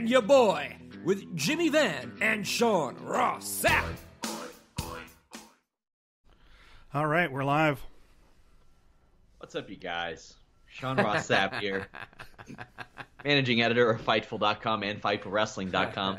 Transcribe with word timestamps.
And 0.00 0.08
your 0.08 0.22
boy 0.22 0.74
with 1.04 1.36
Jimmy 1.36 1.68
Van 1.68 2.10
and 2.22 2.46
Sean 2.46 2.96
Ross 3.02 3.44
Sapp. 3.44 3.84
All 6.94 7.06
right, 7.06 7.30
we're 7.30 7.44
live. 7.44 7.78
What's 9.36 9.54
up, 9.54 9.68
you 9.68 9.76
guys? 9.76 10.36
Sean 10.66 10.96
Ross 10.96 11.28
Sapp 11.28 11.60
here, 11.60 11.86
managing 13.26 13.60
editor 13.60 13.90
of 13.90 14.00
Fightful.com 14.00 14.84
and 14.84 15.02
FightfulWrestling.com. 15.02 16.16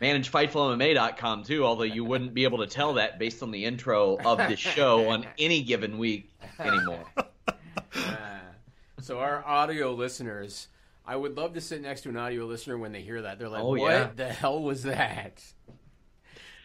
Manage 0.00 0.30
FightfulMMA.com 0.30 1.42
too, 1.42 1.64
although 1.64 1.82
you 1.82 2.04
wouldn't 2.04 2.32
be 2.32 2.44
able 2.44 2.58
to 2.58 2.68
tell 2.68 2.94
that 2.94 3.18
based 3.18 3.42
on 3.42 3.50
the 3.50 3.64
intro 3.64 4.18
of 4.24 4.38
the 4.38 4.54
show 4.54 5.08
on 5.08 5.26
any 5.36 5.62
given 5.62 5.98
week 5.98 6.30
anymore. 6.60 7.04
Uh, 7.96 9.00
so 9.00 9.18
our 9.18 9.42
audio 9.46 9.92
listeners, 9.92 10.68
I 11.08 11.16
would 11.16 11.38
love 11.38 11.54
to 11.54 11.60
sit 11.62 11.80
next 11.80 12.02
to 12.02 12.10
an 12.10 12.18
audio 12.18 12.44
listener 12.44 12.76
when 12.76 12.92
they 12.92 13.00
hear 13.00 13.22
that. 13.22 13.38
They're 13.38 13.48
like, 13.48 13.62
Oh, 13.62 13.70
"What 13.70 13.90
yeah. 13.90 14.10
the 14.14 14.28
hell 14.28 14.62
was 14.62 14.82
that?" 14.82 15.42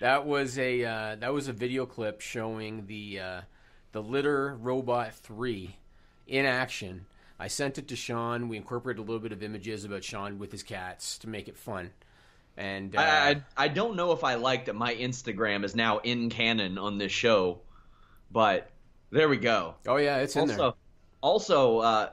That 0.01 0.25
was 0.25 0.59
a 0.59 0.83
uh, 0.83 1.15
that 1.15 1.33
was 1.33 1.47
a 1.47 1.53
video 1.53 1.85
clip 1.85 2.19
showing 2.19 2.85
the 2.87 3.19
uh, 3.21 3.41
the 3.93 4.03
Litter 4.03 4.55
Robot 4.55 5.13
Three 5.13 5.77
in 6.27 6.45
action. 6.45 7.05
I 7.39 7.47
sent 7.47 7.77
it 7.77 7.87
to 7.87 7.95
Sean. 7.95 8.49
We 8.49 8.57
incorporated 8.57 8.99
a 8.99 9.03
little 9.03 9.21
bit 9.21 9.31
of 9.31 9.41
images 9.43 9.85
about 9.85 10.03
Sean 10.03 10.39
with 10.39 10.51
his 10.51 10.61
cats 10.61 11.17
to 11.19 11.29
make 11.29 11.47
it 11.47 11.57
fun. 11.57 11.91
And 12.57 12.95
uh, 12.95 12.99
I, 12.99 13.29
I 13.55 13.65
I 13.65 13.67
don't 13.69 13.95
know 13.95 14.11
if 14.11 14.25
I 14.25 14.35
like 14.35 14.65
that 14.65 14.75
my 14.75 14.93
Instagram 14.93 15.63
is 15.63 15.73
now 15.73 15.99
in 15.99 16.29
canon 16.29 16.77
on 16.77 16.97
this 16.97 17.13
show, 17.13 17.61
but 18.29 18.69
there 19.09 19.29
we 19.29 19.37
go. 19.37 19.75
oh 19.87 19.95
yeah, 19.95 20.17
it's 20.17 20.35
in 20.35 20.41
also, 20.41 20.55
there. 20.57 20.71
also, 21.21 21.77
uh, 21.79 22.09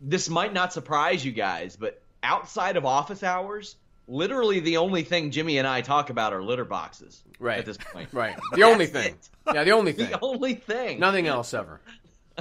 this 0.00 0.28
might 0.28 0.52
not 0.52 0.72
surprise 0.72 1.24
you 1.24 1.32
guys, 1.32 1.76
but 1.76 2.02
outside 2.22 2.76
of 2.76 2.84
office 2.84 3.22
hours, 3.22 3.76
literally 4.06 4.60
the 4.60 4.76
only 4.78 5.02
thing 5.02 5.30
Jimmy 5.30 5.58
and 5.58 5.66
I 5.66 5.80
talk 5.80 6.10
about 6.10 6.32
are 6.32 6.42
litter 6.42 6.64
boxes. 6.64 7.22
Right. 7.38 7.58
At 7.58 7.66
this 7.66 7.78
point. 7.78 8.08
Right, 8.12 8.36
the 8.54 8.62
only 8.64 8.86
thing. 8.86 9.14
it. 9.14 9.54
Yeah, 9.54 9.64
the 9.64 9.72
only 9.72 9.92
thing. 9.94 10.10
The 10.10 10.20
only 10.20 10.54
thing. 10.54 11.00
Nothing 11.00 11.26
else 11.26 11.54
ever. 11.54 11.80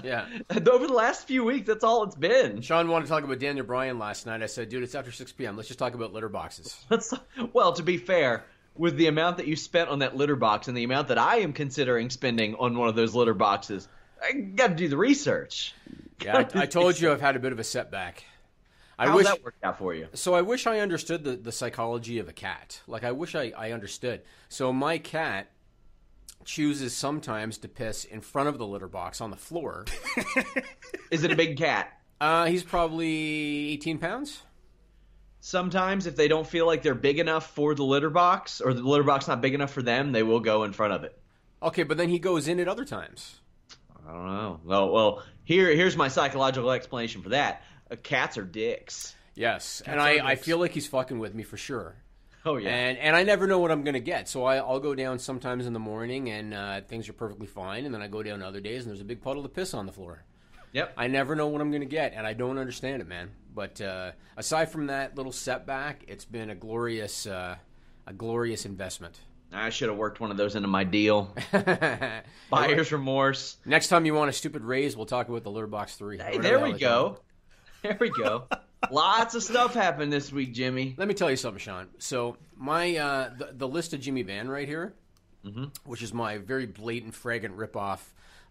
Yeah. 0.03 0.27
Over 0.51 0.87
the 0.87 0.93
last 0.93 1.27
few 1.27 1.43
weeks, 1.43 1.67
that's 1.67 1.83
all 1.83 2.03
it's 2.03 2.15
been. 2.15 2.61
Sean 2.61 2.87
wanted 2.87 3.05
to 3.05 3.11
talk 3.11 3.23
about 3.23 3.39
Daniel 3.39 3.65
Bryan 3.65 3.99
last 3.99 4.25
night. 4.25 4.41
I 4.41 4.45
said, 4.45 4.69
dude, 4.69 4.83
it's 4.83 4.95
after 4.95 5.11
6 5.11 5.31
p.m. 5.33 5.55
Let's 5.55 5.67
just 5.67 5.79
talk 5.79 5.93
about 5.93 6.13
litter 6.13 6.29
boxes. 6.29 6.75
Let's, 6.89 7.13
well, 7.53 7.73
to 7.73 7.83
be 7.83 7.97
fair, 7.97 8.45
with 8.75 8.95
the 8.95 9.07
amount 9.07 9.37
that 9.37 9.47
you 9.47 9.55
spent 9.55 9.89
on 9.89 9.99
that 9.99 10.15
litter 10.15 10.35
box 10.35 10.67
and 10.67 10.77
the 10.77 10.83
amount 10.83 11.09
that 11.09 11.17
I 11.17 11.37
am 11.39 11.51
considering 11.53 12.09
spending 12.09 12.55
on 12.55 12.77
one 12.77 12.87
of 12.87 12.95
those 12.95 13.13
litter 13.13 13.33
boxes, 13.33 13.87
I 14.21 14.33
got 14.33 14.67
to 14.69 14.75
do 14.75 14.87
the 14.87 14.97
research. 14.97 15.73
Yeah, 16.23 16.45
I, 16.53 16.61
I 16.61 16.65
told 16.65 16.99
you 16.99 17.11
I've 17.11 17.21
had 17.21 17.35
a 17.35 17.39
bit 17.39 17.51
of 17.51 17.59
a 17.59 17.63
setback. 17.63 18.23
I 18.99 19.07
How 19.07 19.15
wish 19.15 19.25
that 19.25 19.43
worked 19.43 19.63
out 19.63 19.79
for 19.79 19.95
you? 19.95 20.07
so. 20.13 20.35
I 20.35 20.41
wish 20.43 20.67
I 20.67 20.79
understood 20.79 21.23
the, 21.23 21.35
the 21.35 21.51
psychology 21.51 22.19
of 22.19 22.29
a 22.29 22.33
cat. 22.33 22.81
Like 22.87 23.03
I 23.03 23.11
wish 23.13 23.33
I, 23.33 23.51
I 23.57 23.71
understood. 23.71 24.21
So 24.49 24.71
my 24.71 24.99
cat 24.99 25.49
chooses 26.45 26.95
sometimes 26.95 27.57
to 27.59 27.67
piss 27.67 28.05
in 28.05 28.21
front 28.21 28.49
of 28.49 28.57
the 28.59 28.67
litter 28.67 28.87
box 28.87 29.19
on 29.21 29.31
the 29.31 29.37
floor. 29.37 29.85
Is 31.11 31.23
it 31.23 31.31
a 31.31 31.35
big 31.35 31.57
cat? 31.57 31.91
uh, 32.19 32.45
he's 32.45 32.63
probably 32.63 33.71
18 33.71 33.97
pounds. 33.97 34.43
Sometimes, 35.39 36.05
if 36.05 36.15
they 36.15 36.27
don't 36.27 36.45
feel 36.45 36.67
like 36.67 36.83
they're 36.83 36.93
big 36.93 37.17
enough 37.17 37.55
for 37.55 37.73
the 37.73 37.83
litter 37.83 38.11
box, 38.11 38.61
or 38.61 38.73
the 38.75 38.83
litter 38.83 39.03
box 39.03 39.27
not 39.27 39.41
big 39.41 39.55
enough 39.55 39.73
for 39.73 39.81
them, 39.81 40.11
they 40.11 40.21
will 40.21 40.39
go 40.39 40.63
in 40.63 40.71
front 40.71 40.93
of 40.93 41.03
it. 41.03 41.17
Okay, 41.63 41.81
but 41.81 41.97
then 41.97 42.09
he 42.09 42.19
goes 42.19 42.47
in 42.47 42.59
at 42.59 42.67
other 42.67 42.85
times. 42.85 43.40
I 44.07 44.11
don't 44.11 44.25
know. 44.25 44.59
Well, 44.63 44.91
well, 44.91 45.23
here, 45.43 45.73
here's 45.75 45.95
my 45.95 46.07
psychological 46.07 46.71
explanation 46.71 47.21
for 47.21 47.29
that. 47.29 47.63
Uh, 47.89 47.95
cats 48.01 48.37
are 48.37 48.43
dicks. 48.43 49.15
Yes, 49.35 49.81
and 49.85 49.99
I, 49.99 50.31
I 50.31 50.35
feel 50.35 50.57
like 50.57 50.71
he's 50.71 50.87
fucking 50.87 51.17
with 51.19 51.33
me 51.33 51.43
for 51.43 51.57
sure. 51.57 51.95
Oh 52.45 52.57
yeah. 52.57 52.69
And 52.69 52.97
and 52.97 53.15
I 53.15 53.23
never 53.23 53.47
know 53.47 53.59
what 53.59 53.71
I'm 53.71 53.83
going 53.83 53.93
to 53.93 53.99
get. 53.99 54.27
So 54.27 54.43
I, 54.43 54.57
I'll 54.57 54.79
go 54.79 54.95
down 54.95 55.19
sometimes 55.19 55.67
in 55.67 55.73
the 55.73 55.79
morning 55.79 56.29
and 56.29 56.53
uh, 56.53 56.81
things 56.81 57.07
are 57.07 57.13
perfectly 57.13 57.47
fine, 57.47 57.85
and 57.85 57.93
then 57.93 58.01
I 58.01 58.07
go 58.07 58.23
down 58.23 58.41
other 58.41 58.59
days 58.59 58.83
and 58.83 58.89
there's 58.89 59.01
a 59.01 59.05
big 59.05 59.21
puddle 59.21 59.45
of 59.45 59.53
piss 59.53 59.73
on 59.73 59.85
the 59.85 59.91
floor. 59.91 60.23
Yep. 60.73 60.93
I 60.97 61.07
never 61.07 61.35
know 61.35 61.47
what 61.47 61.61
I'm 61.61 61.69
going 61.69 61.81
to 61.81 61.87
get, 61.87 62.13
and 62.15 62.25
I 62.25 62.33
don't 62.33 62.57
understand 62.57 63.01
it, 63.01 63.07
man. 63.07 63.31
But 63.53 63.81
uh, 63.81 64.11
aside 64.37 64.71
from 64.71 64.87
that 64.87 65.17
little 65.17 65.33
setback, 65.33 66.05
it's 66.07 66.23
been 66.23 66.49
a 66.49 66.55
glorious, 66.55 67.27
uh, 67.27 67.57
a 68.07 68.13
glorious 68.13 68.65
investment. 68.65 69.19
I 69.53 69.69
should 69.69 69.89
have 69.89 69.97
worked 69.97 70.19
one 70.19 70.31
of 70.31 70.37
those 70.37 70.55
into 70.55 70.67
my 70.67 70.83
deal. 70.83 71.35
Buyer's 72.49 72.91
remorse. 72.91 73.57
Next 73.65 73.89
time 73.89 74.05
you 74.05 74.13
want 74.13 74.29
a 74.29 74.33
stupid 74.33 74.63
raise, 74.63 74.95
we'll 74.95 75.05
talk 75.05 75.27
about 75.27 75.43
the 75.43 75.49
Lure 75.49 75.67
Box 75.67 75.95
Three. 75.95 76.17
Hey, 76.17 76.37
there 76.37 76.59
we 76.59 76.73
go. 76.73 77.17
There 77.81 77.97
we 77.99 78.11
go. 78.11 78.43
Lots 78.91 79.33
of 79.33 79.41
stuff 79.41 79.73
happened 79.73 80.13
this 80.13 80.31
week, 80.31 80.53
Jimmy. 80.53 80.93
Let 80.99 81.07
me 81.07 81.15
tell 81.15 81.31
you 81.31 81.35
something, 81.35 81.57
Sean. 81.57 81.87
So 81.97 82.37
my 82.55 82.95
uh, 82.95 83.31
the, 83.35 83.49
the 83.53 83.67
list 83.67 83.93
of 83.93 84.01
Jimmy 84.01 84.21
Van 84.21 84.47
right 84.47 84.67
here, 84.67 84.93
which 85.83 86.03
is 86.03 86.13
my 86.13 86.37
very 86.37 86.67
blatant, 86.67 87.15
fragrant 87.15 87.57
ripoff 87.57 88.01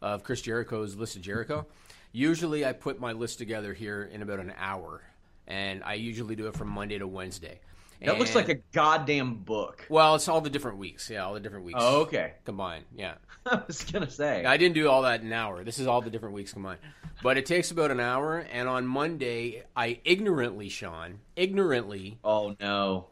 of 0.02 0.24
Chris 0.24 0.40
Jericho's 0.42 0.96
list 0.96 1.14
of 1.14 1.22
Jericho. 1.22 1.64
Usually, 2.12 2.66
I 2.66 2.72
put 2.72 2.98
my 2.98 3.12
list 3.12 3.38
together 3.38 3.72
here 3.72 4.02
in 4.02 4.20
about 4.20 4.40
an 4.40 4.52
hour, 4.58 5.00
and 5.46 5.84
I 5.84 5.94
usually 5.94 6.34
do 6.34 6.48
it 6.48 6.56
from 6.56 6.68
Monday 6.68 6.98
to 6.98 7.06
Wednesday. 7.06 7.60
That 8.02 8.18
looks 8.18 8.34
like 8.34 8.48
a 8.48 8.56
goddamn 8.72 9.34
book. 9.36 9.86
well, 9.90 10.14
it's 10.14 10.28
all 10.28 10.40
the 10.40 10.50
different 10.50 10.78
weeks. 10.78 11.10
Yeah, 11.10 11.24
all 11.24 11.34
the 11.34 11.40
different 11.40 11.64
weeks. 11.66 11.78
Oh, 11.80 12.02
okay. 12.02 12.34
combined. 12.44 12.84
Yeah. 12.94 13.14
I 13.46 13.62
was 13.66 13.84
gonna 13.84 14.10
say. 14.10 14.44
I 14.44 14.56
didn't 14.56 14.74
do 14.74 14.88
all 14.88 15.02
that 15.02 15.20
in 15.20 15.26
an 15.28 15.32
hour. 15.32 15.64
This 15.64 15.78
is 15.78 15.86
all 15.86 16.00
the 16.00 16.10
different 16.10 16.34
weeks 16.34 16.52
combined. 16.52 16.80
But 17.22 17.36
it 17.36 17.46
takes 17.46 17.70
about 17.70 17.90
an 17.90 18.00
hour, 18.00 18.38
and 18.38 18.68
on 18.68 18.86
Monday, 18.86 19.64
I 19.76 20.00
ignorantly, 20.04 20.68
Sean, 20.68 21.20
ignorantly 21.36 22.18
oh 22.24 22.56
no. 22.60 23.08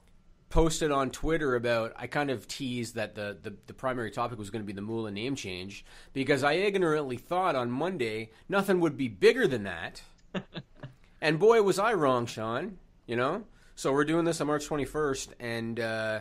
posted 0.48 0.90
on 0.90 1.10
Twitter 1.10 1.54
about 1.54 1.92
I 1.96 2.06
kind 2.06 2.30
of 2.30 2.48
teased 2.48 2.94
that 2.94 3.14
the, 3.14 3.38
the, 3.42 3.54
the 3.66 3.74
primary 3.74 4.10
topic 4.10 4.38
was 4.38 4.50
going 4.50 4.62
to 4.62 4.66
be 4.66 4.72
the 4.72 4.80
Moolah 4.82 5.10
name 5.10 5.34
change 5.34 5.84
because 6.12 6.42
I 6.42 6.54
ignorantly 6.54 7.16
thought 7.16 7.54
on 7.54 7.70
Monday 7.70 8.30
nothing 8.48 8.80
would 8.80 8.96
be 8.96 9.08
bigger 9.08 9.46
than 9.46 9.64
that. 9.64 10.02
and 11.20 11.38
boy 11.38 11.62
was 11.62 11.78
I 11.78 11.92
wrong, 11.92 12.24
Sean, 12.26 12.78
you 13.06 13.16
know? 13.16 13.44
So 13.78 13.92
we're 13.92 14.04
doing 14.04 14.24
this 14.24 14.40
on 14.40 14.48
March 14.48 14.68
21st 14.68 15.28
and 15.38 15.78
uh, 15.78 16.18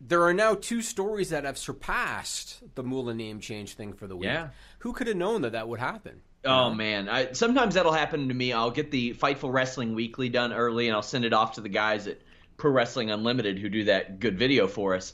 there 0.00 0.22
are 0.22 0.32
now 0.32 0.54
two 0.54 0.80
stories 0.80 1.28
that 1.28 1.44
have 1.44 1.58
surpassed 1.58 2.62
the 2.76 2.82
Moolah 2.82 3.12
name 3.12 3.40
change 3.40 3.74
thing 3.74 3.92
for 3.92 4.06
the 4.06 4.16
week. 4.16 4.30
Yeah. 4.30 4.48
Who 4.78 4.94
could 4.94 5.06
have 5.06 5.16
known 5.16 5.42
that 5.42 5.52
that 5.52 5.68
would 5.68 5.80
happen? 5.80 6.22
Oh 6.46 6.72
man, 6.72 7.10
I, 7.10 7.32
sometimes 7.32 7.74
that'll 7.74 7.92
happen 7.92 8.28
to 8.28 8.34
me. 8.34 8.54
I'll 8.54 8.70
get 8.70 8.90
the 8.90 9.12
Fightful 9.12 9.52
Wrestling 9.52 9.94
Weekly 9.94 10.30
done 10.30 10.54
early, 10.54 10.88
and 10.88 10.96
I'll 10.96 11.02
send 11.02 11.26
it 11.26 11.34
off 11.34 11.56
to 11.56 11.60
the 11.60 11.68
guys 11.68 12.06
at 12.06 12.20
Pro 12.56 12.70
Wrestling 12.70 13.10
Unlimited 13.10 13.58
who 13.58 13.68
do 13.68 13.84
that 13.84 14.18
good 14.18 14.38
video 14.38 14.66
for 14.66 14.94
us. 14.94 15.12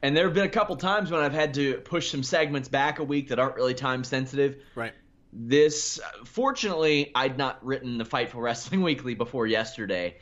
And 0.00 0.16
there 0.16 0.24
have 0.24 0.32
been 0.32 0.46
a 0.46 0.48
couple 0.48 0.76
times 0.76 1.10
when 1.10 1.20
I've 1.20 1.34
had 1.34 1.52
to 1.54 1.74
push 1.74 2.10
some 2.10 2.22
segments 2.22 2.70
back 2.70 3.00
a 3.00 3.04
week 3.04 3.28
that 3.28 3.38
aren't 3.38 3.56
really 3.56 3.74
time 3.74 4.02
sensitive. 4.02 4.56
Right. 4.74 4.94
This, 5.30 6.00
fortunately, 6.24 7.12
I'd 7.14 7.36
not 7.36 7.62
written 7.62 7.98
the 7.98 8.04
Fightful 8.04 8.40
Wrestling 8.40 8.80
Weekly 8.90 9.14
before 9.14 9.46
yesterday, 9.46 10.16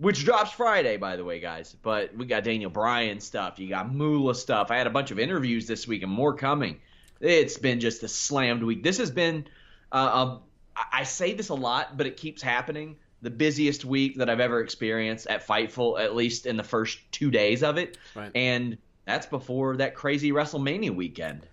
which 0.00 0.24
drops 0.24 0.50
Friday, 0.50 0.96
by 0.96 1.14
the 1.16 1.24
way, 1.24 1.38
guys. 1.40 1.76
But 1.82 2.14
we 2.16 2.24
got 2.24 2.42
Daniel 2.42 2.70
Bryan 2.70 3.20
stuff, 3.20 3.58
you 3.58 3.68
got 3.68 3.94
Moolah 3.94 4.34
stuff. 4.34 4.70
I 4.70 4.76
had 4.76 4.86
a 4.86 4.90
bunch 4.90 5.10
of 5.10 5.18
interviews 5.18 5.66
this 5.66 5.86
week 5.86 6.02
and 6.02 6.10
more 6.10 6.34
coming. 6.34 6.80
It's 7.20 7.58
been 7.58 7.80
just 7.80 8.02
a 8.02 8.08
slammed 8.08 8.62
week. 8.62 8.82
This 8.82 8.96
has 8.96 9.10
been, 9.10 9.46
uh, 9.92 10.38
a, 10.76 10.84
I 10.92 11.04
say 11.04 11.34
this 11.34 11.50
a 11.50 11.54
lot, 11.54 11.98
but 11.98 12.06
it 12.06 12.16
keeps 12.16 12.40
happening. 12.40 12.96
The 13.22 13.30
busiest 13.30 13.84
week 13.84 14.16
that 14.16 14.30
I've 14.30 14.40
ever 14.40 14.60
experienced 14.60 15.26
at 15.26 15.46
Fightful, 15.46 16.00
at 16.00 16.16
least 16.16 16.46
in 16.46 16.56
the 16.56 16.64
first 16.64 16.98
two 17.12 17.30
days 17.30 17.62
of 17.62 17.76
it, 17.76 17.98
Right. 18.14 18.30
and 18.34 18.78
that's 19.04 19.26
before 19.26 19.76
that 19.76 19.94
crazy 19.94 20.32
WrestleMania 20.32 20.94
weekend. 20.94 21.46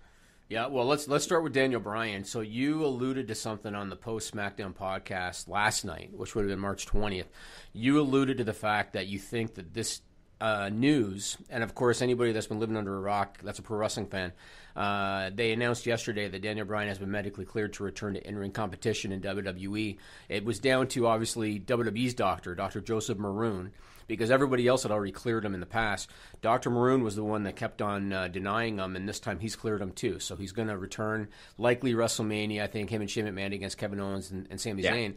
Yeah, 0.48 0.68
well, 0.68 0.86
let's 0.86 1.06
let's 1.06 1.24
start 1.24 1.42
with 1.42 1.52
Daniel 1.52 1.80
Bryan. 1.80 2.24
So 2.24 2.40
you 2.40 2.82
alluded 2.82 3.28
to 3.28 3.34
something 3.34 3.74
on 3.74 3.90
the 3.90 3.96
post 3.96 4.34
SmackDown 4.34 4.74
podcast 4.74 5.46
last 5.46 5.84
night, 5.84 6.10
which 6.14 6.34
would 6.34 6.42
have 6.42 6.48
been 6.48 6.58
March 6.58 6.86
twentieth. 6.86 7.28
You 7.74 8.00
alluded 8.00 8.38
to 8.38 8.44
the 8.44 8.54
fact 8.54 8.94
that 8.94 9.08
you 9.08 9.18
think 9.18 9.56
that 9.56 9.74
this 9.74 10.00
uh, 10.40 10.70
news, 10.70 11.36
and 11.50 11.62
of 11.62 11.74
course, 11.74 12.00
anybody 12.00 12.32
that's 12.32 12.46
been 12.46 12.60
living 12.60 12.78
under 12.78 12.96
a 12.96 13.00
rock 13.00 13.36
that's 13.42 13.58
a 13.58 13.62
pro 13.62 13.76
wrestling 13.76 14.06
fan, 14.06 14.32
uh, 14.74 15.30
they 15.34 15.52
announced 15.52 15.84
yesterday 15.84 16.28
that 16.28 16.40
Daniel 16.40 16.64
Bryan 16.64 16.88
has 16.88 16.98
been 16.98 17.10
medically 17.10 17.44
cleared 17.44 17.74
to 17.74 17.84
return 17.84 18.14
to 18.14 18.26
in-ring 18.26 18.52
competition 18.52 19.12
in 19.12 19.20
WWE. 19.20 19.98
It 20.30 20.46
was 20.46 20.60
down 20.60 20.88
to 20.88 21.08
obviously 21.08 21.60
WWE's 21.60 22.14
doctor, 22.14 22.54
Dr. 22.54 22.80
Joseph 22.80 23.18
Maroon, 23.18 23.72
because 24.08 24.30
everybody 24.32 24.66
else 24.66 24.82
had 24.82 24.90
already 24.90 25.12
cleared 25.12 25.44
him 25.44 25.54
in 25.54 25.60
the 25.60 25.66
past. 25.66 26.10
Dr. 26.40 26.70
Maroon 26.70 27.04
was 27.04 27.14
the 27.14 27.22
one 27.22 27.44
that 27.44 27.54
kept 27.54 27.80
on 27.80 28.12
uh, 28.12 28.26
denying 28.26 28.78
him, 28.78 28.96
and 28.96 29.08
this 29.08 29.20
time 29.20 29.38
he's 29.38 29.54
cleared 29.54 29.80
him 29.80 29.92
too. 29.92 30.18
So 30.18 30.34
he's 30.34 30.50
going 30.52 30.68
to 30.68 30.76
return, 30.76 31.28
likely 31.56 31.94
WrestleMania. 31.94 32.62
I 32.62 32.66
think 32.66 32.90
him 32.90 33.00
and 33.02 33.10
Shane 33.10 33.26
McMahon 33.26 33.54
against 33.54 33.78
Kevin 33.78 34.00
Owens 34.00 34.32
and, 34.32 34.48
and 34.50 34.60
Sami 34.60 34.82
Yeah. 34.82 34.94
Zayn. 34.96 35.14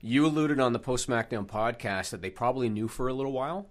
You 0.00 0.26
alluded 0.26 0.58
on 0.58 0.72
the 0.72 0.78
post 0.78 1.06
SmackDown 1.08 1.46
podcast 1.46 2.10
that 2.10 2.22
they 2.22 2.30
probably 2.30 2.68
knew 2.70 2.88
for 2.88 3.06
a 3.08 3.12
little 3.12 3.32
while. 3.32 3.68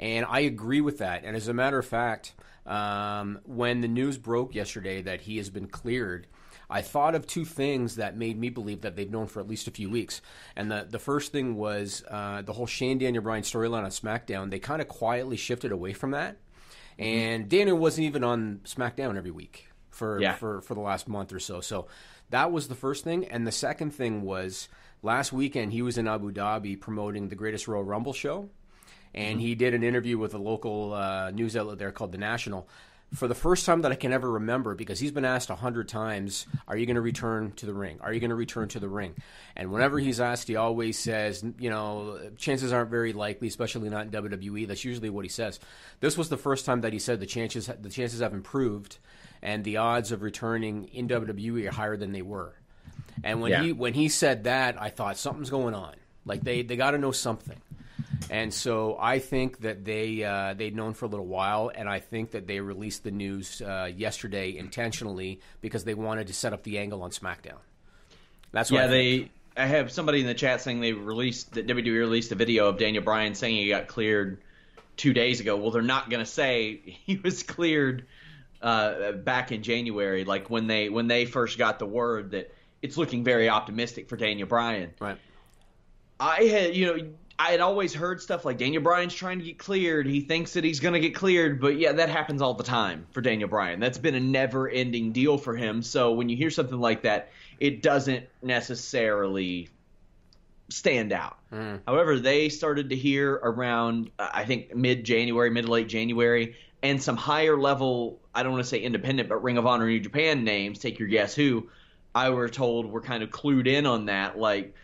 And 0.00 0.24
I 0.28 0.40
agree 0.40 0.80
with 0.80 0.98
that. 0.98 1.24
And 1.24 1.36
as 1.36 1.46
a 1.48 1.52
matter 1.54 1.78
of 1.78 1.86
fact, 1.86 2.34
um, 2.64 3.40
when 3.44 3.82
the 3.82 3.88
news 3.88 4.16
broke 4.16 4.54
yesterday 4.54 5.02
that 5.02 5.22
he 5.22 5.36
has 5.36 5.50
been 5.50 5.66
cleared, 5.66 6.26
I 6.70 6.82
thought 6.82 7.14
of 7.14 7.26
two 7.26 7.44
things 7.44 7.96
that 7.96 8.16
made 8.16 8.38
me 8.38 8.50
believe 8.50 8.82
that 8.82 8.94
they've 8.94 9.10
known 9.10 9.26
for 9.26 9.40
at 9.40 9.48
least 9.48 9.68
a 9.68 9.70
few 9.70 9.88
weeks. 9.88 10.20
And 10.54 10.70
the, 10.70 10.86
the 10.88 10.98
first 10.98 11.32
thing 11.32 11.56
was 11.56 12.04
uh, 12.10 12.42
the 12.42 12.52
whole 12.52 12.66
Shane 12.66 12.98
Daniel 12.98 13.22
Bryan 13.22 13.42
storyline 13.42 13.84
on 13.84 13.90
SmackDown. 13.90 14.50
They 14.50 14.58
kind 14.58 14.82
of 14.82 14.88
quietly 14.88 15.36
shifted 15.38 15.72
away 15.72 15.94
from 15.94 16.10
that. 16.10 16.36
And 16.98 17.48
Daniel 17.48 17.78
wasn't 17.78 18.06
even 18.06 18.22
on 18.24 18.60
SmackDown 18.64 19.16
every 19.16 19.30
week 19.30 19.68
for, 19.90 20.20
Yeah. 20.20 20.34
for, 20.34 20.60
for 20.60 20.74
the 20.74 20.80
last 20.80 21.08
month 21.08 21.32
or 21.32 21.40
so. 21.40 21.60
So 21.60 21.86
that 22.30 22.52
was 22.52 22.68
the 22.68 22.74
first 22.74 23.02
thing. 23.04 23.24
And 23.26 23.46
the 23.46 23.52
second 23.52 23.92
thing 23.92 24.22
was 24.22 24.68
last 25.02 25.32
weekend 25.32 25.72
he 25.72 25.80
was 25.82 25.96
in 25.96 26.06
Abu 26.06 26.32
Dhabi 26.32 26.78
promoting 26.78 27.28
the 27.28 27.36
Greatest 27.36 27.66
Royal 27.68 27.84
Rumble 27.84 28.12
show 28.12 28.50
and 29.14 29.40
he 29.40 29.54
did 29.54 29.72
an 29.72 29.82
interview 29.82 30.18
with 30.18 30.34
a 30.34 30.38
local 30.38 30.92
uh, 30.92 31.30
news 31.30 31.56
outlet 31.56 31.78
there 31.78 31.92
called 31.92 32.12
The 32.12 32.18
National. 32.18 32.68
For 33.14 33.26
the 33.26 33.34
first 33.34 33.64
time 33.64 33.80
that 33.82 33.90
I 33.90 33.94
can 33.94 34.12
ever 34.12 34.30
remember, 34.32 34.74
because 34.74 35.00
he's 35.00 35.12
been 35.12 35.24
asked 35.24 35.48
a 35.48 35.54
hundred 35.54 35.88
times, 35.88 36.46
"Are 36.66 36.76
you 36.76 36.84
going 36.84 36.96
to 36.96 37.00
return 37.00 37.52
to 37.52 37.64
the 37.64 37.72
ring? 37.72 37.96
Are 38.02 38.12
you 38.12 38.20
going 38.20 38.28
to 38.30 38.36
return 38.36 38.68
to 38.68 38.80
the 38.80 38.88
ring?" 38.88 39.14
And 39.56 39.72
whenever 39.72 39.98
he's 39.98 40.20
asked, 40.20 40.46
he 40.46 40.56
always 40.56 40.98
says, 40.98 41.42
"You 41.58 41.70
know, 41.70 42.18
chances 42.36 42.70
aren't 42.70 42.90
very 42.90 43.14
likely, 43.14 43.48
especially 43.48 43.88
not 43.88 44.02
in 44.04 44.10
WWE." 44.10 44.66
That's 44.66 44.84
usually 44.84 45.08
what 45.08 45.24
he 45.24 45.30
says. 45.30 45.58
This 46.00 46.18
was 46.18 46.28
the 46.28 46.36
first 46.36 46.66
time 46.66 46.82
that 46.82 46.92
he 46.92 46.98
said 46.98 47.18
the 47.18 47.24
chances 47.26 47.66
the 47.80 47.88
chances 47.88 48.20
have 48.20 48.34
improved, 48.34 48.98
and 49.42 49.64
the 49.64 49.78
odds 49.78 50.12
of 50.12 50.20
returning 50.20 50.84
in 50.92 51.08
WWE 51.08 51.66
are 51.68 51.72
higher 51.72 51.96
than 51.96 52.12
they 52.12 52.22
were. 52.22 52.56
And 53.24 53.40
when 53.40 53.52
Yeah. 53.52 53.62
he 53.62 53.72
when 53.72 53.94
he 53.94 54.10
said 54.10 54.44
that, 54.44 54.80
I 54.80 54.90
thought 54.90 55.16
something's 55.16 55.48
going 55.50 55.74
on. 55.74 55.94
Like 56.26 56.42
they 56.42 56.60
they 56.60 56.76
got 56.76 56.90
to 56.90 56.98
know 56.98 57.12
something. 57.12 57.60
And 58.30 58.52
so 58.52 58.96
I 59.00 59.18
think 59.18 59.60
that 59.60 59.84
they 59.84 60.22
uh, 60.24 60.54
they'd 60.54 60.74
known 60.74 60.94
for 60.94 61.06
a 61.06 61.08
little 61.08 61.26
while, 61.26 61.70
and 61.74 61.88
I 61.88 62.00
think 62.00 62.32
that 62.32 62.46
they 62.46 62.60
released 62.60 63.04
the 63.04 63.10
news 63.10 63.62
uh, 63.62 63.90
yesterday 63.94 64.56
intentionally 64.56 65.40
because 65.60 65.84
they 65.84 65.94
wanted 65.94 66.26
to 66.26 66.34
set 66.34 66.52
up 66.52 66.62
the 66.62 66.78
angle 66.78 67.02
on 67.02 67.10
SmackDown. 67.10 67.58
That's 68.52 68.70
what 68.70 68.78
Yeah, 68.78 68.84
I 68.84 68.88
they. 68.88 69.30
I 69.56 69.66
have 69.66 69.90
somebody 69.90 70.20
in 70.20 70.26
the 70.26 70.34
chat 70.34 70.60
saying 70.60 70.80
they 70.80 70.92
released 70.92 71.52
that 71.54 71.66
WWE 71.66 71.98
released 71.98 72.30
a 72.30 72.36
video 72.36 72.68
of 72.68 72.78
Daniel 72.78 73.02
Bryan 73.02 73.34
saying 73.34 73.56
he 73.56 73.68
got 73.68 73.88
cleared 73.88 74.40
two 74.96 75.12
days 75.12 75.40
ago. 75.40 75.56
Well, 75.56 75.70
they're 75.70 75.82
not 75.82 76.10
going 76.10 76.24
to 76.24 76.30
say 76.30 76.80
he 77.06 77.16
was 77.16 77.42
cleared 77.42 78.06
uh, 78.62 79.12
back 79.12 79.52
in 79.52 79.62
January, 79.62 80.24
like 80.24 80.50
when 80.50 80.66
they 80.66 80.88
when 80.88 81.08
they 81.08 81.24
first 81.24 81.58
got 81.58 81.78
the 81.78 81.86
word 81.86 82.32
that 82.32 82.52
it's 82.82 82.96
looking 82.96 83.24
very 83.24 83.48
optimistic 83.48 84.08
for 84.08 84.16
Daniel 84.16 84.46
Bryan. 84.46 84.92
right. 85.00 85.18
I 86.20 86.44
had, 86.44 86.74
you 86.74 86.86
know, 86.86 87.08
I 87.38 87.52
had 87.52 87.60
always 87.60 87.94
heard 87.94 88.20
stuff 88.20 88.44
like 88.44 88.58
Daniel 88.58 88.82
Bryan's 88.82 89.14
trying 89.14 89.38
to 89.38 89.44
get 89.44 89.58
cleared. 89.58 90.06
He 90.06 90.20
thinks 90.22 90.54
that 90.54 90.64
he's 90.64 90.80
going 90.80 90.94
to 90.94 91.00
get 91.00 91.14
cleared, 91.14 91.60
but 91.60 91.78
yeah, 91.78 91.92
that 91.92 92.08
happens 92.08 92.42
all 92.42 92.54
the 92.54 92.64
time 92.64 93.06
for 93.12 93.20
Daniel 93.20 93.48
Bryan. 93.48 93.78
That's 93.78 93.98
been 93.98 94.16
a 94.16 94.20
never-ending 94.20 95.12
deal 95.12 95.38
for 95.38 95.54
him. 95.54 95.82
So 95.82 96.12
when 96.12 96.28
you 96.28 96.36
hear 96.36 96.50
something 96.50 96.80
like 96.80 97.02
that, 97.02 97.30
it 97.60 97.80
doesn't 97.80 98.26
necessarily 98.42 99.68
stand 100.68 101.12
out. 101.12 101.38
However, 101.86 102.18
they 102.18 102.48
started 102.48 102.90
to 102.90 102.96
hear 102.96 103.34
around 103.34 104.10
uh, 104.18 104.28
I 104.32 104.44
think 104.44 104.74
mid-January, 104.74 105.50
mid 105.50 105.68
late 105.68 105.88
January, 105.88 106.56
and 106.82 107.02
some 107.02 107.16
higher 107.16 107.56
level, 107.56 108.20
I 108.34 108.42
don't 108.42 108.52
want 108.52 108.64
to 108.64 108.68
say 108.68 108.80
independent, 108.80 109.28
but 109.28 109.42
Ring 109.42 109.58
of 109.58 109.66
Honor 109.66 109.86
New 109.86 110.00
Japan 110.00 110.44
names, 110.44 110.78
take 110.78 110.98
your 110.98 111.08
guess 111.08 111.34
who, 111.34 111.68
I 112.14 112.30
were 112.30 112.48
told 112.48 112.86
were 112.86 113.00
kind 113.00 113.22
of 113.22 113.30
clued 113.30 113.68
in 113.68 113.86
on 113.86 114.06
that 114.06 114.38
like 114.38 114.74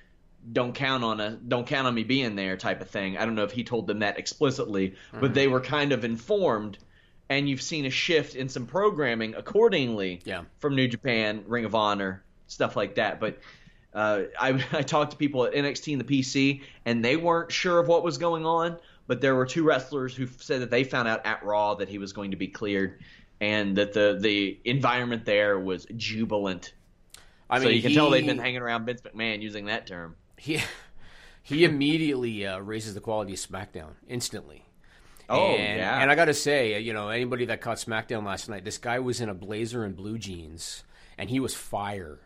don't 0.52 0.74
count 0.74 1.02
on 1.04 1.20
a 1.20 1.30
don't 1.32 1.66
count 1.66 1.86
on 1.86 1.94
me 1.94 2.04
being 2.04 2.36
there 2.36 2.56
type 2.56 2.80
of 2.80 2.90
thing. 2.90 3.16
I 3.16 3.24
don't 3.24 3.34
know 3.34 3.44
if 3.44 3.52
he 3.52 3.64
told 3.64 3.86
them 3.86 4.00
that 4.00 4.18
explicitly, 4.18 4.94
but 5.18 5.34
they 5.34 5.48
were 5.48 5.60
kind 5.60 5.92
of 5.92 6.04
informed 6.04 6.78
and 7.30 7.48
you've 7.48 7.62
seen 7.62 7.86
a 7.86 7.90
shift 7.90 8.34
in 8.34 8.48
some 8.48 8.66
programming 8.66 9.34
accordingly 9.34 10.20
Yeah. 10.24 10.42
from 10.58 10.76
New 10.76 10.86
Japan, 10.88 11.44
Ring 11.46 11.64
of 11.64 11.74
Honor, 11.74 12.22
stuff 12.48 12.76
like 12.76 12.96
that. 12.96 13.18
But 13.18 13.38
uh, 13.94 14.24
I, 14.38 14.62
I 14.72 14.82
talked 14.82 15.12
to 15.12 15.16
people 15.16 15.44
at 15.44 15.54
NXT 15.54 15.92
and 15.92 16.00
the 16.06 16.20
PC, 16.22 16.62
and 16.84 17.02
they 17.02 17.16
weren't 17.16 17.50
sure 17.50 17.78
of 17.78 17.88
what 17.88 18.04
was 18.04 18.18
going 18.18 18.44
on. 18.44 18.78
but 19.06 19.20
there 19.22 19.34
were 19.34 19.46
two 19.46 19.64
wrestlers 19.64 20.14
who 20.14 20.26
said 20.26 20.60
that 20.60 20.70
they 20.70 20.84
found 20.84 21.08
out 21.08 21.24
at 21.24 21.42
Raw 21.44 21.74
that 21.76 21.88
he 21.88 21.98
was 21.98 22.12
going 22.12 22.32
to 22.32 22.36
be 22.36 22.48
cleared, 22.48 23.00
and 23.40 23.76
that 23.76 23.92
the 23.94 24.18
the 24.20 24.58
environment 24.64 25.24
there 25.24 25.58
was 25.58 25.86
jubilant. 25.96 26.74
I 27.48 27.58
mean, 27.58 27.68
so 27.68 27.70
you 27.70 27.82
can 27.82 27.90
he, 27.90 27.96
tell 27.96 28.10
they've 28.10 28.24
been 28.26 28.38
hanging 28.38 28.62
around 28.62 28.86
Vince 28.86 29.00
McMahon 29.02 29.42
using 29.42 29.66
that 29.66 29.86
term. 29.86 30.16
He 30.44 30.60
he 31.42 31.64
immediately 31.64 32.46
uh, 32.46 32.58
raises 32.58 32.92
the 32.92 33.00
quality 33.00 33.32
of 33.32 33.38
SmackDown 33.38 33.92
instantly. 34.06 34.66
Oh 35.26 35.54
and, 35.54 35.78
yeah, 35.78 36.02
And 36.02 36.10
I 36.10 36.14
got 36.14 36.26
to 36.26 36.34
say, 36.34 36.78
you 36.80 36.92
know, 36.92 37.08
anybody 37.08 37.46
that 37.46 37.62
caught 37.62 37.78
SmackDown 37.78 38.26
last 38.26 38.50
night, 38.50 38.62
this 38.62 38.76
guy 38.76 38.98
was 38.98 39.22
in 39.22 39.30
a 39.30 39.34
blazer 39.34 39.84
and 39.84 39.96
blue 39.96 40.18
jeans, 40.18 40.84
and 41.16 41.30
he 41.30 41.40
was 41.40 41.54
fire 41.54 42.20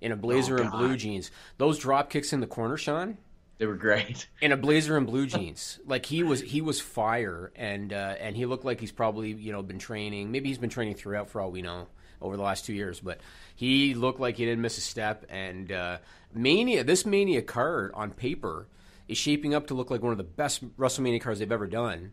in 0.00 0.12
a 0.12 0.16
blazer 0.16 0.60
Oh, 0.60 0.62
and 0.62 0.70
blue 0.70 0.96
jeans. 0.96 1.32
Those 1.58 1.80
drop 1.80 2.10
kicks 2.10 2.32
in 2.32 2.38
the 2.38 2.46
corner, 2.46 2.76
Sean, 2.76 3.18
they 3.58 3.66
were 3.66 3.74
great. 3.74 4.28
in 4.40 4.52
a 4.52 4.56
blazer 4.56 4.96
and 4.96 5.04
blue 5.04 5.26
jeans, 5.26 5.80
like 5.84 6.06
he 6.06 6.22
was 6.22 6.42
he 6.42 6.60
was 6.60 6.80
fire, 6.80 7.50
and 7.56 7.92
uh, 7.92 8.14
and 8.20 8.36
he 8.36 8.46
looked 8.46 8.64
like 8.64 8.78
he's 8.78 8.92
probably 8.92 9.32
you 9.32 9.50
know 9.50 9.64
been 9.64 9.80
training. 9.80 10.30
Maybe 10.30 10.48
he's 10.48 10.58
been 10.58 10.70
training 10.70 10.94
throughout 10.94 11.28
for 11.28 11.40
all 11.40 11.50
we 11.50 11.62
know 11.62 11.88
over 12.20 12.36
the 12.36 12.42
last 12.42 12.64
two 12.64 12.72
years, 12.72 13.00
but 13.00 13.20
he 13.54 13.94
looked 13.94 14.20
like 14.20 14.36
he 14.36 14.44
didn't 14.44 14.62
miss 14.62 14.78
a 14.78 14.80
step. 14.80 15.26
And 15.28 15.70
uh, 15.70 15.98
Mania, 16.32 16.84
this 16.84 17.06
Mania 17.06 17.42
card 17.42 17.92
on 17.94 18.10
paper 18.10 18.66
is 19.08 19.18
shaping 19.18 19.54
up 19.54 19.68
to 19.68 19.74
look 19.74 19.90
like 19.90 20.02
one 20.02 20.12
of 20.12 20.18
the 20.18 20.24
best 20.24 20.64
WrestleMania 20.76 21.20
cards 21.20 21.38
they've 21.38 21.52
ever 21.52 21.66
done. 21.66 22.12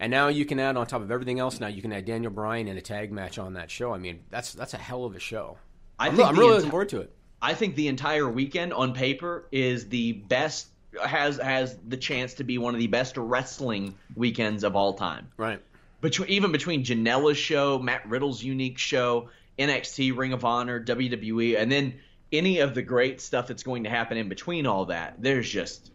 And 0.00 0.10
now 0.10 0.28
you 0.28 0.44
can 0.44 0.60
add 0.60 0.76
on 0.76 0.86
top 0.86 1.02
of 1.02 1.10
everything 1.10 1.40
else. 1.40 1.58
Now 1.58 1.66
you 1.66 1.82
can 1.82 1.92
add 1.92 2.04
Daniel 2.04 2.30
Bryan 2.30 2.68
in 2.68 2.76
a 2.76 2.80
tag 2.80 3.10
match 3.10 3.38
on 3.38 3.54
that 3.54 3.70
show. 3.70 3.92
I 3.92 3.98
mean, 3.98 4.20
that's 4.30 4.52
that's 4.52 4.74
a 4.74 4.78
hell 4.78 5.04
of 5.04 5.16
a 5.16 5.18
show. 5.18 5.58
I 5.98 6.06
I'm, 6.06 6.16
think 6.16 6.28
I'm 6.28 6.36
the 6.36 6.40
really 6.40 6.52
enti- 6.52 6.56
looking 6.56 6.70
forward 6.70 6.88
to 6.90 7.00
it. 7.00 7.12
I 7.42 7.54
think 7.54 7.74
the 7.74 7.88
entire 7.88 8.28
weekend 8.28 8.72
on 8.72 8.94
paper 8.94 9.48
is 9.50 9.88
the 9.88 10.12
best 10.12 10.68
has 11.04 11.38
has 11.38 11.76
the 11.86 11.96
chance 11.96 12.34
to 12.34 12.44
be 12.44 12.58
one 12.58 12.74
of 12.74 12.80
the 12.80 12.86
best 12.86 13.16
wrestling 13.16 13.94
weekends 14.14 14.64
of 14.64 14.76
all 14.76 14.94
time. 14.94 15.28
Right. 15.36 15.60
Between 16.00 16.28
even 16.28 16.52
between 16.52 16.84
Janela's 16.84 17.38
show, 17.38 17.78
Matt 17.80 18.08
Riddle's 18.08 18.42
unique 18.42 18.78
show, 18.78 19.30
NXT, 19.58 20.16
Ring 20.16 20.32
of 20.32 20.44
Honor, 20.44 20.82
WWE, 20.82 21.58
and 21.58 21.70
then 21.70 21.94
any 22.32 22.58
of 22.58 22.74
the 22.74 22.82
great 22.82 23.20
stuff 23.20 23.46
that's 23.48 23.62
going 23.62 23.84
to 23.84 23.90
happen 23.90 24.16
in 24.18 24.28
between 24.28 24.66
all 24.66 24.86
that. 24.86 25.16
There's 25.18 25.48
just, 25.48 25.90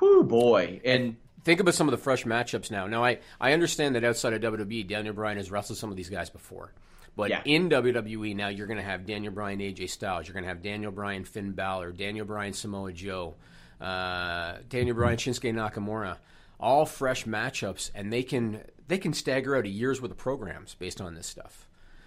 whoo 0.00 0.24
boy, 0.24 0.80
and 0.84 1.16
Think 1.44 1.58
about 1.58 1.74
some 1.74 1.88
of 1.88 1.90
the 1.92 1.98
fresh 1.98 2.22
matchups 2.24 2.70
now. 2.70 2.86
Now, 2.86 3.04
I, 3.04 3.18
I 3.40 3.52
understand 3.52 3.96
that 3.96 4.04
outside 4.04 4.32
of 4.32 4.40
WWE, 4.42 4.86
Daniel 4.86 5.12
Bryan 5.12 5.38
has 5.38 5.50
wrestled 5.50 5.76
some 5.76 5.90
of 5.90 5.96
these 5.96 6.08
guys 6.08 6.30
before. 6.30 6.72
But 7.16 7.30
Yeah. 7.30 7.42
in 7.44 7.68
WWE 7.68 8.36
now, 8.36 8.46
you're 8.46 8.68
going 8.68 8.76
to 8.76 8.82
have 8.84 9.06
Daniel 9.06 9.32
Bryan, 9.32 9.58
AJ 9.58 9.90
Styles. 9.90 10.28
You're 10.28 10.34
going 10.34 10.44
to 10.44 10.48
have 10.48 10.62
Daniel 10.62 10.92
Bryan, 10.92 11.24
Finn 11.24 11.50
Balor, 11.50 11.92
Daniel 11.92 12.24
Bryan, 12.24 12.52
Samoa 12.52 12.92
Joe, 12.92 13.34
uh, 13.80 14.58
Daniel 14.68 14.94
Bryan, 14.94 15.16
Shinsuke 15.16 15.52
Nakamura. 15.52 16.18
All 16.60 16.86
fresh 16.86 17.24
matchups, 17.24 17.90
and 17.92 18.12
they 18.12 18.22
can 18.22 18.62
they 18.86 18.98
can 18.98 19.12
stagger 19.12 19.56
out 19.56 19.64
a 19.64 19.68
year's 19.68 20.00
worth 20.00 20.12
of 20.12 20.16
programs 20.16 20.74
based 20.76 21.00
on 21.00 21.16
this 21.16 21.26
stuff. 21.26 21.66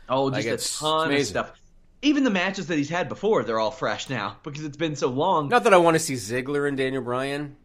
Oh, 0.09 0.29
just 0.29 0.47
it's- 0.47 0.75
a 0.77 0.79
ton 0.79 1.11
it's 1.11 1.23
of 1.23 1.27
stuff. 1.27 1.61
Even 2.01 2.23
the 2.23 2.29
matches 2.29 2.67
that 2.67 2.77
he's 2.77 2.89
had 2.89 3.09
before, 3.09 3.43
they're 3.43 3.59
all 3.59 3.71
fresh 3.71 4.09
now 4.09 4.37
because 4.43 4.63
it's 4.63 4.77
been 4.77 4.95
so 4.95 5.07
long. 5.09 5.49
Not 5.49 5.63
that 5.63 5.73
I 5.73 5.77
want 5.77 5.95
to 5.95 5.99
see 5.99 6.13
Ziggler 6.13 6.67
and 6.67 6.77
Daniel 6.77 7.01
Bryan 7.01 7.55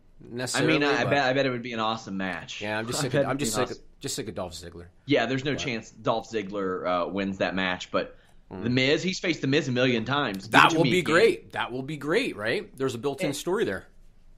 I 0.55 0.61
mean, 0.63 0.85
I, 0.85 1.01
I 1.01 1.05
bet 1.05 1.25
I 1.25 1.33
bet 1.33 1.47
it 1.47 1.51
would 1.51 1.63
be 1.63 1.73
an 1.73 1.81
awesome 1.81 2.17
match. 2.19 2.61
Yeah, 2.61 2.79
I'm 2.79 2.87
just 2.87 3.01
sick. 3.03 3.15
Of, 3.15 3.27
I'm 3.27 3.39
just 3.39 3.55
sick. 3.55 3.63
awesome- 3.65 3.77
Of, 3.79 4.01
just 4.01 4.17
sick 4.17 4.29
of 4.29 4.35
Dolph 4.35 4.53
Ziggler. 4.53 4.87
Yeah, 5.07 5.27
there's 5.27 5.45
no 5.45 5.55
chance 5.55 5.91
Dolph 5.91 6.31
Ziggler 6.31 7.07
uh, 7.07 7.09
wins 7.09 7.39
that 7.39 7.55
match, 7.55 7.91
but 7.91 8.17
Mm. 8.53 8.65
the 8.65 8.71
Miz, 8.71 9.01
he's 9.05 9.21
faced 9.21 9.43
the 9.43 9.47
Miz 9.47 9.69
a 9.69 9.71
million 9.71 10.05
times. 10.05 10.49
That 10.49 10.73
will 10.75 10.83
be 10.83 10.99
again. 10.99 11.05
great. 11.05 11.53
That 11.53 11.71
will 11.71 11.85
be 11.85 11.97
great, 11.97 12.37
right? 12.37 12.77
There's 12.77 12.97
a 12.97 12.99
built-in 12.99 13.33
story 13.33 13.65
there. 13.65 13.87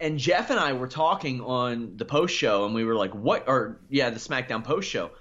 And 0.00 0.18
Jeff 0.18 0.50
and 0.50 0.61
I 0.61 0.75
were 0.75 0.87
talking 0.87 1.40
on 1.40 1.97
the 1.97 2.04
post 2.04 2.35
show, 2.37 2.66
and 2.66 2.75
we 2.75 2.85
were 2.85 2.94
like, 2.94 3.14
"What?" 3.14 3.44
Or 3.47 3.80
yeah, 3.88 4.11
the 4.11 4.18
SmackDown 4.18 4.64
post 4.64 4.90
show, 4.90 5.12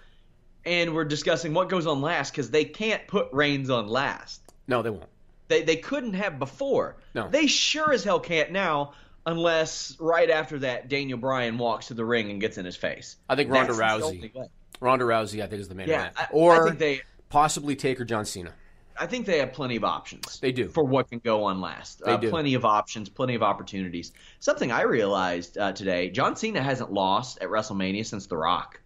and 0.66 0.94
we're 0.94 1.06
discussing 1.06 1.54
what 1.54 1.70
goes 1.70 1.88
on 1.88 2.02
last 2.02 2.32
because 2.32 2.52
they 2.52 2.66
can't 2.66 3.08
put 3.08 3.30
Reigns 3.32 3.70
on 3.70 3.88
last. 3.88 4.42
No, 4.68 4.82
they 4.82 4.90
won't. 4.90 5.10
They 5.48 5.64
they 5.64 5.76
couldn't 5.78 6.14
have 6.14 6.40
before. 6.40 6.98
No. 7.14 7.28
They 7.30 7.48
sure 7.48 7.92
as 7.92 8.04
hell 8.04 8.20
can't 8.20 8.52
now, 8.52 8.94
unless 9.26 9.98
right 10.00 10.30
after 10.30 10.60
that 10.60 10.88
Daniel 10.88 11.18
Bryan 11.18 11.58
walks 11.58 11.88
to 11.88 11.94
the 11.94 12.06
ring 12.06 12.32
and 12.32 12.40
gets 12.40 12.58
in 12.58 12.66
his 12.66 12.76
face. 12.76 13.18
I 13.28 13.36
think 13.36 13.52
Ronda 13.52 13.74
That's 13.74 14.04
Rousey. 14.04 14.32
Ronda 14.80 15.06
Rousey, 15.06 15.44
I 15.44 15.48
think, 15.48 15.62
is 15.62 15.68
the 15.68 15.76
main 15.76 15.88
Yeah, 15.88 16.10
event. 16.10 16.30
Or 16.32 16.64
I 16.64 16.66
think 16.68 16.80
they. 16.80 17.02
possibly 17.30 17.76
Taker 17.76 18.06
John 18.06 18.26
Cena. 18.26 18.54
I 18.98 19.08
think 19.08 19.26
they 19.26 19.40
have 19.40 19.54
plenty 19.54 19.78
of 19.78 19.84
options. 19.84 20.40
They 20.40 20.52
do. 20.52 20.70
for 20.70 20.84
what 20.84 21.10
can 21.10 21.20
go 21.20 21.46
on 21.46 21.60
last. 21.60 22.04
They 22.04 22.12
uh, 22.12 22.18
do. 22.18 22.30
Plenty 22.30 22.54
of 22.54 22.66
options, 22.66 23.10
plenty 23.10 23.36
of 23.36 23.42
opportunities. 23.44 24.12
Something 24.40 24.72
I 24.72 24.84
realized 24.84 25.58
uh, 25.58 25.72
today: 25.72 26.10
John 26.12 26.36
Cena 26.36 26.62
hasn't 26.62 26.92
lost 26.92 27.40
at 27.42 27.50
WrestleMania 27.50 28.06
since 28.06 28.28
The 28.28 28.38
Rock. 28.38 28.80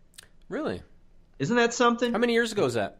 Really? 0.48 0.82
Isn't 1.40 1.56
that 1.58 1.74
something? 1.74 2.12
How 2.12 2.18
many 2.20 2.34
years 2.34 2.52
ago 2.52 2.66
is 2.66 2.76
that? 2.76 2.98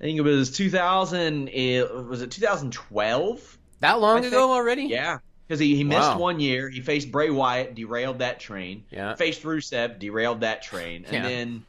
I 0.00 0.04
think 0.04 0.18
it 0.18 0.22
was 0.22 0.50
2000. 0.50 1.48
Eh, 1.52 1.82
was 1.82 2.22
it 2.22 2.30
2012? 2.30 3.58
That 3.80 4.00
long 4.00 4.16
I 4.24 4.28
ago 4.28 4.30
think- 4.30 4.50
already? 4.50 4.82
Yeah, 4.84 5.18
because 5.46 5.60
he, 5.60 5.76
he 5.76 5.84
missed 5.84 6.00
Wow. 6.08 6.18
one 6.18 6.40
year. 6.40 6.68
He 6.68 6.80
faced 6.80 7.10
Bray 7.12 7.30
Wyatt, 7.30 7.74
derailed 7.74 8.18
that 8.20 8.40
train. 8.40 8.84
Yeah. 8.90 9.14
Faced 9.14 9.42
Rusev, 9.42 9.98
derailed 9.98 10.40
that 10.40 10.62
train, 10.62 11.04
and 11.04 11.12
Yeah. 11.14 11.22
then 11.22 11.64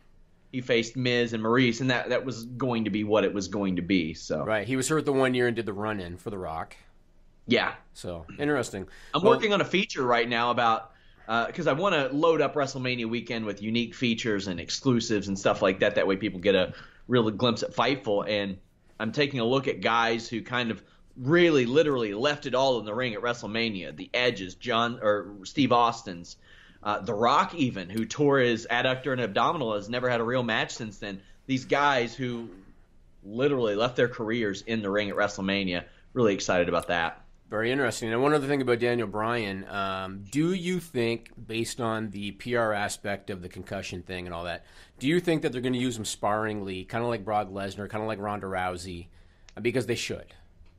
he 0.52 0.62
faced 0.62 0.96
Miz 0.96 1.34
and 1.34 1.44
Maryse, 1.44 1.82
and 1.82 1.90
that 1.90 2.10
that 2.10 2.24
was 2.26 2.46
going 2.46 2.86
to 2.86 2.90
be 2.90 3.04
what 3.04 3.26
it 3.26 3.34
was 3.34 3.48
going 3.50 3.76
to 3.76 3.82
be. 3.82 4.14
So 4.14 4.44
Right. 4.44 4.66
He 4.66 4.76
was 4.78 4.88
hurt 4.88 5.06
the 5.06 5.14
one 5.14 5.34
year 5.34 5.48
and 5.48 5.56
did 5.56 5.66
the 5.66 5.74
run 5.74 6.00
in 6.00 6.18
for 6.18 6.30
The 6.30 6.38
Rock. 6.38 6.76
yeah, 7.48 7.74
So 7.94 8.26
interesting. 8.40 8.88
I'm 9.14 9.22
Well, 9.22 9.34
working 9.34 9.54
on 9.54 9.62
a 9.62 9.66
feature 9.66 10.04
right 10.04 10.28
now 10.28 10.50
about 10.52 10.92
because 11.28 11.68
I 11.68 11.74
want 11.74 11.96
to 11.96 12.16
load 12.16 12.42
up 12.42 12.56
WrestleMania 12.56 13.08
weekend 13.08 13.46
with 13.46 13.62
unique 13.62 13.96
features 13.96 14.48
and 14.48 14.60
exclusives 14.60 15.28
and 15.28 15.38
stuff 15.38 15.62
like 15.62 15.80
that. 15.80 15.96
That 15.96 16.08
way, 16.08 16.18
people 16.18 16.40
get 16.40 16.56
a 16.56 16.74
real 17.08 17.30
glimpse 17.32 17.64
at 17.64 17.74
Fightful. 17.74 18.30
And 18.30 18.58
I'm 19.00 19.12
taking 19.12 19.40
a 19.40 19.46
look 19.46 19.68
at 19.68 19.82
guys 19.82 20.28
who 20.28 20.42
kind 20.42 20.72
of 20.72 20.84
really, 21.18 21.66
literally 21.66 22.14
left 22.14 22.46
it 22.46 22.56
all 22.56 22.80
in 22.80 22.86
the 22.86 22.94
ring 22.94 23.14
at 23.14 23.22
WrestleMania. 23.22 23.96
The 23.96 24.10
Edges, 24.14 24.56
John 24.56 25.00
or 25.02 25.34
Steve 25.44 25.72
Austin's, 25.72 26.38
uh, 26.84 27.00
The 27.00 27.14
Rock, 27.14 27.56
even 27.56 27.90
who 27.90 28.06
tore 28.06 28.40
his 28.40 28.68
adductor 28.70 29.12
and 29.12 29.22
abdominal, 29.22 29.74
has 29.76 29.90
never 29.90 30.10
had 30.10 30.20
a 30.20 30.24
real 30.24 30.44
match 30.44 30.72
since 30.72 31.00
then. 31.00 31.22
These 31.48 31.66
guys 31.66 32.14
who 32.14 32.50
literally 33.24 33.76
left 33.76 33.96
their 33.96 34.08
careers 34.08 34.62
in 34.62 34.82
the 34.82 34.90
ring 34.90 35.10
at 35.10 35.16
WrestleMania. 35.16 35.86
Really 36.14 36.34
excited 36.34 36.70
about 36.70 36.88
that. 36.90 37.25
Very 37.50 37.72
interesting. 37.72 38.12
And 38.12 38.22
one 38.22 38.34
other 38.34 38.48
thing 38.48 38.62
about 38.62 38.80
Daniel 38.80 39.08
Bryan, 39.08 39.68
um, 39.70 40.24
do 40.32 40.54
you 40.54 40.80
think, 40.80 41.30
based 41.48 41.80
on 41.80 42.10
the 42.10 42.32
PR 42.32 42.74
aspect 42.74 43.30
of 43.30 43.42
the 43.42 43.50
concussion 43.50 44.02
thing 44.02 44.26
and 44.26 44.34
all 44.34 44.46
that, 44.46 44.66
do 44.98 45.08
you 45.08 45.20
think 45.20 45.44
that 45.44 45.52
they're 45.52 45.62
going 45.62 45.74
to 45.74 45.80
use 45.80 45.98
him 45.98 46.06
sparingly, 46.06 46.86
kind 46.86 47.04
of 47.04 47.10
like 47.10 47.24
Brock 47.24 47.50
Lesnar, 47.50 47.88
kind 47.88 48.02
of 48.02 48.08
like 48.08 48.20
Ronda 48.20 48.48
Rousey, 48.48 49.08
because 49.62 49.86
they 49.86 49.96
should? 49.96 50.34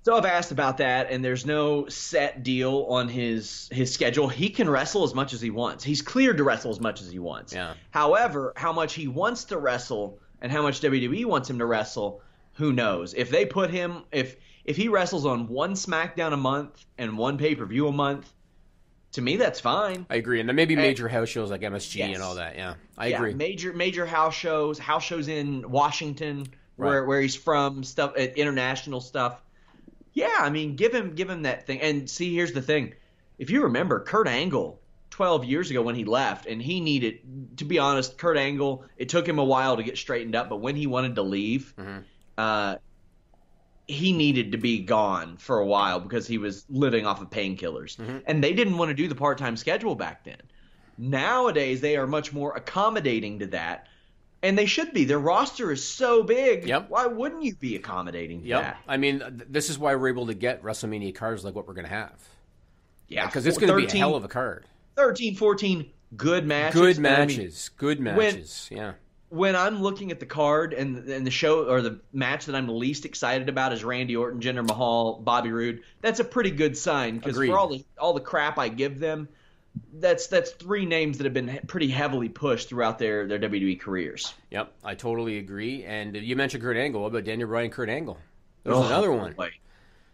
So 0.07 0.17
I've 0.17 0.25
asked 0.25 0.53
about 0.53 0.77
that, 0.79 1.11
and 1.11 1.25
there's 1.25 1.45
no 1.45 1.89
set 1.89 2.45
deal 2.45 2.87
on 2.89 3.09
his 3.09 3.69
his 3.73 3.93
schedule. 3.93 4.29
He 4.29 4.51
can 4.51 4.71
wrestle 4.71 5.03
as 5.03 5.15
much 5.15 5.33
as 5.33 5.41
he 5.41 5.51
wants. 5.51 5.83
He's 5.83 6.01
cleared 6.01 6.37
to 6.37 6.45
wrestle 6.45 6.71
as 6.71 6.79
much 6.79 7.03
as 7.03 7.11
he 7.11 7.19
wants. 7.19 7.53
Yeah. 7.53 7.75
However, 7.91 8.53
how 8.55 8.73
much 8.73 8.95
he 8.95 9.09
wants 9.09 9.45
to 9.47 9.59
wrestle 9.59 10.21
and 10.41 10.53
how 10.53 10.63
much 10.63 10.81
WWE 10.81 11.25
wants 11.25 11.51
him 11.51 11.59
to 11.59 11.67
wrestle, 11.67 12.23
who 12.53 12.73
knows? 12.73 13.15
If 13.15 13.31
they 13.31 13.47
put 13.47 13.71
him, 13.71 14.05
if 14.13 14.37
if 14.67 14.77
he 14.77 14.89
wrestles 14.89 15.25
on 15.25 15.49
one 15.49 15.73
SmackDown 15.73 16.33
a 16.35 16.37
month 16.37 16.85
and 16.99 17.17
one 17.17 17.39
pay 17.39 17.55
per 17.55 17.65
view 17.65 17.89
a 17.89 17.93
month, 17.93 18.31
to 19.13 19.23
me 19.23 19.37
that's 19.37 19.61
fine. 19.61 20.05
I 20.11 20.17
agree. 20.17 20.41
And 20.41 20.49
then 20.49 20.57
maybe 20.57 20.77
major 20.77 21.09
house 21.09 21.29
shows 21.31 21.51
like 21.51 21.63
MSG 21.63 21.97
Yes. 21.97 22.15
and 22.17 22.23
all 22.23 22.35
that. 22.35 22.57
Yeah, 22.57 22.75
I 22.99 23.07
yeah, 23.09 23.17
agree. 23.17 23.33
Major 23.33 23.73
major 23.73 24.05
house 24.05 24.35
shows, 24.35 24.79
house 24.79 25.05
shows 25.05 25.29
in 25.29 25.71
Washington, 25.71 26.47
where 26.77 27.01
Right. 27.01 27.09
where 27.09 27.21
he's 27.23 27.37
from, 27.37 27.83
stuff 27.85 28.13
uh, 28.19 28.21
international 28.21 29.01
stuff. 29.01 29.41
Yeah, 30.13 30.35
I 30.39 30.51
mean, 30.51 30.77
give 30.77 30.95
him 30.95 31.15
give 31.15 31.31
him 31.31 31.43
that 31.43 31.67
thing. 31.67 31.81
And 31.81 32.11
see, 32.11 32.35
here's 32.35 32.53
the 32.53 32.61
thing: 32.63 32.95
if 33.39 33.49
you 33.51 33.63
remember, 33.65 34.01
Kurt 34.01 34.29
Angle, 34.29 34.81
12 35.11 35.45
years 35.45 35.71
ago 35.71 35.81
when 35.83 35.95
he 35.95 36.05
left, 36.05 36.47
and 36.47 36.61
he 36.61 36.81
needed, 36.81 37.57
to 37.59 37.65
be 37.65 37.79
honest, 37.79 38.19
Kurt 38.19 38.37
Angle, 38.37 38.85
it 38.99 39.09
took 39.09 39.27
him 39.27 39.39
a 39.39 39.45
while 39.45 39.77
to 39.77 39.83
get 39.83 39.97
straightened 39.97 40.35
up, 40.35 40.49
but 40.51 40.57
when 40.57 40.75
he 40.77 40.87
wanted 40.87 41.15
to 41.15 41.23
leave, 41.23 41.73
Mm-hmm. 41.79 41.99
uh, 42.37 42.77
he 43.89 44.13
needed 44.13 44.53
to 44.53 44.59
be 44.59 44.81
gone 44.81 45.37
for 45.37 45.59
a 45.61 45.67
while 45.67 46.01
because 46.01 46.27
he 46.27 46.39
was 46.39 46.65
living 46.69 47.07
off 47.07 47.21
of 47.23 47.31
painkillers, 47.31 47.97
Mm-hmm. 47.97 48.19
and 48.27 48.43
they 48.43 48.53
didn't 48.53 48.77
want 48.79 48.89
to 48.91 48.95
do 48.95 49.07
the 49.09 49.15
part 49.15 49.39
time 49.39 49.57
schedule 49.57 49.95
back 49.95 50.25
then. 50.25 50.41
Nowadays, 50.99 51.81
they 51.81 51.97
are 51.97 52.07
much 52.07 52.33
more 52.33 52.55
accommodating 52.57 53.39
to 53.41 53.47
that. 53.49 53.87
And 54.43 54.57
they 54.57 54.67
should 54.67 54.93
be. 54.93 55.05
Their 55.05 55.19
roster 55.19 55.73
is 55.73 55.83
so 55.83 56.23
big. 56.23 56.67
Yep. 56.69 56.91
Why 56.91 57.07
wouldn't 57.07 57.43
you 57.43 57.55
be 57.57 57.75
accommodating 57.75 58.43
to 58.43 58.49
Yep. 58.49 58.63
that? 58.63 58.79
I 58.87 58.97
mean, 58.97 59.19
th- 59.21 59.33
this 59.49 59.71
is 59.71 59.79
why 59.79 59.95
we're 59.95 60.09
able 60.09 60.27
to 60.27 60.35
get 60.35 60.63
WrestleMania 60.63 61.15
cards 61.15 61.45
like 61.45 61.55
what 61.55 61.67
we're 61.67 61.75
going 61.75 61.87
to 61.87 61.91
have. 61.91 62.13
Yeah, 63.09 63.27
Because 63.27 63.47
it's 63.47 63.57
going 63.59 63.69
to 63.71 63.77
be 63.77 63.85
a 63.85 63.87
13 63.87 63.99
hell 64.01 64.15
of 64.15 64.25
a 64.25 64.29
card. 64.29 64.67
13, 64.97 65.35
14 65.37 65.91
good 66.17 66.47
matches. 66.47 66.81
Good 66.81 66.97
And 66.99 67.07
I 67.07 67.11
mean, 67.27 67.37
matches. 67.39 67.71
Good 67.77 68.01
matches. 68.01 68.69
yeah. 68.71 68.93
When 69.29 69.57
I'm 69.57 69.83
looking 69.83 70.11
at 70.13 70.21
the 70.21 70.27
card 70.27 70.73
and 70.73 71.09
and 71.09 71.27
the 71.27 71.31
show 71.31 71.69
or 71.69 71.83
the 71.83 72.01
match 72.13 72.47
that 72.47 72.55
I'm 72.55 72.69
least 72.69 73.05
excited 73.05 73.49
about 73.49 73.73
is 73.73 73.83
Randy 73.85 74.17
Orton, 74.17 74.41
Jinder 74.41 74.67
Mahal, 74.67 75.15
Bobby 75.21 75.51
Roode. 75.51 75.83
That's 76.01 76.21
a 76.21 76.25
pretty 76.25 76.51
good 76.51 76.77
sign 76.77 77.19
because 77.19 77.37
for 77.37 77.59
all 77.59 77.69
the 77.69 77.85
all 77.99 78.13
the 78.15 78.21
crap 78.21 78.59
I 78.59 78.69
give 78.69 78.99
them, 79.01 79.29
that's 79.95 80.29
that's 80.29 80.53
three 80.53 80.87
names 80.87 81.19
that 81.19 81.25
have 81.25 81.35
been 81.35 81.61
pretty 81.67 81.89
heavily 81.89 82.29
pushed 82.29 82.69
throughout 82.69 82.99
their 82.99 83.27
their 83.27 83.39
WWE 83.39 83.81
careers. 83.81 84.33
Yep, 84.51 84.73
I 84.85 84.95
totally 84.95 85.39
agree. 85.39 85.85
And 85.85 86.15
you 86.17 86.37
mentioned 86.37 86.63
Kurt 86.63 86.77
Angle. 86.77 87.03
What 87.03 87.09
about 87.09 87.25
Daniel 87.25 87.49
Bryan, 87.49 87.71
Kurt 87.71 87.89
Angle? 87.89 88.19
There's 88.63 88.77
Oh, 88.77 88.85
another 88.87 89.13
one. 89.13 89.33
boy. 89.33 89.51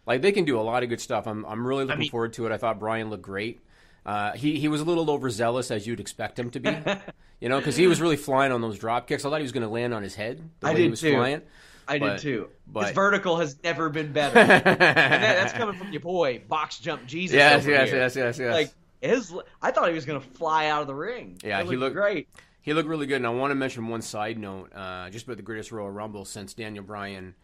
Like 0.06 0.20
they 0.22 0.32
can 0.32 0.44
do 0.44 0.58
a 0.58 0.62
lot 0.62 0.82
of 0.82 0.88
good 0.88 1.00
stuff. 1.00 1.26
I'm 1.26 1.44
I'm 1.44 1.66
really 1.66 1.84
looking 1.84 2.00
mean- 2.00 2.10
forward 2.10 2.32
to 2.34 2.46
it. 2.46 2.52
I 2.52 2.56
thought 2.56 2.78
Bryan 2.80 3.10
looked 3.10 3.22
great. 3.22 3.60
Uh, 4.04 4.32
he 4.32 4.58
he 4.58 4.68
was 4.68 4.80
a 4.80 4.84
little 4.84 5.10
overzealous 5.10 5.70
as 5.70 5.86
you'd 5.86 6.00
expect 6.00 6.38
him 6.38 6.50
to 6.50 6.60
be, 6.60 6.70
you 7.40 7.48
know, 7.48 7.58
because 7.58 7.76
he 7.76 7.86
was 7.86 8.00
really 8.00 8.16
flying 8.16 8.50
on 8.52 8.60
those 8.60 8.78
drop 8.78 9.06
kicks. 9.06 9.24
I 9.24 9.30
thought 9.30 9.38
he 9.38 9.42
was 9.44 9.52
going 9.52 9.62
to 9.62 9.68
land 9.68 9.94
on 9.94 10.02
his 10.02 10.14
head. 10.14 10.40
The 10.60 10.66
I 10.68 10.74
way 10.74 10.82
he 10.82 10.88
was 10.88 11.00
too. 11.00 11.12
flying. 11.14 11.42
I 11.86 11.98
But- 11.98 12.14
did 12.14 12.20
too. 12.22 12.48
but- 12.66 12.86
His 12.86 12.94
vertical 12.94 13.36
has 13.38 13.56
never 13.62 13.88
been 13.90 14.12
better. 14.12 14.38
and 14.38 14.64
that, 14.64 14.78
that's 14.78 15.52
coming 15.52 15.76
from 15.76 15.92
your 15.92 16.00
boy, 16.00 16.42
Box 16.48 16.78
Jump 16.78 17.06
Jesus. 17.06 17.36
Yes, 17.36 17.62
over 17.62 17.70
yes, 17.72 17.88
here. 17.90 17.98
yes, 17.98 18.16
yes, 18.16 18.38
yes. 18.38 18.52
Like 18.54 18.70
his, 19.00 19.34
I 19.60 19.70
thought 19.72 19.88
he 19.88 19.94
was 19.94 20.04
going 20.04 20.20
to 20.20 20.26
fly 20.34 20.66
out 20.66 20.80
of 20.82 20.86
the 20.86 20.94
ring. 20.94 21.38
Yeah, 21.44 21.60
It 21.60 21.66
he 21.66 21.76
looked- 21.76 21.94
great. 21.96 22.28
He 22.60 22.72
looked 22.72 22.88
really 22.88 23.06
good, 23.06 23.16
and 23.16 23.26
I 23.26 23.30
want 23.30 23.50
to 23.50 23.56
mention 23.56 23.88
one 23.88 24.02
side 24.02 24.38
note, 24.38 24.70
uh, 24.72 25.10
just 25.10 25.24
about 25.24 25.36
the 25.36 25.42
Greatest 25.42 25.72
Royal 25.72 25.90
Rumble. 25.90 26.24
Since 26.24 26.54
Daniel 26.54 26.84
Bryan 26.84 27.34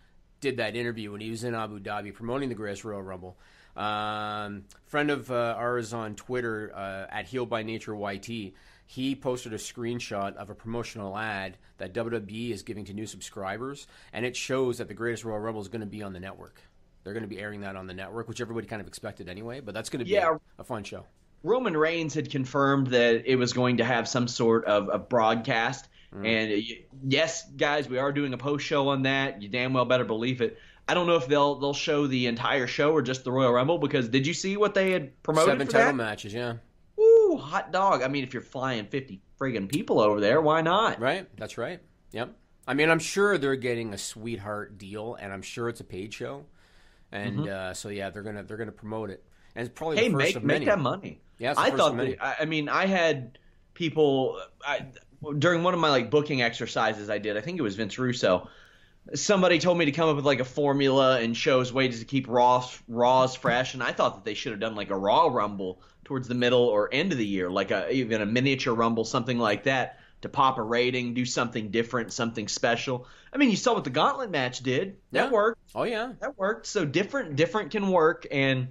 did 0.41 0.59
that 0.59 0.77
interview 0.77 1.11
when 1.11 1.21
he 1.21 1.31
was 1.31 1.43
in 1.43 1.57
Abu 1.57 1.81
Dhabi 1.81 2.15
promoting 2.15 2.49
the 2.49 2.55
Greatest 2.55 2.85
Royal 2.85 3.03
Rumble, 3.03 3.37
um, 3.79 4.65
friend 4.87 5.11
of 5.11 5.31
uh, 5.31 5.55
ours 5.57 5.93
on 5.93 6.15
Twitter 6.15 6.73
uh, 6.75 7.07
at 7.11 7.27
Heal 7.27 7.47
by 7.47 7.63
Nature 7.63 7.95
YT, 7.95 8.53
he 8.87 9.15
posted 9.15 9.53
a 9.53 9.59
screenshot 9.59 10.35
of 10.37 10.51
a 10.51 10.55
promotional 10.55 11.17
ad 11.17 11.57
that 11.77 11.93
WWE 11.95 12.51
is 12.51 12.63
giving 12.63 12.85
to 12.87 12.93
new 12.95 13.07
subscribers, 13.07 13.87
and 14.13 14.25
it 14.27 14.37
shows 14.37 14.79
that 14.79 14.89
the 14.89 14.95
Greatest 14.95 15.25
Royal 15.25 15.39
Rumble 15.39 15.61
is 15.61 15.69
going 15.69 15.81
to 15.83 15.87
be 15.87 16.03
on 16.03 16.13
the 16.13 16.21
network. 16.21 16.61
They're 17.05 17.13
going 17.13 17.23
to 17.23 17.29
be 17.29 17.39
airing 17.39 17.61
that 17.61 17.77
on 17.77 17.87
the 17.87 17.95
network, 17.95 18.29
which 18.29 18.41
everybody 18.41 18.67
kind 18.67 18.81
of 18.83 18.89
expected 18.89 19.29
anyway. 19.29 19.61
But 19.61 19.75
that's 19.75 19.89
going 19.91 20.01
to 20.01 20.05
be 20.05 20.11
Yeah. 20.13 20.37
a, 20.59 20.63
a 20.63 20.65
fun 20.65 20.85
show. 20.85 21.05
Roman 21.45 21.77
Reigns 21.77 22.15
had 22.15 22.31
confirmed 22.31 22.89
that 22.89 23.31
it 23.31 23.37
was 23.37 23.53
going 23.53 23.77
to 23.77 23.85
have 23.85 24.09
some 24.09 24.27
sort 24.27 24.65
of 24.65 24.89
a 24.93 24.99
broadcast. 24.99 25.89
Mm. 26.15 26.27
And 26.27 26.65
yes, 27.13 27.49
guys, 27.57 27.89
we 27.89 27.99
are 27.99 28.11
doing 28.13 28.33
a 28.33 28.39
post 28.39 28.67
show 28.67 28.89
on 28.89 29.03
that. 29.03 29.41
You 29.43 29.49
damn 29.49 29.73
well 29.73 29.85
better 29.85 30.05
believe 30.05 30.41
it. 30.41 30.59
I 30.89 30.95
don't 30.95 31.07
know 31.07 31.17
if 31.17 31.27
they'll 31.29 31.57
they'll 31.57 31.75
show 31.75 32.07
the 32.07 32.27
entire 32.27 32.67
show 32.67 32.93
or 32.93 33.03
just 33.03 33.23
the 33.25 33.31
Royal 33.31 33.53
Rumble 33.53 33.79
because 33.79 34.09
did 34.09 34.27
you 34.27 34.33
see 34.35 34.57
what 34.57 34.75
they 34.75 34.91
had 34.93 35.23
promoted 35.23 35.53
Seven 35.53 35.67
title 35.67 35.87
that? 35.89 35.95
matches, 35.95 36.33
yeah. 36.33 36.55
Ooh, 36.99 37.39
hot 37.41 37.73
dog! 37.73 38.03
I 38.03 38.09
mean, 38.09 38.25
if 38.25 38.33
you're 38.33 38.43
flying 38.43 38.87
fifty 38.87 39.21
friggin' 39.39 39.69
people 39.69 40.01
over 40.01 40.21
there, 40.21 40.41
why 40.41 40.63
not? 40.63 40.99
Right. 40.99 41.29
That's 41.37 41.59
right. 41.59 41.81
Yep. 42.13 42.35
I 42.67 42.75
mean, 42.75 42.91
I'm 42.91 42.99
sure 42.99 43.39
they're 43.39 43.57
getting 43.57 43.95
a 43.95 43.99
sweetheart 43.99 44.79
deal, 44.79 45.15
and 45.15 45.33
I'm 45.33 45.43
sure 45.43 45.69
it's 45.69 45.81
a 45.81 45.85
paid 45.85 46.13
show, 46.13 46.45
and 47.13 47.49
uh, 47.49 47.75
so 47.75 47.89
yeah, 47.91 48.11
they're 48.11 48.23
gonna 48.23 48.43
they're 48.43 48.57
gonna 48.57 48.73
promote 48.73 49.11
it, 49.11 49.23
and 49.55 49.67
it's 49.67 49.79
probably 49.79 49.99
Hey, 49.99 50.09
the 50.09 50.19
first 50.19 50.35
make 50.37 50.45
make 50.45 50.65
that 50.67 50.79
money. 50.79 51.21
Yeah, 51.39 51.55
I 51.57 51.71
first 51.71 51.77
thought. 51.77 51.97
That, 51.97 52.17
I, 52.23 52.37
I 52.41 52.45
mean, 52.47 52.69
I 52.69 52.87
had 52.87 53.39
people 53.75 54.41
I, 54.67 54.87
during 55.39 55.63
one 55.63 55.75
of 55.75 55.81
my 55.81 55.91
like 55.91 56.11
booking 56.11 56.43
exercises 56.43 57.09
I 57.11 57.19
did. 57.19 57.37
I 57.37 57.41
think 57.41 57.59
it 57.59 57.63
was 57.63 57.77
Vince 57.77 57.99
Russo. 57.99 58.49
Somebody 59.15 59.59
told 59.59 59.79
me 59.79 59.87
to 59.87 59.93
come 59.93 60.09
up 60.09 60.17
with 60.17 60.27
like 60.27 60.41
a 60.41 60.45
formula 60.45 61.21
and 61.21 61.37
shows 61.37 61.73
ways 61.73 62.01
to 62.01 62.05
keep 62.05 62.29
Raws 62.29 62.79
Raws 62.89 63.35
fresh, 63.35 63.75
and 63.75 63.83
I 63.83 63.93
thought 63.93 64.17
that 64.17 64.25
they 64.25 64.35
should 64.35 64.53
have 64.53 64.61
done 64.61 64.75
like 64.75 64.91
a 64.91 64.97
Raw 64.97 65.29
Rumble 65.29 65.81
towards 66.05 66.29
the 66.29 66.35
middle 66.35 66.63
or 66.63 66.89
end 66.93 67.13
of 67.13 67.19
the 67.19 67.27
year, 67.27 67.51
like 67.51 67.71
a 67.71 67.91
even 67.91 68.21
a 68.21 68.27
miniature 68.27 68.75
Rumble, 68.75 69.05
something 69.05 69.39
like 69.39 69.65
that, 69.65 69.99
to 70.23 70.29
pop 70.29 70.59
a 70.59 70.63
rating, 70.63 71.15
do 71.15 71.25
something 71.25 71.71
different, 71.71 72.13
something 72.13 72.49
special. 72.49 73.07
I 73.33 73.39
mean, 73.39 73.51
you 73.51 73.57
saw 73.57 73.75
what 73.75 73.85
the 73.85 73.91
Gauntlet 73.91 74.31
match 74.31 74.61
did. 74.61 74.97
That 75.13 75.27
Yeah. 75.27 75.31
worked 75.31 75.59
Oh 75.75 75.85
yeah, 75.85 76.13
that 76.21 76.39
worked. 76.39 76.67
So 76.67 76.85
different, 76.85 77.37
different 77.37 77.71
can 77.71 77.89
work, 77.91 78.27
and 78.31 78.69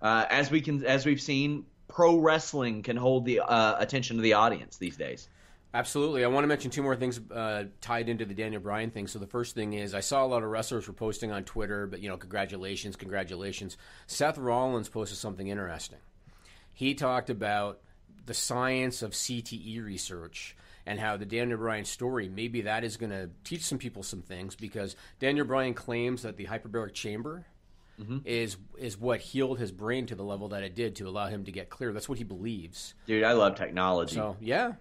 uh, 0.00 0.24
as 0.28 0.50
we 0.50 0.60
can, 0.60 0.84
as 0.84 1.04
we've 1.04 1.20
seen, 1.20 1.66
pro 1.88 2.16
wrestling 2.16 2.82
can 2.82 2.96
hold 2.96 3.24
the 3.24 3.40
uh, 3.40 3.76
attention 3.78 4.16
of 4.16 4.22
the 4.22 4.34
audience 4.34 4.76
these 4.76 4.96
days. 4.96 5.28
Absolutely. 5.74 6.24
I 6.24 6.28
want 6.28 6.44
to 6.44 6.48
mention 6.48 6.70
two 6.70 6.82
more 6.82 6.96
things 6.96 7.20
uh, 7.30 7.64
tied 7.80 8.08
into 8.08 8.24
the 8.24 8.34
Daniel 8.34 8.60
Bryan 8.60 8.90
thing. 8.90 9.06
So 9.06 9.18
the 9.18 9.26
first 9.26 9.54
thing 9.54 9.72
is, 9.72 9.94
I 9.94 10.00
saw 10.00 10.24
a 10.24 10.26
lot 10.26 10.42
of 10.42 10.50
wrestlers 10.50 10.86
were 10.86 10.94
posting 10.94 11.32
on 11.32 11.44
Twitter, 11.44 11.86
but 11.86 12.00
you 12.00 12.08
know, 12.08 12.16
congratulations, 12.16 12.96
congratulations. 12.96 13.76
Seth 14.06 14.38
Rollins 14.38 14.88
posted 14.88 15.18
something 15.18 15.48
interesting. 15.48 15.98
He 16.72 16.94
talked 16.94 17.30
about 17.30 17.80
the 18.26 18.34
science 18.34 19.02
of 19.02 19.12
CTE 19.12 19.84
research 19.84 20.56
and 20.86 21.00
how 21.00 21.16
the 21.16 21.26
Daniel 21.26 21.58
Bryan 21.58 21.84
story 21.84 22.28
maybe 22.28 22.62
that 22.62 22.84
is 22.84 22.96
going 22.96 23.10
to 23.10 23.30
teach 23.44 23.62
some 23.62 23.78
people 23.78 24.02
some 24.02 24.22
things 24.22 24.54
because 24.54 24.96
Daniel 25.18 25.46
Bryan 25.46 25.74
claims 25.74 26.22
that 26.22 26.36
the 26.36 26.46
hyperbaric 26.46 26.94
chamber 26.94 27.46
is 28.24 28.56
is 28.78 28.96
what 28.96 29.20
healed 29.20 29.58
his 29.58 29.72
brain 29.72 30.06
to 30.06 30.14
the 30.14 30.22
level 30.22 30.48
that 30.48 30.62
it 30.62 30.76
did 30.76 30.94
to 30.96 31.08
allow 31.08 31.26
him 31.26 31.44
to 31.44 31.50
get 31.50 31.68
clear. 31.68 31.92
That's 31.92 32.08
what 32.08 32.18
he 32.18 32.22
believes. 32.22 32.94
Dude, 33.06 33.24
I 33.24 33.32
love 33.32 33.56
technology. 33.56 34.14
So 34.14 34.36
yeah, 34.40 34.74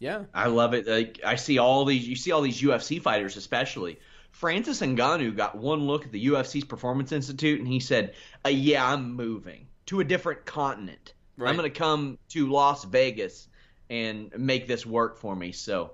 yeah, 0.00 0.24
I 0.32 0.48
love 0.48 0.72
it. 0.72 0.88
Like 0.88 1.20
I 1.24 1.36
see 1.36 1.58
all 1.58 1.84
these, 1.84 2.08
you 2.08 2.16
see 2.16 2.32
all 2.32 2.40
these 2.40 2.60
UFC 2.60 3.00
fighters, 3.00 3.36
especially 3.36 4.00
Francis 4.32 4.80
Ngannou, 4.80 5.36
got 5.36 5.58
one 5.58 5.86
look 5.86 6.06
at 6.06 6.10
the 6.10 6.28
UFC's 6.28 6.64
Performance 6.64 7.12
Institute, 7.12 7.58
and 7.58 7.68
he 7.68 7.80
said, 7.80 8.14
uh, 8.44 8.48
"Yeah, 8.48 8.90
I'm 8.90 9.12
moving 9.12 9.66
to 9.86 10.00
a 10.00 10.04
different 10.04 10.46
continent. 10.46 11.12
Right. 11.36 11.50
I'm 11.50 11.56
going 11.56 11.70
to 11.70 11.78
come 11.78 12.18
to 12.30 12.48
Las 12.48 12.84
Vegas 12.84 13.46
and 13.90 14.32
make 14.38 14.66
this 14.66 14.86
work 14.86 15.18
for 15.18 15.36
me." 15.36 15.52
So, 15.52 15.92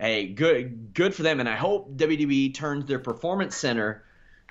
hey, 0.00 0.28
good, 0.28 0.94
good 0.94 1.14
for 1.14 1.22
them, 1.22 1.38
and 1.38 1.48
I 1.48 1.56
hope 1.56 1.94
WWE 1.94 2.54
turns 2.54 2.86
their 2.86 3.00
Performance 3.00 3.54
Center 3.54 4.02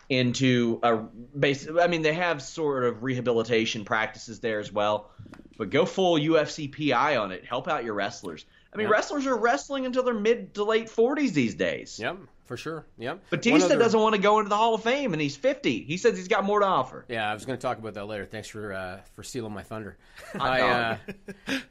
into 0.10 0.80
a 0.84 0.98
base. 0.98 1.68
I 1.68 1.88
mean, 1.88 2.04
they 2.04 2.14
have 2.14 2.44
sort 2.44 2.84
of 2.84 3.02
rehabilitation 3.02 3.84
practices 3.84 4.42
there 4.42 4.60
as 4.60 4.72
well, 4.72 5.10
but 5.58 5.72
go 5.72 5.86
full 5.88 6.20
UFC 6.20 6.68
PI 6.68 7.18
on 7.18 7.32
it. 7.32 7.46
Help 7.46 7.68
out 7.68 7.84
your 7.84 7.96
wrestlers. 7.96 8.46
I 8.74 8.78
mean, 8.78 8.88
Yeah. 8.88 8.94
wrestlers 8.94 9.26
are 9.28 9.36
wrestling 9.38 9.86
until 9.86 10.04
their 10.04 10.14
mid 10.14 10.54
to 10.56 10.64
late 10.64 10.90
forties 10.90 11.34
these 11.34 11.56
days. 11.56 12.00
yep, 12.00 12.18
for 12.52 12.58
sure, 12.58 12.86
Yeah. 12.98 13.16
Batista 13.30 13.64
other- 13.68 13.80
doesn't 13.80 13.98
want 14.02 14.14
to 14.14 14.20
go 14.22 14.40
into 14.40 14.50
the 14.50 14.58
Hall 14.58 14.74
of 14.76 14.84
Fame, 14.84 15.14
and 15.14 15.22
he's 15.22 15.38
fifty. 15.38 15.84
He 15.86 15.96
says 15.96 16.18
he's 16.18 16.28
got 16.28 16.44
more 16.44 16.60
to 16.60 16.66
offer. 16.66 17.06
Yeah, 17.08 17.32
I 17.32 17.34
was 17.34 17.46
going 17.46 17.58
to 17.58 17.62
talk 17.62 17.78
about 17.78 17.94
that 17.94 18.04
later. 18.08 18.26
Thanks 18.26 18.50
for 18.50 18.74
uh, 18.74 19.00
for 19.16 19.24
stealing 19.24 19.54
my 19.54 19.64
thunder. 19.64 19.98
I, 20.38 20.60
uh, 20.60 20.98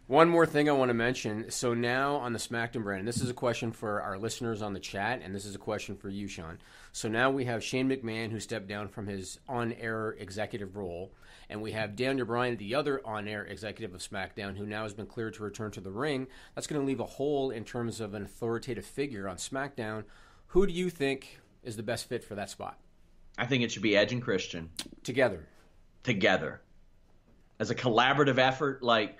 one 0.06 0.30
more 0.30 0.46
thing 0.46 0.70
I 0.70 0.72
want 0.72 0.88
to 0.88 0.94
mention. 0.94 1.50
So 1.50 1.74
now 1.74 2.14
on 2.16 2.32
the 2.32 2.38
SmackDown 2.38 2.82
brand, 2.82 3.06
this 3.06 3.20
is 3.20 3.28
a 3.28 3.34
question 3.34 3.72
for 3.72 4.00
our 4.00 4.16
listeners 4.16 4.62
on 4.62 4.72
the 4.72 4.80
chat, 4.80 5.20
and 5.22 5.34
this 5.34 5.44
is 5.44 5.54
a 5.54 5.58
question 5.58 5.96
for 5.96 6.08
you, 6.08 6.26
Sean. 6.26 6.58
So 6.92 7.06
now 7.10 7.30
we 7.30 7.44
have 7.44 7.62
Shane 7.62 7.90
McMahon 7.90 8.30
who 8.30 8.40
stepped 8.40 8.66
down 8.66 8.88
from 8.88 9.06
his 9.06 9.38
on-air 9.50 10.16
executive 10.18 10.76
role, 10.78 11.12
and 11.50 11.60
we 11.60 11.72
have 11.72 11.94
Daniel 11.94 12.26
Bryan, 12.26 12.56
the 12.56 12.74
other 12.74 13.00
on-air 13.06 13.44
executive 13.44 13.94
of 13.94 14.00
SmackDown, 14.00 14.56
who 14.56 14.64
now 14.66 14.84
has 14.84 14.94
been 14.94 15.06
cleared 15.06 15.34
to 15.34 15.42
return 15.44 15.70
to 15.72 15.80
the 15.82 15.90
ring. 15.90 16.26
That's 16.54 16.66
going 16.66 16.80
to 16.80 16.86
leave 16.86 17.00
a 17.00 17.04
hole 17.04 17.50
in 17.50 17.64
terms 17.64 18.00
of 18.00 18.14
an 18.14 18.22
authoritative 18.24 18.86
figure 18.86 19.28
on 19.28 19.36
SmackDown. 19.36 20.04
Who 20.50 20.66
do 20.66 20.72
you 20.72 20.90
think 20.90 21.38
is 21.62 21.76
the 21.76 21.82
best 21.82 22.08
fit 22.08 22.24
for 22.24 22.34
that 22.34 22.50
spot? 22.50 22.78
I 23.38 23.46
think 23.46 23.62
it 23.62 23.72
should 23.72 23.82
be 23.82 23.96
Edge 23.96 24.12
and 24.12 24.20
Christian 24.22 24.70
Together. 25.04 25.46
together 26.02 26.60
as 27.58 27.70
a 27.70 27.74
collaborative 27.74 28.38
effort. 28.38 28.82
Like 28.82 29.18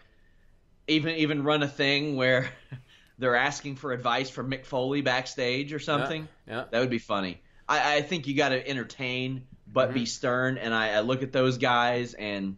even 0.89 1.15
even 1.17 1.45
run 1.45 1.63
a 1.63 1.69
thing 1.69 2.17
where 2.17 2.51
they're 3.19 3.37
asking 3.37 3.77
for 3.77 3.93
advice 3.93 4.29
from 4.29 4.51
Mick 4.51 4.65
Foley 4.65 5.03
backstage 5.03 5.73
or 5.73 5.79
something. 5.79 6.29
yeah. 6.49 6.65
that 6.71 6.81
would 6.81 6.91
be 6.91 6.99
funny. 6.99 7.41
I, 7.69 7.97
I 7.97 8.03
think 8.03 8.27
you 8.27 8.35
got 8.35 8.49
to 8.49 8.69
entertain 8.69 9.47
but 9.73 9.95
be 9.95 10.01
mm-hmm. 10.01 10.07
stern, 10.07 10.59
and 10.59 10.75
I, 10.75 10.95
I 10.95 11.01
look 11.01 11.23
at 11.23 11.31
those 11.31 11.59
guys 11.59 12.15
and 12.15 12.57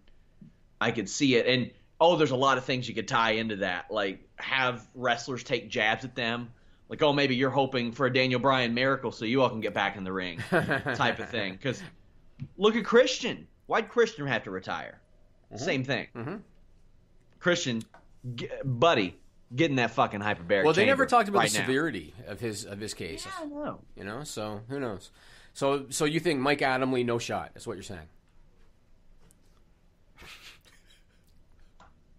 I 0.81 0.93
could 0.93 1.11
see 1.11 1.35
it. 1.35 1.47
And 1.47 1.71
oh, 2.01 2.17
there's 2.17 2.31
a 2.31 2.37
lot 2.37 2.57
of 2.57 2.65
things 2.65 2.89
you 2.89 2.95
could 2.95 3.09
tie 3.09 3.33
into 3.33 3.57
that, 3.57 3.91
like 3.91 4.27
have 4.37 4.87
wrestlers 4.95 5.45
take 5.45 5.69
jabs 5.69 6.07
at 6.07 6.15
them. 6.15 6.53
Like, 6.93 7.01
oh, 7.01 7.15
maybe 7.15 7.35
you're 7.35 7.49
hoping 7.49 7.91
for 7.91 8.05
a 8.05 8.13
Daniel 8.13 8.39
Bryan 8.39 8.75
miracle 8.75 9.13
so 9.13 9.25
you 9.25 9.41
all 9.41 9.49
can 9.49 9.63
get 9.63 9.73
back 9.73 9.97
in 9.97 10.05
the 10.05 10.13
ring, 10.13 10.41
type 10.51 11.21
of 11.21 11.31
thing. 11.31 11.55
Because 11.55 11.83
look 12.59 12.77
at 12.77 12.85
Christian. 12.85 13.49
Why'd 13.65 13.89
Christian 13.89 14.27
have 14.27 14.45
to 14.45 14.51
retire? 14.51 15.01
Same 15.57 15.85
thing. 15.85 16.09
Mm-hmm. 16.15 16.37
Christian, 17.41 17.83
g- 18.35 18.51
buddy, 18.63 19.17
getting 19.57 19.77
that 19.77 19.93
fucking 19.93 20.21
hyperbaric. 20.21 20.65
Well, 20.65 20.75
they 20.75 20.85
never 20.85 21.07
talked 21.07 21.31
about 21.31 21.39
right 21.39 21.51
the 21.51 21.61
now. 21.61 21.65
severity 21.65 22.13
of 22.27 22.41
his 22.41 22.67
of 22.67 22.79
his 22.79 22.93
case. 22.93 23.25
Yeah, 23.25 23.33
I 23.41 23.47
know. 23.47 23.81
You 23.97 24.05
know, 24.05 24.23
so 24.25 24.61
who 24.69 24.79
knows? 24.79 25.13
So, 25.55 25.87
so 25.89 26.05
you 26.05 26.21
think 26.21 26.41
Mike 26.41 26.59
Adamle 26.61 27.07
no 27.07 27.19
shot? 27.19 27.53
That's 27.55 27.67
what 27.67 27.79
you're 27.79 27.85
saying. 27.85 28.09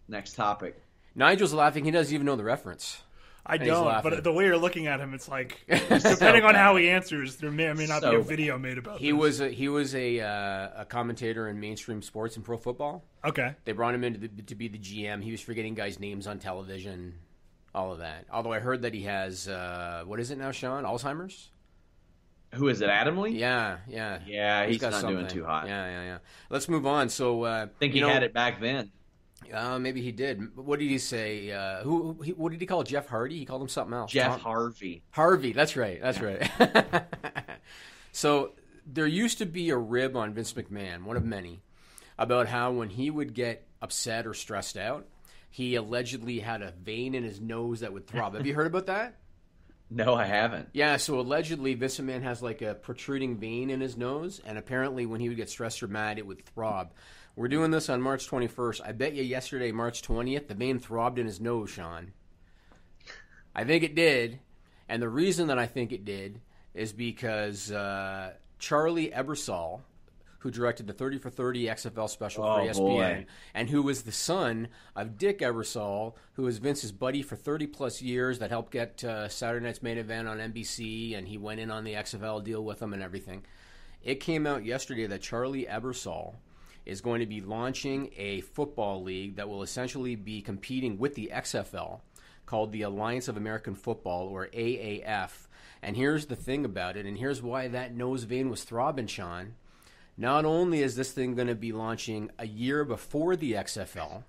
Next 0.08 0.34
topic. 0.34 0.82
Nigel's 1.14 1.54
laughing. 1.54 1.86
He 1.86 1.92
doesn't 1.92 2.12
even 2.12 2.26
know 2.26 2.36
the 2.36 2.44
reference. 2.44 3.04
I 3.46 3.58
he's 3.58 3.68
don't, 3.68 4.02
but 4.04 4.24
the 4.24 4.32
way 4.32 4.46
you're 4.46 4.58
looking 4.58 4.88
at 4.88 5.02
him, 5.02 5.14
it's 5.14 5.28
like 5.28 5.60
depending 5.68 6.44
on 6.44 6.56
how 6.56 6.78
he 6.78 6.90
answers, 6.90 7.36
there 7.36 7.52
may 7.52 7.66
or 7.66 7.76
may 7.76 7.86
not 7.86 8.02
be 8.02 8.16
a 8.16 8.22
video 8.22 8.58
made 8.58 8.78
about. 8.78 9.00
He 9.00 9.12
this. 9.12 9.20
was 9.20 9.42
a, 9.42 9.50
he 9.50 9.68
was 9.68 9.94
a 9.96 10.22
uh, 10.22 10.82
a 10.82 10.86
commentator 10.88 11.50
in 11.50 11.60
mainstream 11.60 12.02
sports 12.02 12.38
and 12.38 12.46
pro 12.46 12.58
football. 12.58 13.04
okay. 13.26 13.56
They 13.66 13.74
brought 13.74 13.96
him 13.96 14.04
in 14.06 14.14
to, 14.14 14.20
the, 14.20 14.42
to 14.44 14.56
be 14.56 14.70
the 14.70 14.78
GM. 14.78 15.22
He 15.22 15.32
was 15.32 15.42
forgetting 15.42 15.74
guys' 15.74 16.00
names 16.00 16.26
on 16.26 16.40
television, 16.40 17.16
all 17.76 17.92
of 17.92 18.00
that. 18.00 18.26
Although 18.32 18.54
I 18.54 18.60
heard 18.60 18.84
that 18.84 18.94
he 18.94 19.04
has 19.04 19.50
uh, 19.50 20.04
what 20.06 20.22
is 20.22 20.32
it 20.32 20.38
now, 20.38 20.52
Sean? 20.52 20.86
Alzheimer's. 20.86 21.50
Who 22.54 22.70
is 22.70 22.82
it? 22.82 22.90
Adamle? 22.90 23.36
Yeah, 23.36 23.78
yeah, 23.88 24.20
Yeah, 24.28 24.68
he's 24.68 24.78
got 24.78 24.92
not 24.92 25.10
doing 25.10 25.28
too 25.28 25.44
hot. 25.44 25.68
Yeah, 25.68 25.86
yeah, 25.90 26.04
yeah. 26.04 26.18
Let's 26.50 26.70
move 26.70 26.86
on. 26.86 27.10
So 27.10 27.44
uh, 27.44 27.66
I 27.68 27.80
think 27.80 27.96
you 27.96 28.02
he 28.02 28.08
know, 28.08 28.14
had 28.14 28.24
it 28.24 28.34
back 28.34 28.62
then. 28.62 28.92
Uh, 29.52 29.80
maybe 29.80 30.02
he 30.02 30.12
did. 30.12 30.56
What 30.56 30.80
did 30.80 30.90
he 30.90 30.98
say? 30.98 31.52
Uh, 31.52 31.82
who, 31.84 32.14
who? 32.14 32.32
What 32.34 32.52
did 32.52 32.62
he 32.62 32.68
call 32.68 32.84
Jeff 32.84 33.08
Hardy? 33.08 33.40
He 33.40 33.46
called 33.46 33.62
him 33.62 33.68
something 33.70 33.94
else. 33.94 34.12
Jeff 34.12 34.34
Tom- 34.34 34.40
Harvey. 34.42 35.04
Harvey. 35.12 35.54
That's 35.54 35.76
right. 35.76 36.00
That's 36.02 36.20
right. 36.22 36.50
so 38.12 38.52
there 38.86 39.08
used 39.08 39.38
to 39.40 39.46
be 39.46 39.70
a 39.70 39.78
rib 39.78 40.16
on 40.16 40.34
Vince 40.34 40.54
McMahon, 40.54 41.04
one 41.04 41.18
of 41.18 41.24
many, 41.26 41.62
about 42.18 42.48
how 42.48 42.72
when 42.72 42.90
he 42.90 43.10
would 43.10 43.34
get 43.34 43.66
upset 43.82 44.28
or 44.28 44.34
stressed 44.34 44.78
out, 44.78 45.08
he 45.50 45.76
allegedly 45.76 46.40
had 46.40 46.62
a 46.62 46.72
vein 46.72 47.16
in 47.16 47.24
his 47.24 47.40
nose 47.40 47.82
that 47.82 47.94
would 47.94 48.08
throb. 48.08 48.36
Have 48.36 48.46
you 48.48 48.54
heard 48.54 48.68
about 48.68 48.88
that? 48.88 49.16
No, 49.90 50.16
I 50.16 50.26
haven't. 50.26 50.70
Yeah, 50.74 50.98
so 50.98 51.20
allegedly 51.20 51.76
Vince 51.76 52.00
McMahon 52.00 52.24
has 52.24 52.42
like 52.42 52.64
a 52.64 52.74
protruding 52.74 53.38
vein 53.38 53.70
in 53.70 53.80
his 53.80 53.96
nose, 53.96 54.42
and 54.44 54.58
apparently 54.58 55.06
when 55.06 55.20
he 55.20 55.28
would 55.28 55.38
get 55.38 55.52
stressed 55.52 55.84
or 55.84 55.88
mad, 55.88 56.18
it 56.18 56.26
would 56.26 56.44
throb. 56.48 56.94
We're 57.36 57.48
doing 57.48 57.72
this 57.72 57.90
on 57.90 58.02
March 58.02 58.30
21st. 58.30 58.82
I 58.86 58.92
bet 58.92 59.14
you 59.14 59.24
yesterday, 59.24 59.72
March 59.72 60.02
20th, 60.04 60.48
the 60.48 60.54
vein 60.54 60.80
throbbed 60.80 61.18
in 61.18 61.26
his 61.26 61.42
nose, 61.42 61.70
Sean. 61.72 62.14
I 63.56 63.64
think 63.64 63.84
it 63.84 63.96
did, 63.96 64.40
and 64.88 65.02
the 65.02 65.10
reason 65.10 65.48
that 65.48 65.58
I 65.60 65.66
think 65.66 65.92
it 65.92 66.06
did 66.06 66.42
is 66.74 66.94
because 66.94 67.72
uh, 67.72 68.34
Charlie 68.60 69.10
Ebersol, 69.10 69.82
who 70.40 70.52
directed 70.52 70.86
the 70.88 70.94
30 70.94 71.20
for 71.20 71.30
30 71.30 71.66
XFL 71.68 72.10
special 72.10 72.44
Oh, 72.44 72.56
for 72.58 72.62
ESPN, 72.62 72.76
boy. 72.76 73.26
and 73.54 73.70
who 73.70 73.82
was 73.82 74.04
the 74.04 74.12
son 74.12 74.68
of 74.96 75.18
Dick 75.18 75.40
Ebersol, 75.40 76.14
who 76.34 76.44
was 76.44 76.58
Vince's 76.58 76.92
buddy 76.92 77.22
for 77.22 77.36
30 77.36 77.68
plus 77.68 78.02
years 78.02 78.40
that 78.40 78.50
helped 78.50 78.72
get 78.72 79.04
uh, 79.04 79.28
Saturday 79.30 79.66
Night's 79.66 79.82
main 79.84 79.98
event 79.98 80.28
on 80.28 80.38
NBC, 80.40 81.18
and 81.18 81.28
he 81.28 81.38
went 81.38 81.60
in 81.60 81.72
on 81.72 81.84
the 81.84 81.94
XFL 81.94 82.44
deal 82.44 82.64
with 82.64 82.80
them 82.80 82.94
and 82.94 83.02
everything. 83.02 83.44
It 84.04 84.20
came 84.20 84.46
out 84.46 84.66
yesterday 84.66 85.08
that 85.08 85.22
Charlie 85.22 85.66
Ebersol 85.70 86.34
is 86.86 87.02
going 87.02 87.20
to 87.20 87.26
be 87.26 87.42
launching 87.42 88.12
a 88.18 88.42
football 88.42 89.02
league 89.02 89.36
that 89.38 89.50
will 89.50 89.64
essentially 89.64 90.16
be 90.16 90.42
competing 90.42 90.98
with 90.98 91.16
the 91.16 91.32
XFL 91.34 92.02
called 92.46 92.72
the 92.72 92.82
Alliance 92.82 93.28
of 93.28 93.38
American 93.38 93.76
Football, 93.76 94.28
or 94.28 94.48
AAF. 94.48 95.48
And 95.82 95.96
here's 95.96 96.26
the 96.26 96.36
thing 96.36 96.66
about 96.66 96.98
it, 96.98 97.06
and 97.06 97.18
here's 97.18 97.42
why 97.42 97.68
that 97.70 97.96
nose 97.96 98.24
vein 98.24 98.50
was 98.50 98.64
throbbing, 98.64 99.08
Sean. 99.08 99.56
Not 100.18 100.46
only 100.46 100.82
is 100.82 100.96
this 100.96 101.12
thing 101.12 101.36
going 101.36 101.48
to 101.48 101.56
be 101.56 101.72
launching 101.72 102.30
a 102.38 102.46
year 102.46 102.86
before 102.86 103.36
the 103.36 103.54
XFL, 103.54 104.24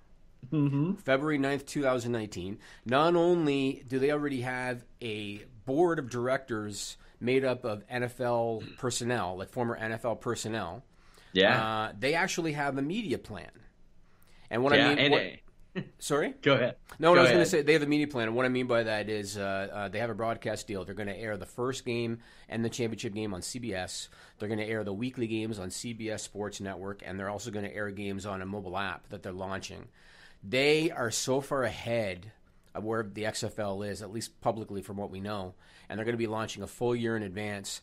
mm-hmm. 0.51 0.93
February 0.93 1.37
9th, 1.37 1.65
2019, 1.65 2.57
not 2.85 3.15
only 3.15 3.83
do 3.87 3.99
they 3.99 4.11
already 4.11 4.41
have 4.41 4.83
a 5.01 5.43
board 5.65 5.99
of 5.99 6.09
directors 6.09 6.97
made 7.19 7.45
up 7.45 7.63
of 7.63 7.87
NFL 7.87 8.77
personnel, 8.77 9.37
like 9.37 9.49
former 9.49 9.79
NFL 9.79 10.21
personnel, 10.21 10.83
Yeah. 11.35 11.63
uh, 11.63 11.93
they 11.97 12.13
actually 12.13 12.53
have 12.53 12.77
a 12.77 12.81
media 12.81 13.17
plan. 13.17 13.51
And 14.49 14.63
what 14.63 14.75
yeah. 14.75 14.89
I 14.89 14.95
mean, 14.95 15.11
what- 15.11 15.85
sorry, 15.99 16.33
go 16.41 16.53
ahead. 16.53 16.75
no, 16.99 17.09
no, 17.09 17.15
Go 17.15 17.19
I 17.19 17.23
was 17.23 17.31
going 17.31 17.43
to 17.43 17.49
say 17.49 17.61
they 17.61 17.73
have 17.73 17.81
a 17.81 17.87
media 17.87 18.07
plan, 18.07 18.27
and 18.27 18.35
what 18.35 18.45
I 18.45 18.49
mean 18.49 18.67
by 18.67 18.83
that 18.83 19.09
is 19.09 19.37
uh, 19.37 19.67
uh, 19.71 19.87
they 19.89 19.99
have 19.99 20.09
a 20.09 20.15
broadcast 20.15 20.67
deal. 20.67 20.85
They're 20.85 20.95
going 20.95 21.09
to 21.09 21.17
air 21.17 21.35
the 21.37 21.45
first 21.45 21.85
game 21.85 22.19
and 22.47 22.63
the 22.63 22.69
championship 22.69 23.13
game 23.13 23.33
on 23.33 23.41
CBS. 23.41 24.07
They're 24.39 24.47
going 24.47 24.59
to 24.59 24.65
air 24.65 24.83
the 24.83 24.93
weekly 24.93 25.27
games 25.27 25.59
on 25.59 25.69
CBS 25.69 26.21
Sports 26.21 26.61
Network, 26.61 27.01
and 27.05 27.19
they're 27.19 27.29
also 27.29 27.51
going 27.51 27.65
to 27.65 27.75
air 27.75 27.91
games 27.91 28.25
on 28.25 28.41
a 28.41 28.45
mobile 28.45 28.77
app 28.77 29.09
that 29.09 29.23
they're 29.23 29.33
launching. 29.33 29.87
They 30.43 30.91
are 30.91 31.11
so 31.11 31.41
far 31.41 31.63
ahead 31.63 32.31
of 32.73 32.83
where 32.83 33.03
the 33.03 33.23
XFL 33.23 33.87
is, 33.89 34.01
at 34.01 34.11
least 34.11 34.39
publicly 34.41 34.81
from 34.81 34.97
what 34.97 35.09
we 35.09 35.19
know, 35.19 35.55
and 35.89 35.97
they're 35.97 36.05
going 36.05 36.13
to 36.13 36.17
be 36.17 36.27
launching 36.27 36.63
a 36.63 36.67
full 36.67 36.95
year 36.95 37.17
in 37.17 37.23
advance. 37.23 37.81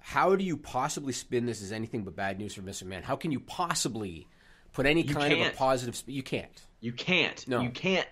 How 0.00 0.36
do 0.36 0.44
you 0.44 0.56
possibly 0.56 1.12
spin 1.12 1.46
this 1.46 1.62
as 1.62 1.72
anything 1.72 2.04
but 2.04 2.16
bad 2.16 2.38
news 2.38 2.54
for 2.54 2.62
Mr. 2.62 2.84
Man? 2.84 3.02
How 3.02 3.16
can 3.16 3.30
you 3.30 3.40
possibly 3.40 4.26
put 4.72 4.86
any 4.86 5.02
You 5.02 5.14
kind 5.14 5.32
of 5.32 5.46
a 5.46 5.50
positive? 5.50 5.96
Sp- 5.96 6.08
you 6.10 6.22
can't. 6.22 6.62
You 6.80 6.92
can't. 6.92 7.46
No. 7.48 7.60
You 7.60 7.70
can't. 7.70 8.08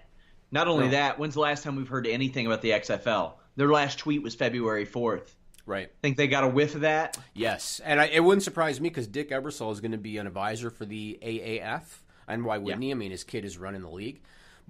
Not 0.50 0.68
only 0.68 0.86
No. 0.86 0.90
that, 0.92 1.18
when's 1.18 1.34
the 1.34 1.40
last 1.40 1.64
time 1.64 1.76
we've 1.76 1.88
heard 1.88 2.06
anything 2.06 2.46
about 2.46 2.62
the 2.62 2.70
XFL? 2.70 3.32
Their 3.56 3.68
last 3.68 3.98
tweet 3.98 4.22
was 4.22 4.34
February 4.34 4.86
4th. 4.86 5.34
Right. 5.64 5.90
Think 6.02 6.16
they 6.16 6.28
got 6.28 6.44
a 6.44 6.48
whiff 6.48 6.74
of 6.76 6.82
that? 6.82 7.18
Yes, 7.34 7.80
and 7.84 8.00
I, 8.00 8.06
it 8.06 8.20
wouldn't 8.22 8.44
surprise 8.44 8.80
me 8.80 8.88
because 8.88 9.08
Dick 9.08 9.30
Ebersol 9.30 9.72
is 9.72 9.80
going 9.80 9.90
to 9.92 9.98
be 9.98 10.18
an 10.18 10.26
advisor 10.28 10.70
for 10.70 10.84
the 10.84 11.18
AAF, 11.22 11.82
and 12.28 12.44
why 12.44 12.58
wouldn't 12.58 12.82
he? 12.84 12.92
I 12.92 12.94
mean, 12.94 13.10
his 13.10 13.24
kid 13.24 13.44
is 13.44 13.58
running 13.58 13.82
the 13.82 13.90
league, 13.90 14.20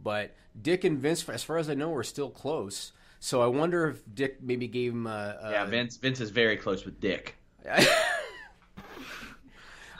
but 0.02 0.34
Dick 0.60 0.84
and 0.84 0.98
Vince, 0.98 1.28
as 1.28 1.42
far 1.42 1.58
as 1.58 1.68
I 1.68 1.74
know, 1.74 1.92
are 1.94 2.02
still 2.02 2.30
close. 2.30 2.92
So 3.26 3.42
I 3.42 3.48
wonder 3.48 3.88
if 3.88 4.04
Dick 4.14 4.40
maybe 4.40 4.68
gave 4.68 4.92
him 4.92 5.08
a. 5.08 5.36
a 5.42 5.50
Yeah, 5.50 5.64
Vince. 5.64 5.96
Vince 5.96 6.20
is 6.20 6.30
very 6.30 6.56
close 6.56 6.84
with 6.84 7.00
Dick. 7.00 7.34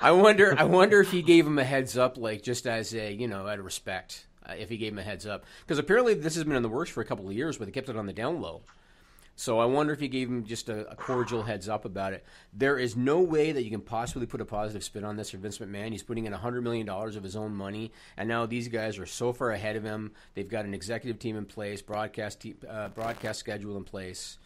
I 0.01 0.13
wonder. 0.13 0.55
I 0.57 0.63
wonder 0.63 1.01
if 1.01 1.11
he 1.11 1.23
gave 1.23 1.45
him 1.45 1.59
a 1.59 1.65
heads 1.65 1.99
up, 1.99 2.19
like 2.19 2.45
just 2.45 2.69
as 2.69 2.95
a 2.95 3.13
you 3.13 3.27
know, 3.27 3.49
out 3.49 3.59
of 3.59 3.65
respect, 3.65 4.29
uh, 4.49 4.53
if 4.57 4.69
he 4.69 4.77
gave 4.77 4.93
him 4.93 5.01
a 5.01 5.03
heads 5.03 5.27
up, 5.27 5.45
because 5.63 5.81
apparently 5.81 6.15
this 6.15 6.37
has 6.37 6.45
been 6.45 6.55
in 6.55 6.63
the 6.63 6.69
works 6.69 6.89
for 6.89 7.01
a 7.01 7.05
couple 7.05 7.27
of 7.27 7.33
years, 7.33 7.59
but 7.59 7.65
they 7.65 7.73
kept 7.73 7.89
it 7.89 7.97
on 7.97 8.07
the 8.07 8.13
down 8.13 8.41
low. 8.41 8.63
So 9.39 9.59
I 9.59 9.67
wonder 9.67 9.93
if 9.93 10.01
he 10.01 10.09
gave 10.09 10.29
him 10.29 10.45
just 10.47 10.71
a, 10.71 10.91
a 10.91 10.97
cordial 10.97 11.43
heads 11.43 11.69
up 11.69 11.85
about 11.85 12.15
it. 12.15 12.25
There 12.55 12.79
is 12.79 12.97
no 12.97 13.21
way 13.21 13.53
that 13.53 13.63
you 13.63 13.71
can 13.71 13.83
possibly 13.83 14.27
put 14.27 14.41
a 14.41 14.47
positive 14.47 14.83
spin 14.83 15.05
on 15.05 15.17
this 15.17 15.31
for 15.31 15.37
Vince 15.37 15.59
McMahon. 15.59 15.93
He's 15.93 16.03
putting 16.03 16.25
in 16.25 16.33
hundred 16.33 16.63
million 16.63 16.87
dollars 16.87 17.17
of 17.17 17.23
his 17.23 17.37
own 17.37 17.55
money, 17.55 17.93
and 18.17 18.29
now 18.29 18.47
these 18.47 18.69
guys 18.69 18.99
are 18.99 19.05
so 19.05 19.35
far 19.35 19.51
ahead 19.51 19.77
of 19.77 19.85
him. 19.85 20.13
They've 20.35 20.49
got 20.49 20.65
an 20.65 20.73
executive 20.73 21.19
team 21.19 21.37
in 21.37 21.45
place, 21.45 21.83
broadcast 21.83 22.41
te- 22.41 22.57
uh, 22.69 22.89
broadcast 22.89 23.39
schedule 23.39 23.77
in 23.77 23.85
place. 23.85 24.39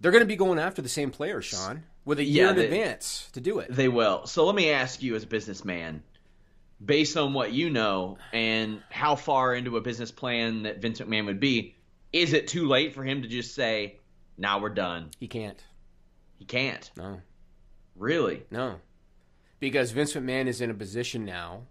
They're 0.00 0.12
going 0.12 0.24
to 0.24 0.28
be 0.28 0.36
going 0.36 0.58
after 0.58 0.82
the 0.82 0.88
same 0.88 1.10
players, 1.10 1.44
Sean, 1.44 1.84
with 2.04 2.18
a 2.18 2.24
year 2.24 2.46
Yeah, 2.46 2.50
in 2.50 2.58
advance 2.58 3.30
to 3.32 3.40
do 3.40 3.60
it. 3.60 3.68
They 3.70 3.88
will. 3.88 4.26
So 4.26 4.44
let 4.44 4.54
me 4.54 4.70
ask 4.70 5.02
you, 5.02 5.14
as 5.14 5.22
a 5.22 5.26
businessman, 5.28 6.02
based 6.84 7.16
on 7.16 7.32
what 7.32 7.52
you 7.52 7.70
know 7.70 8.18
and 8.32 8.82
how 8.90 9.14
far 9.14 9.54
into 9.54 9.76
a 9.76 9.80
business 9.80 10.10
plan 10.10 10.64
that 10.64 10.82
Vince 10.82 11.00
McMahon 11.00 11.26
would 11.26 11.40
be, 11.40 11.76
is 12.12 12.32
it 12.32 12.48
too 12.48 12.66
late 12.66 12.92
for 12.94 13.04
him 13.04 13.22
to 13.22 13.28
just 13.28 13.54
say, 13.54 14.00
"Now 14.38 14.58
we're 14.60 14.68
done"? 14.70 15.10
he 15.18 15.28
can't. 15.28 15.62
He 16.38 16.44
can't. 16.44 16.90
No. 16.96 17.20
Really? 17.94 18.44
No, 18.50 18.76
because 19.58 19.90
Vince 19.92 20.12
McMahon 20.14 20.46
is 20.48 20.60
in 20.60 20.70
a 20.70 20.74
position 20.74 21.24
now 21.24 21.62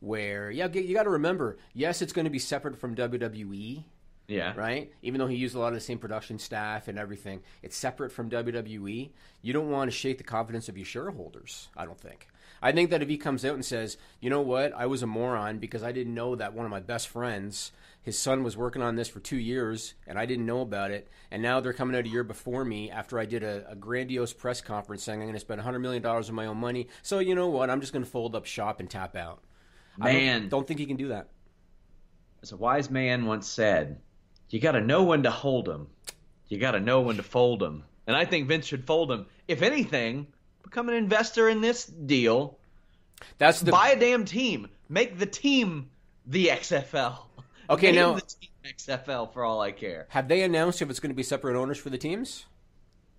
where 0.00 0.50
yeah, 0.50 0.68
you 0.72 0.94
got 0.94 1.04
to 1.04 1.10
remember. 1.10 1.58
Yes, 1.74 2.02
it's 2.02 2.12
going 2.12 2.24
to 2.24 2.30
be 2.30 2.38
separate 2.38 2.78
from 2.78 2.94
WWE, 2.94 3.84
Yeah. 4.28 4.52
right? 4.56 4.92
Even 5.02 5.18
though 5.18 5.26
he 5.26 5.36
used 5.36 5.54
a 5.54 5.58
lot 5.58 5.68
of 5.68 5.74
the 5.74 5.80
same 5.80 5.98
production 5.98 6.38
staff 6.38 6.86
and 6.88 6.98
everything, 6.98 7.42
it's 7.62 7.76
separate 7.76 8.12
from 8.12 8.30
WWE. 8.30 9.10
You 9.42 9.52
don't 9.52 9.70
want 9.70 9.90
to 9.90 9.96
shake 9.96 10.18
the 10.18 10.24
confidence 10.24 10.68
of 10.68 10.76
your 10.76 10.86
shareholders. 10.86 11.68
I 11.76 11.84
don't 11.84 12.00
think. 12.00 12.28
I 12.64 12.70
think 12.70 12.90
that 12.90 13.02
if 13.02 13.08
he 13.08 13.16
comes 13.18 13.44
out 13.44 13.54
and 13.54 13.64
says, 13.64 13.96
"You 14.20 14.30
know 14.30 14.40
what? 14.40 14.72
I 14.72 14.86
was 14.86 15.02
a 15.02 15.06
moron 15.08 15.58
because 15.58 15.82
I 15.82 15.90
didn't 15.90 16.14
know 16.14 16.36
that 16.36 16.54
one 16.54 16.64
of 16.64 16.70
my 16.70 16.78
best 16.80 17.08
friends, 17.08 17.72
his 18.02 18.18
son 18.18 18.42
was 18.42 18.56
working 18.56 18.82
on 18.82 18.96
this 18.96 19.08
for 19.08 19.20
two 19.20 19.36
years, 19.38 19.94
and 20.06 20.18
I 20.18 20.26
didn't 20.26 20.44
know 20.46 20.60
about 20.60 20.90
it, 20.90 21.08
and 21.30 21.40
now 21.42 21.60
they're 21.60 21.72
coming 21.72 21.96
out 21.96 22.04
a 22.04 22.08
year 22.08 22.24
before 22.24 22.64
me 22.64 22.90
after 22.90 23.18
I 23.18 23.24
did 23.26 23.42
a, 23.44 23.64
a 23.70 23.76
grandiose 23.76 24.32
press 24.32 24.60
conference 24.60 25.04
saying 25.04 25.20
I'm 25.20 25.26
going 25.26 25.34
to 25.34 25.40
spend 25.40 25.58
100 25.58 25.78
million 25.78 26.02
dollars 26.02 26.28
of 26.28 26.34
my 26.34 26.46
own 26.46 26.56
money. 26.58 26.88
So 27.02 27.20
you 27.20 27.34
know 27.34 27.48
what? 27.48 27.70
I'm 27.70 27.80
just 27.80 27.92
going 27.92 28.04
to 28.04 28.10
fold 28.10 28.34
up 28.34 28.44
shop 28.46 28.80
and 28.80 28.90
tap 28.90 29.14
out." 29.16 29.42
I 30.00 30.12
don't- 30.12 30.22
Man. 30.22 30.48
don't 30.48 30.66
think 30.66 30.80
he 30.80 30.86
can 30.86 30.96
do 30.96 31.08
that. 31.08 31.28
As 32.42 32.50
a 32.52 32.56
wise 32.56 32.90
man 32.90 33.26
once 33.26 33.46
said, 33.46 34.00
you 34.50 34.58
got 34.58 34.72
to 34.72 34.80
know 34.80 35.04
when 35.04 35.22
to 35.22 35.30
hold 35.30 35.68
'em. 35.68 35.86
You 36.48 36.58
got 36.58 36.72
to 36.72 36.80
know 36.80 37.00
when 37.02 37.16
to 37.16 37.22
fold 37.22 37.62
'em. 37.62 37.84
And 38.06 38.16
I 38.16 38.24
think 38.24 38.48
Vince 38.48 38.66
should 38.66 38.84
fold 38.84 39.10
fold 39.10 39.20
'em. 39.20 39.26
If 39.46 39.62
anything, 39.62 40.26
become 40.64 40.88
an 40.88 40.94
investor 40.96 41.48
in 41.48 41.60
this 41.60 41.86
deal. 41.86 42.58
That's 43.38 43.60
the 43.60 43.70
Buy 43.70 43.90
a 43.90 43.98
damn 44.00 44.24
team. 44.24 44.68
Make 44.88 45.18
the 45.18 45.26
team 45.26 45.88
the 46.26 46.48
XFL. 46.48 47.26
Okay, 47.72 47.92
Name 47.92 47.94
now- 47.96 48.14
the 48.14 48.20
team 48.22 48.50
XFL 48.64 49.32
for 49.32 49.44
all 49.44 49.60
I 49.60 49.72
care. 49.72 50.06
Have 50.10 50.28
they 50.28 50.42
announced 50.42 50.82
if 50.82 50.88
it's 50.90 51.00
going 51.00 51.10
to 51.10 51.16
be 51.16 51.22
separate 51.22 51.56
owners 51.58 51.78
for 51.78 51.90
the 51.90 51.98
teams? 51.98 52.46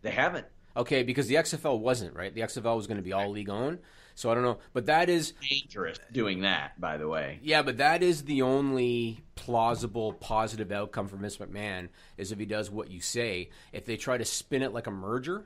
They 0.02 0.12
haven't. 0.12 0.46
Okay, 0.76 1.04
because 1.04 1.28
the 1.28 1.36
XFL 1.36 1.80
wasn't 1.80 2.16
right. 2.16 2.34
The 2.34 2.42
XFL 2.42 2.76
was 2.76 2.88
going 2.88 2.98
to 2.98 3.04
be 3.04 3.14
all 3.14 3.30
league 3.30 3.50
owned, 3.50 3.80
so 4.16 4.32
I 4.32 4.34
don't 4.34 4.44
know. 4.44 4.58
But 4.74 4.88
that 4.88 5.08
is, 5.10 5.34
Dangerous 5.48 6.00
doing 6.12 6.42
that, 6.42 6.80
by 6.82 6.98
the 6.98 7.08
way. 7.08 7.40
yeah, 7.44 7.62
but 7.62 7.78
that 7.78 8.02
is 8.02 8.24
the 8.24 8.42
only 8.42 9.24
plausible 9.36 10.14
positive 10.14 10.72
outcome 10.72 11.08
for 11.08 11.16
Vince 11.18 11.38
McMahon 11.38 11.90
is 12.18 12.32
if 12.32 12.40
he 12.40 12.46
does 12.46 12.72
what 12.72 12.90
you 12.90 13.02
say. 13.02 13.50
If 13.72 13.86
they 13.86 13.98
try 13.98 14.18
to 14.18 14.26
spin 14.26 14.64
it 14.64 14.74
like 14.74 14.88
a 14.88 14.92
merger, 14.92 15.46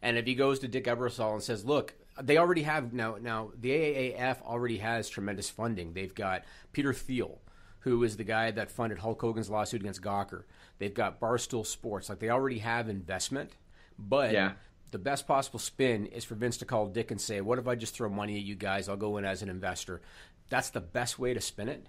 and 0.00 0.16
if 0.16 0.24
he 0.26 0.34
goes 0.34 0.60
to 0.60 0.68
Dick 0.68 0.84
Ebersol 0.86 1.34
and 1.34 1.42
says, 1.42 1.64
"Look, 1.64 1.94
they 2.20 2.38
already 2.38 2.62
have 2.62 2.92
now. 2.94 3.16
Now 3.20 3.50
the 3.60 3.70
AAF 3.70 4.40
already 4.42 4.78
has 4.78 5.08
tremendous 5.10 5.50
funding. 5.50 5.92
They've 5.92 6.14
got 6.14 6.44
Peter 6.72 6.92
Thiel, 6.94 7.38
who 7.82 8.02
is 8.04 8.16
the 8.16 8.24
guy 8.24 8.50
that 8.50 8.70
funded 8.70 8.98
Hulk 8.98 9.20
Hogan's 9.20 9.50
lawsuit 9.50 9.80
against 9.80 10.02
Gawker. 10.02 10.44
They've 10.78 10.92
got 10.94 11.20
Barstool 11.20 11.64
Sports. 11.66 12.08
Like 12.08 12.18
they 12.20 12.30
already 12.30 12.58
have 12.58 12.88
investment, 12.88 13.52
but 13.98 14.32
Yeah. 14.32 14.52
the 14.90 14.98
best 14.98 15.26
possible 15.26 15.58
spin 15.58 16.06
is 16.06 16.24
for 16.24 16.34
Vince 16.34 16.56
to 16.58 16.64
call 16.64 16.86
Dick 16.88 17.10
and 17.10 17.20
say, 17.20 17.40
"What 17.40 17.58
if 17.58 17.66
I 17.68 17.74
just 17.74 17.94
throw 17.94 18.08
money 18.08 18.36
at 18.36 18.42
you 18.44 18.54
guys? 18.54 18.88
I'll 18.88 18.96
go 18.96 19.16
in 19.16 19.24
as 19.24 19.42
an 19.42 19.48
investor." 19.48 20.00
That's 20.48 20.70
the 20.70 20.80
best 20.80 21.18
way 21.18 21.34
to 21.34 21.40
spin 21.40 21.68
it. 21.68 21.86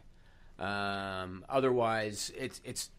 Um, 0.59 1.43
otherwise, 1.49 2.31
it's 2.37 2.61
it's 2.63 2.89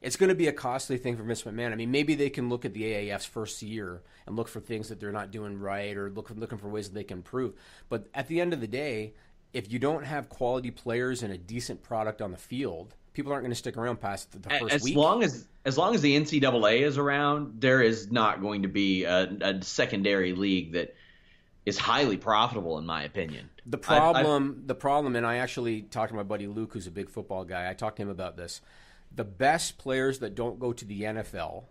it's 0.00 0.16
going 0.16 0.30
to 0.30 0.34
be 0.34 0.48
a 0.48 0.52
costly 0.52 0.96
thing 0.96 1.16
for 1.16 1.22
Vince 1.22 1.42
McMahon. 1.42 1.72
I 1.72 1.74
mean, 1.74 1.90
maybe 1.90 2.14
they 2.14 2.30
can 2.30 2.48
look 2.48 2.64
at 2.64 2.72
the 2.72 2.84
AAF's 2.84 3.26
first 3.26 3.60
year 3.60 4.02
and 4.26 4.34
look 4.34 4.48
for 4.48 4.58
things 4.60 4.88
that 4.88 4.98
they're 4.98 5.12
not 5.12 5.30
doing 5.30 5.58
right, 5.60 5.94
or 5.96 6.10
look 6.10 6.30
looking 6.30 6.58
for 6.58 6.68
ways 6.68 6.88
that 6.88 6.94
they 6.94 7.04
can 7.04 7.18
improve. 7.18 7.52
But 7.90 8.08
at 8.14 8.26
the 8.28 8.40
end 8.40 8.52
of 8.54 8.60
the 8.60 8.66
day, 8.66 9.12
if 9.52 9.72
you 9.72 9.78
don't 9.78 10.04
have 10.04 10.28
quality 10.28 10.70
players 10.70 11.22
and 11.22 11.32
a 11.32 11.38
decent 11.38 11.82
product 11.82 12.22
on 12.22 12.30
the 12.30 12.36
field, 12.36 12.94
people 13.12 13.32
aren't 13.32 13.42
going 13.42 13.52
to 13.52 13.56
stick 13.56 13.76
around 13.76 14.00
past 14.00 14.30
the 14.42 14.48
first 14.48 14.72
as 14.72 14.82
week. 14.82 14.96
long 14.96 15.22
as 15.22 15.46
as 15.64 15.76
long 15.76 15.94
as 15.94 16.00
the 16.00 16.16
NCAA 16.18 16.80
is 16.80 16.96
around, 16.96 17.60
there 17.60 17.82
is 17.82 18.10
not 18.10 18.40
going 18.40 18.62
to 18.62 18.68
be 18.68 19.04
a, 19.04 19.24
a 19.40 19.62
secondary 19.62 20.32
league 20.32 20.72
that 20.72 20.94
is 21.66 21.76
highly 21.78 22.16
profitable, 22.16 22.78
in 22.78 22.86
my 22.86 23.02
opinion. 23.02 23.50
The 23.66 23.78
I- 23.88 23.94
I- 23.94 23.98
problem, 23.98 24.62
the 24.66 24.74
problem, 24.74 25.16
and 25.16 25.26
I 25.26 25.36
actually 25.36 25.82
talked 25.82 26.10
to 26.10 26.16
my 26.16 26.22
buddy 26.22 26.46
Luke, 26.46 26.72
who's 26.72 26.86
a 26.86 26.90
big 26.90 27.10
football 27.10 27.44
guy. 27.44 27.68
I 27.68 27.74
talked 27.74 27.96
to 27.96 28.02
him 28.02 28.08
about 28.08 28.36
this. 28.36 28.60
The 29.14 29.24
best 29.24 29.76
players 29.76 30.20
that 30.20 30.34
don't 30.34 30.58
go 30.60 30.72
to 30.72 30.84
the 30.84 31.02
NFL 31.02 31.64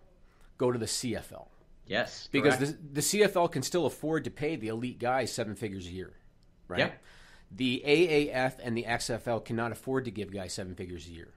go 0.58 0.72
to 0.72 0.78
the 0.78 0.86
CFL 0.86 1.48
yes, 1.88 2.28
because 2.32 2.58
the, 2.58 2.78
the 2.92 3.02
CFL 3.02 3.50
can 3.50 3.64
still 3.64 3.86
afford 3.86 4.26
to 4.26 4.30
pay 4.30 4.58
the 4.58 4.68
elite 4.68 5.00
guys 5.00 5.32
seven 5.32 5.56
figures 5.56 5.88
a 5.88 5.92
year, 5.92 6.14
right? 6.68 6.80
Yeah. 6.80 6.92
The 7.52 7.82
AAF 7.86 8.54
and 8.64 8.78
the 8.78 8.84
XFL 8.84 9.44
cannot 9.44 9.72
afford 9.72 10.06
to 10.06 10.12
give 10.12 10.32
guys 10.32 10.54
seven 10.54 10.76
figures 10.76 11.08
a 11.08 11.12
year. 11.12 11.30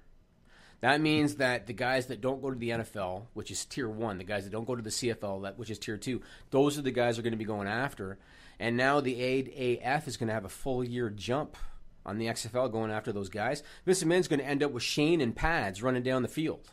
That 0.81 1.01
means 1.01 1.37
that 1.37 1.67
the 1.69 1.73
guys 1.73 2.07
that 2.07 2.21
don't 2.21 2.43
go 2.43 2.51
to 2.51 2.59
the 2.59 2.71
NFL, 2.71 3.27
which 3.35 3.51
is 3.53 3.65
tier 3.65 3.89
one, 3.89 4.19
the 4.19 4.25
guys 4.25 4.45
that 4.45 4.51
don't 4.51 4.67
go 4.67 4.75
to 4.75 4.83
the 4.83 4.91
CFL, 4.91 5.43
that- 5.43 5.57
which 5.59 5.71
is 5.71 5.79
tier 5.79 5.97
two, 5.97 6.21
those 6.51 6.77
are 6.79 6.83
the 6.83 6.91
guys 6.91 7.19
are 7.19 7.23
going 7.23 7.33
to 7.33 7.37
be 7.39 7.45
going 7.45 7.69
after. 7.69 8.19
And 8.59 8.77
now 8.77 9.01
the 9.01 9.15
AAF 9.21 10.07
is 10.09 10.17
going 10.17 10.27
to 10.29 10.35
have 10.35 10.45
a 10.45 10.49
full 10.51 10.83
year 10.85 11.09
jump 11.09 11.57
on 12.05 12.19
the 12.19 12.27
XFL 12.27 12.71
going 12.71 12.91
after 12.91 13.13
those 13.13 13.29
guys. 13.29 13.63
Vince 13.87 14.03
McMahon's 14.03 14.29
going 14.29 14.41
to 14.41 14.47
end 14.47 14.63
up 14.63 14.73
with 14.73 14.83
Shane 14.83 15.21
and 15.21 15.35
pads 15.35 15.83
running 15.83 16.03
down 16.03 16.23
the 16.23 16.29
field 16.29 16.69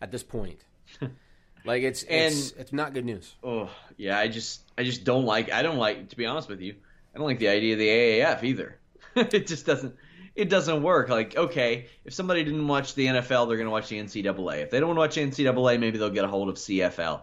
at 0.00 0.10
this 0.10 0.22
point. 0.22 0.64
like 1.64 1.82
it's 1.82 2.02
it's 2.08 2.52
it's 2.52 2.72
not 2.72 2.94
good 2.94 3.04
news. 3.04 3.34
oh 3.44 3.70
yeah, 3.98 4.18
I 4.18 4.28
just 4.28 4.62
I 4.76 4.82
just 4.82 5.04
don't 5.04 5.24
like 5.26 5.52
I 5.52 5.62
don't 5.62 5.76
like 5.78 6.08
to 6.08 6.16
be 6.16 6.24
honest 6.26 6.48
with 6.48 6.60
you. 6.62 6.74
I 7.14 7.18
don't 7.18 7.26
like 7.26 7.38
the 7.38 7.48
idea 7.48 7.74
of 7.74 7.78
the 7.78 7.88
AAF 7.88 8.42
either. 8.42 8.78
it 9.16 9.46
just 9.46 9.66
doesn't 9.66 9.94
it 10.34 10.48
doesn't 10.48 10.82
work. 10.82 11.08
Like 11.08 11.36
okay, 11.36 11.86
if 12.04 12.14
somebody 12.14 12.44
didn't 12.44 12.66
watch 12.66 12.94
the 12.94 13.06
NFL, 13.06 13.48
they're 13.48 13.56
going 13.56 13.66
to 13.66 13.70
watch 13.70 13.88
the 13.88 13.98
NCAA. 13.98 14.62
If 14.62 14.70
they 14.70 14.80
don't 14.80 14.94
want 14.94 15.14
to 15.14 15.20
watch 15.20 15.30
NCAA, 15.30 15.78
maybe 15.78 15.98
they'll 15.98 16.10
get 16.10 16.24
a 16.24 16.28
hold 16.28 16.48
of 16.48 16.56
CFL. 16.56 17.22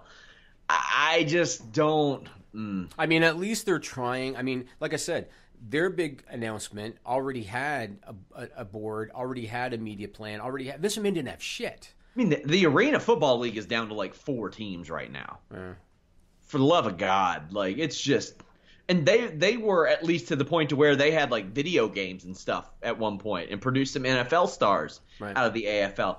I, 0.69 1.25
just 1.27 1.71
don't. 1.71 2.27
Mm. 2.53 2.89
I 2.97 3.07
mean, 3.07 3.23
at 3.23 3.37
least 3.37 3.65
they're 3.65 3.79
trying. 3.79 4.37
I 4.37 4.43
mean, 4.43 4.65
like 4.79 4.93
I 4.93 4.97
said, 4.97 5.29
their 5.67 5.89
big 5.89 6.23
announcement 6.29 6.97
already 7.05 7.43
had 7.43 7.97
a, 8.03 8.15
a, 8.35 8.47
a 8.57 8.65
board, 8.65 9.11
already 9.13 9.45
had 9.45 9.73
a 9.73 9.77
media 9.77 10.07
plan, 10.07 10.39
already 10.39 10.67
had. 10.67 10.79
Vince 10.79 10.97
McMahon 10.97 11.15
didn't 11.15 11.29
have 11.29 11.41
shit. 11.43 11.93
I 12.15 12.19
mean, 12.19 12.29
the, 12.29 12.41
the 12.45 12.65
Arena 12.65 12.99
Football 12.99 13.39
League 13.39 13.57
is 13.57 13.65
down 13.65 13.87
to 13.89 13.93
like 13.93 14.13
four 14.13 14.49
teams 14.49 14.89
right 14.89 15.11
now. 15.11 15.39
For 16.41 16.57
the 16.57 16.63
love 16.63 16.87
of 16.87 16.97
God, 16.97 17.51
like 17.53 17.77
it's 17.77 17.99
just, 17.99 18.41
and 18.89 19.05
they 19.05 19.27
they 19.27 19.55
were 19.55 19.87
at 19.87 20.03
least 20.03 20.27
to 20.29 20.35
the 20.35 20.43
point 20.45 20.69
to 20.69 20.75
where 20.75 20.95
they 20.95 21.11
had 21.11 21.31
like 21.31 21.45
video 21.51 21.87
games 21.87 22.25
and 22.25 22.35
stuff 22.35 22.69
at 22.83 22.97
one 22.99 23.17
point 23.19 23.51
and 23.51 23.61
produced 23.61 23.93
some 23.93 24.03
NFL 24.03 24.49
stars 24.49 24.99
Right. 25.19 25.37
out 25.37 25.45
of 25.47 25.53
the 25.53 25.65
AFL. 25.65 26.17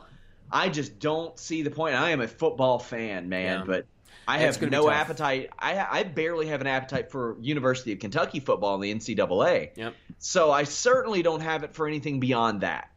I 0.50 0.68
just 0.68 0.98
don't 0.98 1.38
see 1.38 1.62
the 1.62 1.70
point. 1.70 1.94
I 1.94 2.10
am 2.10 2.20
a 2.20 2.28
football 2.28 2.78
fan, 2.78 3.28
man, 3.28 3.60
Yeah. 3.60 3.64
but 3.66 3.86
I 4.26 4.38
It's 4.44 4.56
have 4.58 4.70
no 4.70 4.88
appetite. 4.90 5.50
I 5.58 5.84
I 6.00 6.02
barely 6.04 6.46
have 6.46 6.60
an 6.60 6.66
appetite 6.68 7.10
for 7.10 7.36
University 7.40 7.92
of 7.92 7.98
Kentucky 7.98 8.40
football 8.40 8.74
in 8.76 8.80
the 8.80 8.90
NCAA. 8.94 9.70
Yep. 9.76 9.94
So 10.18 10.50
I 10.52 10.64
certainly 10.64 11.22
don't 11.22 11.40
have 11.40 11.64
it 11.64 11.74
for 11.74 11.86
anything 11.88 12.20
beyond 12.20 12.60
that. 12.60 12.90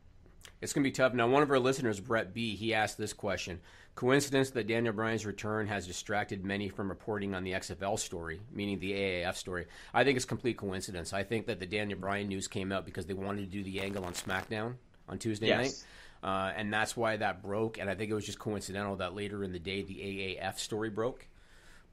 It's 0.62 0.72
going 0.74 0.84
to 0.84 0.88
be 0.88 0.92
tough. 0.94 1.14
Now, 1.14 1.28
one 1.28 1.44
of 1.44 1.50
our 1.52 1.60
listeners, 1.60 2.00
Brett 2.00 2.34
B., 2.34 2.56
he 2.56 2.74
asked 2.74 2.98
this 2.98 3.12
question 3.14 3.60
Coincidence 3.96 4.50
that 4.52 4.66
Daniel 4.68 4.94
Bryan's 4.94 5.26
return 5.26 5.68
has 5.68 5.86
distracted 5.86 6.44
many 6.44 6.68
from 6.68 6.90
reporting 6.90 7.36
on 7.36 7.44
the 7.44 7.52
XFL 7.52 8.00
story, 8.00 8.42
meaning 8.52 8.80
the 8.80 8.92
AAF 8.92 9.36
story. 9.36 9.68
I 9.94 10.04
think 10.04 10.16
it's 10.16 10.26
complete 10.26 10.58
coincidence. 10.58 11.14
I 11.14 11.22
think 11.24 11.46
that 11.46 11.60
the 11.60 11.68
Daniel 11.68 12.00
Bryan 12.00 12.28
news 12.28 12.48
came 12.48 12.72
out 12.72 12.86
because 12.86 13.06
they 13.06 13.14
wanted 13.14 13.42
to 13.42 13.46
do 13.46 13.64
the 13.64 13.82
angle 13.82 14.04
on 14.04 14.14
SmackDown 14.14 14.76
on 15.08 15.20
Tuesday 15.20 15.48
Yes. 15.48 15.86
night. 16.24 16.28
Uh, 16.28 16.54
and 16.56 16.74
that's 16.74 16.98
why 16.98 17.18
that 17.18 17.44
broke. 17.44 17.78
And 17.78 17.88
I 17.88 17.94
think 17.94 18.10
it 18.10 18.16
was 18.16 18.26
just 18.26 18.40
coincidental 18.40 18.96
that 18.96 19.14
later 19.14 19.44
in 19.44 19.52
the 19.52 19.60
day 19.60 19.84
the 19.84 19.94
AAF 19.96 20.58
story 20.58 20.90
broke. 20.90 21.28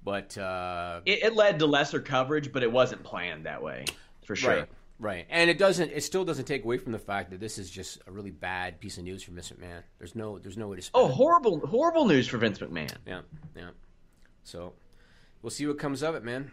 But 0.03 0.39
uh, 0.39 1.01
It, 1.05 1.23
it 1.23 1.35
led 1.35 1.59
to 1.59 1.67
lesser 1.67 2.01
coverage, 2.01 2.51
but 2.51 2.63
it 2.63 2.73
wasn't 2.73 3.03
planned 3.03 3.45
that 3.45 3.63
way, 3.63 3.85
for 4.25 4.35
sure. 4.35 4.51
Right, 4.61 4.69
right, 5.01 5.27
and 5.29 5.51
it 5.51 5.59
doesn't. 5.59 5.91
It 5.91 6.03
still 6.05 6.25
doesn't 6.25 6.45
take 6.45 6.63
away 6.65 6.79
from 6.79 6.93
the 6.93 6.99
fact 6.99 7.31
that 7.31 7.41
this 7.41 7.59
is 7.59 7.69
just 7.69 7.99
a 8.07 8.13
really 8.13 8.31
bad 8.31 8.79
piece 8.81 8.99
of 8.99 9.05
news 9.05 9.23
for 9.25 9.33
Vince 9.33 9.51
McMahon. 9.51 9.83
There's 9.99 10.15
no, 10.15 10.39
there's 10.39 10.57
no 10.57 10.69
way 10.69 10.77
to. 10.79 10.91
Oh, 10.95 11.09
it. 11.09 11.13
horrible, 11.13 11.67
horrible 11.67 12.07
news 12.07 12.29
for 12.29 12.39
Vince 12.39 12.59
McMahon. 12.59 12.95
yeah, 13.07 13.23
yeah. 13.57 13.71
So, 14.45 14.75
we'll 15.43 15.51
see 15.51 15.67
what 15.67 15.79
comes 15.79 16.03
of 16.03 16.15
it, 16.15 16.23
man. 16.23 16.51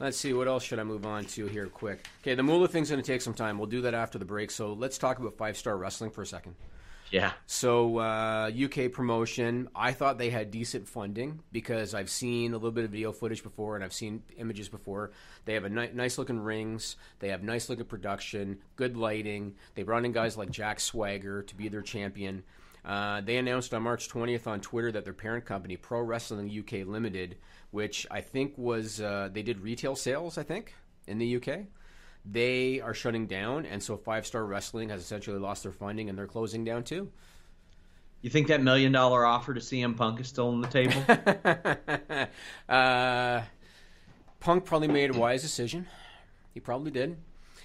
Let's 0.00 0.16
see 0.16 0.32
what 0.32 0.46
else 0.46 0.62
should 0.62 0.78
I 0.78 0.84
move 0.84 1.04
on 1.04 1.24
to 1.24 1.46
here, 1.46 1.66
quick. 1.66 2.06
Okay, 2.22 2.34
the 2.34 2.42
Moolah 2.42 2.68
thing's 2.68 2.88
going 2.88 3.02
to 3.02 3.06
take 3.06 3.20
some 3.20 3.34
time. 3.34 3.58
We'll 3.58 3.66
do 3.66 3.80
that 3.82 3.94
after 3.94 4.16
the 4.18 4.24
break. 4.24 4.52
So 4.52 4.72
let's 4.72 4.96
talk 4.96 5.18
about 5.18 5.36
five 5.36 5.56
star 5.56 5.76
wrestling 5.76 6.10
for 6.10 6.22
a 6.22 6.26
second. 6.26 6.54
Yeah. 7.10 7.32
So 7.46 7.98
uh, 7.98 8.50
UK 8.54 8.92
promotion, 8.92 9.68
I 9.74 9.92
thought 9.92 10.18
they 10.18 10.30
had 10.30 10.50
decent 10.50 10.88
funding 10.88 11.40
because 11.52 11.94
I've 11.94 12.10
seen 12.10 12.52
a 12.52 12.56
little 12.56 12.70
bit 12.70 12.84
of 12.84 12.90
video 12.90 13.12
footage 13.12 13.42
before 13.42 13.76
and 13.76 13.84
I've 13.84 13.92
seen 13.92 14.22
images 14.36 14.68
before. 14.68 15.12
They 15.44 15.54
have 15.54 15.64
a 15.64 15.70
ni- 15.70 15.90
nice 15.94 16.18
looking 16.18 16.40
rings. 16.40 16.96
They 17.20 17.28
have 17.28 17.42
nice 17.42 17.68
looking 17.68 17.86
production, 17.86 18.58
good 18.76 18.96
lighting. 18.96 19.54
They 19.74 19.84
brought 19.84 20.04
in 20.04 20.12
guys 20.12 20.36
like 20.36 20.50
Jack 20.50 20.80
Swagger 20.80 21.42
to 21.42 21.54
be 21.54 21.68
their 21.68 21.82
champion. 21.82 22.42
Uh, 22.84 23.20
they 23.22 23.36
announced 23.36 23.74
on 23.74 23.82
March 23.82 24.08
20th 24.08 24.46
on 24.46 24.60
Twitter 24.60 24.92
that 24.92 25.04
their 25.04 25.12
parent 25.12 25.44
company, 25.44 25.76
Pro 25.76 26.00
Wrestling 26.00 26.50
UK 26.50 26.86
Limited, 26.86 27.36
which 27.70 28.06
I 28.10 28.20
think 28.20 28.56
was 28.56 29.00
uh, 29.00 29.28
they 29.32 29.42
did 29.42 29.60
retail 29.60 29.96
sales, 29.96 30.38
I 30.38 30.42
think, 30.42 30.74
in 31.06 31.18
the 31.18 31.36
UK 31.36 31.66
they 32.30 32.80
are 32.80 32.94
shutting 32.94 33.26
down, 33.26 33.66
and 33.66 33.82
so 33.82 33.96
Five 33.96 34.26
Star 34.26 34.44
Wrestling 34.44 34.90
has 34.90 35.00
essentially 35.00 35.38
lost 35.38 35.62
their 35.62 35.72
funding, 35.72 36.08
and 36.08 36.18
they're 36.18 36.26
closing 36.26 36.64
down 36.64 36.84
too. 36.84 37.10
You 38.20 38.30
think 38.30 38.48
that 38.48 38.62
million 38.62 38.92
dollar 38.92 39.24
offer 39.24 39.54
to 39.54 39.60
CM 39.60 39.96
Punk 39.96 40.20
is 40.20 40.28
still 40.28 40.48
on 40.48 40.60
the 40.60 40.68
table? 40.68 42.28
uh, 42.68 43.42
Punk 44.40 44.64
probably 44.64 44.88
made 44.88 45.14
a 45.14 45.18
wise 45.18 45.42
decision. 45.42 45.86
He 46.52 46.60
probably 46.60 46.90
did. 46.90 47.16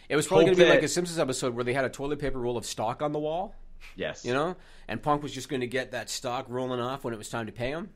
It 0.09 0.15
was 0.15 0.27
probably 0.27 0.45
going 0.45 0.57
to 0.57 0.63
be 0.63 0.69
like 0.69 0.83
a 0.83 0.87
Simpsons 0.87 1.17
episode 1.17 1.55
where 1.55 1.63
they 1.63 1.73
had 1.73 1.85
a 1.85 1.89
toilet 1.89 2.19
paper 2.19 2.39
roll 2.39 2.57
of 2.57 2.65
stock 2.65 3.01
on 3.01 3.13
the 3.13 3.19
wall, 3.19 3.55
yes. 3.95 4.23
you 4.25 4.33
know, 4.33 4.55
and 4.87 5.01
Punk 5.01 5.23
was 5.23 5.31
just 5.31 5.49
going 5.49 5.61
to 5.61 5.67
get 5.67 5.91
that 5.91 6.09
stock 6.09 6.45
rolling 6.49 6.79
off 6.79 7.03
when 7.03 7.13
it 7.13 7.17
was 7.17 7.29
time 7.29 7.47
to 7.47 7.51
pay 7.51 7.69
him. 7.69 7.89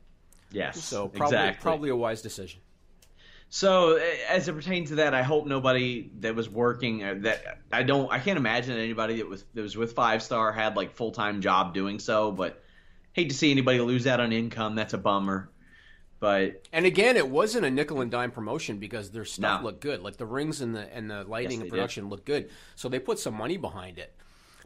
Yes. 0.50 0.82
So 0.82 1.08
probably 1.08 1.36
exactly. 1.36 1.62
probably 1.62 1.90
a 1.90 1.96
wise 1.96 2.22
decision. 2.22 2.60
So 3.50 3.96
as 4.28 4.46
it 4.48 4.52
pertains 4.52 4.90
to 4.90 4.96
that, 4.96 5.14
I 5.14 5.22
hope 5.22 5.46
nobody 5.46 6.10
that 6.20 6.34
was 6.34 6.50
working 6.50 7.02
uh, 7.02 7.14
that 7.20 7.60
I 7.72 7.82
don't 7.82 8.10
I 8.12 8.18
can't 8.18 8.36
imagine 8.36 8.76
anybody 8.76 9.16
that 9.16 9.28
was 9.28 9.44
that 9.54 9.62
was 9.62 9.76
with 9.76 9.92
Five 9.92 10.22
Star 10.22 10.52
had 10.52 10.76
like 10.76 10.92
full 10.92 11.12
time 11.12 11.40
job 11.40 11.72
doing 11.72 11.98
so. 11.98 12.30
But 12.30 12.62
hate 13.12 13.30
to 13.30 13.34
see 13.34 13.50
anybody 13.50 13.80
lose 13.80 14.06
out 14.06 14.20
on 14.20 14.32
income. 14.32 14.74
That's 14.74 14.92
a 14.92 14.98
bummer. 14.98 15.48
But 16.20 16.66
And 16.72 16.84
again, 16.84 17.16
it 17.16 17.28
wasn't 17.28 17.64
a 17.64 17.70
nickel 17.70 18.00
and 18.00 18.10
dime 18.10 18.32
promotion 18.32 18.78
because 18.78 19.10
their 19.12 19.24
stuff 19.24 19.60
No. 19.60 19.66
looked 19.66 19.80
good. 19.80 20.02
Like 20.02 20.16
the 20.18 20.26
rings 20.26 20.60
and 20.60 20.74
the 20.74 20.92
and 20.94 21.10
the 21.10 21.24
lighting 21.24 21.52
Yes, 21.52 21.54
and 21.54 21.62
they 21.62 21.64
did. 21.66 21.70
production 21.70 22.08
looked 22.10 22.26
good. 22.26 22.50
So 22.74 22.88
they 22.88 22.98
put 22.98 23.18
some 23.18 23.34
money 23.34 23.56
behind 23.56 23.98
it. 23.98 24.12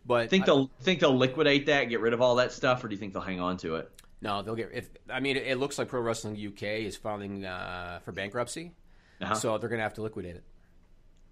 But 0.05 0.29
think 0.29 0.43
I- 0.43 0.47
they'll 0.47 0.71
think 0.81 0.99
they'll 0.99 1.17
liquidate 1.17 1.67
that, 1.67 1.85
get 1.85 2.01
rid 2.01 2.15
of 2.15 2.21
all 2.21 2.35
that 2.37 2.51
stuff, 2.51 2.83
or 2.83 2.89
do 2.89 2.95
you 2.95 2.99
think 2.99 3.13
they'll 3.13 3.23
hang 3.23 3.39
on 3.39 3.59
to 3.59 3.77
it? 3.77 3.91
No, 4.23 4.41
they'll 4.41 4.55
get. 4.55 4.71
If 4.73 4.89
I 5.11 5.21
mean, 5.21 5.37
it, 5.37 5.47
it 5.47 5.59
looks 5.59 5.79
like 5.79 5.89
Pro 5.89 6.01
Wrestling 6.01 6.35
UK 6.37 6.63
is 6.87 6.97
filing 6.97 7.45
uh, 7.45 7.99
for 8.05 8.13
bankruptcy, 8.13 8.73
Uh-huh. 9.21 9.35
so 9.35 9.59
they're 9.59 9.69
going 9.69 9.81
to 9.81 9.83
have 9.85 9.95
to 9.95 10.03
liquidate 10.03 10.37
it. 10.37 10.45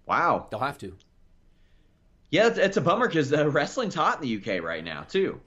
Wow. 0.05 0.47
They'll 0.51 0.59
have 0.59 0.77
to. 0.79 0.95
Yeah, 2.29 2.47
it's, 2.47 2.57
it's 2.57 2.77
a 2.77 2.81
bummer 2.81 3.07
because 3.07 3.31
uh, 3.33 3.49
wrestling's 3.49 3.95
hot 3.95 4.21
in 4.21 4.27
the 4.27 4.37
UK 4.57 4.61
right 4.63 4.83
now 4.83 5.03
too, 5.03 5.39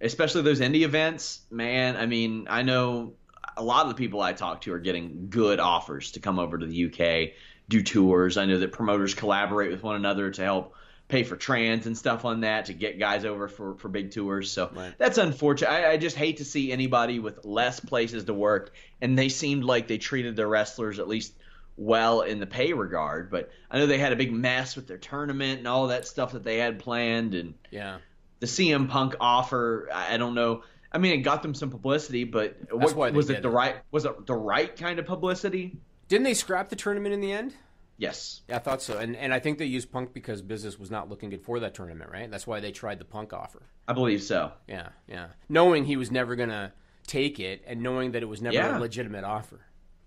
especially 0.00 0.42
those 0.42 0.60
indie 0.60 0.82
events. 0.82 1.40
Man, 1.50 1.96
I 1.96 2.06
mean, 2.06 2.46
I 2.50 2.62
know 2.62 3.14
a 3.56 3.62
lot 3.62 3.82
of 3.86 3.88
the 3.88 3.94
people 3.94 4.20
I 4.20 4.32
talk 4.32 4.62
to 4.62 4.72
are 4.74 4.78
getting 4.78 5.26
good 5.30 5.58
offers 5.60 6.12
to 6.12 6.20
come 6.20 6.38
over 6.38 6.56
to 6.58 6.66
the 6.66 6.86
UK, 6.86 7.32
do 7.68 7.82
tours. 7.82 8.36
I 8.36 8.44
know 8.46 8.58
that 8.58 8.72
promoters 8.72 9.14
collaborate 9.14 9.70
with 9.70 9.82
one 9.82 9.96
another 9.96 10.30
to 10.30 10.42
help 10.42 10.74
pay 11.10 11.24
for 11.24 11.36
trans 11.36 11.86
and 11.86 11.96
stuff 11.98 12.24
on 12.24 12.40
that 12.40 12.66
to 12.66 12.72
get 12.72 12.98
guys 12.98 13.24
over 13.24 13.48
for, 13.48 13.74
for 13.74 13.88
big 13.88 14.10
tours. 14.12 14.50
So 14.50 14.70
Right. 14.74 14.94
that's 14.96 15.18
unfortunate. 15.18 15.70
I, 15.70 15.92
I 15.92 15.96
just 15.96 16.16
hate 16.16 16.38
to 16.38 16.44
see 16.44 16.72
anybody 16.72 17.18
with 17.18 17.44
less 17.44 17.80
places 17.80 18.24
to 18.24 18.34
work, 18.34 18.72
and 19.00 19.18
they 19.18 19.28
seemed 19.28 19.64
like 19.64 19.88
they 19.88 19.98
treated 19.98 20.36
their 20.36 20.48
wrestlers 20.48 20.98
at 20.98 21.08
least 21.08 21.34
well 21.76 22.20
in 22.22 22.40
the 22.40 22.46
pay 22.46 22.72
regard. 22.72 23.30
But 23.30 23.50
I 23.70 23.78
know 23.78 23.86
they 23.86 23.98
had 23.98 24.12
a 24.12 24.16
big 24.16 24.32
mess 24.32 24.76
with 24.76 24.86
their 24.86 24.98
tournament 24.98 25.58
and 25.58 25.68
all 25.68 25.88
that 25.88 26.06
stuff 26.06 26.32
that 26.32 26.44
they 26.44 26.58
had 26.58 26.78
planned, 26.78 27.34
and 27.34 27.54
Yeah. 27.70 27.98
the 28.38 28.46
CM 28.46 28.88
Punk 28.88 29.14
offer. 29.20 29.88
I 29.92 30.14
I 30.14 30.16
don't 30.16 30.34
know. 30.34 30.62
I 30.92 30.98
mean, 30.98 31.12
it 31.12 31.18
got 31.18 31.42
them 31.42 31.54
some 31.54 31.70
publicity, 31.70 32.24
but 32.24 32.56
what, 32.72 33.12
was 33.14 33.30
it 33.30 33.42
the 33.42 33.48
it. 33.48 33.52
right? 33.52 33.76
Was 33.92 34.04
it 34.04 34.26
the 34.26 34.34
right 34.34 34.74
kind 34.76 34.98
of 34.98 35.06
publicity? 35.06 35.76
Didn't 36.08 36.24
they 36.24 36.34
scrap 36.34 36.68
the 36.68 36.74
tournament 36.76 37.14
in 37.14 37.20
the 37.20 37.30
end? 37.30 37.54
Yes. 38.00 38.40
Yeah, 38.48 38.56
I 38.56 38.58
thought 38.60 38.80
so. 38.82 38.98
And 38.98 39.14
and 39.14 39.32
I 39.32 39.38
think 39.38 39.58
they 39.58 39.66
used 39.66 39.92
Punk 39.92 40.12
because 40.14 40.40
business 40.42 40.78
was 40.78 40.90
not 40.90 41.08
looking 41.10 41.28
good 41.30 41.42
for 41.42 41.60
that 41.60 41.74
tournament, 41.74 42.10
right? 42.10 42.30
That's 42.30 42.46
why 42.46 42.58
they 42.60 42.72
tried 42.72 42.98
the 42.98 43.04
Punk 43.04 43.32
offer. 43.34 43.62
I 43.86 43.92
believe 43.92 44.22
so. 44.22 44.52
Yeah, 44.66 44.88
yeah. 45.06 45.26
Knowing 45.50 45.84
he 45.84 45.96
was 45.96 46.10
never 46.10 46.34
going 46.34 46.48
to 46.48 46.72
take 47.06 47.38
it 47.38 47.62
and 47.66 47.82
knowing 47.82 48.12
that 48.12 48.22
it 48.22 48.26
was 48.26 48.40
never 48.40 48.54
Yeah. 48.54 48.78
a 48.78 48.80
legitimate 48.80 49.24
offer. 49.24 49.60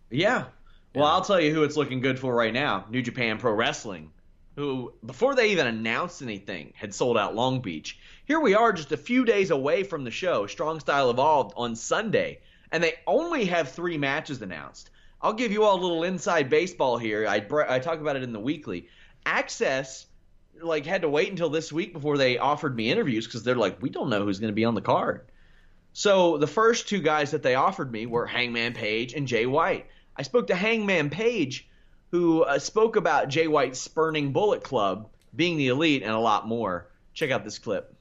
Yeah. 0.09 0.45
Well, 0.95 1.05
I'll 1.05 1.21
tell 1.23 1.39
you 1.39 1.53
who 1.53 1.63
it's 1.63 1.77
looking 1.77 2.01
good 2.01 2.17
for 2.19 2.33
right 2.33 2.53
now: 2.53 2.85
New 2.89 3.01
Japan 3.03 3.37
Pro 3.37 3.53
Wrestling. 3.53 4.11
who, 4.55 4.93
before 5.05 5.33
they 5.35 5.51
even 5.51 5.65
announced 5.65 6.21
anything, 6.21 6.73
had 6.75 6.93
sold 6.93 7.17
out 7.17 7.33
Long 7.35 7.59
Beach. 7.61 7.97
Here 8.25 8.39
we 8.39 8.53
are, 8.53 8.71
just 8.71 8.91
a 8.91 8.97
few 8.97 9.25
days 9.25 9.49
away 9.49 9.83
from 9.83 10.03
the 10.03 10.11
show, 10.11 10.45
Strong 10.45 10.79
Style 10.81 11.09
Evolved 11.09 11.53
on 11.57 11.75
Sunday, 11.75 12.39
and 12.71 12.83
they 12.83 12.93
only 13.07 13.45
have 13.45 13.69
three 13.71 13.97
matches 13.97 14.41
announced. 14.43 14.91
I'll 15.23 15.33
give 15.33 15.53
you 15.53 15.63
all 15.63 15.79
a 15.79 15.81
little 15.81 16.03
inside 16.03 16.49
baseball 16.49 16.97
here. 16.97 17.25
I, 17.25 17.45
I 17.69 17.79
talk 17.79 18.01
about 18.01 18.17
it 18.17 18.23
in 18.23 18.33
the 18.33 18.41
weekly. 18.41 18.89
AXS 19.25 20.05
like 20.61 20.85
had 20.85 21.03
to 21.03 21.09
wait 21.09 21.29
until 21.29 21.49
this 21.49 21.71
week 21.71 21.93
before 21.93 22.17
they 22.17 22.37
offered 22.37 22.75
me 22.75 22.91
interviews 22.91 23.25
because 23.25 23.43
they're 23.43 23.55
like, 23.55 23.81
we 23.81 23.89
don't 23.89 24.09
know 24.09 24.25
who's 24.25 24.39
going 24.39 24.51
to 24.51 24.55
be 24.55 24.65
on 24.65 24.75
the 24.75 24.81
card. 24.81 25.21
So 25.93 26.37
the 26.37 26.47
first 26.47 26.89
two 26.89 27.01
guys 27.01 27.31
that 27.31 27.41
they 27.41 27.55
offered 27.55 27.91
me 27.91 28.05
were 28.05 28.25
Hangman 28.25 28.73
Page 28.73 29.13
and 29.13 29.27
Jay 29.27 29.45
White. 29.45 29.87
I 30.15 30.23
spoke 30.23 30.47
to 30.47 30.55
Hangman 30.55 31.09
Page, 31.09 31.69
who 32.11 32.43
uh, 32.43 32.59
spoke 32.59 32.97
about 32.97 33.29
Jay 33.29 33.47
White's 33.47 33.79
spurning 33.79 34.33
Bullet 34.33 34.63
Club 34.63 35.09
being 35.35 35.57
the 35.57 35.69
elite 35.69 36.03
and 36.03 36.11
a 36.11 36.19
lot 36.19 36.47
more. 36.47 36.89
Check 37.13 37.31
out 37.31 37.45
this 37.45 37.59
clip. 37.59 37.95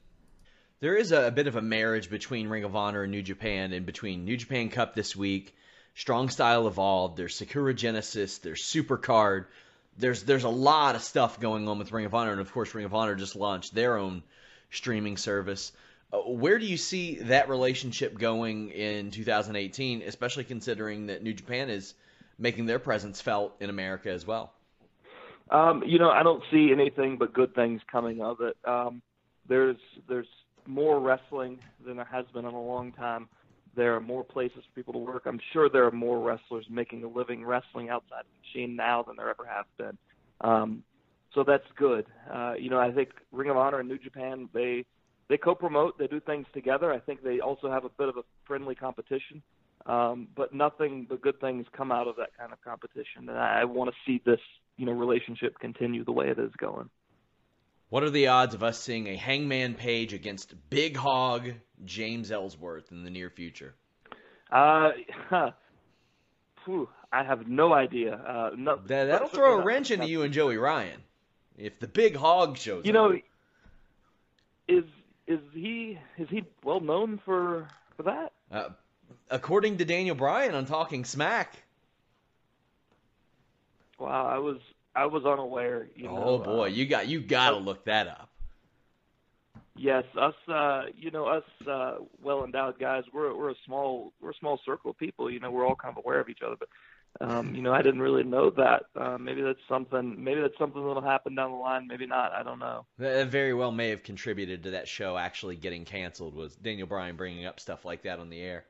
There 0.81 0.97
is 0.97 1.13
a, 1.13 1.27
a 1.27 1.31
bit 1.31 1.47
of 1.47 1.55
a 1.55 1.61
marriage 1.61 2.09
between 2.09 2.49
Ring 2.49 2.65
of 2.65 2.75
Honor 2.75 3.03
and 3.03 3.11
New 3.11 3.21
Japan, 3.21 3.71
and 3.71 3.85
between 3.85 4.25
New 4.25 4.35
Japan 4.35 4.69
Cup 4.69 4.93
this 4.93 5.15
week, 5.15 5.55
Strong 5.95 6.29
Style 6.29 6.67
Evolved, 6.67 7.17
there's 7.17 7.35
Sakura 7.35 7.73
Genesis, 7.73 8.39
there's 8.39 8.61
Supercard, 8.61 9.45
there's 9.97 10.23
there's 10.23 10.43
a 10.43 10.49
lot 10.49 10.95
of 10.95 11.01
stuff 11.01 11.39
going 11.39 11.67
on 11.67 11.77
with 11.77 11.91
Ring 11.91 12.05
of 12.05 12.15
Honor, 12.15 12.31
and 12.31 12.41
of 12.41 12.51
course, 12.51 12.73
Ring 12.73 12.85
of 12.85 12.93
Honor 12.93 13.15
just 13.15 13.35
launched 13.35 13.75
their 13.75 13.97
own 13.97 14.23
streaming 14.71 15.17
service. 15.17 15.71
Uh, 16.11 16.17
where 16.17 16.57
do 16.57 16.65
you 16.65 16.77
see 16.77 17.15
that 17.15 17.47
relationship 17.47 18.17
going 18.17 18.69
in 18.71 19.11
2018, 19.11 20.01
especially 20.01 20.43
considering 20.43 21.07
that 21.07 21.21
New 21.21 21.33
Japan 21.33 21.69
is 21.69 21.93
making 22.39 22.65
their 22.65 22.79
presence 22.79 23.21
felt 23.21 23.55
in 23.59 23.69
America 23.69 24.09
as 24.09 24.25
well? 24.25 24.51
Um, 25.51 25.83
you 25.85 25.99
know, 25.99 26.09
I 26.09 26.23
don't 26.23 26.43
see 26.51 26.71
anything 26.71 27.17
but 27.17 27.33
good 27.33 27.53
things 27.53 27.81
coming 27.91 28.21
of 28.21 28.41
it. 28.41 28.57
Um, 28.65 29.01
there's 29.47 29.77
there's 30.07 30.27
more 30.65 30.99
wrestling 30.99 31.59
than 31.85 31.97
there 31.97 32.05
has 32.05 32.25
been 32.33 32.45
in 32.45 32.53
a 32.53 32.61
long 32.61 32.91
time. 32.93 33.27
There 33.75 33.95
are 33.95 34.01
more 34.01 34.23
places 34.23 34.63
for 34.65 34.75
people 34.75 34.93
to 34.93 34.99
work. 34.99 35.23
I'm 35.25 35.39
sure 35.51 35.69
there 35.69 35.85
are 35.85 35.91
more 35.91 36.19
wrestlers 36.19 36.65
making 36.69 37.03
a 37.03 37.07
living 37.07 37.45
wrestling 37.45 37.89
outside 37.89 38.21
of 38.21 38.25
the 38.25 38.59
machine 38.59 38.75
now 38.75 39.03
than 39.03 39.15
there 39.15 39.29
ever 39.29 39.45
have 39.45 39.65
been. 39.77 39.97
Um, 40.41 40.83
so 41.33 41.43
that's 41.43 41.65
good. 41.75 42.05
Uh, 42.31 42.53
you 42.53 42.69
know, 42.69 42.79
I 42.79 42.91
think 42.91 43.09
Ring 43.31 43.49
of 43.49 43.57
Honor 43.57 43.79
and 43.79 43.89
New 43.89 43.97
Japan 43.97 44.49
they 44.53 44.85
they 45.29 45.37
co-promote, 45.37 45.97
they 45.97 46.07
do 46.07 46.19
things 46.19 46.45
together. 46.53 46.91
I 46.91 46.99
think 46.99 47.23
they 47.23 47.39
also 47.39 47.71
have 47.71 47.85
a 47.85 47.89
bit 47.89 48.09
of 48.09 48.17
a 48.17 48.23
friendly 48.45 48.75
competition, 48.75 49.41
um, 49.85 50.27
but 50.35 50.53
nothing 50.53 51.07
but 51.09 51.21
good 51.21 51.39
things 51.39 51.65
come 51.75 51.91
out 51.91 52.07
of 52.07 52.17
that 52.17 52.37
kind 52.37 52.51
of 52.51 52.61
competition. 52.61 53.29
And 53.29 53.31
I, 53.31 53.61
I 53.61 53.65
want 53.65 53.89
to 53.89 53.95
see 54.05 54.21
this 54.25 54.39
you 54.77 54.85
know 54.85 54.91
relationship 54.91 55.57
continue 55.59 56.03
the 56.03 56.11
way 56.11 56.27
it 56.29 56.37
is 56.39 56.51
going. 56.57 56.89
What 57.89 58.03
are 58.03 58.09
the 58.09 58.27
odds 58.27 58.55
of 58.55 58.63
us 58.63 58.79
seeing 58.79 59.07
a 59.07 59.15
Hangman 59.15 59.75
Page 59.75 60.13
against 60.13 60.55
Big 60.69 60.97
Hog 60.97 61.51
James 61.85 62.31
Ellsworth 62.31 62.91
in 62.91 63.03
the 63.03 63.09
near 63.09 63.29
future? 63.29 63.73
Uh, 64.51 64.91
huh. 65.29 65.51
Whew, 66.65 66.89
I 67.11 67.23
have 67.23 67.47
no 67.47 67.73
idea. 67.73 68.15
Uh, 68.15 68.51
no, 68.55 68.77
that, 68.87 69.05
that'll 69.05 69.27
throw 69.27 69.59
a 69.59 69.63
wrench 69.63 69.91
into 69.91 70.07
you 70.07 70.21
and 70.23 70.33
Joey 70.33 70.57
Ryan 70.57 71.01
if 71.57 71.79
the 71.79 71.87
Big 71.87 72.15
Hog 72.15 72.57
shows. 72.57 72.79
Up. 72.79 72.85
You 72.85 72.93
know, 72.93 73.19
is 74.67 74.83
is 75.27 75.39
he 75.53 75.99
is 76.17 76.27
he 76.29 76.45
well 76.63 76.79
known 76.79 77.19
for 77.25 77.67
for 77.97 78.03
that? 78.03 78.31
Uh, 78.51 78.69
according 79.29 79.77
to 79.77 79.85
Daniel 79.85 80.15
Bryan 80.15 80.55
on 80.55 80.65
Talking 80.65 81.05
Smack. 81.05 81.55
Wow, 83.99 84.25
I 84.25 84.37
was 84.39 84.57
I 84.95 85.05
was 85.05 85.25
unaware. 85.25 85.87
You 85.95 86.05
know, 86.05 86.23
oh 86.23 86.37
boy, 86.39 86.63
uh, 86.63 86.67
you 86.67 86.85
got 86.85 87.07
you 87.07 87.21
got 87.21 87.51
to 87.51 87.57
look 87.57 87.85
that 87.85 88.07
up. 88.07 88.29
Yes, 89.75 90.03
us, 90.19 90.35
uh, 90.47 90.83
you 90.95 91.09
know, 91.09 91.25
us 91.25 91.43
uh, 91.67 91.95
well 92.21 92.43
endowed 92.43 92.77
guys. 92.79 93.03
We're 93.11 93.35
we're 93.35 93.51
a 93.51 93.55
small 93.65 94.13
we're 94.21 94.31
a 94.31 94.35
small 94.39 94.59
circle 94.65 94.91
of 94.91 94.97
people. 94.97 95.31
You 95.31 95.39
know, 95.39 95.49
we're 95.49 95.65
all 95.65 95.75
kind 95.75 95.97
of 95.97 96.03
aware 96.03 96.19
of 96.19 96.29
each 96.29 96.41
other. 96.45 96.55
But 96.59 96.69
um, 97.21 97.55
you 97.55 97.61
know, 97.61 97.73
I 97.73 97.81
didn't 97.81 98.01
really 98.01 98.23
know 98.23 98.51
that. 98.51 98.83
Uh, 98.95 99.17
maybe 99.17 99.41
that's 99.41 99.59
something. 99.67 100.23
Maybe 100.23 100.41
that's 100.41 100.57
something 100.59 100.85
that'll 100.85 101.01
happen 101.01 101.33
down 101.35 101.51
the 101.51 101.57
line. 101.57 101.87
Maybe 101.87 102.05
not. 102.05 102.33
I 102.33 102.43
don't 102.43 102.59
know. 102.59 102.85
That 102.99 103.27
very 103.27 103.53
well 103.53 103.71
may 103.71 103.89
have 103.89 104.03
contributed 104.03 104.63
to 104.63 104.71
that 104.71 104.87
show 104.87 105.17
actually 105.17 105.55
getting 105.55 105.85
canceled. 105.85 106.35
Was 106.35 106.55
Daniel 106.55 106.87
Bryan 106.87 107.15
bringing 107.15 107.45
up 107.45 107.59
stuff 107.59 107.83
like 107.83 108.03
that 108.03 108.19
on 108.19 108.29
the 108.29 108.41
air? 108.41 108.65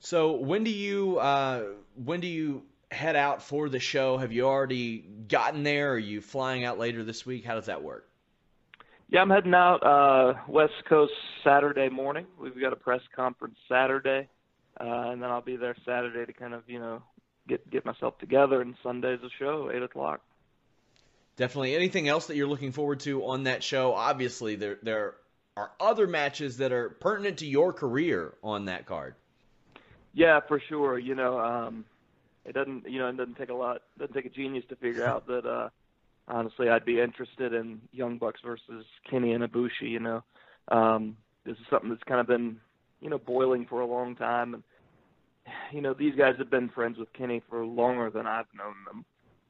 So 0.00 0.32
when 0.32 0.64
do 0.64 0.70
you 0.70 1.18
uh, 1.18 1.64
when 2.04 2.20
do 2.20 2.28
you 2.28 2.62
head 2.90 3.16
out 3.16 3.42
for 3.42 3.68
the 3.68 3.80
show? 3.80 4.18
Have 4.18 4.32
you 4.32 4.46
already 4.46 4.98
gotten 4.98 5.62
there? 5.62 5.92
Are 5.92 5.98
you 5.98 6.20
flying 6.20 6.64
out 6.64 6.78
later 6.78 7.04
this 7.04 7.26
week? 7.26 7.44
How 7.44 7.54
does 7.54 7.66
that 7.66 7.82
work? 7.82 8.07
Yeah, 9.10 9.22
I'm 9.22 9.30
heading 9.30 9.54
out 9.54 9.82
uh, 9.82 10.34
West 10.48 10.84
Coast 10.86 11.14
Saturday 11.42 11.88
morning. 11.88 12.26
We've 12.38 12.60
got 12.60 12.74
a 12.74 12.76
press 12.76 13.00
conference 13.16 13.56
Saturday, 13.66 14.28
uh, 14.78 14.84
and 14.84 15.22
then 15.22 15.30
I'll 15.30 15.40
be 15.40 15.56
there 15.56 15.74
Saturday 15.86 16.26
to 16.26 16.32
kind 16.38 16.52
of 16.52 16.62
you 16.68 16.78
know 16.78 17.02
get 17.48 17.68
get 17.70 17.86
myself 17.86 18.18
together. 18.18 18.60
And 18.60 18.74
Sunday's 18.82 19.20
a 19.22 19.30
show, 19.38 19.70
eight 19.72 19.82
o'clock. 19.82 20.20
Definitely. 21.36 21.74
Anything 21.74 22.08
else 22.08 22.26
that 22.26 22.36
you're 22.36 22.48
looking 22.48 22.72
forward 22.72 23.00
to 23.00 23.24
on 23.24 23.44
that 23.44 23.62
show? 23.62 23.94
Obviously, 23.94 24.56
there 24.56 24.78
there 24.82 25.14
are 25.56 25.70
other 25.80 26.06
matches 26.06 26.58
that 26.58 26.72
are 26.72 26.90
pertinent 26.90 27.38
to 27.38 27.46
your 27.46 27.72
career 27.72 28.34
on 28.42 28.66
that 28.66 28.84
card. 28.84 29.14
Yeah, 30.12 30.40
for 30.46 30.60
sure. 30.68 30.98
You 30.98 31.14
know, 31.14 31.38
um, 31.38 31.86
it 32.44 32.52
doesn't 32.52 32.86
you 32.86 32.98
know 32.98 33.08
it 33.08 33.16
doesn't 33.16 33.36
take 33.36 33.48
a 33.48 33.54
lot 33.54 33.76
it 33.76 34.00
doesn't 34.00 34.14
take 34.14 34.26
a 34.26 34.30
genius 34.30 34.64
to 34.68 34.76
figure 34.76 35.06
out 35.06 35.26
that 35.28 35.46
uh 35.46 35.68
honestly 36.28 36.68
I'd 36.68 36.84
be 36.84 37.00
interested 37.00 37.52
in 37.52 37.80
Young 37.92 38.18
Bucks 38.18 38.40
versus 38.44 38.84
Kenny 39.10 39.32
and 39.32 39.44
Ibushi, 39.44 39.82
you 39.82 40.00
know. 40.00 40.22
Um 40.68 41.16
this 41.44 41.56
is 41.56 41.66
something 41.70 41.90
that's 41.90 42.02
kind 42.04 42.20
of 42.20 42.26
been, 42.26 42.58
you 43.00 43.10
know, 43.10 43.18
boiling 43.18 43.66
for 43.66 43.80
a 43.80 43.86
long 43.86 44.16
time 44.16 44.54
and 44.54 44.62
you 45.72 45.80
know, 45.80 45.94
these 45.94 46.14
guys 46.14 46.34
have 46.38 46.50
been 46.50 46.68
friends 46.68 46.98
with 46.98 47.12
Kenny 47.12 47.42
for 47.48 47.64
longer 47.64 48.10
than 48.10 48.26
I've 48.26 48.46
known 48.54 48.74
them. 48.86 49.04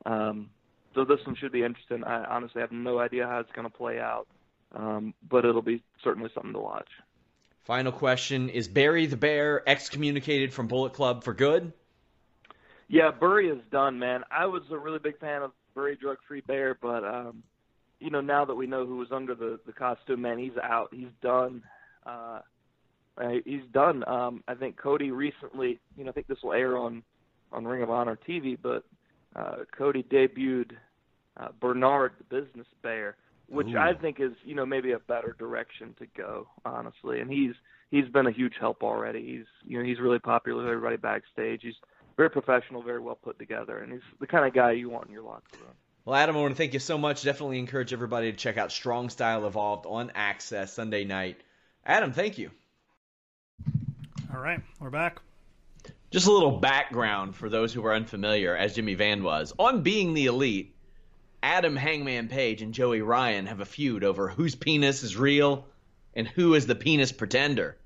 Um 0.07 0.51
so 0.95 1.05
this 1.05 1.21
one 1.27 1.37
should 1.37 1.53
be 1.53 1.63
interesting. 1.63 2.05
I 2.05 2.25
honestly 2.25 2.61
have 2.61 2.73
no 2.73 2.99
idea 2.99 3.27
how 3.27 3.41
it's 3.41 3.53
going 3.53 3.69
to 3.69 3.77
play 3.77 3.99
out. 3.99 4.27
Um 4.75 5.15
but 5.29 5.45
it'll 5.45 5.63
be 5.63 5.83
certainly 6.03 6.31
something 6.35 6.53
to 6.53 6.61
watch. 6.61 6.89
Final 7.69 7.93
question: 7.93 8.49
Is 8.49 8.67
Barry 8.67 9.05
the 9.05 9.19
Bear 9.19 9.63
excommunicated 9.69 10.55
from 10.55 10.69
Bullet 10.69 10.95
Club 10.95 11.23
for 11.23 11.35
good? 11.35 11.75
Yeah, 12.89 13.11
Burry 13.11 13.51
is 13.51 13.61
done, 13.71 13.99
man. 13.99 14.25
I 14.31 14.47
was 14.47 14.63
a 14.71 14.79
really 14.79 14.99
big 14.99 15.19
fan 15.19 15.43
of 15.43 15.53
Burry 15.79 15.95
Drug 15.95 16.17
Free 16.27 16.41
Bear, 16.41 16.77
but 16.83 17.05
um, 17.05 17.41
you 18.01 18.11
know, 18.11 18.21
now 18.21 18.45
that 18.45 18.55
we 18.57 18.67
know 18.67 18.85
who 18.85 18.97
was 18.97 19.13
under 19.13 19.37
the 19.37 19.61
the 19.65 19.73
costume, 19.73 20.23
man, 20.23 20.37
he's 20.37 20.57
out. 20.61 20.89
He's 20.91 21.13
done. 21.23 21.63
Uh, 22.05 22.41
he's 23.45 23.63
done. 23.73 24.03
Um, 24.09 24.43
I 24.49 24.55
think 24.55 24.77
Cody 24.77 25.13
recently, 25.13 25.79
you 25.97 26.03
know, 26.03 26.11
I 26.11 26.13
think 26.15 26.27
this 26.27 26.39
will 26.43 26.53
air 26.53 26.77
on 26.77 27.05
on 27.53 27.65
Ring 27.65 27.85
of 27.85 27.91
Honor 27.91 28.19
TV, 28.29 28.59
but 28.61 28.83
uh, 29.37 29.59
Cody 29.77 30.03
debuted 30.03 30.73
uh, 31.37 31.51
Bernard 31.61 32.15
the 32.19 32.41
Business 32.41 32.67
Bear, 32.83 33.17
which 33.49 33.69
Ooh. 33.69 33.79
I 33.79 33.95
think 33.95 34.17
is, 34.19 34.33
you 34.45 34.57
know, 34.57 34.67
maybe 34.67 34.91
a 34.91 34.99
better 34.99 35.37
direction 35.39 35.95
to 36.01 36.07
go, 36.17 36.49
honestly. 36.65 37.21
And 37.21 37.31
he's 37.31 37.55
he's 37.93 38.09
been 38.09 38.27
a 38.27 38.33
huge 38.33 38.55
help 38.59 38.83
already. 38.83 39.25
He's 39.25 39.47
you 39.65 39.79
know 39.79 39.85
he's 39.85 40.01
really 40.01 40.19
popular 40.19 40.59
with 40.59 40.67
everybody 40.67 40.97
backstage. 40.97 41.61
He's 41.63 41.77
very 42.19 42.29
professional, 42.29 42.83
very 42.83 42.99
well 42.99 43.15
put 43.15 43.39
together, 43.39 43.79
and 43.79 43.93
he's 43.93 44.03
the 44.21 44.27
kind 44.27 44.45
of 44.45 44.53
guy 44.53 44.73
you 44.73 44.91
want 44.91 45.07
in 45.07 45.13
your 45.13 45.23
locker 45.23 45.57
room. 45.61 45.71
Well, 46.05 46.17
Adam, 46.17 46.37
I 46.37 46.41
want 46.41 46.53
to 46.53 46.57
thank 46.57 46.75
you 46.75 46.81
so 46.81 46.99
much. 46.99 47.23
Definitely 47.23 47.61
encourage 47.61 47.93
everybody 47.93 48.33
to 48.33 48.37
check 48.37 48.59
out 48.59 48.73
Strong 48.73 49.11
Style 49.11 49.47
Evolved 49.47 49.87
on 49.87 50.11
AXS 50.11 50.71
Sunday 50.71 51.05
night. 51.05 51.41
Adam, 51.87 52.13
thank 52.13 52.37
you. 52.37 52.51
All 54.35 54.41
right, 54.41 54.61
we're 54.81 54.91
back. 54.91 55.21
Just 56.11 56.27
a 56.27 56.33
little 56.33 56.59
background 56.59 57.37
for 57.37 57.49
those 57.49 57.73
who 57.73 57.87
are 57.87 57.95
unfamiliar, 57.95 58.57
as 58.57 58.75
Jimmy 58.75 58.95
Van 58.95 59.23
was. 59.23 59.55
On 59.57 59.83
Being 59.83 60.13
the 60.13 60.27
Elite, 60.27 60.75
Adam 61.41 61.77
Hangman 61.77 62.27
Page 62.29 62.63
and 62.63 62.75
Joey 62.75 63.01
Ryan 63.01 63.47
have 63.47 63.61
a 63.61 63.65
feud 63.65 64.03
over 64.03 64.29
whose 64.29 64.57
penis 64.57 65.05
is 65.05 65.17
real 65.17 65.67
and 66.15 66.27
who 66.27 66.55
is 66.55 66.67
the 66.67 66.75
penis 66.75 67.13
pretender. 67.13 67.77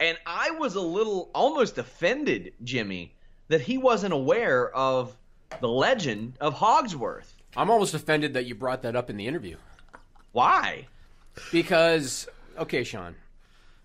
And 0.00 0.16
I 0.24 0.52
was 0.52 0.76
a 0.76 0.80
little 0.80 1.30
almost 1.34 1.76
offended, 1.76 2.54
Jimmy, 2.62 3.13
that 3.48 3.60
he 3.62 3.78
wasn't 3.78 4.12
aware 4.12 4.70
of 4.74 5.16
the 5.60 5.68
legend 5.68 6.34
of 6.40 6.54
Hogsworth. 6.54 7.32
I'm 7.56 7.70
almost 7.70 7.94
offended 7.94 8.34
that 8.34 8.46
you 8.46 8.54
brought 8.54 8.82
that 8.82 8.96
up 8.96 9.10
in 9.10 9.16
the 9.16 9.26
interview. 9.26 9.56
Why? 10.32 10.86
Because, 11.52 12.28
okay, 12.58 12.84
Sean, 12.84 13.14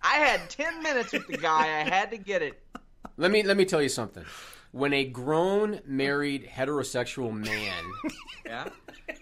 I 0.02 0.16
had 0.16 0.50
10 0.50 0.82
minutes 0.82 1.12
with 1.12 1.28
the 1.28 1.38
guy. 1.38 1.64
I 1.82 1.88
had 1.90 2.12
to 2.12 2.18
get 2.18 2.42
it. 2.42 2.62
let 3.18 3.32
me 3.32 3.44
let 3.44 3.58
me 3.58 3.66
tell 3.66 3.82
you 3.82 3.90
something. 3.90 4.26
When 4.72 4.94
a 4.94 5.04
grown, 5.04 5.82
married, 5.86 6.48
heterosexual 6.48 7.34
man 7.34 7.84
Yeah. 8.46 8.70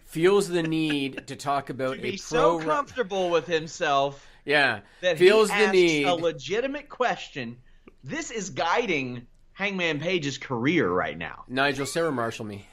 feels 0.06 0.48
the 0.50 0.64
need 0.64 1.28
to 1.28 1.36
talk 1.36 1.70
about 1.70 1.94
To 1.96 2.00
a 2.00 2.12
be 2.12 2.18
so 2.18 2.60
comfortable 2.60 3.30
with 3.30 3.46
himself 3.48 4.26
yeah, 4.46 4.80
that 5.02 5.18
feels 5.18 5.52
he 5.52 5.66
the 5.66 5.72
need. 5.72 6.06
a 6.06 6.14
legitimate 6.16 6.88
question. 6.88 7.58
This 8.04 8.32
is 8.32 8.50
guiding 8.52 9.28
Hangman 9.58 10.00
Page's 10.00 10.38
career 10.38 10.88
right 10.88 11.18
now. 11.18 11.44
Nigel, 11.48 11.88
Sarah 11.88 12.12
Marshall 12.12 12.46
me. 12.46 12.68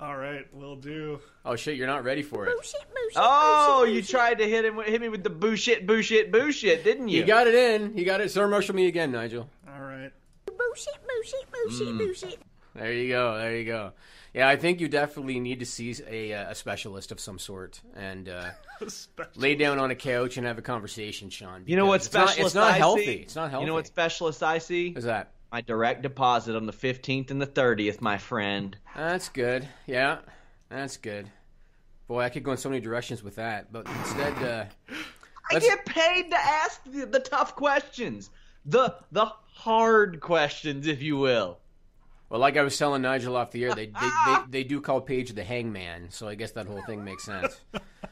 All 0.00 0.16
right, 0.16 0.46
we'll 0.54 0.76
do. 0.76 1.20
Oh 1.44 1.54
shit, 1.54 1.76
you're 1.76 1.86
not 1.86 2.02
ready 2.02 2.22
for 2.22 2.46
it. 2.46 2.54
Oh, 3.14 3.84
you 3.84 4.02
tried 4.02 4.38
to 4.38 4.48
hit 4.48 4.64
him, 4.64 4.78
hit 4.82 5.00
me 5.02 5.10
with 5.10 5.22
the 5.22 5.28
bullshit, 5.30 5.86
bullshit, 5.86 6.32
bullshit, 6.32 6.82
didn't 6.82 7.08
you? 7.08 7.20
You 7.20 7.26
got 7.26 7.46
it 7.46 7.54
in. 7.54 7.96
You 7.96 8.06
got 8.06 8.22
it. 8.22 8.30
Sarah 8.30 8.48
Marshall 8.48 8.74
me 8.74 8.86
again, 8.86 9.12
Nigel. 9.12 9.48
All 9.68 9.80
right. 9.82 10.10
There 12.74 12.92
you 12.92 13.08
go. 13.08 13.36
There 13.38 13.56
you 13.56 13.64
go. 13.66 13.92
Yeah, 14.32 14.48
I 14.48 14.56
think 14.56 14.80
you 14.80 14.88
definitely 14.88 15.38
need 15.38 15.60
to 15.60 15.66
see 15.66 15.94
a, 16.08 16.32
uh, 16.32 16.50
a 16.50 16.54
specialist 16.56 17.12
of 17.12 17.20
some 17.20 17.38
sort 17.38 17.80
and 17.94 18.28
uh, 18.28 18.50
lay 19.36 19.54
down 19.54 19.78
on 19.78 19.92
a 19.92 19.94
couch 19.94 20.38
and 20.38 20.46
have 20.46 20.58
a 20.58 20.62
conversation, 20.62 21.30
Sean. 21.30 21.62
You 21.66 21.76
know 21.76 21.86
what 21.86 22.02
because 22.02 22.06
it's 22.06 22.14
not- 22.14 22.28
specialist 22.30 22.46
It's 22.46 22.54
not, 22.56 22.72
I 22.72 22.78
healthy. 22.78 23.04
see? 23.04 23.12
It's 23.12 23.36
not 23.36 23.50
healthy. 23.50 23.62
You 23.62 23.66
know 23.68 23.74
what 23.74 23.86
specialist 23.86 24.42
I 24.42 24.58
see? 24.58 24.88
is 24.88 25.04
that? 25.04 25.33
My 25.54 25.60
direct 25.60 26.02
deposit 26.02 26.56
on 26.56 26.66
the 26.66 26.72
15th 26.72 27.30
and 27.30 27.40
the 27.40 27.46
30th, 27.46 28.00
my 28.00 28.18
friend. 28.18 28.76
That's 28.96 29.28
good. 29.28 29.68
Yeah, 29.86 30.18
that's 30.68 30.96
good. 30.96 31.30
Boy, 32.08 32.22
I 32.22 32.28
could 32.28 32.42
go 32.42 32.50
in 32.50 32.56
so 32.56 32.68
many 32.68 32.80
directions 32.80 33.22
with 33.22 33.36
that, 33.36 33.72
but 33.72 33.86
instead, 33.86 34.32
uh, 34.42 34.64
I 35.52 35.60
get 35.60 35.86
paid 35.86 36.30
to 36.30 36.36
ask 36.36 36.80
the, 36.84 37.06
the 37.06 37.20
tough 37.20 37.54
questions, 37.54 38.30
the 38.66 38.96
the 39.12 39.26
hard 39.26 40.20
questions, 40.20 40.88
if 40.88 41.02
you 41.02 41.18
will. 41.18 41.60
well, 42.28 42.40
like 42.40 42.56
I 42.56 42.62
was 42.62 42.76
telling 42.76 43.02
Nigel 43.02 43.36
off 43.36 43.52
the 43.52 43.62
air, 43.62 43.76
they 43.76 43.86
they, 43.86 44.10
they, 44.26 44.36
they 44.48 44.64
do 44.64 44.80
call 44.80 45.02
Page 45.02 45.34
the 45.34 45.44
hangman, 45.44 46.10
so 46.10 46.26
I 46.26 46.34
guess 46.34 46.50
that 46.50 46.66
whole 46.66 46.82
thing 46.82 47.04
makes 47.04 47.22
sense. 47.22 47.60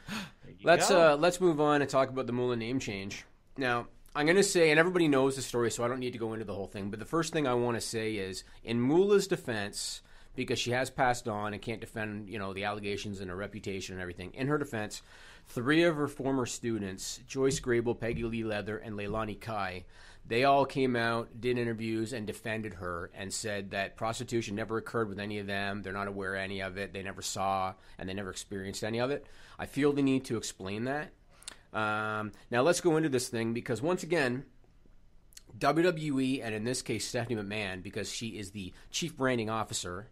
let's 0.63 0.91
go. 0.91 1.15
uh, 1.15 1.17
let's 1.17 1.41
move 1.41 1.61
on 1.61 1.83
and 1.83 1.91
talk 1.91 2.09
about 2.09 2.29
the 2.29 2.33
Moolah 2.33 2.55
name 2.55 2.79
change. 2.79 3.25
Now, 3.57 3.89
I'm 4.15 4.27
going 4.27 4.37
to 4.37 4.43
say, 4.43 4.71
and 4.71 4.79
everybody 4.79 5.09
knows 5.09 5.37
the 5.37 5.43
story, 5.43 5.71
so 5.71 5.85
I 5.85 5.89
don't 5.89 5.99
need 5.99 6.13
to 6.13 6.19
go 6.19 6.35
into 6.35 6.45
the 6.45 6.55
whole 6.55 6.67
thing. 6.67 6.91
But 6.91 6.99
the 6.99 7.07
first 7.07 7.33
thing 7.33 7.47
I 7.47 7.55
want 7.55 7.79
to 7.79 7.81
say 7.81 8.17
is, 8.17 8.45
in 8.63 8.79
Moolah's 8.79 9.27
defense, 9.27 10.03
because 10.35 10.59
she 10.59 10.71
has 10.73 10.91
passed 10.91 11.29
on 11.29 11.55
and 11.55 11.63
can't 11.63 11.81
defend, 11.81 12.29
you 12.29 12.39
know, 12.39 12.53
the 12.53 12.65
allegations 12.65 13.21
and 13.21 13.31
her 13.31 13.37
reputation 13.37 13.95
and 13.95 14.03
everything. 14.03 14.33
In 14.35 14.49
her 14.49 14.59
defense, 14.59 15.01
three 15.47 15.83
of 15.85 15.97
her 15.97 16.09
former 16.09 16.45
students, 16.45 17.21
Joyce 17.27 17.59
Grable, 17.59 17.99
Peggy 17.99 18.25
Lee 18.25 18.45
Leather, 18.45 18.77
and 18.77 18.97
Leilani 18.97 19.41
Kai, 19.41 19.85
they 20.27 20.45
all 20.45 20.65
came 20.65 20.95
out, 20.95 21.41
did 21.41 21.59
interviews, 21.59 22.13
and 22.13 22.27
defended 22.27 22.75
her 22.75 23.11
and 23.15 23.33
said 23.33 23.71
that 23.71 23.97
prostitution 23.97 24.55
never 24.55 24.77
occurred 24.77 25.09
with 25.09 25.19
any 25.19 25.39
of 25.39 25.47
them. 25.47 25.83
They're 25.83 25.93
not 25.93 26.07
aware 26.07 26.35
of 26.35 26.43
any 26.43 26.61
of 26.61 26.77
it. 26.77 26.93
They 26.93 27.03
never 27.03 27.23
saw 27.23 27.75
and 27.99 28.09
they 28.09 28.15
never 28.15 28.31
experienced 28.31 28.85
any 28.85 29.01
of 29.01 29.11
it. 29.11 29.27
I 29.59 29.67
feel 29.67 29.93
the 29.93 30.03
need 30.03 30.25
to 30.27 30.37
explain 30.37 30.85
that. 30.85 31.13
Um, 31.73 32.33
now 32.51 32.63
let's 32.63 32.81
go 32.81 32.97
into 32.97 33.09
this 33.09 33.29
thing 33.29 33.55
because 33.55 33.81
once 33.81 34.03
again, 34.03 34.45
WWE 35.59 36.45
and 36.45 36.55
in 36.55 36.65
this 36.65 36.83
case 36.83 37.07
Stephanie 37.07 37.41
McMahon, 37.41 37.83
because 37.83 38.11
she 38.11 38.29
is 38.29 38.51
the 38.51 38.73
chief 38.91 39.17
branding 39.17 39.51
officer, 39.51 40.09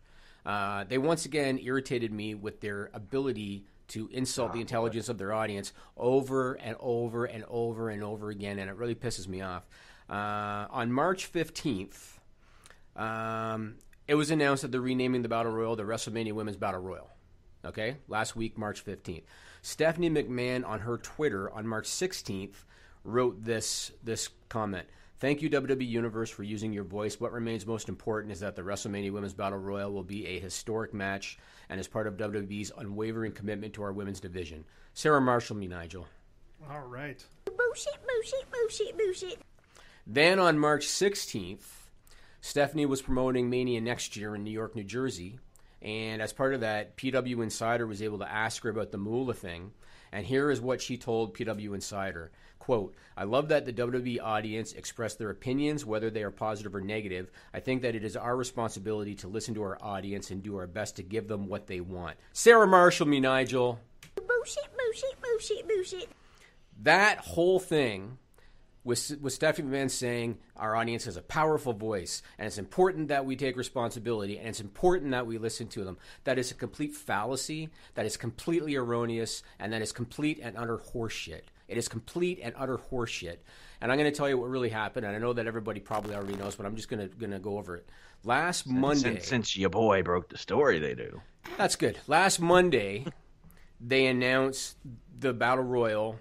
uh, 0.46 0.84
they 0.84 0.98
once 0.98 1.24
again 1.24 1.58
irritated 1.62 2.12
me 2.12 2.34
with 2.34 2.60
their 2.60 2.90
ability 2.94 3.64
to 3.88 4.08
insult 4.12 4.52
the 4.52 4.60
intelligence 4.60 5.08
of 5.08 5.18
their 5.18 5.32
audience 5.32 5.72
over 5.96 6.54
and 6.54 6.76
over 6.78 7.24
and 7.24 7.44
over 7.48 7.90
and 7.90 8.04
over 8.04 8.30
again, 8.30 8.58
and 8.58 8.70
it 8.70 8.76
really 8.76 8.94
pisses 8.94 9.26
me 9.26 9.40
off. 9.40 9.66
Uh, 10.08 10.66
on 10.70 10.92
March 10.92 11.26
fifteenth, 11.26 12.20
um, 12.96 13.74
it 14.06 14.14
was 14.14 14.30
announced 14.30 14.62
that 14.62 14.72
they're 14.72 14.80
renaming 14.80 15.22
the 15.22 15.28
Battle 15.28 15.52
Royal 15.52 15.76
the 15.76 15.82
WrestleMania 15.82 16.32
Women's 16.32 16.56
Battle 16.56 16.80
Royal. 16.80 17.10
Okay, 17.64 17.96
last 18.08 18.36
week, 18.36 18.56
March 18.56 18.84
15th. 18.84 19.22
Stephanie 19.62 20.10
McMahon 20.10 20.66
on 20.66 20.80
her 20.80 20.96
Twitter 20.96 21.50
on 21.50 21.66
March 21.66 21.86
16th 21.86 22.64
wrote 23.04 23.44
this 23.44 23.92
this 24.02 24.28
comment. 24.48 24.86
Thank 25.18 25.42
you, 25.42 25.50
WWE 25.50 25.86
Universe, 25.86 26.30
for 26.30 26.44
using 26.44 26.72
your 26.72 26.84
voice. 26.84 27.20
What 27.20 27.32
remains 27.32 27.66
most 27.66 27.90
important 27.90 28.32
is 28.32 28.40
that 28.40 28.56
the 28.56 28.62
WrestleMania 28.62 29.12
Women's 29.12 29.34
Battle 29.34 29.58
Royal 29.58 29.92
will 29.92 30.02
be 30.02 30.26
a 30.26 30.40
historic 30.40 30.94
match 30.94 31.38
and 31.68 31.78
is 31.78 31.86
part 31.86 32.06
of 32.06 32.16
WWE's 32.16 32.72
unwavering 32.78 33.32
commitment 33.32 33.74
to 33.74 33.82
our 33.82 33.92
women's 33.92 34.20
division. 34.20 34.64
Sarah 34.94 35.20
Marshall, 35.20 35.56
me, 35.56 35.66
Nigel. 35.66 36.06
All 36.70 36.80
right. 36.80 37.22
Then 40.06 40.38
on 40.38 40.58
March 40.58 40.86
16th, 40.86 41.66
Stephanie 42.40 42.86
was 42.86 43.02
promoting 43.02 43.50
Mania 43.50 43.82
next 43.82 44.16
year 44.16 44.34
in 44.34 44.42
New 44.42 44.50
York, 44.50 44.74
New 44.74 44.84
Jersey. 44.84 45.38
And 45.82 46.20
as 46.20 46.32
part 46.32 46.54
of 46.54 46.60
that, 46.60 46.96
PW 46.96 47.42
Insider 47.42 47.86
was 47.86 48.02
able 48.02 48.18
to 48.18 48.30
ask 48.30 48.62
her 48.62 48.70
about 48.70 48.92
the 48.92 48.98
Moolah 48.98 49.34
thing. 49.34 49.72
And 50.12 50.26
here 50.26 50.50
is 50.50 50.60
what 50.60 50.82
she 50.82 50.96
told 50.96 51.34
PW 51.34 51.74
Insider. 51.74 52.32
Quote, 52.58 52.94
I 53.16 53.24
love 53.24 53.48
that 53.48 53.64
the 53.64 53.72
WWE 53.72 54.20
audience 54.22 54.74
express 54.74 55.14
their 55.14 55.30
opinions, 55.30 55.86
whether 55.86 56.10
they 56.10 56.22
are 56.22 56.30
positive 56.30 56.74
or 56.74 56.80
negative. 56.82 57.30
I 57.54 57.60
think 57.60 57.82
that 57.82 57.94
it 57.94 58.04
is 58.04 58.16
our 58.16 58.36
responsibility 58.36 59.14
to 59.16 59.28
listen 59.28 59.54
to 59.54 59.62
our 59.62 59.78
audience 59.80 60.30
and 60.30 60.42
do 60.42 60.56
our 60.56 60.66
best 60.66 60.96
to 60.96 61.02
give 61.02 61.26
them 61.26 61.48
what 61.48 61.66
they 61.66 61.80
want. 61.80 62.18
Sarah 62.32 62.66
Marshall, 62.66 63.06
me, 63.06 63.18
Nigel. 63.18 63.80
Bullshit, 64.14 64.68
bullshit, 64.76 65.20
bullshit, 65.22 65.68
bullshit. 65.68 66.08
That 66.82 67.18
whole 67.18 67.58
thing 67.58 68.18
was, 68.84 69.14
was 69.20 69.34
Stephanie 69.34 69.68
McMahon 69.68 69.90
saying 69.90 70.38
our 70.56 70.74
audience 70.74 71.04
has 71.04 71.16
a 71.16 71.22
powerful 71.22 71.72
voice 71.72 72.22
and 72.38 72.46
it's 72.46 72.58
important 72.58 73.08
that 73.08 73.24
we 73.26 73.36
take 73.36 73.56
responsibility 73.56 74.38
and 74.38 74.48
it's 74.48 74.60
important 74.60 75.10
that 75.10 75.26
we 75.26 75.38
listen 75.38 75.68
to 75.68 75.84
them. 75.84 75.98
That 76.24 76.38
is 76.38 76.50
a 76.50 76.54
complete 76.54 76.94
fallacy, 76.94 77.68
that 77.94 78.06
is 78.06 78.16
completely 78.16 78.76
erroneous, 78.76 79.42
and 79.58 79.72
that 79.72 79.82
is 79.82 79.92
complete 79.92 80.40
and 80.42 80.56
utter 80.56 80.78
horseshit. 80.78 81.42
It 81.68 81.78
is 81.78 81.88
complete 81.88 82.40
and 82.42 82.54
utter 82.58 82.78
horseshit. 82.90 83.36
And 83.80 83.90
I'm 83.92 83.98
going 83.98 84.10
to 84.10 84.16
tell 84.16 84.28
you 84.28 84.36
what 84.36 84.50
really 84.50 84.68
happened, 84.68 85.06
and 85.06 85.14
I 85.14 85.18
know 85.18 85.32
that 85.32 85.46
everybody 85.46 85.80
probably 85.80 86.14
already 86.14 86.34
knows, 86.36 86.56
but 86.56 86.66
I'm 86.66 86.76
just 86.76 86.88
going 86.88 87.08
to 87.08 87.14
going 87.16 87.30
to 87.30 87.38
go 87.38 87.58
over 87.58 87.76
it. 87.76 87.88
Last 88.24 88.66
Monday, 88.66 89.14
Since, 89.14 89.28
since 89.28 89.56
your 89.56 89.70
boy 89.70 90.02
broke 90.02 90.28
the 90.28 90.36
story, 90.36 90.78
they 90.78 90.94
do. 90.94 91.22
that's 91.56 91.76
good. 91.76 91.98
Last 92.06 92.40
Monday, 92.40 93.06
they 93.80 94.06
announced 94.06 94.76
the 95.20 95.32
Battle 95.32 95.64
Royal. 95.64 96.18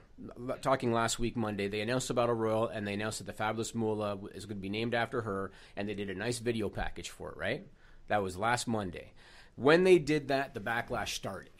Talking 0.62 0.91
last 0.91 1.18
week, 1.18 1.38
Monday, 1.38 1.70
they 1.70 1.80
announced 1.80 2.10
the 2.10 2.14
Battle 2.14 2.36
Royal 2.36 2.68
and 2.68 2.86
they 2.86 2.93
announced 2.93 3.20
that 3.20 3.28
the 3.28 3.34
Fabulous 3.34 3.74
Moolah 3.74 4.18
is 4.34 4.45
going 4.45 4.58
to 4.58 4.62
be 4.62 4.70
named 4.70 4.93
after 4.93 5.22
her, 5.22 5.52
and 5.78 5.88
they 5.88 5.93
did 5.93 6.10
a 6.10 6.14
nice 6.16 6.39
video 6.39 6.68
package 6.68 7.10
for 7.10 7.32
it, 7.32 7.38
right? 7.38 7.66
That 8.08 8.22
was 8.22 8.38
last 8.38 8.68
Monday. 8.68 9.14
When 9.56 9.84
they 9.86 9.97
did 9.97 10.28
that, 10.28 10.54
the 10.54 10.60
backlash 10.60 11.10
started. 11.10 11.52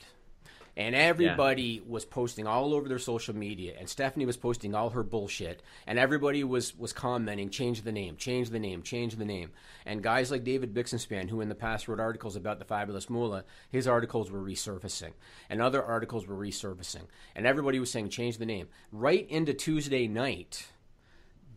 And 0.80 0.96
everybody 0.96 1.82
was 1.86 2.06
posting 2.06 2.48
all 2.48 2.74
over 2.74 2.88
their 2.88 3.00
social 3.00 3.36
media, 3.36 3.76
and 3.78 3.90
Stephanie 3.90 4.26
was 4.26 4.38
posting 4.38 4.74
all 4.74 4.92
her 4.92 5.04
bullshit, 5.04 5.62
and 5.86 6.00
everybody 6.00 6.42
was 6.46 6.74
was 6.74 6.94
commenting, 6.94 7.50
change 7.50 7.82
the 7.82 7.92
name, 7.92 8.16
change 8.16 8.50
the 8.50 8.62
name, 8.62 8.82
change 8.82 9.18
the 9.18 9.26
name. 9.26 9.52
And 9.86 10.02
guys 10.02 10.32
like 10.32 10.46
David 10.46 10.74
Bixenspan, 10.74 11.30
who 11.30 11.42
in 11.42 11.50
the 11.50 11.54
past 11.54 11.90
wrote 11.90 12.00
articles 12.00 12.38
about 12.38 12.60
the 12.60 12.66
fabulous 12.66 13.10
Moolah, 13.10 13.44
his 13.70 13.90
articles 13.90 14.32
were 14.32 14.40
resurfacing, 14.40 15.12
and 15.50 15.62
other 15.62 15.84
articles 15.84 16.26
were 16.26 16.38
resurfacing, 16.38 17.08
and 17.36 17.46
everybody 17.46 17.78
was 17.78 17.92
saying 17.92 18.08
change 18.08 18.38
the 18.38 18.46
name. 18.46 18.70
Right 18.94 19.30
into 19.30 19.54
Tuesday 19.54 20.08
night, 20.08 20.70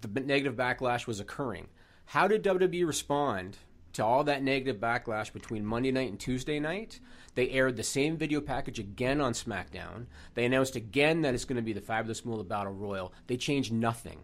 the 0.01 0.09
negative 0.21 0.57
backlash 0.57 1.07
was 1.07 1.21
occurring. 1.21 1.69
How 2.07 2.27
did 2.27 2.43
WWE 2.43 2.85
respond 2.85 3.59
to 3.93 4.05
all 4.05 4.25
that 4.25 4.43
negative 4.43 4.81
backlash 4.81 5.33
between 5.33 5.65
Monday 5.65 5.93
night 5.93 6.11
and 6.11 6.19
Tuesday 6.19 6.59
night? 6.59 6.99
They 7.35 7.51
aired 7.51 7.77
the 7.77 7.83
same 7.83 8.17
video 8.17 8.41
package 8.41 8.79
again 8.79 9.21
on 9.21 9.33
SmackDown. 9.33 10.07
They 10.35 10.45
announced 10.45 10.77
again 10.77 11.23
that 11.23 11.35
it's 11.35 11.45
going 11.45 11.57
to 11.57 11.63
be 11.63 11.73
the 11.73 11.81
Fabulous 11.81 12.25
Moolah 12.25 12.45
Battle 12.45 12.73
Royal. 12.73 13.13
They 13.27 13.37
changed 13.37 13.73
nothing. 13.73 14.21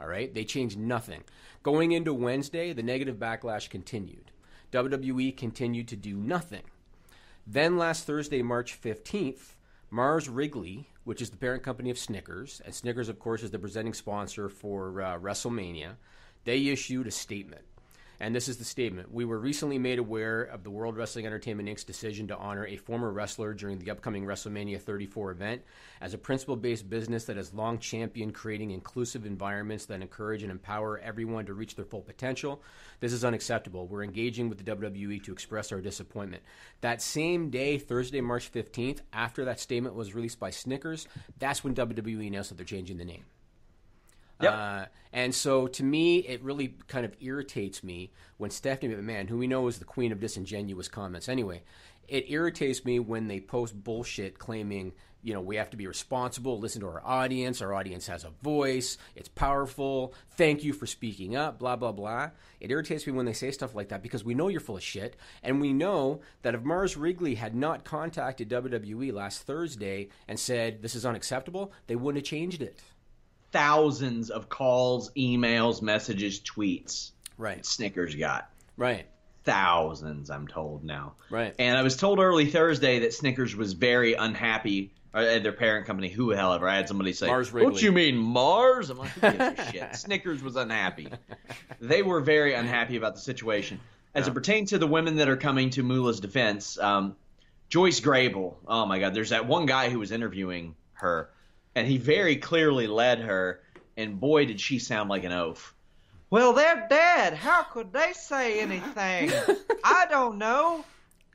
All 0.00 0.06
right? 0.06 0.32
They 0.32 0.44
changed 0.44 0.78
nothing. 0.78 1.24
Going 1.62 1.92
into 1.92 2.12
Wednesday, 2.12 2.72
the 2.72 2.82
negative 2.82 3.16
backlash 3.16 3.70
continued. 3.70 4.30
WWE 4.72 5.36
continued 5.36 5.88
to 5.88 5.96
do 5.96 6.16
nothing. 6.16 6.62
Then 7.46 7.78
last 7.78 8.06
Thursday, 8.06 8.42
March 8.42 8.80
15th, 8.80 9.54
Mars 9.90 10.28
Wrigley, 10.28 10.88
which 11.04 11.20
is 11.20 11.30
the 11.30 11.36
parent 11.36 11.62
company 11.62 11.90
of 11.90 11.98
Snickers, 11.98 12.62
and 12.64 12.74
Snickers, 12.74 13.08
of 13.08 13.18
course, 13.18 13.42
is 13.42 13.50
the 13.50 13.58
presenting 13.58 13.94
sponsor 13.94 14.48
for 14.48 15.02
uh, 15.02 15.18
WrestleMania, 15.18 15.96
they 16.44 16.68
issued 16.68 17.06
a 17.06 17.10
statement. 17.10 17.62
And 18.22 18.34
this 18.34 18.48
is 18.48 18.58
the 18.58 18.64
statement. 18.64 19.10
We 19.10 19.24
were 19.24 19.38
recently 19.38 19.78
made 19.78 19.98
aware 19.98 20.42
of 20.42 20.62
the 20.62 20.68
World 20.68 20.94
Wrestling 20.94 21.24
Entertainment 21.24 21.70
Inc.'s 21.70 21.84
decision 21.84 22.28
to 22.28 22.36
honor 22.36 22.66
a 22.66 22.76
former 22.76 23.10
wrestler 23.10 23.54
during 23.54 23.78
the 23.78 23.90
upcoming 23.90 24.26
WrestleMania 24.26 24.78
34 24.78 25.30
event. 25.30 25.62
As 26.02 26.12
a 26.12 26.18
principle 26.18 26.56
based 26.56 26.90
business 26.90 27.24
that 27.24 27.38
has 27.38 27.54
long 27.54 27.78
championed 27.78 28.34
creating 28.34 28.72
inclusive 28.72 29.24
environments 29.24 29.86
that 29.86 30.02
encourage 30.02 30.42
and 30.42 30.52
empower 30.52 30.98
everyone 30.98 31.46
to 31.46 31.54
reach 31.54 31.76
their 31.76 31.86
full 31.86 32.02
potential, 32.02 32.62
this 33.00 33.14
is 33.14 33.24
unacceptable. 33.24 33.86
We're 33.86 34.04
engaging 34.04 34.50
with 34.50 34.58
the 34.58 34.76
WWE 34.76 35.24
to 35.24 35.32
express 35.32 35.72
our 35.72 35.80
disappointment. 35.80 36.42
That 36.82 37.00
same 37.00 37.48
day, 37.48 37.78
Thursday, 37.78 38.20
March 38.20 38.52
15th, 38.52 38.98
after 39.14 39.46
that 39.46 39.60
statement 39.60 39.94
was 39.94 40.14
released 40.14 40.38
by 40.38 40.50
Snickers, 40.50 41.08
that's 41.38 41.64
when 41.64 41.74
WWE 41.74 42.26
announced 42.26 42.50
that 42.50 42.56
they're 42.56 42.66
changing 42.66 42.98
the 42.98 43.04
name. 43.06 43.24
Yep. 44.40 44.52
Uh, 44.52 44.84
and 45.12 45.34
so 45.34 45.66
to 45.66 45.82
me, 45.82 46.18
it 46.18 46.42
really 46.42 46.74
kind 46.88 47.04
of 47.04 47.14
irritates 47.20 47.82
me 47.82 48.10
when 48.38 48.50
Stephanie 48.50 48.94
McMahon, 48.94 49.28
who 49.28 49.38
we 49.38 49.46
know 49.46 49.66
is 49.66 49.78
the 49.78 49.84
queen 49.84 50.12
of 50.12 50.20
disingenuous 50.20 50.88
comments 50.88 51.28
anyway, 51.28 51.62
it 52.08 52.30
irritates 52.30 52.84
me 52.84 52.98
when 52.98 53.28
they 53.28 53.40
post 53.40 53.82
bullshit 53.82 54.38
claiming 54.38 54.92
you 55.22 55.34
know 55.34 55.40
we 55.40 55.56
have 55.56 55.70
to 55.70 55.76
be 55.76 55.86
responsible 55.86 56.58
listen 56.58 56.80
to 56.80 56.86
our 56.86 57.02
audience 57.04 57.60
our 57.60 57.74
audience 57.74 58.06
has 58.06 58.24
a 58.24 58.30
voice 58.42 58.96
it's 59.14 59.28
powerful 59.28 60.14
thank 60.32 60.64
you 60.64 60.72
for 60.72 60.86
speaking 60.86 61.36
up 61.36 61.58
blah 61.58 61.76
blah 61.76 61.92
blah 61.92 62.30
it 62.58 62.70
irritates 62.70 63.06
me 63.06 63.12
when 63.12 63.26
they 63.26 63.32
say 63.32 63.50
stuff 63.50 63.74
like 63.74 63.88
that 63.88 64.02
because 64.02 64.24
we 64.24 64.34
know 64.34 64.48
you're 64.48 64.60
full 64.60 64.76
of 64.76 64.82
shit 64.82 65.16
and 65.42 65.60
we 65.60 65.72
know 65.72 66.20
that 66.42 66.54
if 66.54 66.62
mars 66.62 66.96
wrigley 66.96 67.34
had 67.34 67.54
not 67.54 67.84
contacted 67.84 68.48
wwe 68.48 69.12
last 69.12 69.42
thursday 69.42 70.08
and 70.26 70.38
said 70.38 70.82
this 70.82 70.94
is 70.94 71.04
unacceptable 71.04 71.72
they 71.86 71.96
wouldn't 71.96 72.24
have 72.24 72.28
changed 72.28 72.62
it 72.62 72.80
Thousands 73.52 74.30
of 74.30 74.48
calls, 74.48 75.10
emails, 75.12 75.82
messages, 75.82 76.40
tweets. 76.40 77.10
right 77.36 77.64
Snickers 77.64 78.14
got 78.14 78.50
right 78.76 79.06
thousands. 79.44 80.30
I'm 80.30 80.46
told 80.46 80.84
now. 80.84 81.14
Right. 81.30 81.54
And 81.58 81.76
I 81.76 81.82
was 81.82 81.96
told 81.96 82.18
early 82.18 82.46
Thursday 82.46 83.00
that 83.00 83.14
Snickers 83.14 83.56
was 83.56 83.72
very 83.72 84.14
unhappy. 84.14 84.92
Uh, 85.12 85.40
their 85.40 85.52
parent 85.52 85.86
company, 85.86 86.08
whoever. 86.08 86.68
I 86.68 86.76
had 86.76 86.86
somebody 86.86 87.12
say, 87.12 87.26
Mars 87.26 87.52
"What 87.52 87.64
Wrigley." 87.64 87.82
you 87.82 87.90
mean 87.90 88.16
Mars?" 88.16 88.90
I'm 88.90 88.98
like, 88.98 89.10
"Who 89.10 89.32
gives 89.32 89.58
a 89.58 89.72
shit?" 89.72 89.96
Snickers 89.96 90.40
was 90.40 90.54
unhappy. 90.54 91.08
They 91.80 92.02
were 92.02 92.20
very 92.20 92.54
unhappy 92.54 92.96
about 92.96 93.16
the 93.16 93.20
situation. 93.20 93.80
As 94.14 94.28
it 94.28 94.34
pertains 94.34 94.70
to 94.70 94.78
the 94.78 94.86
women 94.86 95.16
that 95.16 95.28
are 95.28 95.36
coming 95.36 95.70
to 95.70 95.82
Moolah's 95.82 96.20
defense, 96.20 96.78
um, 96.78 97.16
Joyce 97.68 98.00
Grable. 98.00 98.54
Oh 98.68 98.86
my 98.86 99.00
God, 99.00 99.12
there's 99.12 99.30
that 99.30 99.48
one 99.48 99.66
guy 99.66 99.88
who 99.88 99.98
was 99.98 100.12
interviewing 100.12 100.76
her, 100.92 101.30
and 101.74 101.86
he 101.86 101.98
very 101.98 102.36
clearly 102.36 102.86
led 102.86 103.20
her. 103.20 103.60
And 103.96 104.18
boy, 104.18 104.46
did 104.46 104.60
she 104.60 104.78
sound 104.78 105.10
like 105.10 105.24
an 105.24 105.32
oaf. 105.32 105.74
Well, 106.30 106.52
they're 106.52 106.86
dead. 106.88 107.34
How 107.34 107.64
could 107.64 107.92
they 107.92 108.12
say 108.12 108.60
anything? 108.60 109.32
I 109.84 110.06
don't 110.08 110.38
know. 110.38 110.84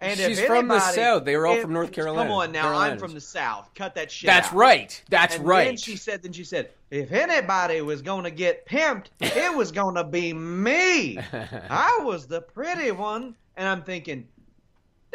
And 0.02 0.20
if 0.20 0.28
She's 0.28 0.42
from 0.42 0.68
the 0.68 0.80
South. 0.80 1.26
They 1.26 1.38
were 1.38 1.48
all 1.48 1.56
if- 1.56 1.62
from 1.62 1.74
North 1.74 1.92
Carolina. 1.92 2.30
Come 2.30 2.32
on 2.38 2.52
now, 2.52 2.76
I'm 2.76 2.98
from 2.98 3.14
the 3.14 3.22
South. 3.22 3.70
Cut 3.76 3.96
that 3.96 4.12
shit 4.12 4.28
that's 4.28 4.48
out. 4.48 4.54
right 4.54 5.04
that's 5.10 5.36
And 5.36 5.46
right 5.46 5.66
Then 5.66 5.78
she 5.78 5.96
said, 5.96 6.22
then 6.22 6.34
she 6.34 6.44
said, 6.44 6.70
if 6.92 7.12
anybody 7.12 7.82
was 7.82 8.02
going 8.02 8.24
to 8.24 8.32
get 8.32 8.66
pimped, 8.66 9.08
it 9.20 9.56
was 9.56 9.72
going 9.72 9.96
to 9.96 10.04
be 10.04 10.34
me. 10.34 11.18
I 11.70 12.00
was 12.04 12.28
the 12.28 12.42
pretty 12.42 12.92
one. 12.92 13.36
And 13.58 13.68
I'm 13.68 13.84
thinking, 13.84 14.28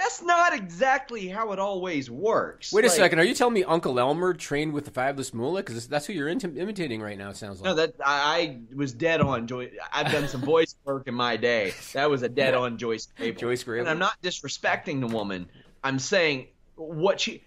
that's 0.01 0.23
not 0.23 0.55
exactly 0.55 1.29
how 1.29 1.53
it 1.53 1.59
always 1.59 2.11
works. 2.11 2.73
Wait 2.73 2.85
a 2.85 2.89
Like, 2.89 2.97
second. 2.97 3.19
Are 3.19 3.25
you 3.25 3.35
telling 3.35 3.55
me 3.55 3.65
Uncle 3.65 3.99
Elmer 4.01 4.33
trained 4.35 4.73
with 4.73 4.87
the 4.87 4.91
Fabulous 4.91 5.35
Moolah? 5.35 5.63
Because 5.63 5.87
that's 5.87 6.07
who 6.07 6.13
you're 6.15 6.29
intim- 6.29 6.57
imitating 6.57 7.03
right 7.03 7.19
now. 7.19 7.29
It 7.31 7.37
sounds 7.37 7.61
like. 7.61 7.67
No, 7.67 7.75
that 7.75 7.95
I, 8.05 8.41
I 8.73 8.75
was 8.75 8.93
dead 8.93 9.21
on 9.21 9.47
Joyce. 9.47 9.71
I've 9.93 10.11
done 10.11 10.27
some 10.29 10.41
voice 10.41 10.75
work 10.85 11.07
in 11.07 11.15
my 11.15 11.37
day. 11.37 11.75
That 11.93 12.09
was 12.11 12.23
a 12.23 12.29
dead 12.29 12.55
on 12.55 12.79
Joyce 12.79 13.09
Grable. 13.19 13.39
Joyce 13.39 13.65
Grable. 13.65 13.81
And 13.81 13.89
I'm 13.91 13.99
not 13.99 14.21
disrespecting 14.23 15.01
the 15.01 15.07
woman. 15.07 15.49
I'm 15.85 15.99
saying 15.99 16.49
what 16.77 17.21
she. 17.21 17.45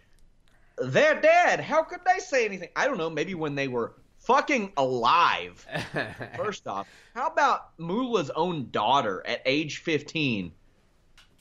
They're 0.78 1.20
dead. 1.20 1.60
How 1.60 1.84
could 1.84 2.00
they 2.06 2.20
say 2.20 2.46
anything? 2.46 2.70
I 2.76 2.86
don't 2.88 2.98
know. 2.98 3.10
Maybe 3.10 3.36
when 3.36 3.56
they 3.56 3.68
were 3.68 3.96
fucking 4.20 4.74
alive. 4.78 5.66
First 6.38 6.68
off, 6.68 6.88
how 7.14 7.28
about 7.28 7.78
Moolah's 7.78 8.30
own 8.32 8.70
daughter 8.72 9.24
at 9.26 9.42
age 9.46 9.78
15 9.80 10.52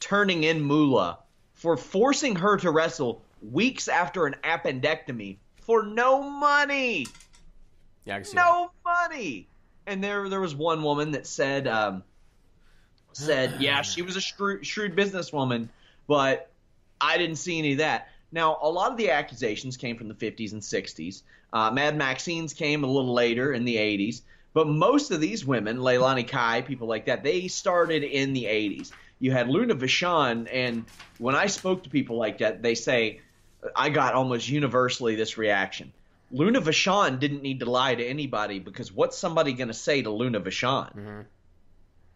turning 0.03 0.45
in 0.45 0.61
Moolah 0.61 1.19
for 1.55 1.77
forcing 1.77 2.37
her 2.37 2.57
to 2.59 2.71
wrestle 2.71 3.23
weeks 3.41 3.89
after 3.89 4.27
an 4.27 4.35
appendectomy 4.43 5.39
for 5.63 5.85
no 5.85 6.23
money? 6.23 7.07
yeah, 8.05 8.23
see 8.23 8.35
that. 8.35 8.45
no 8.45 8.71
money. 8.85 9.49
And 9.87 10.03
there, 10.03 10.29
there 10.29 10.41
was 10.41 10.55
one 10.55 10.83
woman 10.83 11.13
that 11.13 11.27
said, 11.27 11.67
um, 11.67 12.03
said, 13.13 13.57
yeah, 13.61 13.83
she 13.83 14.03
was 14.03 14.17
a 14.17 14.21
shrewd, 14.21 14.67
shrewd 14.67 14.97
businesswoman, 14.97 15.69
but 16.07 16.51
I 17.01 17.19
didn't 17.19 17.37
see 17.37 17.59
any 17.59 17.73
of 17.73 17.79
that. 17.79 18.09
Now, 18.33 18.59
a 18.63 18.69
lot 18.69 18.91
of 18.91 18.97
the 18.97 19.11
accusations 19.11 19.77
came 19.77 19.97
from 19.97 20.09
the 20.09 20.15
50s 20.15 20.53
and 20.53 20.63
60s. 20.63 21.23
Uh, 21.53 21.71
Mad 21.71 21.97
Maxine's 21.97 22.55
came 22.55 22.83
a 22.83 22.87
little 22.87 23.13
later 23.13 23.53
in 23.53 23.65
the 23.65 23.77
80s, 23.77 24.23
but 24.55 24.67
most 24.67 25.11
of 25.11 25.21
these 25.21 25.45
women, 25.45 25.79
Leilani 25.79 26.27
Kai, 26.27 26.63
people 26.63 26.89
like 26.89 27.07
that, 27.07 27.23
they 27.23 27.49
started 27.49 28.03
in 28.03 28.33
the 28.33 28.45
80s. 28.45 28.91
You 29.23 29.31
had 29.31 29.49
Luna 29.49 29.77
Vachon, 29.77 30.49
and 30.51 30.85
when 31.18 31.37
I 31.37 31.47
spoke 31.47 31.85
to 31.85 31.89
people 31.89 32.16
like 32.16 32.39
that, 32.39 32.61
they 32.61 32.75
say, 32.75 33.20
I 33.77 33.89
got 33.89 34.14
almost 34.14 34.49
universally 34.49 35.14
this 35.14 35.39
reaction. 35.39 35.93
Luna 36.33 36.61
Vachon 36.61 37.20
didn't 37.20 37.41
need 37.41 37.61
to 37.61 37.70
lie 37.70 37.95
to 37.95 38.05
anybody 38.05 38.59
because 38.59 38.91
what's 38.91 39.16
somebody 39.16 39.53
going 39.53 39.68
to 39.68 39.75
say 39.75 40.03
to 40.03 40.11
Luna 40.11 40.41
Vachon? 40.41 40.97
Mm-hmm. 40.97 41.20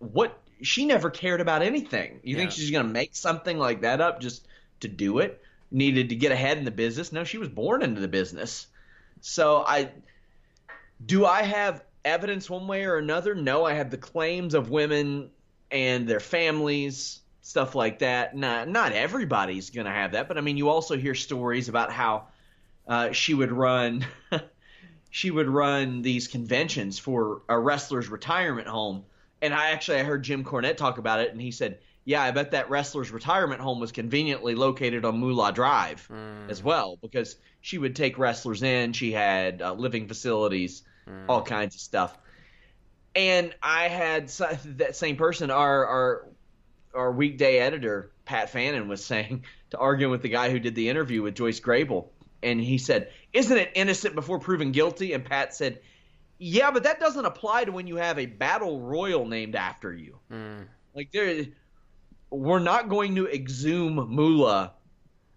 What 0.01 0.37
she 0.63 0.85
never 0.85 1.09
cared 1.09 1.41
about 1.41 1.63
anything. 1.63 2.19
You 2.25 2.35
think 2.35 2.51
she's 2.51 2.73
going 2.73 2.85
to 2.85 2.93
make 2.93 3.15
something 3.15 3.57
like 3.57 3.83
that 3.83 4.01
up 4.01 4.21
just 4.21 4.45
to 4.81 4.89
do 4.89 5.21
it? 5.21 5.41
Needed 5.71 6.09
to 6.09 6.17
get 6.17 6.33
ahead 6.33 6.59
in 6.59 6.65
the 6.65 6.73
business? 6.73 7.13
No, 7.13 7.23
she 7.23 7.39
was 7.39 7.49
born 7.49 7.83
into 7.83 8.01
the 8.01 8.09
business. 8.09 8.67
So 9.21 9.63
I 9.65 9.91
do 11.05 11.25
I 11.25 11.43
have 11.43 11.85
evidence 12.05 12.51
one 12.51 12.67
way 12.67 12.85
or 12.85 12.97
another? 12.97 13.37
No, 13.37 13.65
I 13.65 13.75
have 13.75 13.91
the 13.91 13.97
claims 13.97 14.55
of 14.55 14.71
women 14.71 15.31
and 15.71 16.09
their 16.09 16.21
families, 16.21 17.21
stuff 17.43 17.75
like 17.75 18.01
that. 18.01 18.37
Not 18.37 18.69
not 18.69 18.93
everybody's 18.93 19.71
going 19.71 19.87
to 19.87 19.93
have 19.93 20.13
that, 20.13 20.29
but 20.29 20.39
I 20.39 20.41
mean, 20.41 20.57
you 20.57 20.69
also 20.69 20.97
hear 20.97 21.15
stories 21.15 21.69
about 21.69 21.93
how 21.93 22.29
uh, 22.87 23.13
she 23.13 23.35
would 23.35 23.53
run 23.53 24.05
she 25.11 25.31
would 25.31 25.49
run 25.49 26.03
these 26.03 26.29
conventions 26.29 26.99
for 26.99 27.43
a 27.49 27.59
wrestler's 27.59 28.09
retirement 28.09 28.69
home. 28.69 29.05
And 29.41 29.55
I 29.55 29.71
actually 29.71 29.99
I 29.99 30.03
heard 30.03 30.23
Jim 30.23 30.45
Cornette 30.45 30.77
talk 30.77 30.99
about 30.99 31.21
it, 31.21 31.31
and 31.31 31.41
he 31.41 31.51
said, 31.51 31.79
"Yeah, 32.05 32.23
I 32.23 32.31
bet 32.31 32.53
that 32.53 32.71
wrestler's 32.71 33.11
retirement 33.11 33.61
home 33.61 33.81
was 33.81 33.93
conveniently 33.93 34.55
located 34.55 35.05
on 35.05 35.19
Moolah 35.19 35.53
Drive 35.53 36.09
as 36.49 36.63
well, 36.63 36.99
because 37.01 37.37
she 37.61 37.79
would 37.79 37.95
take 37.95 38.19
wrestlers 38.19 38.63
in. 38.63 38.93
She 38.93 39.13
had 39.13 39.63
uh, 39.63 39.73
living 39.75 40.09
facilities, 40.09 40.83
all 41.29 41.43
kinds 41.43 41.75
of 41.75 41.81
stuff." 41.81 42.19
And 43.17 43.55
I 43.63 43.89
had 43.89 44.29
that 44.29 44.95
same 44.95 45.17
person, 45.17 45.51
our 45.51 45.87
our 45.87 46.29
our 46.95 47.13
weekday 47.13 47.59
editor 47.59 48.13
Pat 48.27 48.51
Fannin 48.51 48.89
was 48.89 49.05
saying 49.05 49.45
to 49.71 49.79
arguing 49.79 50.11
with 50.11 50.23
the 50.23 50.29
guy 50.29 50.51
who 50.51 50.59
did 50.59 50.75
the 50.75 50.91
interview 50.91 51.23
with 51.23 51.35
Joyce 51.35 51.61
Grable, 51.61 52.09
and 52.43 52.61
he 52.61 52.77
said, 52.77 53.11
"Isn't 53.33 53.57
it 53.57 53.71
innocent 53.75 54.15
before 54.15 54.39
proven 54.39 54.71
guilty?" 54.71 55.15
And 55.15 55.25
Pat 55.25 55.55
said, 55.55 55.81
"Yeah, 56.39 56.71
but 56.71 56.83
that 56.83 57.01
doesn't 57.01 57.25
apply 57.25 57.65
to 57.65 57.73
when 57.73 57.87
you 57.87 57.97
have 57.97 58.19
a 58.19 58.27
battle 58.27 58.81
royal 58.83 59.25
named 59.27 59.57
after 59.57 59.95
you. 59.95 60.19
Hmm. 60.31 60.65
Like 60.95 61.11
there, 61.13 61.47
we're 62.29 62.59
not 62.59 62.91
going 62.91 63.15
to 63.15 63.27
exhume 63.29 63.95
Moolah 63.95 64.75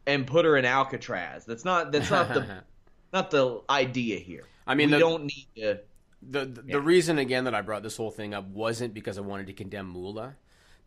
and 0.05 0.27
put 0.27 0.43
her 0.43 0.57
in 0.57 0.65
Alcatraz. 0.65 1.45
That's 1.45 1.63
not 1.63 1.93
that's 1.93 2.11
not 2.11 2.33
the 2.33 2.63
not 3.13 3.31
the 3.31 3.61
idea 3.69 4.19
here. 4.19 4.43
I 4.67 4.75
mean, 4.75 4.89
we 4.89 4.95
the- 4.95 4.99
don't 4.99 5.23
need 5.23 5.47
to." 5.55 5.79
The 6.21 6.45
the, 6.45 6.61
the 6.61 6.81
reason 6.81 7.17
again 7.17 7.45
that 7.45 7.55
I 7.55 7.61
brought 7.61 7.83
this 7.83 7.97
whole 7.97 8.11
thing 8.11 8.33
up 8.33 8.47
wasn't 8.47 8.93
because 8.93 9.17
I 9.17 9.21
wanted 9.21 9.47
to 9.47 9.53
condemn 9.53 9.87
Moolah, 9.87 10.35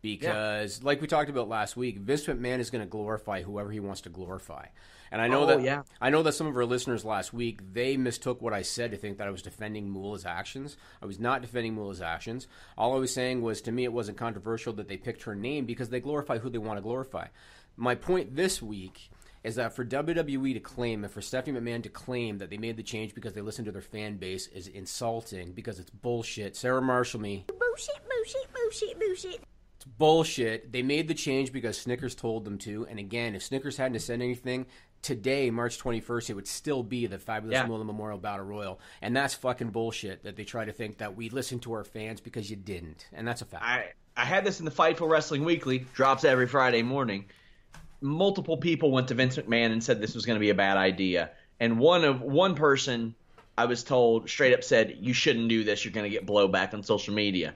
because 0.01 0.83
like 0.83 1.01
we 1.01 1.07
talked 1.07 1.29
about 1.29 1.47
last 1.49 1.75
week, 1.77 1.97
Vince 1.97 2.25
McMahon 2.25 2.59
is 2.59 2.69
going 2.69 2.83
to 2.83 2.89
glorify 2.89 3.41
whoever 3.41 3.71
he 3.71 3.79
wants 3.79 4.01
to 4.01 4.09
glorify, 4.09 4.67
and 5.11 5.21
I 5.21 5.27
know 5.27 5.43
Oh, 5.43 5.47
that 5.47 5.61
yeah. 5.61 5.83
I 6.01 6.09
know 6.09 6.21
that 6.23 6.33
some 6.33 6.47
of 6.47 6.55
our 6.55 6.65
listeners 6.65 7.03
last 7.05 7.33
week 7.33 7.59
they 7.73 7.97
mistook 7.97 8.41
what 8.41 8.53
I 8.53 8.61
said 8.61 8.91
to 8.91 8.97
think 8.97 9.17
that 9.17 9.27
I 9.27 9.31
was 9.31 9.41
defending 9.41 9.89
Moolah's 9.89 10.25
actions. 10.25 10.77
I 11.01 11.05
was 11.05 11.19
not 11.19 11.41
defending 11.41 11.73
Moolah's 11.73 12.01
actions. 12.01 12.47
All 12.77 12.93
I 12.95 12.99
was 12.99 13.13
saying 13.13 13.41
was 13.41 13.61
to 13.61 13.71
me 13.71 13.85
it 13.85 13.93
wasn't 13.93 14.17
controversial 14.17 14.73
that 14.73 14.87
they 14.87 14.97
picked 14.97 15.23
her 15.23 15.35
name 15.35 15.65
because 15.65 15.89
they 15.89 15.99
glorify 15.99 16.37
who 16.37 16.49
they 16.49 16.57
want 16.57 16.77
to 16.77 16.81
glorify. 16.83 17.27
My 17.75 17.95
point 17.95 18.35
this 18.35 18.61
week 18.61 19.09
is 19.43 19.55
that 19.55 19.73
for 19.75 19.85
WWE 19.85 20.53
to 20.53 20.59
claim 20.59 21.03
and 21.03 21.11
for 21.11 21.21
Stephanie 21.21 21.59
McMahon 21.59 21.83
to 21.83 21.89
claim 21.89 22.37
that 22.37 22.49
they 22.49 22.57
made 22.57 22.77
the 22.77 22.83
change 22.83 23.13
because 23.13 23.33
they 23.33 23.41
listened 23.41 23.65
to 23.65 23.71
their 23.71 23.81
fan 23.81 24.17
base 24.17 24.47
is 24.47 24.67
insulting 24.67 25.51
because 25.51 25.79
it's 25.79 25.89
bullshit. 25.89 26.55
Sarah 26.55 26.81
Marshall 26.81 27.19
me. 27.19 27.45
Bullshit, 27.47 27.95
bullshit, 28.09 28.53
bullshit, 28.53 28.99
bullshit. 28.99 29.41
It's 29.75 29.85
bullshit. 29.85 30.71
They 30.71 30.81
made 30.81 31.07
the 31.07 31.13
change 31.13 31.51
because 31.51 31.77
Snickers 31.77 32.15
told 32.15 32.45
them 32.45 32.57
to. 32.59 32.87
And 32.89 32.99
again, 32.99 33.35
if 33.35 33.43
Snickers 33.43 33.75
hadn't 33.75 33.99
said 33.99 34.21
anything, 34.21 34.65
today, 35.01 35.51
March 35.51 35.77
21st, 35.77 36.29
it 36.29 36.33
would 36.35 36.47
still 36.47 36.81
be 36.81 37.05
the 37.05 37.19
Fabulous 37.19 37.55
Yeah. 37.55 37.67
Moolah 37.67 37.83
Memorial 37.83 38.17
Battle 38.17 38.45
Royal. 38.45 38.79
And 39.01 39.15
that's 39.15 39.33
fucking 39.33 39.71
bullshit 39.71 40.23
that 40.23 40.37
they 40.37 40.45
try 40.45 40.63
to 40.65 40.71
think 40.71 40.99
that 40.99 41.15
we 41.15 41.29
listened 41.29 41.63
to 41.63 41.73
our 41.73 41.83
fans 41.83 42.21
because 42.21 42.49
you 42.49 42.55
didn't. 42.55 43.07
And 43.11 43.27
that's 43.27 43.41
a 43.41 43.45
fact. 43.45 43.63
I 43.63 43.91
I 44.15 44.25
had 44.25 44.45
this 44.45 44.59
in 44.59 44.65
the 44.65 44.71
Fightful 44.71 45.09
Wrestling 45.09 45.43
Weekly, 45.43 45.85
drops 45.93 46.23
every 46.23 46.47
Friday 46.47 46.83
morning. 46.83 47.25
Multiple 48.03 48.57
people 48.57 48.91
went 48.91 49.07
to 49.07 49.13
Vince 49.13 49.37
McMahon 49.37 49.71
and 49.71 49.83
said 49.83 50.01
this 50.01 50.13
was 50.13 50.25
going 50.25 50.35
to 50.35 50.41
be 50.41 50.49
a 50.49 50.55
bad 50.55 50.77
idea, 50.77 51.31
and 51.59 51.79
one 51.79 52.03
of 52.03 52.21
one 52.21 52.53
person 52.53 53.15
I 53.57 53.65
was 53.65 53.83
told 53.83 54.29
straight 54.29 54.53
up 54.53 54.63
said 54.63 54.97
you 54.99 55.13
shouldn't 55.13 55.47
do 55.47 55.63
this. 55.63 55.85
You're 55.85 55.93
going 55.93 56.03
to 56.03 56.09
get 56.09 56.25
blowback 56.25 56.73
on 56.73 56.83
social 56.83 57.13
media. 57.13 57.55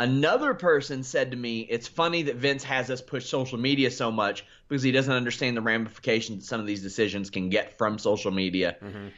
Another 0.00 0.54
person 0.54 1.02
said 1.02 1.30
to 1.32 1.36
me, 1.36 1.60
"It's 1.60 1.86
funny 1.86 2.22
that 2.22 2.36
Vince 2.36 2.64
has 2.64 2.90
us 2.90 3.02
push 3.02 3.26
social 3.26 3.58
media 3.58 3.90
so 3.90 4.10
much 4.10 4.44
because 4.68 4.82
he 4.82 4.90
doesn't 4.90 5.12
understand 5.12 5.56
the 5.56 5.60
ramifications 5.60 6.40
that 6.40 6.46
some 6.46 6.60
of 6.60 6.66
these 6.66 6.82
decisions 6.82 7.30
can 7.30 7.50
get 7.50 7.76
from 7.76 7.98
social 7.98 8.30
media." 8.30 8.76
Mm-hmm. 8.82 9.08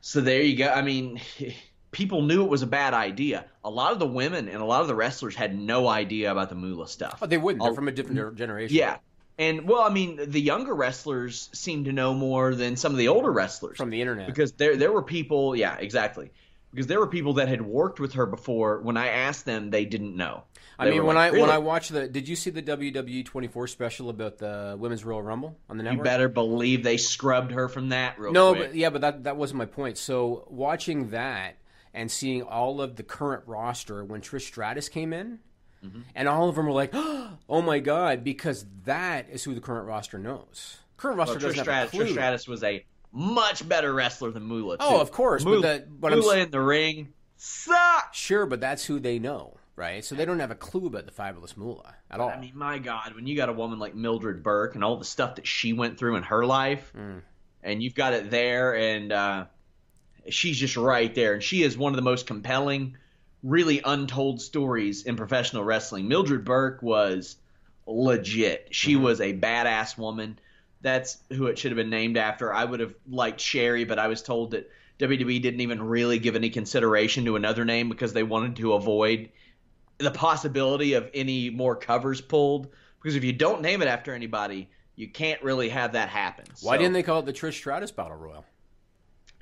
So 0.00 0.20
there 0.20 0.42
you 0.42 0.56
go. 0.56 0.68
I 0.68 0.82
mean, 0.82 1.20
people 1.90 2.22
knew 2.22 2.44
it 2.44 2.50
was 2.50 2.62
a 2.62 2.66
bad 2.66 2.94
idea. 2.94 3.44
A 3.64 3.70
lot 3.70 3.92
of 3.92 3.98
the 3.98 4.06
women 4.06 4.48
and 4.48 4.62
a 4.62 4.64
lot 4.64 4.80
of 4.80 4.88
the 4.88 4.94
wrestlers 4.94 5.34
had 5.34 5.58
no 5.58 5.88
idea 5.88 6.32
about 6.32 6.48
the 6.48 6.54
Moolah 6.54 6.88
stuff. 6.88 7.18
Oh, 7.20 7.26
they 7.26 7.38
wouldn't. 7.38 7.62
They're 7.62 7.74
from 7.74 7.88
a 7.88 7.92
different 7.92 8.36
generation. 8.36 8.76
Yeah. 8.76 8.96
And 9.38 9.68
well, 9.68 9.82
I 9.82 9.90
mean, 9.90 10.18
the 10.30 10.40
younger 10.40 10.74
wrestlers 10.74 11.48
seem 11.52 11.84
to 11.84 11.92
know 11.92 12.12
more 12.12 12.54
than 12.54 12.76
some 12.76 12.92
of 12.92 12.98
the 12.98 13.08
older 13.08 13.30
wrestlers 13.30 13.76
from 13.76 13.90
the 13.90 14.00
internet. 14.00 14.26
because 14.26 14.52
there 14.52 14.76
there 14.76 14.90
were 14.92 15.02
people, 15.02 15.54
yeah, 15.54 15.76
exactly. 15.78 16.30
Because 16.72 16.86
there 16.86 16.98
were 16.98 17.06
people 17.06 17.34
that 17.34 17.48
had 17.48 17.62
worked 17.62 17.98
with 17.98 18.14
her 18.14 18.26
before. 18.26 18.80
When 18.80 18.96
I 18.98 19.08
asked 19.08 19.46
them, 19.46 19.70
they 19.70 19.86
didn't 19.86 20.16
know. 20.16 20.42
I 20.78 20.84
They 20.84 20.90
mean, 20.92 21.06
when 21.06 21.16
like, 21.16 21.32
I 21.32 21.40
when 21.40 21.50
I 21.50 21.58
watched 21.58 21.92
the, 21.92 22.06
did 22.08 22.28
you 22.28 22.36
see 22.36 22.50
the 22.50 22.62
WWE 22.62 23.24
24 23.24 23.68
special 23.68 24.10
about 24.10 24.38
the 24.38 24.76
Women's 24.78 25.04
Royal 25.04 25.22
Rumble 25.22 25.56
on 25.70 25.76
the 25.78 25.82
network? 25.82 25.98
you 25.98 26.04
better 26.04 26.28
believe 26.28 26.82
they 26.82 26.98
scrubbed 26.98 27.52
her 27.52 27.68
from 27.68 27.88
that 27.88 28.18
real 28.18 28.32
no, 28.32 28.54
quick. 28.54 28.68
but 28.70 28.76
yeah, 28.76 28.90
but 28.90 29.00
that 29.00 29.24
that 29.24 29.36
wasn't 29.36 29.58
my 29.58 29.64
point. 29.66 29.96
So 29.98 30.46
watching 30.50 31.10
that 31.10 31.56
and 31.94 32.10
seeing 32.10 32.42
all 32.42 32.80
of 32.82 32.96
the 32.96 33.02
current 33.02 33.44
roster 33.46 34.04
when 34.04 34.20
Trish 34.20 34.42
Stratus 34.42 34.88
came 34.88 35.12
in, 35.12 35.38
Mm-hmm. 35.84 36.00
and 36.14 36.28
all 36.28 36.48
of 36.48 36.56
them 36.56 36.66
were 36.66 36.72
like, 36.72 36.90
"Oh 36.94 37.62
my 37.62 37.78
god!" 37.78 38.24
Because 38.24 38.66
that 38.84 39.28
is 39.30 39.44
who 39.44 39.54
the 39.54 39.60
current 39.60 39.86
roster 39.86 40.18
knows. 40.18 40.78
Current 40.96 41.18
roster 41.18 41.34
Well, 41.34 41.40
doesn't 41.40 41.62
Stratus, 41.64 41.92
have 41.92 42.00
a 42.02 42.04
clue. 42.04 42.06
Trish 42.06 42.12
Stratus 42.12 42.48
was 42.48 42.64
a 42.64 42.84
much 43.12 43.68
better 43.68 43.92
wrestler 43.94 44.30
than 44.32 44.42
Moolah. 44.42 44.78
Too. 44.78 44.84
Oh, 44.86 45.00
of 45.00 45.12
course, 45.12 45.44
but 45.44 45.50
Moolah, 45.50 45.62
that- 45.62 46.00
but 46.00 46.12
I'm 46.12 46.18
Moolah 46.18 46.38
in 46.38 46.50
the 46.50 46.60
ring 46.60 47.12
sucks. 47.36 48.18
Sure, 48.18 48.46
but 48.46 48.60
that's 48.60 48.84
who 48.84 48.98
they 48.98 49.18
know, 49.20 49.56
right? 49.76 50.04
So 50.04 50.14
they 50.14 50.24
don't 50.24 50.40
have 50.40 50.50
a 50.50 50.56
clue 50.56 50.86
about 50.88 51.06
the 51.06 51.12
fabulous 51.12 51.56
Moolah 51.56 51.94
at 52.10 52.18
all. 52.20 52.28
I 52.30 52.40
mean, 52.40 52.52
my 52.54 52.78
God, 52.78 53.14
when 53.14 53.26
you 53.28 53.36
got 53.36 53.48
a 53.48 53.52
woman 53.52 53.78
like 53.78 53.94
Mildred 53.94 54.42
Burke 54.42 54.74
and 54.74 54.82
all 54.82 54.96
the 54.96 55.04
stuff 55.04 55.36
that 55.36 55.46
she 55.46 55.72
went 55.72 55.98
through 55.98 56.16
in 56.16 56.24
her 56.24 56.44
life, 56.44 56.92
Mm. 56.98 57.22
and 57.62 57.82
you've 57.82 57.94
got 57.94 58.12
it 58.14 58.30
there, 58.30 58.74
and 58.74 59.12
uh, 59.12 59.44
she's 60.28 60.58
just 60.58 60.76
right 60.76 61.14
there, 61.14 61.34
and 61.34 61.42
she 61.42 61.62
is 61.62 61.78
one 61.78 61.92
of 61.92 61.96
the 61.96 62.02
most 62.02 62.26
compelling, 62.26 62.96
really 63.42 63.80
untold 63.84 64.40
stories 64.40 65.04
in 65.04 65.16
professional 65.16 65.64
wrestling. 65.64 66.08
Mildred 66.08 66.44
Burke 66.44 66.82
was 66.82 67.36
legit. 67.86 68.68
She 68.70 68.94
Mm-hmm. 68.94 69.02
was 69.04 69.20
a 69.20 69.32
badass 69.32 69.96
woman. 69.96 70.38
That's 70.80 71.18
who 71.30 71.46
it 71.46 71.58
should 71.58 71.70
have 71.72 71.76
been 71.76 71.90
named 71.90 72.16
after. 72.16 72.52
I 72.52 72.64
would 72.64 72.80
have 72.80 72.94
liked 73.08 73.40
Sherry, 73.40 73.84
but 73.84 73.98
I 73.98 74.08
was 74.08 74.22
told 74.22 74.52
that 74.52 74.70
WWE 74.98 75.40
didn't 75.42 75.60
even 75.60 75.82
really 75.82 76.18
give 76.18 76.36
any 76.36 76.50
consideration 76.50 77.24
to 77.24 77.36
another 77.36 77.64
name 77.64 77.88
because 77.88 78.12
they 78.12 78.22
wanted 78.22 78.56
to 78.56 78.74
avoid 78.74 79.30
the 79.98 80.10
possibility 80.10 80.92
of 80.94 81.08
any 81.14 81.50
more 81.50 81.74
covers 81.76 82.20
pulled. 82.20 82.68
Because 83.00 83.16
if 83.16 83.24
you 83.24 83.32
don't 83.32 83.62
name 83.62 83.82
it 83.82 83.88
after 83.88 84.12
anybody, 84.12 84.68
you 84.96 85.08
can't 85.08 85.40
really 85.42 85.68
have 85.68 85.92
that 85.92 86.08
happen. 86.08 86.44
Why 86.60 86.74
So, 86.74 86.78
didn't 86.78 86.94
they 86.94 87.02
call 87.04 87.20
it 87.20 87.26
the 87.26 87.32
Trish 87.32 87.54
Stratus 87.54 87.90
Battle 87.92 88.16
Royal? 88.16 88.44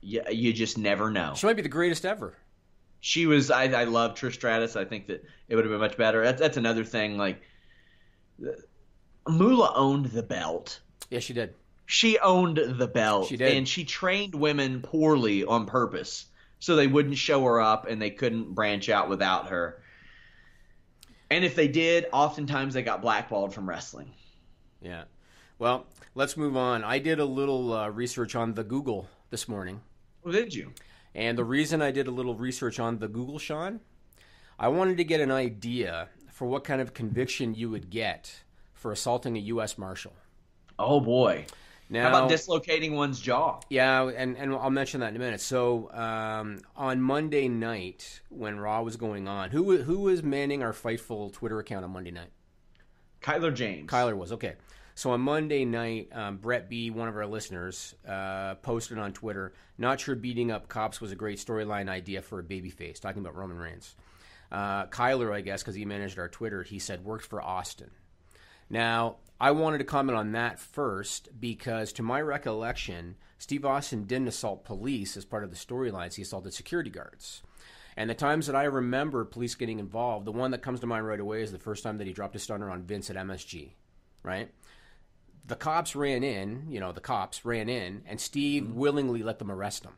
You, 0.02 0.22
you 0.30 0.52
just 0.52 0.76
never 0.78 1.10
know. 1.10 1.32
She 1.36 1.46
might 1.46 1.56
be 1.56 1.62
the 1.62 1.68
greatest 1.68 2.04
ever. 2.04 2.36
She 3.00 3.26
was. 3.26 3.50
I, 3.50 3.64
I 3.64 3.84
love 3.84 4.14
Trish 4.14 4.34
Stratus. 4.34 4.76
I 4.76 4.84
think 4.84 5.06
that 5.08 5.24
it 5.48 5.54
would 5.54 5.64
have 5.64 5.72
been 5.72 5.80
much 5.80 5.96
better. 5.96 6.24
That's, 6.24 6.40
that's 6.40 6.56
another 6.56 6.84
thing. 6.84 7.16
Like, 7.16 7.42
Moolah 9.28 9.72
owned 9.74 10.06
the 10.06 10.22
belt. 10.22 10.80
Yeah, 11.10 11.20
she 11.20 11.32
did. 11.32 11.54
She 11.86 12.18
owned 12.18 12.56
the 12.56 12.88
belt. 12.88 13.28
She 13.28 13.36
did. 13.36 13.54
And 13.54 13.68
she 13.68 13.84
trained 13.84 14.34
women 14.34 14.82
poorly 14.82 15.44
on 15.44 15.66
purpose. 15.66 16.26
So 16.58 16.74
they 16.74 16.86
wouldn't 16.86 17.16
show 17.16 17.44
her 17.44 17.60
up 17.60 17.86
and 17.86 18.00
they 18.02 18.10
couldn't 18.10 18.54
branch 18.54 18.88
out 18.88 19.08
without 19.08 19.48
her. 19.48 19.82
And 21.30 21.44
if 21.44 21.54
they 21.54 21.68
did, 21.68 22.06
oftentimes 22.12 22.74
they 22.74 22.82
got 22.82 23.02
blackballed 23.02 23.52
from 23.54 23.68
wrestling. 23.68 24.10
Yeah. 24.80 25.04
Well, 25.58 25.86
let's 26.14 26.36
move 26.36 26.56
on. 26.56 26.82
I 26.82 26.98
did 26.98 27.20
a 27.20 27.24
little 27.24 27.72
uh, 27.72 27.88
research 27.88 28.34
on 28.34 28.54
the 28.54 28.64
Google 28.64 29.08
this 29.30 29.48
morning. 29.48 29.80
Well, 30.24 30.32
did 30.32 30.54
you? 30.54 30.72
And 31.16 31.38
the 31.38 31.44
reason 31.44 31.80
I 31.80 31.92
did 31.92 32.06
a 32.06 32.10
little 32.10 32.34
research 32.34 32.78
on 32.78 32.98
the 32.98 33.08
Google, 33.08 33.38
Sean, 33.38 33.80
I 34.58 34.68
wanted 34.68 34.98
to 34.98 35.04
get 35.04 35.22
an 35.22 35.30
idea 35.30 36.10
for 36.30 36.46
what 36.46 36.62
kind 36.62 36.82
of 36.82 36.92
conviction 36.92 37.54
you 37.54 37.70
would 37.70 37.88
get 37.88 38.42
for 38.74 38.92
assaulting 38.92 39.34
a 39.34 39.40
U.S. 39.40 39.78
Marshal. 39.78 40.12
Oh, 40.78 41.00
boy. 41.00 41.46
Now, 41.88 42.02
How 42.02 42.08
about 42.10 42.28
dislocating 42.28 42.96
one's 42.96 43.18
jaw? 43.18 43.60
Yeah, 43.70 44.10
and, 44.10 44.36
and 44.36 44.52
I'll 44.54 44.68
mention 44.68 45.00
that 45.00 45.08
in 45.08 45.16
a 45.16 45.18
minute. 45.18 45.40
So 45.40 45.90
um, 45.92 46.58
on 46.76 47.00
Monday 47.00 47.48
night, 47.48 48.20
when 48.28 48.60
Raw 48.60 48.82
was 48.82 48.96
going 48.96 49.26
on, 49.26 49.50
who 49.50 49.78
who 49.78 50.00
was 50.00 50.22
manning 50.22 50.62
our 50.62 50.72
Fightful 50.72 51.32
Twitter 51.32 51.60
account 51.60 51.84
on 51.84 51.92
Monday 51.92 52.10
night? 52.10 52.30
Kyler 53.22 53.54
James. 53.54 53.88
Kyler 53.88 54.16
was 54.16 54.32
okay. 54.32 54.56
So 54.96 55.10
on 55.10 55.20
Monday 55.20 55.66
night, 55.66 56.08
um, 56.12 56.38
Brett 56.38 56.70
B, 56.70 56.90
one 56.90 57.06
of 57.06 57.16
our 57.16 57.26
listeners, 57.26 57.94
uh, 58.08 58.54
posted 58.56 58.96
on 58.96 59.12
Twitter, 59.12 59.52
"Not 59.76 60.00
sure 60.00 60.14
beating 60.14 60.50
up 60.50 60.68
cops 60.68 61.02
was 61.02 61.12
a 61.12 61.14
great 61.14 61.38
storyline 61.38 61.90
idea 61.90 62.22
for 62.22 62.38
a 62.38 62.42
babyface." 62.42 62.98
Talking 62.98 63.20
about 63.20 63.36
Roman 63.36 63.58
Reigns. 63.58 63.94
Uh, 64.50 64.86
Kyler, 64.86 65.34
I 65.34 65.42
guess, 65.42 65.62
because 65.62 65.74
he 65.74 65.84
managed 65.84 66.18
our 66.18 66.30
Twitter, 66.30 66.62
he 66.62 66.78
said 66.78 67.04
worked 67.04 67.26
for 67.26 67.42
Austin. 67.42 67.90
Now, 68.70 69.16
I 69.38 69.50
wanted 69.50 69.78
to 69.78 69.84
comment 69.84 70.16
on 70.16 70.32
that 70.32 70.58
first 70.58 71.28
because, 71.38 71.92
to 71.92 72.02
my 72.02 72.22
recollection, 72.22 73.16
Steve 73.36 73.66
Austin 73.66 74.04
didn't 74.04 74.28
assault 74.28 74.64
police 74.64 75.14
as 75.14 75.26
part 75.26 75.44
of 75.44 75.50
the 75.50 75.56
storylines. 75.56 76.14
He 76.14 76.22
assaulted 76.22 76.54
security 76.54 76.88
guards. 76.88 77.42
And 77.98 78.08
the 78.08 78.14
times 78.14 78.46
that 78.46 78.56
I 78.56 78.64
remember 78.64 79.26
police 79.26 79.56
getting 79.56 79.78
involved, 79.78 80.24
the 80.24 80.32
one 80.32 80.52
that 80.52 80.62
comes 80.62 80.80
to 80.80 80.86
mind 80.86 81.06
right 81.06 81.20
away 81.20 81.42
is 81.42 81.52
the 81.52 81.58
first 81.58 81.82
time 81.82 81.98
that 81.98 82.06
he 82.06 82.14
dropped 82.14 82.36
a 82.36 82.38
stunner 82.38 82.70
on 82.70 82.82
Vince 82.82 83.10
at 83.10 83.16
MSG, 83.16 83.74
right? 84.22 84.50
The 85.46 85.56
cops 85.56 85.94
ran 85.94 86.24
in, 86.24 86.66
you 86.68 86.80
know, 86.80 86.92
the 86.92 87.00
cops 87.00 87.44
ran 87.44 87.68
in, 87.68 88.02
and 88.06 88.20
Steve 88.20 88.64
mm-hmm. 88.64 88.74
willingly 88.74 89.22
let 89.22 89.38
them 89.38 89.50
arrest 89.50 89.84
him 89.84 89.92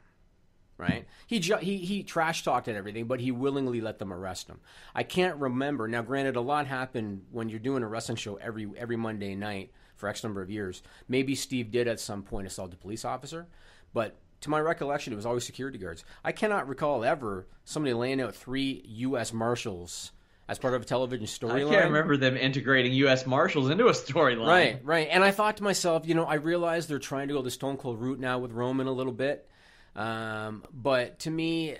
right? 0.78 1.06
He 1.26 1.40
ju- 1.40 1.56
he 1.56 1.78
he 1.78 2.02
trash 2.02 2.44
talked 2.44 2.68
and 2.68 2.76
everything, 2.76 3.06
but 3.06 3.20
he 3.20 3.32
willingly 3.32 3.80
let 3.80 3.98
them 3.98 4.12
arrest 4.12 4.48
him. 4.48 4.60
I 4.94 5.02
can't 5.02 5.36
remember 5.36 5.88
now. 5.88 6.02
Granted, 6.02 6.36
a 6.36 6.40
lot 6.40 6.66
happened 6.66 7.26
when 7.30 7.48
you're 7.48 7.58
doing 7.58 7.82
a 7.82 7.88
wrestling 7.88 8.16
show 8.16 8.36
every 8.36 8.70
every 8.76 8.96
Monday 8.96 9.34
night 9.34 9.72
for 9.96 10.08
X 10.08 10.22
number 10.22 10.40
of 10.40 10.50
years. 10.50 10.82
Maybe 11.08 11.34
Steve 11.34 11.70
did 11.70 11.88
at 11.88 12.00
some 12.00 12.22
point 12.22 12.46
assault 12.46 12.72
a 12.72 12.76
police 12.76 13.04
officer, 13.04 13.48
but 13.92 14.16
to 14.40 14.50
my 14.50 14.60
recollection, 14.60 15.12
it 15.12 15.16
was 15.16 15.26
always 15.26 15.44
security 15.44 15.78
guards. 15.78 16.04
I 16.24 16.30
cannot 16.30 16.68
recall 16.68 17.04
ever 17.04 17.48
somebody 17.64 17.92
laying 17.92 18.20
out 18.20 18.36
three 18.36 18.82
U.S. 18.86 19.32
marshals 19.32 20.12
as 20.48 20.58
part 20.58 20.74
of 20.74 20.82
a 20.82 20.84
television 20.84 21.26
storyline. 21.26 21.68
I 21.68 21.70
can't 21.70 21.84
remember 21.86 22.16
them 22.16 22.36
integrating 22.36 22.92
U.S. 22.94 23.26
Marshals 23.26 23.68
into 23.70 23.86
a 23.86 23.92
storyline. 23.92 24.46
Right, 24.46 24.80
right. 24.82 25.08
And 25.10 25.22
I 25.22 25.30
thought 25.30 25.58
to 25.58 25.62
myself, 25.62 26.06
you 26.06 26.14
know, 26.14 26.24
I 26.24 26.34
realize 26.34 26.86
they're 26.86 26.98
trying 26.98 27.28
to 27.28 27.34
go 27.34 27.42
the 27.42 27.50
Stone 27.50 27.76
Cold 27.76 28.00
route 28.00 28.18
now 28.18 28.38
with 28.38 28.52
Roman 28.52 28.86
a 28.86 28.92
little 28.92 29.12
bit. 29.12 29.48
Um, 29.94 30.64
but 30.72 31.18
to 31.20 31.30
me, 31.30 31.76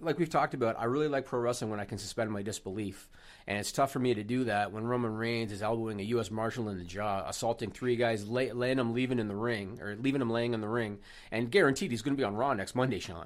like 0.00 0.18
we've 0.18 0.30
talked 0.30 0.54
about, 0.54 0.78
I 0.78 0.84
really 0.84 1.08
like 1.08 1.26
pro 1.26 1.40
wrestling 1.40 1.70
when 1.70 1.80
I 1.80 1.84
can 1.84 1.98
suspend 1.98 2.30
my 2.30 2.42
disbelief. 2.42 3.08
And 3.48 3.58
it's 3.58 3.72
tough 3.72 3.92
for 3.92 3.98
me 3.98 4.14
to 4.14 4.24
do 4.24 4.44
that 4.44 4.72
when 4.72 4.84
Roman 4.84 5.14
Reigns 5.14 5.52
is 5.52 5.62
elbowing 5.62 6.00
a 6.00 6.04
U.S. 6.04 6.30
Marshal 6.30 6.68
in 6.68 6.78
the 6.78 6.84
jaw, 6.84 7.24
assaulting 7.28 7.70
three 7.70 7.96
guys, 7.96 8.26
lay, 8.26 8.52
laying 8.52 8.76
them 8.76 8.92
leaving 8.92 9.20
in 9.20 9.28
the 9.28 9.36
ring, 9.36 9.78
or 9.80 9.96
leaving 9.96 10.18
them 10.18 10.30
laying 10.30 10.52
in 10.52 10.60
the 10.60 10.68
ring, 10.68 10.98
and 11.30 11.50
guaranteed 11.50 11.92
he's 11.92 12.02
going 12.02 12.16
to 12.16 12.20
be 12.20 12.24
on 12.24 12.34
Raw 12.34 12.52
next 12.54 12.74
Monday, 12.74 12.98
Sean. 12.98 13.25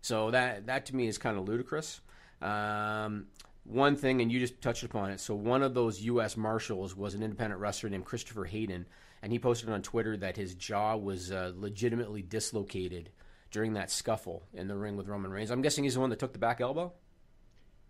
So 0.00 0.30
that 0.30 0.66
that 0.66 0.86
to 0.86 0.96
me 0.96 1.06
is 1.08 1.18
kind 1.18 1.38
of 1.38 1.46
ludicrous. 1.48 2.00
Um, 2.40 3.26
one 3.64 3.96
thing, 3.96 4.22
and 4.22 4.32
you 4.32 4.40
just 4.40 4.60
touched 4.62 4.82
upon 4.82 5.10
it. 5.10 5.20
So 5.20 5.34
one 5.34 5.62
of 5.62 5.74
those 5.74 6.00
U.S. 6.02 6.36
marshals 6.36 6.96
was 6.96 7.14
an 7.14 7.22
independent 7.22 7.60
wrestler 7.60 7.90
named 7.90 8.04
Christopher 8.06 8.44
Hayden, 8.44 8.86
and 9.22 9.30
he 9.32 9.38
posted 9.38 9.68
on 9.68 9.82
Twitter 9.82 10.16
that 10.16 10.36
his 10.36 10.54
jaw 10.54 10.96
was 10.96 11.30
uh, 11.32 11.52
legitimately 11.54 12.22
dislocated 12.22 13.10
during 13.50 13.74
that 13.74 13.90
scuffle 13.90 14.44
in 14.54 14.68
the 14.68 14.76
ring 14.76 14.96
with 14.96 15.08
Roman 15.08 15.30
Reigns. 15.30 15.50
I'm 15.50 15.60
guessing 15.62 15.84
he's 15.84 15.94
the 15.94 16.00
one 16.00 16.10
that 16.10 16.18
took 16.18 16.32
the 16.32 16.38
back 16.38 16.60
elbow. 16.60 16.92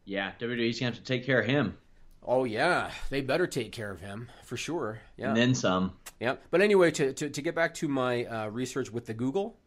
Yeah, 0.05 0.33
WWE's 0.41 0.81
gonna 0.81 0.91
have 0.93 0.99
to 0.99 1.05
take 1.05 1.25
care 1.27 1.41
of 1.41 1.47
him. 1.47 1.77
Oh 2.23 2.45
yeah, 2.45 2.91
they 3.11 3.21
better 3.21 3.47
take 3.47 3.73
care 3.73 3.91
of 3.91 4.01
him 4.01 4.29
for 4.45 4.57
sure. 4.57 5.01
Yeah, 5.17 5.29
And 5.29 5.37
then 5.37 5.55
some. 5.55 5.93
yeah. 6.19 6.37
But 6.51 6.61
anyway, 6.63 6.91
to 6.93 7.13
to, 7.13 7.29
to 7.31 7.43
get 7.43 7.55
back 7.55 7.75
to 7.75 7.89
my 7.89 8.25
uh, 8.25 8.49
research 8.49 8.91
with 8.91 9.07
the 9.07 9.15
Google, 9.15 9.59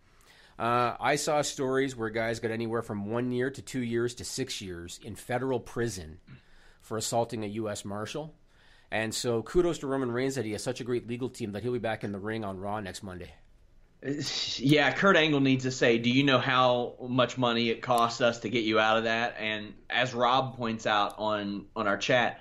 uh, 0.61 0.95
I 0.99 1.15
saw 1.15 1.41
stories 1.41 1.95
where 1.95 2.11
guys 2.11 2.39
got 2.39 2.51
anywhere 2.51 2.83
from 2.83 3.09
one 3.09 3.31
year 3.31 3.49
to 3.49 3.61
two 3.63 3.81
years 3.81 4.13
to 4.15 4.23
six 4.23 4.61
years 4.61 4.99
in 5.03 5.15
federal 5.15 5.59
prison 5.59 6.19
for 6.81 6.97
assaulting 6.97 7.43
a 7.43 7.47
U.S. 7.47 7.83
marshal. 7.83 8.35
And 8.91 9.11
so, 9.11 9.41
kudos 9.41 9.79
to 9.79 9.87
Roman 9.87 10.11
Reigns 10.11 10.35
that 10.35 10.45
he 10.45 10.51
has 10.51 10.61
such 10.61 10.79
a 10.79 10.83
great 10.83 11.07
legal 11.07 11.29
team 11.29 11.53
that 11.53 11.63
he'll 11.63 11.73
be 11.73 11.79
back 11.79 12.03
in 12.03 12.11
the 12.11 12.19
ring 12.19 12.45
on 12.45 12.59
Raw 12.59 12.79
next 12.79 13.01
Monday. 13.01 13.33
Yeah, 14.57 14.91
Kurt 14.93 15.17
Angle 15.17 15.39
needs 15.39 15.63
to 15.63 15.71
say, 15.71 15.97
"Do 15.97 16.11
you 16.11 16.23
know 16.23 16.37
how 16.37 16.95
much 17.07 17.39
money 17.39 17.69
it 17.69 17.81
costs 17.81 18.21
us 18.21 18.39
to 18.41 18.49
get 18.49 18.63
you 18.63 18.79
out 18.79 18.97
of 18.97 19.05
that?" 19.05 19.37
And 19.39 19.73
as 19.89 20.13
Rob 20.13 20.57
points 20.57 20.85
out 20.85 21.15
on 21.17 21.65
on 21.75 21.87
our 21.87 21.97
chat, 21.97 22.39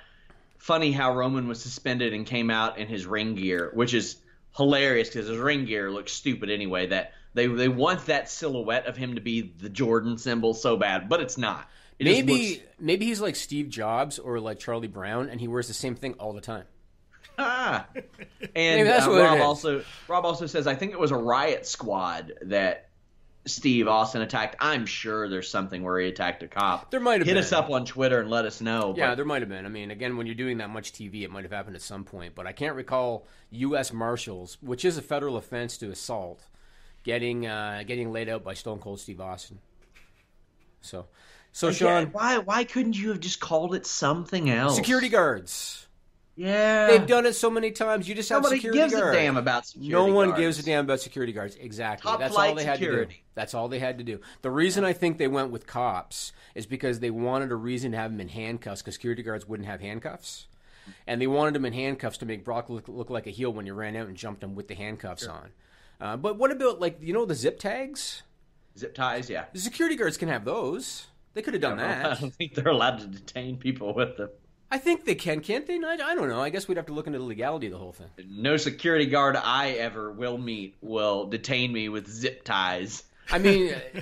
funny 0.59 0.93
how 0.93 1.15
Roman 1.15 1.49
was 1.49 1.63
suspended 1.63 2.13
and 2.13 2.27
came 2.27 2.51
out 2.51 2.77
in 2.77 2.87
his 2.87 3.07
ring 3.07 3.35
gear, 3.35 3.71
which 3.73 3.95
is 3.95 4.17
hilarious 4.55 5.09
because 5.09 5.29
his 5.29 5.39
ring 5.39 5.65
gear 5.65 5.91
looks 5.91 6.13
stupid 6.13 6.51
anyway. 6.51 6.89
That 6.89 7.13
they 7.35 7.47
they 7.47 7.69
want 7.69 8.07
that 8.07 8.29
silhouette 8.31 8.87
of 8.87 8.97
him 8.97 9.15
to 9.15 9.21
be 9.21 9.41
the 9.43 9.69
Jordan 9.69 10.19
symbol 10.19 10.55
so 10.55 10.77
bad, 10.77 11.09
but 11.09 11.21
it's 11.21 11.39
not. 11.39 11.69
It 11.99 12.05
maybe 12.05 12.33
looks- 12.55 12.63
maybe 12.79 13.07
he's 13.07 13.21
like 13.21 13.37
Steve 13.37 13.69
Jobs 13.69 14.19
or 14.19 14.41
like 14.41 14.59
Charlie 14.59 14.89
Brown, 14.89 15.29
and 15.29 15.41
he 15.41 15.49
wears 15.49 15.69
the 15.69 15.75
same 15.75 15.95
thing 15.95 16.15
all 16.15 16.33
the 16.33 16.41
time. 16.41 16.65
Ah. 17.39 17.87
And 18.55 18.87
that's 18.89 19.07
uh, 19.07 19.11
what 19.11 19.21
Rob 19.23 19.41
also 19.41 19.85
Rob 20.09 20.25
also 20.25 20.47
says 20.47 20.67
I 20.67 20.75
think 20.75 20.93
it 20.93 20.99
was 21.01 21.11
a 21.11 21.17
riot 21.17 21.67
squad 21.67 22.33
that 22.43 22.89
Steve 23.47 23.89
Austin 23.89 24.21
attacked. 24.21 24.57
I'm 24.61 24.85
sure 24.85 25.29
there's 25.29 25.49
something 25.49 25.83
where 25.83 25.99
he 25.99 26.09
attacked 26.09 26.43
a 26.43 26.49
cop. 26.49 26.91
There 26.91 27.01
might 27.01 27.21
have 27.21 27.27
hit 27.27 27.35
been. 27.35 27.43
us 27.43 27.53
up 27.53 27.71
on 27.71 27.87
Twitter 27.87 28.21
and 28.21 28.29
let 28.29 28.45
us 28.45 28.61
know. 28.61 28.95
Yeah, 28.97 29.11
but- 29.11 29.15
there 29.17 29.25
might 29.25 29.41
have 29.41 29.49
been. 29.49 29.65
I 29.65 29.71
mean, 29.71 29.91
again, 29.91 30.17
when 30.19 30.27
you're 30.27 30.35
doing 30.35 30.59
that 30.59 30.69
much 30.71 30.93
TV, 30.93 31.23
it 31.23 31.31
might 31.31 31.45
have 31.45 31.53
happened 31.53 31.77
at 31.77 31.83
some 31.83 32.05
point. 32.05 32.35
But 32.35 32.47
I 32.47 32.53
can't 32.53 32.77
recall 32.77 33.27
U.S. 33.51 33.93
Marshals, 33.93 34.59
which 34.61 34.85
is 34.85 34.99
a 34.99 35.03
federal 35.03 35.37
offense 35.39 35.79
to 35.79 35.91
assault, 35.91 36.43
getting 37.05 37.47
uh, 37.47 37.83
getting 37.87 38.13
laid 38.13 38.29
out 38.29 38.45
by 38.45 38.55
Stone 38.55 38.79
Cold 38.81 39.01
Steve 39.01 39.21
Austin. 39.21 39.59
So, 40.81 41.07
so 41.53 41.69
Again, 41.69 41.77
Sean, 41.79 42.07
why 42.13 42.39
why 42.39 42.65
couldn't 42.65 42.97
you 42.97 43.11
have 43.11 43.21
just 43.21 43.41
called 43.41 43.75
it 43.75 43.87
something 43.87 44.51
else? 44.51 44.77
security 44.77 45.09
guards. 45.09 45.87
Yeah, 46.37 46.87
They've 46.87 47.07
done 47.07 47.27
it 47.27 47.35
so 47.35 47.51
many 47.51 47.71
times. 47.71 48.09
You 48.09 48.15
just 48.15 48.31
have 48.31 48.43
Nobody 48.43 48.61
security 48.61 48.79
gives 48.79 48.95
guards. 48.95 49.15
a 49.15 49.21
damn 49.21 49.37
about 49.37 49.67
security. 49.67 49.91
no 49.93 50.07
one 50.15 50.29
guards. 50.29 50.41
gives 50.41 50.59
a 50.61 50.63
damn 50.63 50.85
about 50.87 51.01
security 51.01 51.35
guards. 51.35 51.55
Exactly. 51.57 52.09
Top 52.11 52.19
That's 52.19 52.35
all 52.35 52.55
they 52.55 52.65
had 52.65 52.79
to 52.79 53.07
do. 53.07 53.07
That's 53.35 53.53
all 53.53 53.69
they 53.69 53.79
had 53.79 53.99
to 53.99 54.05
do. 54.05 54.21
The 54.41 54.51
reason 54.51 54.83
I 54.83 54.95
think 54.95 55.19
they 55.19 55.29
went 55.29 55.51
with 55.51 55.67
cops 55.67 56.33
is 56.55 56.65
because 56.65 57.01
they 57.01 57.11
wanted 57.11 57.51
a 57.53 57.57
reason 57.57 57.91
to 57.93 57.99
have 57.99 58.11
them 58.11 58.21
in 58.23 58.29
handcuffs 58.29 58.81
because 58.81 58.95
security 58.95 59.23
guards 59.23 59.47
wouldn't 59.47 59.69
have 59.69 59.83
handcuffs. 59.83 60.47
And 61.07 61.21
they 61.21 61.27
wanted 61.27 61.53
them 61.55 61.67
in 61.67 61.75
handcuffs 61.75 62.17
to 62.19 62.27
make 62.27 62.43
Brock 62.43 62.71
look, 62.71 62.89
look 62.89 63.11
like 63.11 63.27
a 63.27 63.31
heel 63.31 63.53
when 63.53 63.67
you 63.67 63.75
ran 63.75 63.95
out 63.95 64.07
and 64.07 64.17
jumped 64.17 64.43
him 64.43 64.55
with 64.55 64.67
the 64.67 64.75
handcuffs 64.75 65.27
on. 65.27 65.51
Uh, 66.01 66.17
but 66.17 66.39
what 66.39 66.51
about, 66.51 66.81
like, 66.81 66.99
you 67.01 67.13
know, 67.13 67.25
the 67.25 67.35
zip 67.35 67.59
tags? 67.59 68.23
Zip 68.79 68.95
ties, 68.95 69.29
yeah. 69.29 69.45
The 69.53 69.61
security 69.61 69.97
guards 69.97 70.17
can 70.17 70.29
have 70.29 70.45
those. 70.45 71.09
They 71.35 71.43
could 71.43 71.55
have 71.55 71.61
done 71.61 71.77
that. 71.79 72.13
I 72.13 72.21
don't 72.21 72.35
think 72.35 72.55
they're 72.55 72.69
allowed 72.69 73.01
to 73.01 73.07
detain 73.07 73.57
people 73.59 73.95
with 73.95 74.17
them. 74.17 74.31
I 74.73 74.79
think 74.79 75.05
they 75.05 75.17
can, 75.17 75.41
can't 75.41 75.67
they? 75.67 75.75
I, 75.75 75.99
I 76.03 76.15
don't 76.15 76.29
know. 76.29 76.41
I 76.41 76.49
guess 76.51 76.69
we'd 76.69 76.77
have 76.77 76.87
to 76.87 76.93
look 76.93 77.09
into 77.09 77.19
the 77.19 77.25
legality 77.25 77.67
of 77.67 77.73
the 77.73 77.79
whole 77.79 77.93
thing. 77.93 78.07
No 78.29 78.57
security 78.57 79.07
guard 79.07 79.37
I 79.37 79.71
ever 79.73 80.13
will 80.13 80.39
meet 80.39 80.77
will 80.81 81.27
detain 81.27 81.73
me 81.73 81.89
with 81.89 82.09
zip 82.09 82.45
ties. 82.45 83.03
I 83.33 83.39
mean, 83.39 83.75
uh, 83.95 84.01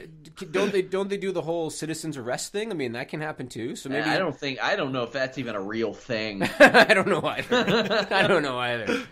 don't 0.50 0.72
they 0.72 0.82
don't 0.82 1.08
they 1.08 1.16
do 1.16 1.32
the 1.32 1.42
whole 1.42 1.70
citizens 1.70 2.16
arrest 2.16 2.52
thing? 2.52 2.70
I 2.70 2.74
mean, 2.74 2.92
that 2.92 3.08
can 3.08 3.20
happen 3.20 3.48
too. 3.48 3.76
So 3.76 3.88
maybe 3.88 4.08
I 4.08 4.18
don't 4.18 4.36
think 4.38 4.62
I 4.62 4.76
don't 4.76 4.92
know 4.92 5.04
if 5.04 5.12
that's 5.12 5.38
even 5.38 5.54
a 5.54 5.60
real 5.60 5.94
thing. 5.94 6.42
I 6.58 6.92
don't 6.94 7.08
know 7.08 7.22
either. 7.24 8.06
I 8.10 8.26
don't 8.26 8.42
know 8.42 8.58
either. 8.58 9.02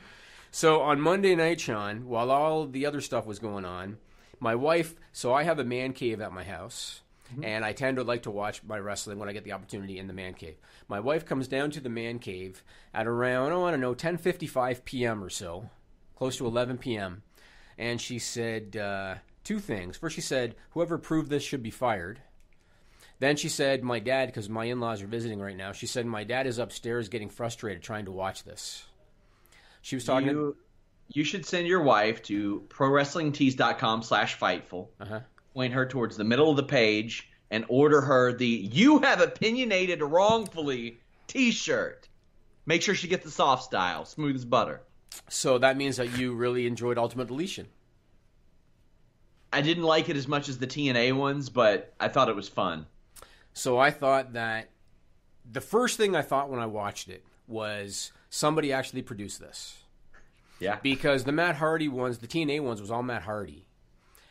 So 0.57 0.80
on 0.80 1.02
Monday 1.02 1.34
night, 1.34 1.61
Sean, 1.61 2.07
while 2.07 2.30
all 2.30 2.66
the 2.66 2.86
other 2.86 3.02
stuff 3.02 3.26
was 3.26 3.38
going 3.38 3.66
on, 3.66 3.98
my 4.40 4.54
wife. 4.54 4.94
So 5.12 5.34
I 5.34 5.42
have 5.42 5.59
a 5.59 5.64
man 5.64 5.92
cave 5.92 6.18
at 6.22 6.32
my 6.32 6.44
house, 6.44 7.02
and 7.42 7.62
I 7.62 7.74
tend 7.74 7.98
to 7.98 8.02
like 8.02 8.22
to 8.22 8.30
watch 8.30 8.62
my 8.64 8.78
wrestling 8.78 9.18
when 9.18 9.28
I 9.28 9.34
get 9.34 9.44
the 9.44 9.52
opportunity 9.52 9.98
in 9.98 10.07
the 10.07 10.14
man 10.14 10.32
cave. 10.32 10.57
My 10.88 10.98
wife 10.98 11.26
comes 11.26 11.46
down 11.46 11.72
to 11.72 11.80
the 11.80 11.90
man 11.90 12.20
cave 12.20 12.64
at 12.94 13.07
around 13.07 13.52
oh, 13.52 13.66
I 13.66 13.70
don't 13.70 13.82
know 13.82 13.94
10:55 13.94 14.86
p.m. 14.86 15.22
or 15.22 15.28
so, 15.28 15.68
close 16.14 16.38
to 16.38 16.46
11 16.46 16.78
p.m. 16.78 17.22
And 17.76 18.00
she 18.00 18.18
said 18.18 18.78
uh, 18.78 19.16
two 19.44 19.59
things. 19.59 19.98
First, 19.98 20.14
she 20.14 20.22
said, 20.22 20.54
"Whoever 20.70 20.94
approved 20.94 21.28
this 21.28 21.42
should 21.42 21.62
be 21.62 21.70
fired." 21.70 22.22
Then 23.18 23.36
she 23.36 23.50
said, 23.50 23.84
"My 23.84 23.98
dad, 23.98 24.28
because 24.28 24.48
my 24.48 24.64
in-laws 24.64 25.02
are 25.02 25.07
visiting 25.07 25.38
right 25.38 25.54
now." 25.54 25.72
She 25.72 25.86
said, 25.86 26.07
"My 26.07 26.24
dad 26.24 26.46
is 26.46 26.59
upstairs 26.59 27.11
getting 27.11 27.28
frustrated 27.28 27.82
trying 27.82 28.07
to 28.07 28.11
watch 28.11 28.44
this." 28.44 28.86
She 29.87 29.95
was 29.95 30.05
talking. 30.05 30.30
you, 30.30 30.57
you 31.14 31.22
should 31.22 31.47
send 31.47 31.68
your 31.68 31.80
wife 31.80 32.20
to 32.24 32.64
prowrestlingtees.com 32.70 34.03
slash 34.03 34.37
fightful. 34.37 34.89
uh-huh. 34.99 35.20
Point 35.55 35.74
her 35.74 35.87
towards 35.87 36.16
the 36.16 36.24
middle 36.24 36.51
of 36.51 36.57
the 36.57 36.64
page 36.64 37.30
and 37.53 37.64
order 37.68 38.01
her 38.01 38.32
the 38.32 38.49
"You 38.49 38.99
have 38.99 39.20
opinionated 39.20 40.03
wrongfully" 40.03 40.99
T-shirt. 41.28 42.09
Make 42.66 42.82
sure 42.82 42.97
she 42.97 43.07
gets 43.07 43.24
the 43.24 43.30
soft 43.30 43.62
style, 43.62 44.05
smooth 44.05 44.34
as 44.34 44.45
butter. 44.45 44.82
So 45.28 45.57
that 45.59 45.76
means 45.76 45.99
that 45.99 46.18
you 46.18 46.34
really 46.34 46.66
enjoyed 46.66 46.99
Ultimate 46.99 47.28
Deletion. 47.28 47.68
I 49.53 49.61
didn't 49.61 49.84
like 49.84 50.09
it 50.09 50.16
as 50.16 50.26
much 50.26 50.49
as 50.49 50.59
the 50.59 50.66
TNA 50.66 51.12
ones, 51.16 51.49
but 51.49 51.95
I 52.01 52.09
thought 52.09 52.28
it 52.28 52.34
was 52.34 52.49
fun. 52.49 52.87
So 53.53 53.78
I 53.78 53.93
thought 53.93 54.32
that 54.32 54.68
the 55.49 55.61
first 55.61 55.97
thing 55.97 56.16
I 56.16 56.22
thought 56.22 56.51
when 56.51 56.59
I 56.59 56.66
watched 56.66 57.09
it 57.09 57.24
was 57.47 58.11
somebody 58.31 58.72
actually 58.72 59.03
produced 59.03 59.41
this. 59.41 59.79
Yeah. 60.59 60.79
Because 60.83 61.24
the 61.24 61.33
Matt 61.33 61.57
Hardy 61.57 61.89
ones, 61.89 62.18
the 62.18 62.27
TNA 62.27 62.61
ones, 62.62 62.81
was 62.81 62.91
all 62.91 63.03
Matt 63.03 63.22
Hardy. 63.22 63.66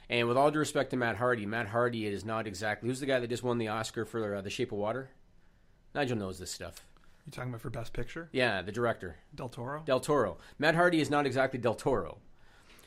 And 0.10 0.28
with 0.28 0.38
all 0.38 0.52
due 0.52 0.60
respect 0.60 0.92
to 0.92 0.98
Matt 0.98 1.18
Hardy, 1.18 1.46
Matt 1.46 1.68
Hardy 1.68 2.06
is 2.06 2.26
not 2.26 2.48
exactly. 2.48 2.90
Who's 2.90 3.00
the 3.00 3.06
guy 3.06 3.20
that 3.20 3.30
just 3.30 3.44
won 3.44 3.58
the 3.58 3.70
Oscar 3.70 4.06
for 4.06 4.36
uh, 4.36 4.42
The 4.42 4.50
Shape 4.50 4.72
of 4.72 4.78
Water? 4.78 5.10
Nigel 5.94 6.18
knows 6.18 6.38
this 6.38 6.52
stuff. 6.52 6.86
You 7.26 7.32
talking 7.32 7.50
about 7.50 7.62
for 7.62 7.72
Best 7.72 7.94
Picture? 7.94 8.30
Yeah, 8.32 8.62
the 8.62 8.72
director. 8.72 9.16
Del 9.34 9.50
Toro? 9.50 9.82
Del 9.84 10.00
Toro. 10.00 10.38
Matt 10.60 10.76
Hardy 10.76 11.02
is 11.02 11.10
not 11.10 11.26
exactly 11.26 11.60
Del 11.60 11.74
Toro. 11.74 12.20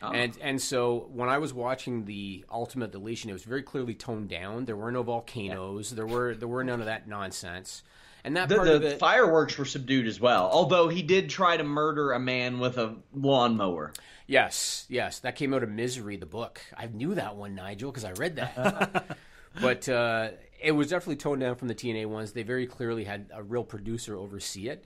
Oh. 0.01 0.13
And 0.13 0.39
and 0.41 0.63
so 0.63 1.09
when 1.13 1.29
I 1.29 1.39
was 1.39 1.53
watching 1.53 2.05
the 2.05 2.45
Ultimate 2.53 2.93
Deletion, 2.93 3.31
it 3.31 3.33
was 3.33 3.43
very 3.43 3.65
clearly 3.65 3.95
toned 3.95 4.29
down. 4.29 4.65
There 4.65 4.77
were 4.77 4.93
no 4.93 5.03
volcanoes. 5.03 5.91
There 5.91 6.07
were 6.07 6.37
there 6.37 6.47
were 6.47 6.63
none 6.63 6.79
of 6.79 6.87
that 6.87 7.09
nonsense. 7.09 7.83
And 8.25 8.37
that 8.37 8.49
The, 8.49 8.57
part 8.57 8.69
of 8.69 8.83
the 8.83 8.95
it, 8.95 8.99
fireworks 8.99 9.57
were 9.57 9.65
subdued 9.65 10.07
as 10.07 10.21
well, 10.21 10.49
although 10.53 10.89
he 10.89 11.03
did 11.03 11.31
try 11.31 11.57
to 11.57 11.65
murder 11.65 12.13
a 12.13 12.19
man 12.19 12.59
with 12.59 12.77
a 12.79 12.97
lawnmower. 13.15 13.93
yes, 14.27 14.87
yes, 14.89 15.21
that 15.21 15.37
came 15.37 15.55
out 15.55 15.63
of 15.63 15.71
Misery, 15.71 16.17
the 16.17 16.27
book. 16.27 16.61
I 16.77 16.87
knew 16.87 17.15
that 17.15 17.37
one, 17.37 17.55
Nigel, 17.55 17.91
because 17.91 18.05
I 18.05 18.13
read 18.13 18.37
that. 18.37 19.17
but 19.61 19.89
uh, 19.89 20.31
it 20.61 20.73
was 20.73 20.89
definitely 20.89 21.17
toned 21.17 21.41
down 21.41 21.55
from 21.55 21.69
the 21.69 21.75
TNA 21.75 22.07
ones. 22.07 22.33
They 22.33 22.43
very 22.43 22.67
clearly 22.67 23.05
had 23.05 23.31
a 23.33 23.43
real 23.43 23.65
producer 23.65 24.17
oversee 24.17 24.69
it. 24.69 24.85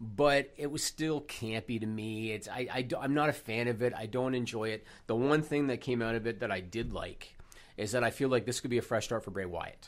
But 0.00 0.52
it 0.56 0.68
was 0.68 0.82
still 0.82 1.20
campy 1.20 1.78
to 1.78 1.86
me. 1.86 2.32
It's 2.32 2.48
I, 2.48 2.66
I 2.72 3.04
am 3.04 3.14
not 3.14 3.28
a 3.28 3.32
fan 3.32 3.68
of 3.68 3.82
it. 3.82 3.92
I 3.96 4.06
don't 4.06 4.34
enjoy 4.34 4.70
it. 4.70 4.84
The 5.06 5.14
one 5.14 5.42
thing 5.42 5.68
that 5.68 5.80
came 5.80 6.02
out 6.02 6.16
of 6.16 6.26
it 6.26 6.40
that 6.40 6.50
I 6.50 6.58
did 6.58 6.92
like 6.92 7.36
is 7.76 7.92
that 7.92 8.02
I 8.02 8.10
feel 8.10 8.28
like 8.28 8.44
this 8.44 8.58
could 8.58 8.70
be 8.70 8.78
a 8.78 8.82
fresh 8.82 9.04
start 9.04 9.22
for 9.22 9.30
Bray 9.30 9.44
Wyatt. 9.44 9.86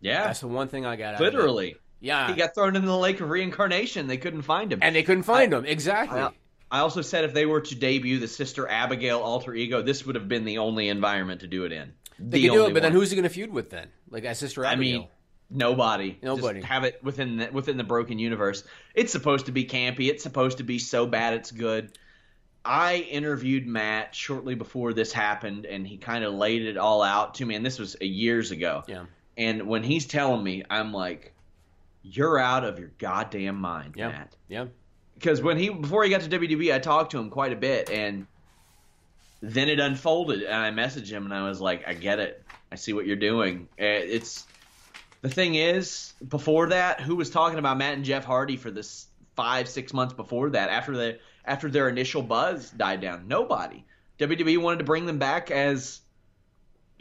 Yeah, 0.00 0.24
That's 0.24 0.40
the 0.40 0.48
one 0.48 0.66
thing 0.66 0.84
I 0.86 0.96
got. 0.96 1.14
Out 1.14 1.20
literally. 1.20 1.76
Yeah. 2.00 2.28
He 2.28 2.34
got 2.34 2.54
thrown 2.54 2.76
into 2.76 2.86
the 2.88 2.96
lake 2.96 3.20
of 3.20 3.28
reincarnation. 3.30 4.06
They 4.06 4.16
couldn't 4.18 4.42
find 4.42 4.72
him. 4.72 4.80
and 4.82 4.94
they 4.94 5.02
couldn't 5.02 5.24
find 5.24 5.52
him 5.52 5.64
exactly. 5.64 6.20
I, 6.20 6.30
I 6.70 6.80
also 6.80 7.02
said 7.02 7.24
if 7.24 7.32
they 7.34 7.46
were 7.46 7.60
to 7.62 7.74
debut 7.74 8.18
the 8.18 8.28
Sister 8.28 8.68
Abigail 8.68 9.18
alter 9.20 9.54
ego, 9.54 9.82
this 9.82 10.04
would 10.06 10.14
have 10.14 10.28
been 10.28 10.44
the 10.44 10.58
only 10.58 10.88
environment 10.88 11.40
to 11.40 11.46
do 11.46 11.64
it 11.64 11.72
in. 11.72 11.92
they 12.18 12.40
the 12.40 12.48
could 12.48 12.54
do 12.54 12.66
it, 12.66 12.74
but 12.74 12.82
then 12.82 12.92
who's 12.92 13.10
he 13.10 13.16
going 13.16 13.22
to 13.24 13.28
feud 13.30 13.52
with 13.52 13.70
then? 13.70 13.88
Like 14.10 14.24
as 14.24 14.38
Sister 14.38 14.64
I 14.66 14.72
Abigail. 14.74 15.00
mean, 15.00 15.08
nobody. 15.50 16.18
Nobody. 16.22 16.60
Just 16.60 16.70
have 16.70 16.84
it 16.84 17.02
within 17.02 17.38
the, 17.38 17.48
within 17.50 17.76
the 17.78 17.84
broken 17.84 18.18
universe. 18.18 18.64
It's 18.94 19.12
supposed 19.12 19.46
to 19.46 19.52
be 19.52 19.64
campy. 19.64 20.08
It's 20.08 20.22
supposed 20.22 20.58
to 20.58 20.64
be 20.64 20.78
so 20.78 21.06
bad 21.06 21.34
it's 21.34 21.50
good. 21.50 21.96
I 22.64 22.96
interviewed 22.96 23.66
Matt 23.66 24.14
shortly 24.14 24.54
before 24.54 24.92
this 24.92 25.10
happened, 25.10 25.64
and 25.64 25.86
he 25.86 25.96
kind 25.96 26.22
of 26.22 26.34
laid 26.34 26.66
it 26.66 26.76
all 26.76 27.02
out 27.02 27.36
to 27.36 27.46
me. 27.46 27.54
And 27.54 27.64
this 27.64 27.78
was 27.78 27.96
years 28.00 28.50
ago. 28.50 28.84
yeah. 28.86 29.06
And 29.38 29.68
when 29.68 29.82
he's 29.84 30.04
telling 30.06 30.42
me, 30.42 30.64
I'm 30.68 30.92
like, 30.92 31.32
"You're 32.02 32.38
out 32.38 32.64
of 32.64 32.78
your 32.78 32.90
goddamn 32.98 33.56
mind, 33.56 33.94
Yeah. 33.96 34.08
Matt." 34.08 34.36
Yeah. 34.48 34.66
because 35.14 35.42
when 35.42 35.58
he 35.58 35.68
before 35.70 36.04
he 36.04 36.10
got 36.10 36.20
to 36.22 36.28
WWE, 36.28 36.72
I 36.74 36.78
talked 36.78 37.10
to 37.12 37.18
him 37.18 37.30
quite 37.30 37.52
a 37.52 37.56
bit, 37.56 37.90
and 37.90 38.26
then 39.40 39.68
it 39.68 39.78
unfolded, 39.80 40.42
and 40.42 40.54
I 40.54 40.70
messaged 40.70 41.08
him, 41.10 41.24
and 41.24 41.34
I 41.34 41.48
was 41.48 41.60
like, 41.60 41.86
I 41.86 41.94
get 41.94 42.18
it, 42.18 42.44
I 42.72 42.76
see 42.76 42.92
what 42.92 43.06
you're 43.06 43.16
doing. 43.16 43.68
Uh, 43.80 43.84
It's 43.84 44.46
the 45.22 45.28
thing 45.28 45.54
is, 45.54 46.12
before 46.26 46.68
that, 46.68 47.00
who 47.00 47.16
was 47.16 47.30
talking 47.30 47.58
about 47.58 47.76
Matt 47.78 47.94
and 47.94 48.04
Jeff 48.04 48.24
Hardy 48.24 48.56
for 48.56 48.70
this 48.70 49.06
five 49.36 49.68
six 49.68 49.92
months 49.92 50.14
before 50.14 50.50
that? 50.50 50.70
After 50.70 50.96
the 50.96 51.18
after 51.44 51.70
their 51.70 51.88
initial 51.88 52.22
buzz 52.22 52.70
died 52.70 53.00
down, 53.00 53.26
nobody. 53.28 53.84
WWE 54.18 54.58
wanted 54.60 54.78
to 54.78 54.84
bring 54.84 55.06
them 55.06 55.18
back 55.18 55.50
as 55.50 56.00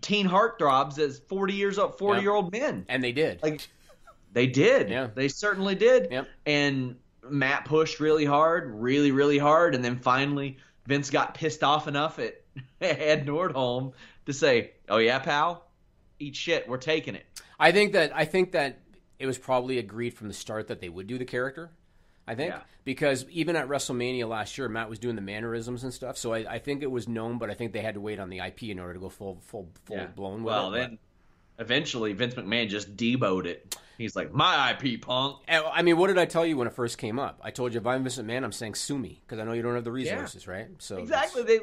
teen 0.02 0.28
heartthrobs, 0.28 1.00
as 1.00 1.20
forty 1.28 1.54
years 1.54 1.78
old, 1.80 1.98
forty 1.98 2.20
Yeah. 2.20 2.24
year 2.24 2.32
old 2.34 2.52
men. 2.52 2.86
And 2.88 3.04
they 3.04 3.12
did. 3.12 3.41
Like 3.43 3.68
they 4.38 4.45
did. 4.47 4.89
Yeah. 4.89 5.07
They 5.13 5.29
certainly 5.29 5.73
did. 5.73 6.11
Yep. 6.11 6.27
And 6.45 6.97
Matt 7.27 7.65
pushed 7.65 7.99
really 7.99 8.23
hard, 8.25 8.71
really, 8.71 9.11
really 9.11 9.39
hard, 9.39 9.73
and 9.73 9.83
then 9.83 9.97
finally 9.97 10.57
Vince 10.85 11.09
got 11.09 11.33
pissed 11.33 11.63
off 11.63 11.88
enough 11.88 12.19
at 12.19 12.35
Ed 12.81 13.25
Nordholm 13.25 13.93
to 14.27 14.33
say, 14.33 14.73
"Oh 14.88 14.97
yeah, 14.97 15.17
pal, 15.19 15.65
eat 16.19 16.35
shit. 16.35 16.69
We're 16.69 16.77
taking 16.77 17.15
it." 17.15 17.25
I 17.59 17.71
think 17.71 17.93
that 17.93 18.15
I 18.15 18.25
think 18.25 18.51
that 18.51 18.77
it 19.17 19.25
was 19.25 19.39
probably 19.39 19.79
agreed 19.79 20.11
from 20.13 20.27
the 20.27 20.33
start 20.35 20.67
that 20.67 20.79
they 20.81 20.89
would 20.89 21.07
do 21.07 21.17
the 21.17 21.25
character. 21.25 21.71
I 22.27 22.35
think 22.35 22.51
Yeah. 22.51 22.59
because 22.83 23.25
even 23.31 23.55
at 23.55 23.67
WrestleMania 23.67 24.27
last 24.29 24.57
year, 24.57 24.69
Matt 24.69 24.89
was 24.89 24.99
doing 24.99 25.15
the 25.15 25.21
mannerisms 25.21 25.83
and 25.83 25.91
stuff. 25.93 26.17
So 26.17 26.33
I, 26.33 26.39
I 26.55 26.59
think 26.59 26.83
it 26.83 26.91
was 26.91 27.07
known, 27.07 27.39
but 27.39 27.49
I 27.49 27.55
think 27.55 27.73
they 27.73 27.81
had 27.81 27.95
to 27.95 28.01
wait 28.01 28.19
on 28.19 28.29
the 28.29 28.39
IP 28.39 28.63
in 28.63 28.79
order 28.79 28.93
to 28.93 28.99
go 28.99 29.09
full 29.09 29.39
full 29.47 29.69
full 29.85 30.05
blown 30.15 30.43
with 30.43 30.53
Well, 30.53 30.73
it. 30.75 30.77
then 30.79 30.97
eventually 31.57 32.13
Vince 32.13 32.35
McMahon 32.35 32.69
just 32.69 32.95
deboed 32.95 33.45
it. 33.47 33.75
He's 33.98 34.16
like, 34.16 34.32
"My 34.32 34.72
IP, 34.72 35.02
punk." 35.02 35.38
I 35.48 35.82
mean, 35.82 35.98
what 35.98 36.08
did 36.08 36.18
I 36.18 36.26
tell 36.26 36.45
you 36.45 36.58
when 36.58 36.68
it 36.68 36.74
first 36.74 36.98
came 36.98 37.18
up? 37.18 37.39
I 37.43 37.52
told 37.52 37.74
you 37.74 37.80
if 37.80 37.88
I'm 37.88 38.04
Vince 38.04 38.18
McMahon, 38.18 38.43
I'm 38.43 38.52
saying 38.52 38.76
sue 38.76 38.98
me 38.98 39.22
because 39.26 39.39
I 39.39 39.43
know 39.43 39.54
you 39.54 39.62
don't 39.62 39.76
have 39.76 39.84
the 39.84 39.91
resources, 39.91 40.48
right? 40.48 40.68
So 40.80 40.98
Exactly. 40.98 41.43
They, 41.43 41.60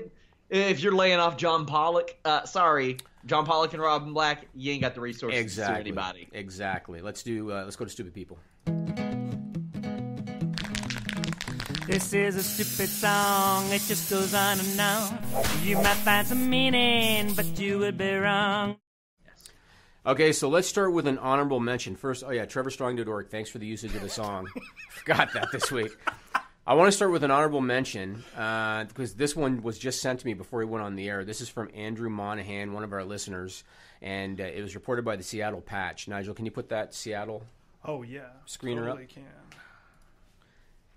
if 0.51 0.81
you're 0.83 0.95
laying 0.95 1.19
off 1.19 1.37
John 1.37 1.65
Pollock, 1.65 2.17
uh, 2.25 2.45
sorry, 2.45 2.99
John 3.27 3.47
Pollock 3.47 3.73
and 3.73 3.83
Robin 3.83 4.13
Black, 4.13 4.47
you 4.55 4.73
ain't 4.73 4.83
got 4.83 4.95
the 4.95 5.01
resources 5.01 5.41
exactly 5.41 5.75
to 5.75 5.79
sue 5.79 5.81
anybody. 5.81 6.29
Exactly. 6.33 7.01
Let's 7.01 7.23
do. 7.23 7.53
Uh, 7.53 7.65
let's 7.65 7.77
go 7.77 7.85
to 7.85 7.91
stupid 7.91 8.15
people. 8.15 8.39
This 11.87 12.15
is 12.15 12.37
a 12.37 12.43
stupid 12.43 12.89
song, 12.89 13.71
it 13.71 13.83
just 13.83 14.09
goes 14.11 14.33
on 14.33 14.59
and 14.59 14.81
on. 14.81 15.19
You 15.63 15.77
might 15.77 15.97
find 15.97 16.27
some 16.27 16.49
meaning, 16.49 17.35
but 17.35 17.61
you 17.61 17.79
would 17.79 17.99
be 17.99 18.15
wrong. 18.15 18.77
Okay, 20.07 20.33
so 20.33 20.51
let's 20.51 20.69
start 20.69 20.93
with 20.93 21.07
an 21.07 21.17
honorable 21.19 21.61
mention. 21.61 21.97
First, 21.97 22.25
oh 22.27 22.31
yeah, 22.31 22.45
Trevor 22.45 22.71
Strong 22.71 22.97
did 22.97 23.09
work. 23.09 23.31
Thanks 23.31 23.49
for 23.49 23.59
the 23.59 23.67
usage 23.67 23.95
of 23.95 24.03
the 24.03 24.11
song. 24.11 24.47
Forgot 24.91 25.33
that 25.33 25.49
this 25.51 25.73
week. 25.73 25.97
I 26.67 26.75
want 26.75 26.89
to 26.89 26.93
start 26.93 27.11
with 27.11 27.25
an 27.25 27.31
honorable 27.31 27.63
mention 27.63 28.23
uh, 28.37 28.85
because 28.85 29.15
this 29.15 29.35
one 29.35 29.63
was 29.63 29.79
just 29.79 30.03
sent 30.03 30.21
to 30.21 30.27
me 30.27 30.35
before 30.35 30.61
he 30.61 30.67
went 30.67 30.85
on 30.85 30.95
the 30.95 31.09
air. 31.09 31.25
This 31.25 31.41
is 31.41 31.49
from 31.49 31.71
Andrew 31.75 32.11
Monahan, 32.11 32.75
one 32.75 32.85
of 32.85 32.93
our 32.93 33.03
listeners, 33.05 33.65
and 34.03 34.41
uh, 34.41 34.45
it 34.45 34.61
was 34.61 34.75
reported 34.75 35.07
by 35.07 35.17
the 35.17 35.23
Seattle 35.23 35.63
Patch. 35.63 36.07
Nigel, 36.07 36.35
can 36.35 36.45
you 36.45 36.51
put 36.51 36.69
that 36.69 36.95
Seattle 36.95 37.43
Oh 37.85 38.03
yeah, 38.03 38.29
Screener 38.47 38.83
up. 38.83 38.97
totally 38.97 39.07
can. 39.07 39.25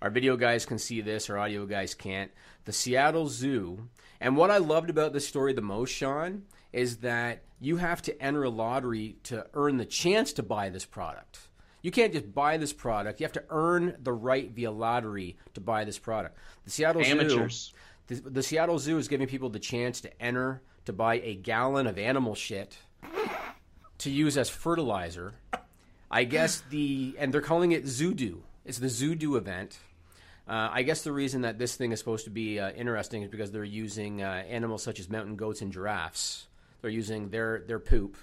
Our 0.01 0.09
video 0.09 0.37
guys 0.37 0.65
can 0.65 0.79
see 0.79 1.01
this, 1.01 1.29
our 1.29 1.37
audio 1.37 1.65
guys 1.65 1.93
can't. 1.93 2.31
The 2.65 2.73
Seattle 2.73 3.27
Zoo. 3.27 3.87
And 4.19 4.35
what 4.35 4.51
I 4.51 4.57
loved 4.57 4.89
about 4.89 5.13
this 5.13 5.27
story 5.27 5.53
the 5.53 5.61
most, 5.61 5.91
Sean, 5.91 6.43
is 6.71 6.97
that 6.97 7.43
you 7.59 7.77
have 7.77 8.01
to 8.03 8.21
enter 8.21 8.43
a 8.43 8.49
lottery 8.49 9.17
to 9.23 9.45
earn 9.53 9.77
the 9.77 9.85
chance 9.85 10.33
to 10.33 10.43
buy 10.43 10.69
this 10.69 10.85
product. 10.85 11.39
You 11.81 11.91
can't 11.91 12.13
just 12.13 12.33
buy 12.33 12.57
this 12.57 12.73
product. 12.73 13.19
You 13.19 13.25
have 13.25 13.33
to 13.33 13.43
earn 13.49 13.95
the 14.01 14.13
right 14.13 14.51
via 14.51 14.71
lottery 14.71 15.37
to 15.53 15.61
buy 15.61 15.85
this 15.85 15.99
product. 15.99 16.37
The 16.65 16.71
Seattle 16.71 17.03
Amateurs. 17.03 17.73
Zoo. 18.09 18.21
The, 18.21 18.29
the 18.29 18.43
Seattle 18.43 18.79
Zoo 18.79 18.97
is 18.97 19.07
giving 19.07 19.27
people 19.27 19.49
the 19.49 19.59
chance 19.59 20.01
to 20.01 20.21
enter 20.21 20.61
to 20.85 20.93
buy 20.93 21.15
a 21.15 21.35
gallon 21.35 21.87
of 21.87 21.97
animal 21.97 22.35
shit 22.35 22.77
to 23.99 24.09
use 24.09 24.37
as 24.37 24.49
fertilizer. 24.49 25.33
I 26.09 26.23
guess 26.23 26.63
the 26.69 27.15
and 27.19 27.33
they're 27.33 27.41
calling 27.41 27.73
it 27.73 27.85
Zoodoo. 27.85 28.39
It's 28.65 28.79
the 28.79 28.87
Zoodoo 28.87 29.37
event. 29.37 29.77
Uh, 30.47 30.69
I 30.71 30.83
guess 30.83 31.01
the 31.03 31.11
reason 31.11 31.41
that 31.41 31.59
this 31.59 31.75
thing 31.75 31.91
is 31.91 31.99
supposed 31.99 32.23
to 32.23 32.29
be 32.31 32.59
uh, 32.59 32.71
interesting 32.71 33.21
is 33.23 33.29
because 33.29 33.51
they're 33.51 33.65
using 33.65 34.23
uh, 34.23 34.43
animals 34.47 34.81
such 34.81 34.99
as 34.99 35.09
mountain 35.09 35.35
goats 35.35 35.61
and 35.61 35.73
giraffes. 35.73 36.46
They're 36.81 36.91
using 36.91 37.29
their 37.29 37.63
their 37.67 37.79
poop, 37.79 38.17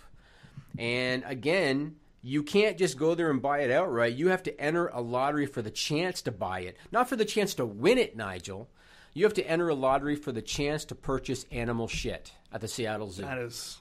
and 0.79 1.23
again, 1.27 1.97
you 2.23 2.43
can't 2.43 2.79
just 2.79 2.97
go 2.97 3.15
there 3.15 3.31
and 3.31 3.43
buy 3.43 3.61
it 3.61 3.71
outright. 3.71 4.15
You 4.15 4.29
have 4.29 4.43
to 4.45 4.61
enter 4.61 4.89
a 4.89 5.01
lottery 5.01 5.47
for 5.47 5.61
the 5.61 5.71
chance 5.71 6.23
to 6.23 6.33
buy 6.33 6.61
it, 6.61 6.77
not 6.91 7.09
for 7.09 7.17
the 7.17 7.25
chance 7.25 7.55
to 7.55 7.67
win 7.67 7.99
it, 7.99 8.17
Nigel. 8.17 8.69
You 9.13 9.25
have 9.25 9.35
to 9.35 9.47
enter 9.47 9.69
a 9.69 9.75
lottery 9.75 10.17
for 10.17 10.33
the 10.33 10.43
chance 10.43 10.85
to 10.87 10.95
purchase 10.95 11.47
animal 11.53 11.87
shit 11.87 12.33
at 12.53 12.61
the 12.61 12.69
Seattle 12.69 13.11
Zoo. 13.11 13.23
That 13.23 13.39
is. 13.39 13.79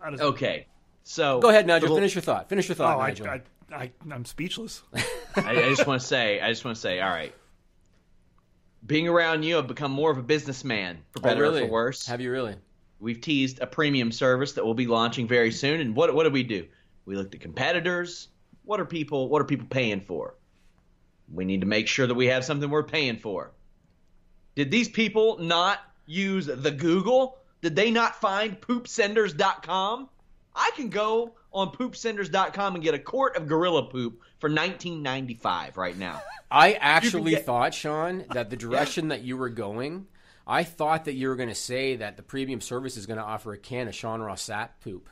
That 0.00 0.14
is 0.14 0.20
Okay, 0.20 0.66
so 1.02 1.40
Go 1.40 1.50
ahead, 1.50 1.66
Nigel. 1.66 1.88
for 1.88 1.94
the- 1.94 2.00
Finish 2.00 2.14
your 2.14 2.22
thought. 2.22 2.48
Finish 2.48 2.68
your 2.68 2.76
thought, 2.76 2.96
Oh, 2.96 3.00
I, 3.00 3.08
Nigel. 3.08 3.26
I, 3.26 3.42
I, 3.72 3.92
I'm 4.10 4.24
speechless. 4.24 4.82
I, 5.36 5.50
I 5.50 5.54
just 5.68 5.86
want 5.86 6.00
to 6.00 6.06
say, 6.06 6.40
I 6.40 6.48
just 6.50 6.64
want 6.64 6.76
to 6.76 6.80
say, 6.80 7.00
all 7.00 7.10
right. 7.10 7.34
Being 8.86 9.08
around 9.08 9.42
you, 9.42 9.58
I've 9.58 9.66
become 9.66 9.90
more 9.90 10.10
of 10.10 10.18
a 10.18 10.22
businessman, 10.22 10.98
for 11.10 11.18
oh, 11.18 11.22
better 11.22 11.44
oh, 11.44 11.48
really? 11.48 11.62
or 11.62 11.66
for 11.66 11.72
worse. 11.72 12.06
Have 12.06 12.20
you 12.20 12.30
really? 12.30 12.54
We've 12.98 13.20
teased 13.20 13.60
a 13.60 13.66
premium 13.66 14.10
service 14.10 14.52
that 14.52 14.64
will 14.64 14.74
be 14.74 14.86
launching 14.86 15.28
very 15.28 15.52
soon, 15.52 15.80
and 15.80 15.94
what 15.94 16.14
what 16.14 16.24
do 16.24 16.30
we 16.30 16.42
do? 16.42 16.66
We 17.04 17.16
looked 17.16 17.34
at 17.34 17.40
competitors. 17.40 18.28
What 18.64 18.80
are 18.80 18.86
people 18.86 19.28
What 19.28 19.42
are 19.42 19.46
people 19.46 19.66
paying 19.68 20.00
for? 20.00 20.34
We 21.32 21.44
need 21.44 21.60
to 21.60 21.66
make 21.66 21.88
sure 21.88 22.06
that 22.06 22.14
we 22.14 22.26
have 22.26 22.44
something 22.44 22.70
we're 22.70 22.82
paying 22.84 23.18
for. 23.18 23.52
Did 24.54 24.70
these 24.70 24.88
people 24.88 25.38
not 25.38 25.80
use 26.06 26.46
the 26.46 26.70
Google? 26.70 27.38
Did 27.62 27.76
they 27.76 27.90
not 27.90 28.20
find 28.20 28.60
poopsenders.com? 28.60 30.08
I 30.54 30.70
can 30.74 30.88
go 30.88 31.34
on 31.52 31.72
poopsenders.com 31.72 32.74
and 32.74 32.84
get 32.84 32.94
a 32.94 32.98
quart 32.98 33.36
of 33.36 33.46
gorilla 33.46 33.84
poop 33.84 34.20
for 34.38 34.48
19.95 34.48 35.76
right 35.76 35.96
now. 35.96 36.22
I 36.50 36.74
actually 36.74 37.32
get- 37.32 37.44
thought, 37.46 37.74
Sean, 37.74 38.24
that 38.30 38.50
the 38.50 38.56
direction 38.56 39.08
that 39.08 39.22
you 39.22 39.36
were 39.36 39.48
going, 39.48 40.06
I 40.48 40.62
thought 40.62 41.06
that 41.06 41.14
you 41.14 41.26
were 41.28 41.34
going 41.34 41.48
to 41.48 41.56
say 41.56 41.96
that 41.96 42.16
the 42.16 42.22
premium 42.22 42.60
service 42.60 42.96
is 42.96 43.04
going 43.06 43.18
to 43.18 43.24
offer 43.24 43.52
a 43.52 43.58
can 43.58 43.88
of 43.88 43.94
Sean 43.96 44.20
Ross 44.20 44.46
Sapp 44.46 44.68
poop. 44.84 45.08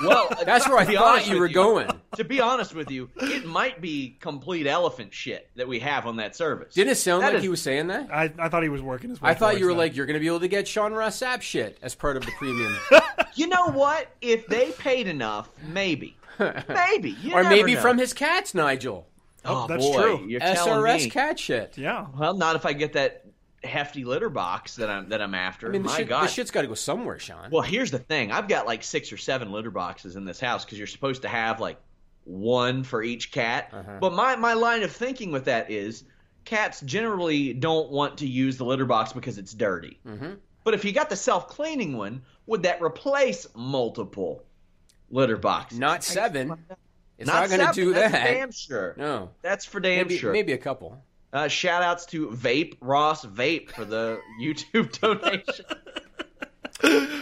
Well, 0.00 0.28
That's 0.44 0.68
where 0.68 0.78
I 0.78 0.84
thought 0.84 1.26
you 1.26 1.32
with 1.32 1.40
were 1.40 1.48
going. 1.48 1.88
To 2.16 2.22
be 2.24 2.40
honest 2.40 2.72
with 2.72 2.90
you, 2.92 3.10
it 3.16 3.44
might 3.44 3.80
be 3.80 4.16
complete 4.20 4.68
elephant 4.68 5.12
shit 5.12 5.50
that 5.56 5.66
we 5.66 5.80
have 5.80 6.06
on 6.06 6.16
that 6.18 6.36
service. 6.36 6.74
Didn't 6.74 6.92
it 6.92 6.96
sound 6.96 7.22
That 7.24 7.28
like 7.30 7.36
is- 7.38 7.42
he 7.42 7.48
was 7.48 7.60
saying 7.62 7.88
that? 7.88 8.14
I, 8.14 8.32
I 8.38 8.48
thought 8.48 8.62
he 8.62 8.68
was 8.68 8.80
working 8.80 9.10
his 9.10 9.20
way. 9.20 9.30
I 9.30 9.34
thought 9.34 9.58
you 9.58 9.64
were 9.64 9.72
towards 9.72 9.78
like, 9.78 9.96
you're 9.96 10.06
going 10.06 10.14
to 10.14 10.20
be 10.20 10.28
able 10.28 10.38
to 10.40 10.48
get 10.48 10.68
Sean 10.68 10.92
Ross 10.92 11.18
Sapp 11.18 11.42
shit 11.42 11.78
as 11.82 11.96
part 11.96 12.16
of 12.16 12.24
the 12.24 12.32
premium. 12.38 12.76
You 13.34 13.48
know 13.48 13.66
what? 13.66 14.10
If 14.22 14.46
they 14.46 14.70
paid 14.70 15.06
enough, 15.08 15.50
maybe, 15.68 16.16
maybe, 16.68 17.10
You 17.20 17.34
or 17.34 17.44
maybe 17.44 17.74
know. 17.74 17.80
from 17.82 17.98
his 17.98 18.14
cats, 18.14 18.54
Nigel. 18.54 19.06
Oh, 19.44 19.64
oh, 19.64 19.66
that's 19.66 19.84
boy, 19.84 20.02
true. 20.02 20.26
You're 20.26 20.40
telling 20.40 20.72
SRS 20.82 21.04
me. 21.04 21.10
cat 21.10 21.38
shit. 21.38 21.76
Yeah. 21.76 22.06
Well, 22.16 22.32
not 22.32 22.56
if 22.56 22.64
I 22.64 22.72
get 22.72 22.94
that 22.94 23.26
hefty 23.66 24.04
litter 24.04 24.30
box 24.30 24.76
that 24.76 24.88
I'm 24.90 25.08
that 25.10 25.20
I'm 25.20 25.34
after. 25.34 25.68
I 25.68 25.70
mean, 25.70 25.82
the, 25.82 25.88
My 25.88 25.96
shit, 25.96 26.08
God. 26.08 26.24
the 26.24 26.28
shit's 26.28 26.50
got 26.50 26.62
to 26.62 26.68
go 26.68 26.74
somewhere, 26.74 27.18
Sean. 27.18 27.50
Well, 27.50 27.62
here's 27.62 27.90
the 27.90 27.98
thing. 27.98 28.32
I've 28.32 28.48
got 28.48 28.66
like 28.66 28.82
six 28.82 29.12
or 29.12 29.16
seven 29.16 29.52
litter 29.52 29.70
boxes 29.70 30.16
in 30.16 30.24
this 30.24 30.40
house 30.40 30.64
because 30.64 30.78
you're 30.78 30.86
supposed 30.86 31.22
to 31.22 31.28
have 31.28 31.60
like 31.60 31.78
one 32.24 32.82
for 32.82 33.02
each 33.02 33.30
cat. 33.32 33.70
Uh-huh. 33.72 33.98
But 34.00 34.12
my, 34.14 34.36
my 34.36 34.54
line 34.54 34.82
of 34.82 34.90
thinking 34.90 35.30
with 35.30 35.44
that 35.44 35.70
is 35.70 36.04
cats 36.44 36.80
generally 36.80 37.52
don't 37.52 37.90
want 37.90 38.18
to 38.18 38.26
use 38.26 38.56
the 38.56 38.64
litter 38.64 38.86
box 38.86 39.12
because 39.12 39.38
it's 39.38 39.52
dirty. 39.52 40.00
Mm-hmm. 40.06 40.34
But 40.64 40.74
if 40.74 40.84
you 40.84 40.92
got 40.92 41.08
the 41.10 41.16
self 41.16 41.48
cleaning 41.48 41.96
one, 41.96 42.22
would 42.46 42.64
that 42.64 42.82
replace 42.82 43.46
multiple 43.54 44.42
litter 45.10 45.36
boxes? 45.36 45.78
Not 45.78 46.02
seven. 46.02 46.56
It's 47.18 47.26
Not 47.26 47.42
not, 47.42 47.48
going 47.48 47.60
to 47.60 47.66
seven, 47.66 47.74
do 47.84 47.94
that's 47.94 48.12
that. 48.12 48.24
damn 48.24 48.50
sure. 48.52 48.94
No. 48.98 49.30
That's 49.42 49.64
for 49.64 49.80
damn 49.80 50.06
Maybe, 50.06 50.18
sure. 50.18 50.32
maybe 50.32 50.52
a 50.52 50.58
couple. 50.58 51.02
Uh, 51.32 51.48
shout 51.48 51.82
outs 51.82 52.06
to 52.06 52.28
Vape 52.28 52.76
Ross 52.80 53.24
Vape 53.24 53.70
for 53.70 53.84
the 53.84 54.20
YouTube 54.40 54.92
donation. 55.00 55.64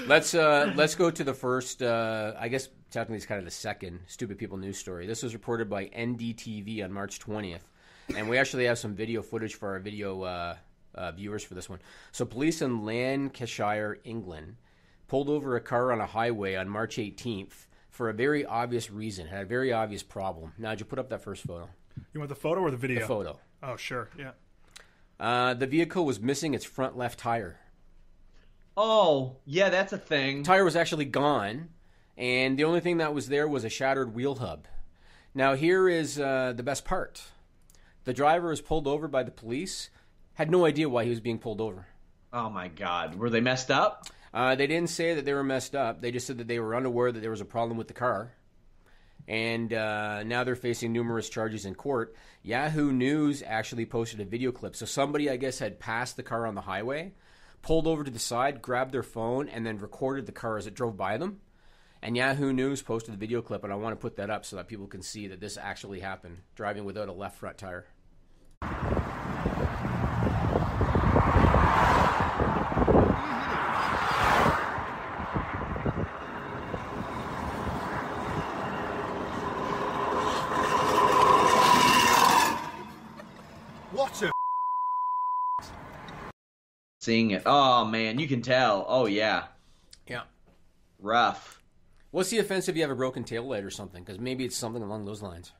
Let's 0.07 0.34
uh, 0.34 0.72
let's 0.76 0.94
go 0.94 1.11
to 1.11 1.24
the 1.24 1.32
first. 1.32 1.82
Uh, 1.82 2.34
I 2.38 2.48
guess 2.48 2.68
technically 2.90 3.16
it's 3.16 3.26
kind 3.26 3.38
of 3.38 3.44
the 3.44 3.50
second 3.50 4.00
stupid 4.07 4.38
people 4.38 4.59
news 4.59 4.78
story. 4.78 5.07
This 5.07 5.22
was 5.22 5.32
reported 5.32 5.70
by 5.70 5.86
NDTV 5.86 6.84
on 6.84 6.92
March 6.92 7.18
twentieth, 7.18 7.66
and 8.14 8.28
we 8.28 8.36
actually 8.36 8.66
have 8.66 8.78
some 8.78 8.94
video 8.94 9.22
footage 9.22 9.55
for 9.55 9.70
our 9.70 9.78
video 9.78 10.22
uh, 10.22 10.57
uh, 10.94 11.12
viewers 11.12 11.42
for 11.42 11.55
this 11.55 11.70
one. 11.70 11.78
So, 12.12 12.24
police 12.24 12.61
in 12.62 12.84
Lancashire, 12.84 13.98
England, 14.05 14.57
pulled 15.09 15.28
over 15.30 15.57
a 15.57 15.61
car 15.61 15.92
on 15.92 16.00
a 16.00 16.07
highway 16.07 16.57
on 16.57 16.68
March 16.68 16.98
eighteenth 16.98 17.66
for 17.90 18.11
a 18.11 18.12
very 18.12 18.44
obvious 18.44 18.90
reason. 18.90 19.28
Had 19.28 19.42
a 19.42 19.46
very 19.46 19.72
obvious 19.72 20.02
problem. 20.02 20.52
Now, 20.59 20.70
did 20.70 20.80
you 20.80 20.86
put 20.86 20.98
up 20.98 21.09
that 21.11 21.22
first 21.22 21.44
photo. 21.44 21.70
You 22.12 22.20
want 22.20 22.28
the 22.28 22.34
photo 22.34 22.61
or 22.61 22.70
the 22.70 22.76
video? 22.76 23.00
The 23.00 23.07
photo. 23.07 23.38
Oh, 23.66 23.76
sure. 23.76 24.08
Yeah. 24.18 24.32
Uh, 25.18 25.54
the 25.54 25.66
vehicle 25.66 26.04
was 26.04 26.20
missing 26.20 26.52
its 26.54 26.64
front 26.64 26.96
left 26.98 27.18
tire. 27.18 27.60
oh, 28.76 29.36
yeah, 29.46 29.70
that's 29.70 29.92
a 29.92 29.98
thing. 29.98 30.42
tire 30.42 30.64
was 30.64 30.76
actually 30.76 31.04
gone, 31.04 31.68
and 32.18 32.58
the 32.58 32.64
only 32.64 32.80
thing 32.80 32.98
that 32.98 33.14
was 33.14 33.28
there 33.28 33.46
was 33.48 33.64
a 33.64 33.68
shattered 33.68 34.14
wheel 34.14 34.34
hub. 34.36 34.66
Now, 35.34 35.54
here 35.54 35.88
is 35.88 36.18
uh, 36.18 36.52
the 36.56 36.62
best 36.62 36.84
part 36.84 37.22
The 38.04 38.12
driver 38.12 38.48
was 38.48 38.60
pulled 38.60 38.86
over 38.86 39.08
by 39.08 39.22
the 39.22 39.30
police. 39.30 39.90
Had 40.34 40.50
no 40.50 40.64
idea 40.66 40.88
why 40.88 41.04
he 41.04 41.10
was 41.10 41.20
being 41.20 41.38
pulled 41.38 41.60
over. 41.60 41.86
Oh 42.32 42.50
my 42.50 42.68
God, 42.68 43.14
were 43.14 43.30
they 43.30 43.40
messed 43.40 43.70
up? 43.70 44.08
Uh, 44.32 44.56
they 44.56 44.66
didn't 44.66 44.90
say 44.90 45.14
that 45.14 45.24
they 45.24 45.32
were 45.32 45.44
messed 45.44 45.76
up. 45.76 46.00
They 46.00 46.10
just 46.10 46.26
said 46.26 46.38
that 46.38 46.48
they 46.48 46.58
were 46.58 46.74
unaware 46.74 47.12
that 47.12 47.20
there 47.20 47.30
was 47.30 47.40
a 47.40 47.44
problem 47.44 47.78
with 47.78 47.86
the 47.86 47.94
car. 47.94 48.32
And 49.26 49.72
uh, 49.72 50.22
now 50.24 50.44
they're 50.44 50.56
facing 50.56 50.92
numerous 50.92 51.28
charges 51.28 51.64
in 51.64 51.74
court. 51.74 52.14
Yahoo 52.42 52.92
News 52.92 53.42
actually 53.44 53.86
posted 53.86 54.20
a 54.20 54.24
video 54.24 54.52
clip. 54.52 54.76
So 54.76 54.84
somebody, 54.86 55.30
I 55.30 55.36
guess, 55.36 55.58
had 55.58 55.80
passed 55.80 56.16
the 56.16 56.22
car 56.22 56.46
on 56.46 56.54
the 56.54 56.60
highway, 56.60 57.12
pulled 57.62 57.86
over 57.86 58.04
to 58.04 58.10
the 58.10 58.18
side, 58.18 58.60
grabbed 58.60 58.92
their 58.92 59.02
phone, 59.02 59.48
and 59.48 59.64
then 59.64 59.78
recorded 59.78 60.26
the 60.26 60.32
car 60.32 60.58
as 60.58 60.66
it 60.66 60.74
drove 60.74 60.96
by 60.96 61.16
them. 61.16 61.40
And 62.02 62.18
Yahoo 62.18 62.52
News 62.52 62.82
posted 62.82 63.14
the 63.14 63.18
video 63.18 63.40
clip, 63.40 63.64
and 63.64 63.72
I 63.72 63.76
want 63.76 63.94
to 63.94 64.00
put 64.00 64.16
that 64.16 64.28
up 64.28 64.44
so 64.44 64.56
that 64.56 64.68
people 64.68 64.86
can 64.86 65.00
see 65.00 65.28
that 65.28 65.40
this 65.40 65.56
actually 65.56 66.00
happened, 66.00 66.42
driving 66.54 66.84
without 66.84 67.08
a 67.08 67.12
left 67.12 67.38
front 67.38 67.56
tire. 67.56 67.86
What 83.92 84.22
a 84.22 84.30
Seeing 87.05 87.32
it. 87.32 87.42
Oh 87.44 87.84
man, 87.84 88.18
you 88.18 88.26
can 88.26 88.40
tell. 88.40 88.86
Oh 88.88 89.05
yeah, 89.05 89.44
Yeah. 90.09 90.22
rough. 90.98 91.61
What's 92.12 92.30
the 92.30 92.38
offense 92.38 92.66
if 92.68 92.76
you 92.76 92.82
have 92.82 92.90
a 92.90 92.94
broken 92.94 93.24
taillight 93.24 93.62
or 93.64 93.70
something? 93.70 94.02
Because 94.02 94.18
maybe 94.18 94.44
it's 94.44 94.57
something 94.57 94.82
along 94.82 95.05
those 95.05 95.20
lines. 95.20 95.52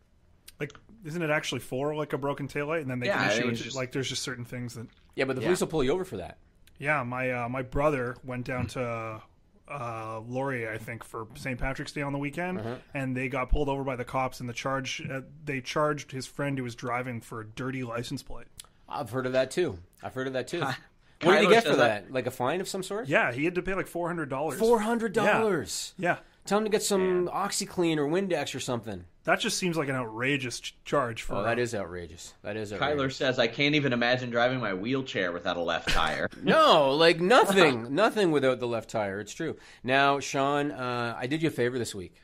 Like, 0.59 0.73
isn't 1.05 1.21
it 1.21 1.29
actually 1.31 1.61
for 1.61 1.95
like 1.95 2.13
a 2.15 2.19
broken 2.19 2.49
taillight, 2.49 2.81
and 2.81 2.91
then 2.91 2.99
they 3.01 3.09
Yeah, 3.09 3.29
can 3.29 3.39
issue 3.39 3.49
it? 3.49 3.55
just- 3.57 3.77
Like, 3.77 3.93
there's 3.93 4.09
just 4.09 4.23
certain 4.23 4.45
things 4.47 4.75
that. 4.75 4.87
Yeah, 5.17 5.27
but 5.27 5.37
the 5.37 5.43
Yeah. 5.43 5.49
police 5.49 5.61
will 5.61 5.67
pull 5.69 5.85
you 5.85 5.91
over 5.93 6.05
for 6.07 6.17
that. 6.17 6.39
Yeah, 6.79 7.03
my 7.03 7.31
uh, 7.31 7.49
my 7.51 7.61
brother 7.63 8.17
went 8.25 8.47
down 8.47 8.67
to 8.69 9.21
uh, 9.69 10.21
Laurier, 10.27 10.71
I 10.73 10.79
think, 10.79 11.05
for 11.05 11.27
St. 11.35 11.59
Patrick's 11.59 11.93
Day 11.93 12.03
on 12.03 12.13
the 12.13 12.19
weekend, 12.19 12.59
Uh-huh. 12.61 12.77
and 12.95 13.15
they 13.17 13.29
got 13.29 13.51
pulled 13.51 13.69
over 13.69 13.83
by 13.85 13.97
the 13.97 14.05
cops. 14.05 14.41
And 14.41 14.49
the 14.49 14.53
charge, 14.55 15.03
uh, 15.11 15.23
they 15.45 15.61
charged 15.61 16.11
his 16.13 16.27
friend 16.27 16.57
who 16.57 16.65
was 16.65 16.75
driving 16.75 17.21
for 17.21 17.41
a 17.41 17.47
dirty 17.47 17.83
license 17.85 18.23
plate. 18.23 18.47
I've 18.89 19.11
heard 19.11 19.27
of 19.27 19.33
that 19.33 19.51
too. 19.51 19.79
I've 20.03 20.15
heard 20.15 20.27
of 20.27 20.33
that 20.35 20.49
too. 20.49 20.63
Kyler 21.25 21.27
what 21.27 21.41
did 21.41 21.49
he 21.49 21.55
get 21.55 21.63
for 21.65 21.69
says 21.71 21.79
that? 21.79 22.13
Like 22.13 22.27
a 22.27 22.31
fine 22.31 22.61
of 22.61 22.69
some 22.69 22.83
sort? 22.83 23.09
Yeah, 23.09 23.33
he 23.33 23.45
had 23.45 23.55
to 23.57 23.63
pay 23.63 23.75
like 23.75 23.87
four 23.87 24.07
hundred 24.09 24.29
dollars. 24.29 24.59
Four 24.59 24.81
hundred 24.81 25.13
dollars. 25.13 25.95
Yeah, 25.99 26.19
Tell 26.47 26.59
him 26.59 26.65
to 26.65 26.71
get 26.71 26.83
some 26.83 27.29
OxiClean 27.33 27.97
or 27.97 28.07
Windex 28.07 28.55
or 28.55 28.61
something. 28.61 29.05
that 29.25 29.41
just 29.41 29.57
seems 29.57 29.79
like 29.79 29.89
an 29.89 29.95
outrageous 29.95 30.61
ch- 30.61 30.77
charge 30.85 31.23
for. 31.23 31.37
Oh, 31.37 31.43
that 31.43 31.59
is 31.59 31.75
outrageous. 31.75 32.35
That 32.43 32.57
is 32.59 32.71
Outrageous. 32.73 32.87
Kyler 32.87 32.93
outrageous. 32.99 33.17
says, 33.17 33.39
"I 33.39 33.47
can't 33.47 33.75
even 33.75 33.93
imagine 33.95 34.29
driving 34.31 34.61
my 34.61 34.75
wheelchair 34.75 35.33
without 35.33 35.57
a 35.57 35.63
left 35.63 35.89
tire." 35.89 36.29
No, 36.43 36.91
like 36.95 37.21
nothing, 37.21 37.95
nothing 37.97 38.31
without 38.31 38.61
the 38.61 38.67
left 38.69 38.91
tire. 38.91 39.21
It's 39.21 39.33
true. 39.33 39.57
Now, 39.83 40.21
Sean, 40.21 40.71
uh, 40.71 41.17
I 41.19 41.27
did 41.27 41.41
you 41.43 41.49
a 41.49 41.51
favor 41.51 41.79
this 41.79 41.95
week. 41.95 42.15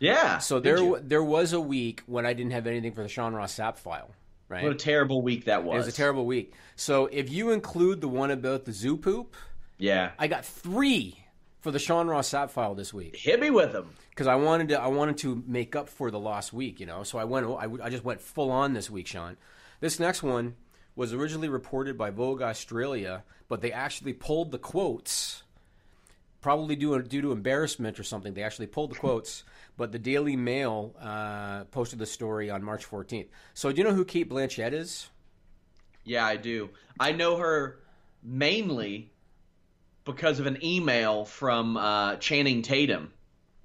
yeah. 0.00 0.38
So 0.38 0.58
there, 0.58 0.78
you? 0.78 0.98
there 1.02 1.22
was 1.22 1.52
a 1.52 1.60
week 1.60 2.02
when 2.06 2.26
I 2.26 2.32
didn't 2.32 2.52
have 2.52 2.66
anything 2.66 2.92
for 2.92 3.02
the 3.02 3.08
Sean 3.08 3.34
Ross 3.34 3.54
Sapp 3.56 3.76
file. 3.78 4.10
Right. 4.48 4.62
What 4.62 4.72
a 4.72 4.76
terrible 4.76 5.22
week 5.22 5.46
that 5.46 5.64
was. 5.64 5.74
It 5.74 5.78
was 5.78 5.88
a 5.88 5.92
terrible 5.92 6.26
week. 6.26 6.52
So 6.76 7.06
if 7.06 7.30
you 7.30 7.50
include 7.50 8.00
the 8.00 8.08
one 8.08 8.30
about 8.30 8.64
the 8.66 8.72
zoo 8.72 8.96
poop, 8.96 9.34
Yeah. 9.78 10.12
I 10.18 10.26
got 10.26 10.44
three 10.44 11.18
for 11.60 11.70
the 11.70 11.78
Sean 11.78 12.08
Ross 12.08 12.28
Sapp 12.30 12.50
file 12.50 12.74
this 12.74 12.92
week. 12.92 13.16
Hit 13.16 13.40
me 13.40 13.48
with 13.50 13.72
them. 13.72 13.90
because 14.10 14.26
I 14.26 14.34
wanted 14.34 14.68
to 14.68 14.80
I 14.80 14.88
wanted 14.88 15.16
to 15.18 15.42
make 15.46 15.74
up 15.74 15.88
for 15.88 16.10
the 16.10 16.18
lost 16.18 16.52
week, 16.52 16.78
you 16.78 16.86
know. 16.86 17.02
So 17.04 17.18
I 17.18 17.24
went 17.24 17.46
I, 17.46 17.68
I 17.86 17.88
just 17.90 18.04
went 18.04 18.20
full 18.20 18.50
on 18.50 18.74
this 18.74 18.90
week, 18.90 19.06
Sean. 19.06 19.36
This 19.80 19.98
next 19.98 20.22
one 20.22 20.56
was 20.94 21.12
originally 21.12 21.48
reported 21.48 21.96
by 21.98 22.10
Vogue 22.10 22.42
Australia, 22.42 23.24
but 23.48 23.60
they 23.62 23.72
actually 23.72 24.12
pulled 24.12 24.52
the 24.52 24.58
quotes. 24.58 25.42
Probably 26.42 26.76
due 26.76 27.00
due 27.02 27.22
to 27.22 27.32
embarrassment 27.32 27.98
or 27.98 28.02
something, 28.04 28.34
they 28.34 28.42
actually 28.42 28.66
pulled 28.66 28.90
the 28.90 28.96
quotes. 28.96 29.42
But 29.76 29.90
the 29.90 29.98
Daily 29.98 30.36
Mail 30.36 30.94
uh, 31.00 31.64
posted 31.64 31.98
the 31.98 32.06
story 32.06 32.48
on 32.48 32.62
March 32.62 32.88
14th. 32.88 33.26
So 33.54 33.72
do 33.72 33.78
you 33.78 33.84
know 33.84 33.92
who 33.92 34.04
Cate 34.04 34.30
Blanchett 34.30 34.72
is? 34.72 35.08
Yeah, 36.04 36.24
I 36.24 36.36
do. 36.36 36.70
I 37.00 37.12
know 37.12 37.36
her 37.38 37.80
mainly 38.22 39.10
because 40.04 40.38
of 40.38 40.46
an 40.46 40.64
email 40.64 41.24
from 41.24 41.76
uh, 41.76 42.16
Channing 42.16 42.62
Tatum, 42.62 43.12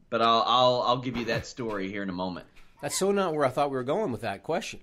but 0.09 0.21
I'll, 0.21 0.43
I'll 0.47 0.81
I'll 0.87 0.97
give 0.97 1.17
you 1.17 1.25
that 1.25 1.45
story 1.45 1.89
here 1.91 2.01
in 2.01 2.09
a 2.09 2.13
moment. 2.13 2.47
That's 2.81 2.97
so 2.97 3.11
not 3.11 3.35
where 3.35 3.45
I 3.45 3.49
thought 3.49 3.69
we 3.71 3.77
were 3.77 3.83
going 3.83 4.11
with 4.11 4.21
that 4.21 4.41
question. 4.43 4.79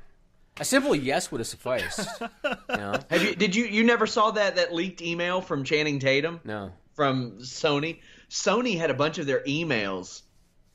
A 0.61 0.65
simple 0.65 0.95
yes 0.95 1.31
would 1.33 1.39
have 1.41 1.47
sufficed. 1.47 2.07
you 2.21 2.77
know? 2.77 2.95
Have 3.11 3.23
you 3.23 3.35
did 3.35 3.55
you 3.55 3.65
you 3.65 3.85
never 3.85 4.07
saw 4.07 4.31
that 4.31 4.57
that 4.57 4.73
leaked 4.73 5.03
email 5.03 5.41
from 5.41 5.65
Channing 5.65 5.99
Tatum 5.99 6.41
No. 6.45 6.73
from 6.95 7.39
Sony? 7.41 8.01
Sony 8.31 8.79
had 8.79 8.91
a 8.91 8.95
bunch 8.95 9.19
of 9.19 9.27
their 9.27 9.41
emails 9.45 10.23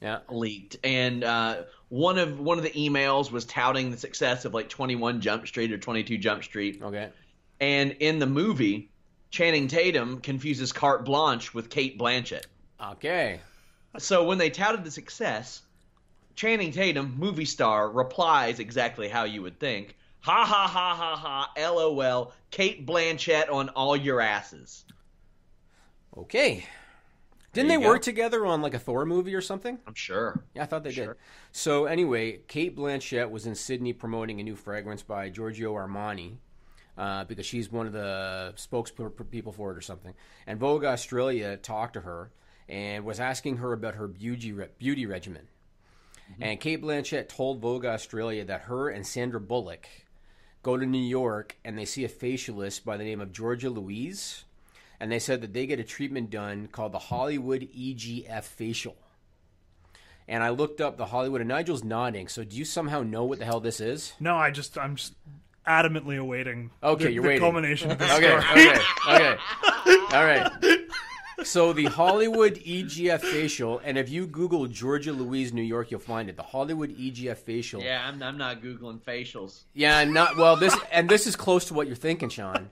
Yeah. 0.02 0.20
leaked, 0.30 0.78
and 0.84 1.24
uh, 1.24 1.64
one 1.90 2.18
of 2.18 2.40
one 2.40 2.58
of 2.58 2.64
the 2.64 2.72
emails 2.72 3.32
was 3.32 3.46
touting 3.46 3.92
the 3.92 3.98
success 3.98 4.46
of 4.46 4.54
like 4.54 4.68
Twenty 4.68 4.96
One 4.96 5.22
Jump 5.22 5.46
Street 5.48 5.72
or 5.72 5.78
Twenty 5.78 6.04
Two 6.04 6.18
Jump 6.18 6.44
Street, 6.44 6.82
Okay. 6.82 7.10
and 7.60 7.92
in 8.00 8.18
the 8.18 8.26
movie, 8.26 8.90
Channing 9.30 9.68
Tatum 9.68 10.20
confuses 10.20 10.72
Carte 10.74 11.06
Blanche 11.06 11.54
with 11.54 11.70
Cate 11.70 12.00
Blanchett. 12.00 12.46
Okay. 12.84 13.40
So 14.00 14.26
when 14.26 14.40
they 14.40 14.50
touted 14.50 14.84
the 14.84 14.90
success, 14.92 15.62
Channing 16.36 16.72
Tatum, 16.72 17.16
movie 17.20 17.46
star, 17.46 17.88
replies 17.90 18.60
exactly 18.60 19.08
how 19.08 19.26
you 19.26 19.44
would 19.44 19.60
think. 19.60 19.96
Ha 20.22 20.46
ha 20.46 20.68
ha 20.68 20.96
ha 20.96 21.16
ha, 21.16 21.72
lol, 21.72 22.32
Cate 22.50 22.86
Blanchett 22.88 23.52
on 23.52 23.70
all 23.70 23.96
your 23.96 24.20
asses. 24.22 24.84
Okay. 26.18 26.66
Didn't 27.54 27.68
they 27.68 27.74
you 27.76 27.82
work 27.88 28.02
together 28.02 28.46
on 28.46 28.62
like 28.62 28.74
a 28.74 28.80
Thor 28.80 29.06
movie 29.06 29.36
or 29.36 29.42
something? 29.42 29.80
I'm 29.86 29.94
sure. 29.94 30.44
Yeah, 30.56 30.64
I 30.64 30.66
thought 30.66 30.84
they 30.84 30.92
Sure. 30.92 31.08
did. 31.08 31.16
So 31.52 31.86
anyway, 31.86 32.40
Cate 32.48 32.76
Blanchett 32.78 33.30
was 33.30 33.46
in 33.46 33.56
Sydney 33.56 33.92
promoting 33.94 34.40
a 34.40 34.44
new 34.44 34.56
fragrance 34.56 35.04
by 35.04 35.30
Giorgio 35.30 35.74
Armani. 35.74 36.38
Uh, 36.98 37.24
because 37.24 37.46
she's 37.46 37.72
one 37.72 37.88
of 37.88 37.94
the 37.94 38.54
spokespeople 38.58 39.56
for 39.56 39.72
it 39.72 39.78
or 39.78 39.82
something. 39.82 40.14
And 40.46 40.60
Vogue 40.60 40.84
Australia 40.84 41.56
talked 41.56 41.94
to 41.94 42.02
her 42.02 42.32
and 42.68 43.06
was 43.06 43.20
asking 43.20 43.58
her 43.58 43.72
about 43.72 43.96
her 43.96 44.08
beauty 44.10 44.52
re- 44.52 44.68
beauty 44.78 45.06
regimen. 45.06 45.48
And 46.40 46.60
Cate 46.60 46.82
Blanchett 46.82 47.28
told 47.30 47.60
Vogue 47.62 47.86
Australia 47.86 48.44
that 48.46 48.64
her 48.64 48.90
and 48.90 49.08
Sandra 49.08 49.40
Bullock 49.40 49.88
go 50.64 50.78
to 50.78 50.86
New 50.86 51.02
York 51.02 51.58
and 51.66 51.78
they 51.78 51.86
see 51.86 52.04
a 52.06 52.10
facialist 52.10 52.84
by 52.84 52.98
the 52.98 53.04
name 53.06 53.22
of 53.22 53.32
Georgia 53.32 53.70
Louise. 53.70 54.44
And 55.02 55.12
they 55.12 55.18
said 55.20 55.42
that 55.42 55.52
they 55.52 55.66
get 55.66 55.80
a 55.80 55.84
treatment 55.84 56.30
done 56.30 56.68
called 56.72 56.92
the 56.92 57.00
Hollywood 57.00 57.68
EGF 57.76 58.44
facial. 58.44 58.96
And 60.28 60.44
I 60.44 60.50
looked 60.50 60.80
up 60.80 60.96
the 60.98 61.08
Hollywood, 61.08 61.42
and 61.42 61.48
Nigel's 61.48 61.84
nodding. 61.84 62.28
So 62.28 62.44
do 62.44 62.56
you 62.56 62.64
somehow 62.66 63.02
know 63.02 63.24
what 63.26 63.40
the 63.40 63.46
hell 63.46 63.60
this 63.60 63.82
is? 63.82 64.14
No, 64.20 64.38
I 64.38 64.52
just 64.52 64.78
I'm 64.78 64.96
just 64.96 65.16
adamantly 65.68 66.20
awaiting. 66.20 66.70
Okay, 66.84 67.06
the, 67.06 67.12
you're 67.14 67.24
the 67.24 67.30
waiting. 67.30 67.42
culmination 67.42 67.90
of 67.92 67.98
this 67.98 68.12
Okay, 68.12 68.40
story. 68.40 68.70
okay, 68.70 68.80
okay. 69.10 69.38
All 70.16 70.24
right. 70.24 70.52
So 71.44 71.74
the 71.74 71.86
Hollywood 71.86 72.56
EGF 72.58 73.22
facial, 73.22 73.82
and 73.84 73.98
if 73.98 74.08
you 74.10 74.28
Google 74.28 74.68
Georgia 74.68 75.12
Louise, 75.12 75.52
New 75.52 75.64
York, 75.64 75.90
you'll 75.90 76.00
find 76.00 76.30
it. 76.30 76.38
The 76.38 76.44
Hollywood 76.44 76.96
EGF 76.96 77.38
facial. 77.38 77.82
Yeah, 77.82 78.08
I'm, 78.08 78.22
I'm 78.22 78.38
not 78.38 78.62
googling 78.62 79.00
facials. 79.02 79.62
Yeah, 79.74 79.98
I'm 79.98 80.14
not 80.14 80.38
well. 80.38 80.56
This 80.56 80.78
and 80.92 81.10
this 81.10 81.26
is 81.26 81.36
close 81.36 81.66
to 81.66 81.74
what 81.74 81.88
you're 81.88 81.96
thinking, 81.96 82.30
Sean. 82.30 82.70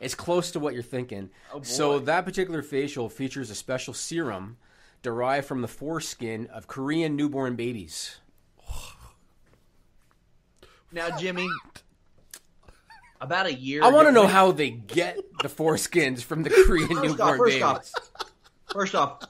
It's 0.00 0.14
close 0.14 0.50
to 0.52 0.60
what 0.60 0.74
you're 0.74 0.82
thinking. 0.82 1.30
Oh, 1.52 1.62
so 1.62 1.98
that 2.00 2.24
particular 2.24 2.62
facial 2.62 3.08
features 3.08 3.50
a 3.50 3.54
special 3.54 3.94
serum 3.94 4.58
derived 5.02 5.46
from 5.46 5.62
the 5.62 5.68
foreskin 5.68 6.46
of 6.48 6.66
Korean 6.66 7.16
newborn 7.16 7.56
babies. 7.56 8.16
Now, 10.92 11.16
Jimmy, 11.18 11.48
about 13.20 13.46
a 13.46 13.52
year. 13.52 13.82
I 13.82 13.90
want 13.90 14.08
to 14.08 14.12
know 14.12 14.26
how 14.26 14.52
they 14.52 14.70
get 14.70 15.18
the 15.42 15.48
foreskins 15.48 16.22
from 16.22 16.42
the 16.42 16.50
Korean 16.50 16.88
First 16.88 17.02
newborn 17.02 17.20
off, 17.20 17.36
first 17.36 17.50
babies. 17.50 17.62
off, 17.62 17.90
first 18.72 18.94
off, 18.94 19.22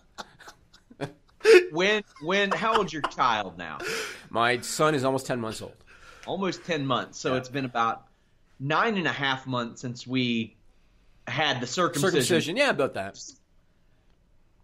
when 1.72 2.02
when 2.22 2.50
how 2.50 2.76
old's 2.76 2.92
your 2.92 3.02
child 3.02 3.58
now? 3.58 3.78
My 4.30 4.60
son 4.60 4.94
is 4.94 5.04
almost 5.04 5.26
ten 5.26 5.40
months 5.40 5.62
old. 5.62 5.76
Almost 6.26 6.64
ten 6.64 6.84
months. 6.86 7.18
So 7.18 7.34
it's 7.34 7.48
been 7.48 7.64
about 7.64 8.05
nine 8.58 8.96
and 8.96 9.06
a 9.06 9.12
half 9.12 9.46
months 9.46 9.80
since 9.80 10.06
we 10.06 10.56
had 11.26 11.60
the 11.60 11.66
circumcision. 11.66 12.22
Circumcision, 12.22 12.56
yeah, 12.56 12.70
about 12.70 12.94
that. 12.94 13.18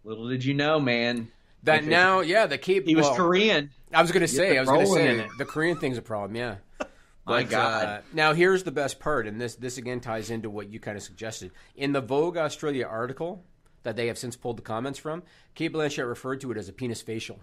Little 0.05 0.29
did 0.29 0.45
you 0.45 0.55
know, 0.55 0.81
man. 0.81 1.29
That 1.65 1.85
If 1.85 1.89
now, 1.89 2.21
yeah, 2.21 2.47
the 2.47 2.59
Cape. 2.59 2.87
he 2.87 2.97
was 2.97 3.07
well, 3.07 3.15
Korean. 3.15 3.71
I 3.93 4.03
was 4.03 4.11
going 4.11 4.23
to 4.23 4.29
say, 4.29 4.57
I 4.57 4.61
was 4.61 4.69
going 4.69 4.85
to 4.85 4.93
say 4.93 5.11
in 5.11 5.17
that 5.19 5.27
it. 5.27 5.33
the 5.39 5.45
Korean 5.45 5.77
thing's 5.77 5.99
a 5.99 6.03
problem. 6.03 6.35
Yeah. 6.35 6.57
My 7.27 7.45
God. 7.45 7.87
Uh, 7.87 8.01
now 8.13 8.33
here's 8.33 8.65
the 8.65 8.73
best 8.73 8.99
part, 8.99 9.29
and 9.29 9.41
this 9.41 9.55
this 9.55 9.79
again 9.79 10.01
ties 10.01 10.29
into 10.29 10.51
what 10.51 10.73
you 10.73 10.81
kind 10.81 10.97
of 10.97 11.05
suggested 11.05 11.53
in 11.77 11.93
the 11.93 12.01
Vogue 12.01 12.37
Australia 12.37 12.85
article 12.85 13.45
that 13.85 13.95
they 13.95 14.09
have 14.09 14.19
since 14.19 14.35
pulled 14.35 14.59
the 14.59 14.63
comments 14.63 14.99
from. 14.99 15.23
Cate 15.55 15.73
Blanchett 15.73 16.09
referred 16.09 16.41
to 16.41 16.51
it 16.51 16.59
as 16.59 16.69
a 16.69 16.73
penis 16.73 17.01
facial. 17.01 17.39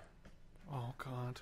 Oh 0.71 0.93
God. 0.97 1.39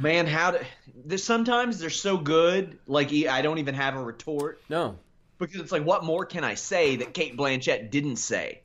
Man, 0.00 0.26
how 0.26 0.52
do 0.52 0.58
there's 1.04 1.24
sometimes 1.24 1.78
they're 1.78 1.90
so 1.90 2.16
good, 2.16 2.78
like 2.86 3.12
I 3.12 3.42
don't 3.42 3.58
even 3.58 3.74
have 3.74 3.96
a 3.96 4.02
retort 4.02 4.60
No. 4.68 4.96
because 5.38 5.60
it's 5.60 5.72
like, 5.72 5.84
what 5.84 6.04
more 6.04 6.24
can 6.26 6.44
I 6.44 6.54
say 6.54 6.96
that 6.96 7.14
Cate 7.14 7.36
Blanchett 7.36 7.90
didn't 7.90 8.16
say? 8.16 8.60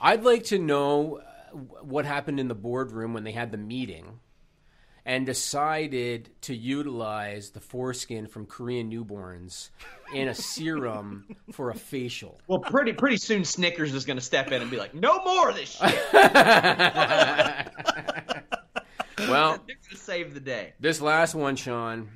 I'd 0.00 0.22
like 0.24 0.44
to 0.44 0.58
know 0.58 1.18
uh, 1.18 1.56
what 1.82 2.04
happened 2.04 2.40
in 2.40 2.48
the 2.48 2.54
boardroom 2.54 3.14
when 3.14 3.24
they 3.24 3.32
had 3.32 3.50
the 3.52 3.58
meeting 3.58 4.20
and 5.06 5.26
decided 5.26 6.30
to 6.42 6.54
utilize 6.54 7.50
the 7.50 7.60
foreskin 7.60 8.26
from 8.26 8.46
Korean 8.46 8.90
newborns 8.90 9.68
in 10.14 10.28
a 10.28 10.34
serum 10.34 11.26
for 11.52 11.70
a 11.70 11.74
facial. 11.74 12.40
Well, 12.46 12.58
pretty 12.60 12.92
pretty 12.94 13.16
soon 13.18 13.44
Snickers 13.44 13.94
is 13.94 14.04
going 14.04 14.16
to 14.18 14.24
step 14.24 14.50
in 14.52 14.62
and 14.62 14.70
be 14.70 14.76
like, 14.78 14.94
no 14.94 15.22
more 15.24 15.50
of 15.50 15.56
this 15.56 15.78
shit. 15.78 16.02
Well, 19.28 19.52
They're 19.66 19.76
going 19.76 19.78
to 19.90 19.96
save 19.96 20.34
the 20.34 20.40
day. 20.40 20.74
this 20.80 21.00
last 21.00 21.34
one, 21.34 21.56
Sean, 21.56 22.08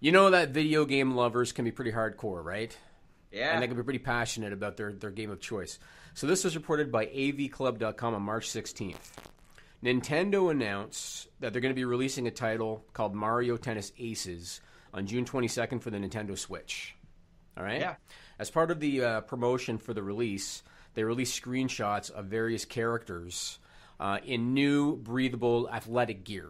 you 0.00 0.12
know 0.12 0.30
that 0.30 0.50
video 0.50 0.84
game 0.84 1.14
lovers 1.14 1.52
can 1.52 1.64
be 1.64 1.72
pretty 1.72 1.92
hardcore, 1.92 2.44
right? 2.44 2.76
Yeah. 3.30 3.52
and 3.54 3.62
they 3.62 3.66
can 3.66 3.76
be 3.76 3.82
pretty 3.82 3.98
passionate 3.98 4.52
about 4.52 4.76
their, 4.76 4.92
their 4.92 5.10
game 5.10 5.30
of 5.30 5.40
choice. 5.40 5.78
So 6.14 6.26
this 6.26 6.44
was 6.44 6.54
reported 6.54 6.92
by 6.92 7.06
AVClub.com 7.06 8.14
on 8.14 8.22
March 8.22 8.48
16th. 8.50 8.96
Nintendo 9.82 10.50
announced 10.50 11.28
that 11.40 11.52
they're 11.52 11.62
going 11.62 11.74
to 11.74 11.78
be 11.78 11.84
releasing 11.86 12.26
a 12.26 12.30
title 12.30 12.84
called 12.92 13.14
Mario 13.14 13.56
Tennis 13.56 13.90
Aces 13.98 14.60
on 14.92 15.06
June 15.06 15.24
22nd 15.24 15.80
for 15.82 15.90
the 15.90 15.96
Nintendo 15.98 16.36
Switch. 16.36 16.94
All 17.56 17.64
right? 17.64 17.80
Yeah. 17.80 17.94
As 18.38 18.50
part 18.50 18.70
of 18.70 18.80
the 18.80 19.02
uh, 19.02 19.20
promotion 19.22 19.78
for 19.78 19.94
the 19.94 20.02
release, 20.02 20.62
they 20.94 21.02
released 21.04 21.40
screenshots 21.42 22.10
of 22.10 22.26
various 22.26 22.64
characters 22.64 23.58
uh, 24.02 24.18
in 24.24 24.52
new, 24.52 24.96
breathable 24.96 25.70
athletic 25.72 26.24
gear 26.24 26.48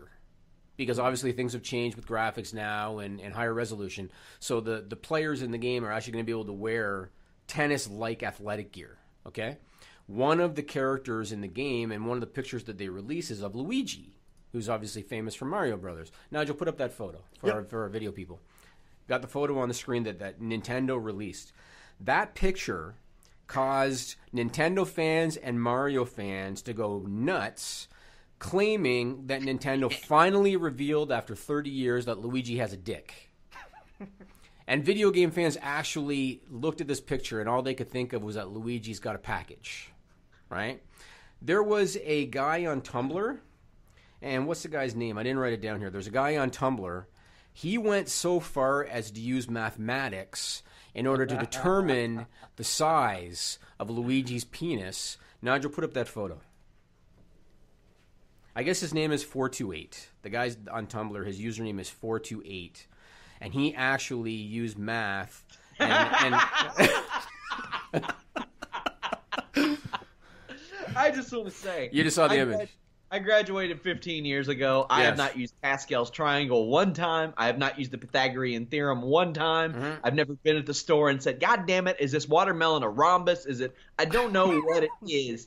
because 0.79 0.99
obviously 0.99 1.33
things 1.33 1.53
have 1.53 1.63
changed 1.63 1.97
with 1.97 2.07
graphics 2.07 2.55
now 2.55 2.99
and, 2.99 3.21
and 3.21 3.35
higher 3.35 3.53
resolution. 3.53 4.11
So 4.41 4.61
the, 4.61 4.83
the 4.89 4.97
players 4.97 5.43
in 5.43 5.51
the 5.51 5.59
game 5.59 5.85
are 5.85 5.93
actually 5.93 6.15
going 6.15 6.25
to 6.25 6.27
be 6.27 6.33
able 6.33 6.47
to 6.47 6.53
wear 6.55 7.11
tennis 7.47 7.91
like 7.91 8.23
athletic 8.23 8.73
gear. 8.73 8.97
Okay? 9.27 9.59
One 10.07 10.41
of 10.41 10.55
the 10.55 10.63
characters 10.63 11.31
in 11.31 11.43
the 11.43 11.47
game 11.47 11.93
and 11.93 12.07
one 12.07 12.17
of 12.17 12.23
the 12.23 12.27
pictures 12.27 12.65
that 12.65 12.79
they 12.79 12.89
release 12.89 13.31
is 13.31 13.43
of 13.43 13.55
Luigi, 13.55 14.17
who's 14.53 14.71
obviously 14.71 15.03
famous 15.03 15.35
from 15.35 15.51
Mario 15.51 15.77
Brothers. 15.77 16.11
Nigel, 16.31 16.55
put 16.55 16.69
up 16.69 16.79
that 16.79 16.95
photo 16.95 17.23
for, 17.39 17.53
our, 17.53 17.65
for 17.65 17.83
our 17.83 17.91
video 17.91 18.13
people. 18.13 18.41
Got 19.09 19.21
the 19.21 19.29
photo 19.29 19.59
on 19.59 19.69
the 19.69 19.75
screen 19.75 20.05
that, 20.05 20.21
that 20.21 20.41
Nintendo 20.41 20.99
released. 21.03 21.53
That 22.01 22.35
picture 22.35 22.95
caused 23.53 24.15
Nintendo 24.35 24.87
fans 24.87 25.37
and 25.37 25.61
Mario 25.61 26.07
fans 26.07 26.63
to 26.63 26.73
go 26.73 27.05
nuts 27.07 27.87
claiming 28.39 29.27
that 29.27 29.43
Nintendo 29.43 29.93
finally 30.07 30.57
revealed 30.57 31.13
after 31.13 31.37
30 31.37 31.69
years 31.69 32.07
that 32.07 32.19
Luigi 32.19 32.57
has 32.57 32.73
a 32.73 32.79
dick. 32.79 33.31
and 34.67 34.83
video 34.83 35.11
game 35.11 35.31
fans 35.31 35.59
actually 35.61 36.41
looked 36.49 36.81
at 36.81 36.89
this 36.89 37.01
picture 37.01 37.41
and 37.41 37.49
all 37.49 37.61
they 37.61 37.75
could 37.75 37.91
think 37.91 38.15
of 38.15 38.23
was 38.23 38.37
that 38.37 38.49
Luigi's 38.49 39.01
got 39.01 39.17
a 39.17 39.19
package, 39.19 39.93
right? 40.49 40.83
There 41.43 41.63
was 41.63 41.99
a 42.03 42.25
guy 42.27 42.65
on 42.65 42.81
Tumblr, 42.81 43.39
and 44.23 44.47
what's 44.47 44.63
the 44.63 44.69
guy's 44.69 44.95
name? 44.95 45.19
I 45.19 45.25
didn't 45.25 45.41
write 45.41 45.53
it 45.53 45.61
down 45.61 45.79
here. 45.79 45.91
There's 45.91 46.07
a 46.07 46.11
guy 46.11 46.39
on 46.39 46.51
Tumblr. 46.51 47.05
He 47.53 47.77
went 47.77 48.09
so 48.09 48.41
far 48.41 48.83
as 48.83 49.11
to 49.11 49.21
use 49.21 49.51
mathematics 49.51 50.63
in 50.95 51.07
order 51.07 51.27
to 51.27 51.37
determine 51.37 52.27
the 52.57 52.65
size 52.65 53.59
of 53.79 53.91
Luigi's 53.91 54.45
penis. 54.45 55.17
Nigel, 55.41 55.71
put 55.71 55.85
up 55.85 55.95
that 55.95 56.09
photo. 56.09 56.41
I 58.55 58.63
guess 58.63 58.81
his 58.81 58.93
name 58.93 59.13
is 59.13 59.25
428. 59.25 60.11
The 60.23 60.31
guy's 60.31 60.57
on 60.71 60.87
Tumblr, 60.87 61.27
his 61.27 61.41
username 61.41 61.81
is 61.81 61.89
428. 61.89 62.87
And 63.41 63.55
he 63.55 63.75
actually 63.75 64.33
used 64.33 64.79
math 64.79 65.45
and, 65.79 65.91
and 65.91 66.35
I 70.97 71.11
just 71.11 71.33
want 71.33 71.47
to 71.47 71.51
say. 71.51 71.89
You 71.93 72.05
just 72.05 72.17
saw 72.17 72.29
the 72.29 72.35
I 72.35 72.39
image. 72.39 72.71
I 73.13 73.19
graduated 73.19 73.83
15 73.83 74.25
years 74.25 74.49
ago. 74.49 74.87
I 74.89 75.03
have 75.03 75.19
not 75.19 75.37
used 75.37 75.53
Pascal's 75.61 76.11
triangle 76.11 76.69
one 76.69 76.95
time. 76.95 77.35
I 77.37 77.47
have 77.47 77.59
not 77.59 77.79
used 77.79 77.91
the 77.91 77.99
Pythagorean 77.99 78.65
theorem 78.65 79.03
one 79.03 79.35
time. 79.35 79.75
Mm-hmm. 79.75 80.01
I've 80.03 80.15
never 80.15 80.33
been 80.33 80.57
at 80.57 80.65
the 80.65 80.73
store 80.73 81.11
and 81.11 81.23
said, 81.23 81.39
"God 81.39 81.67
damn 81.67 81.87
it, 81.89 81.99
is 82.01 82.11
this 82.11 82.27
watermelon 82.27 82.83
a 82.83 82.89
rhombus? 82.89 83.45
Is 83.45 83.61
it? 83.61 83.77
I 83.99 84.07
don't 84.07 84.33
know 84.33 84.59
what 84.63 84.83
it 84.83 84.91
is." 85.07 85.47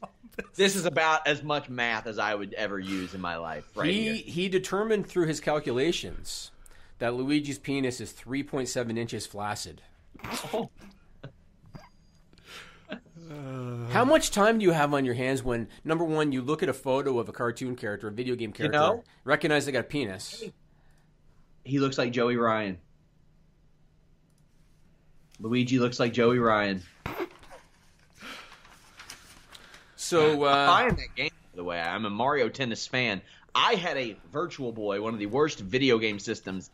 This 0.54 0.76
is 0.76 0.86
about 0.86 1.26
as 1.28 1.42
much 1.42 1.68
math 1.68 2.06
as 2.06 2.20
I 2.20 2.36
would 2.36 2.54
ever 2.54 2.78
use 2.78 3.16
in 3.16 3.22
my 3.22 3.38
life. 3.38 3.66
Right 3.74 3.90
he 3.90 4.04
here. 4.04 4.14
he 4.14 4.48
determined 4.48 5.08
through 5.08 5.26
his 5.26 5.40
calculations 5.40 6.52
that 7.00 7.16
Luigi's 7.16 7.58
penis 7.58 8.00
is 8.00 8.14
3.7 8.14 8.96
inches 8.96 9.26
flaccid. 9.26 9.82
How 13.90 14.06
much 14.06 14.32
time 14.32 14.60
do 14.60 14.64
you 14.66 14.72
have 14.72 14.94
on 14.94 15.06
your 15.06 15.14
hands 15.16 15.44
when 15.44 15.68
number 15.84 16.04
one 16.04 16.32
you 16.32 16.42
look 16.42 16.62
at 16.64 16.70
a 16.70 16.74
photo 16.74 17.18
of 17.20 17.30
a 17.30 17.32
cartoon 17.32 17.76
character, 17.76 18.08
a 18.08 18.12
video 18.12 18.36
game 18.36 18.52
character, 18.52 18.78
know? 18.78 19.04
recognize 19.24 19.66
they 19.66 19.72
got 19.72 19.80
a 19.80 19.84
penis? 19.84 20.44
He 21.64 21.80
looks 21.80 21.98
like 21.98 22.12
Joey 22.12 22.36
Ryan. 22.38 22.78
Luigi 25.40 25.80
looks 25.80 26.00
like 26.00 26.14
Joey 26.14 26.40
Ryan. 26.40 26.82
So 29.96 30.44
uh, 30.44 30.68
buying 30.68 30.96
that 30.96 31.16
game, 31.16 31.30
by 31.54 31.58
the 31.58 31.64
way. 31.64 31.80
I'm 31.80 32.06
a 32.06 32.10
Mario 32.10 32.50
Tennis 32.50 32.86
fan. 32.86 33.22
I 33.56 33.76
had 33.76 33.98
a 33.98 34.16
Virtual 34.32 34.72
Boy, 34.72 35.02
one 35.02 35.14
of 35.14 35.20
the 35.20 35.26
worst 35.26 35.60
video 35.60 35.98
game 35.98 36.20
systems 36.20 36.70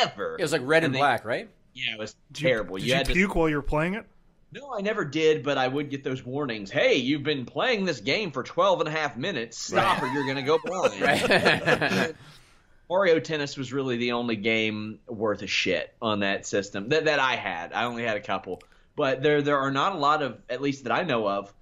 ever. 0.00 0.36
it 0.38 0.42
was 0.42 0.52
like 0.52 0.62
red 0.64 0.84
and 0.84 0.94
they- 0.94 0.98
black, 0.98 1.24
right? 1.24 1.48
Yeah, 1.74 1.94
it 1.94 1.98
was 1.98 2.14
Did 2.32 2.42
you- 2.42 2.48
terrible. 2.48 2.76
Did 2.76 2.84
you 2.84 2.88
you, 2.90 2.94
had 2.96 3.06
to 3.06 3.12
puke 3.12 3.34
while 3.34 3.48
you 3.48 3.56
were 3.56 3.62
playing 3.62 3.94
it? 3.94 4.06
No, 4.52 4.74
I 4.74 4.82
never 4.82 5.04
did, 5.06 5.42
but 5.42 5.56
I 5.56 5.66
would 5.66 5.88
get 5.88 6.04
those 6.04 6.22
warnings. 6.22 6.70
Hey, 6.70 6.96
you've 6.96 7.22
been 7.22 7.46
playing 7.46 7.86
this 7.86 8.00
game 8.00 8.30
for 8.32 8.42
12 8.42 8.80
and 8.80 8.88
a 8.88 8.92
half 8.92 9.16
minutes. 9.16 9.58
Stop 9.58 10.02
or 10.02 10.08
you're 10.08 10.24
going 10.24 10.36
to 10.36 10.42
go 10.42 10.58
blind. 10.62 11.00
Right. 11.00 12.14
Mario 12.90 13.18
Tennis 13.20 13.56
was 13.56 13.72
really 13.72 13.96
the 13.96 14.12
only 14.12 14.36
game 14.36 14.98
worth 15.08 15.40
a 15.40 15.46
shit 15.46 15.94
on 16.02 16.20
that 16.20 16.46
system 16.46 16.90
that, 16.90 17.06
that 17.06 17.18
I 17.18 17.36
had. 17.36 17.72
I 17.72 17.84
only 17.84 18.02
had 18.02 18.18
a 18.18 18.20
couple. 18.20 18.60
But 18.94 19.22
there 19.22 19.40
there 19.40 19.58
are 19.58 19.70
not 19.70 19.94
a 19.94 19.98
lot 19.98 20.22
of, 20.22 20.38
at 20.50 20.60
least 20.60 20.84
that 20.84 20.92
I 20.92 21.02
know 21.02 21.26
of, 21.26 21.54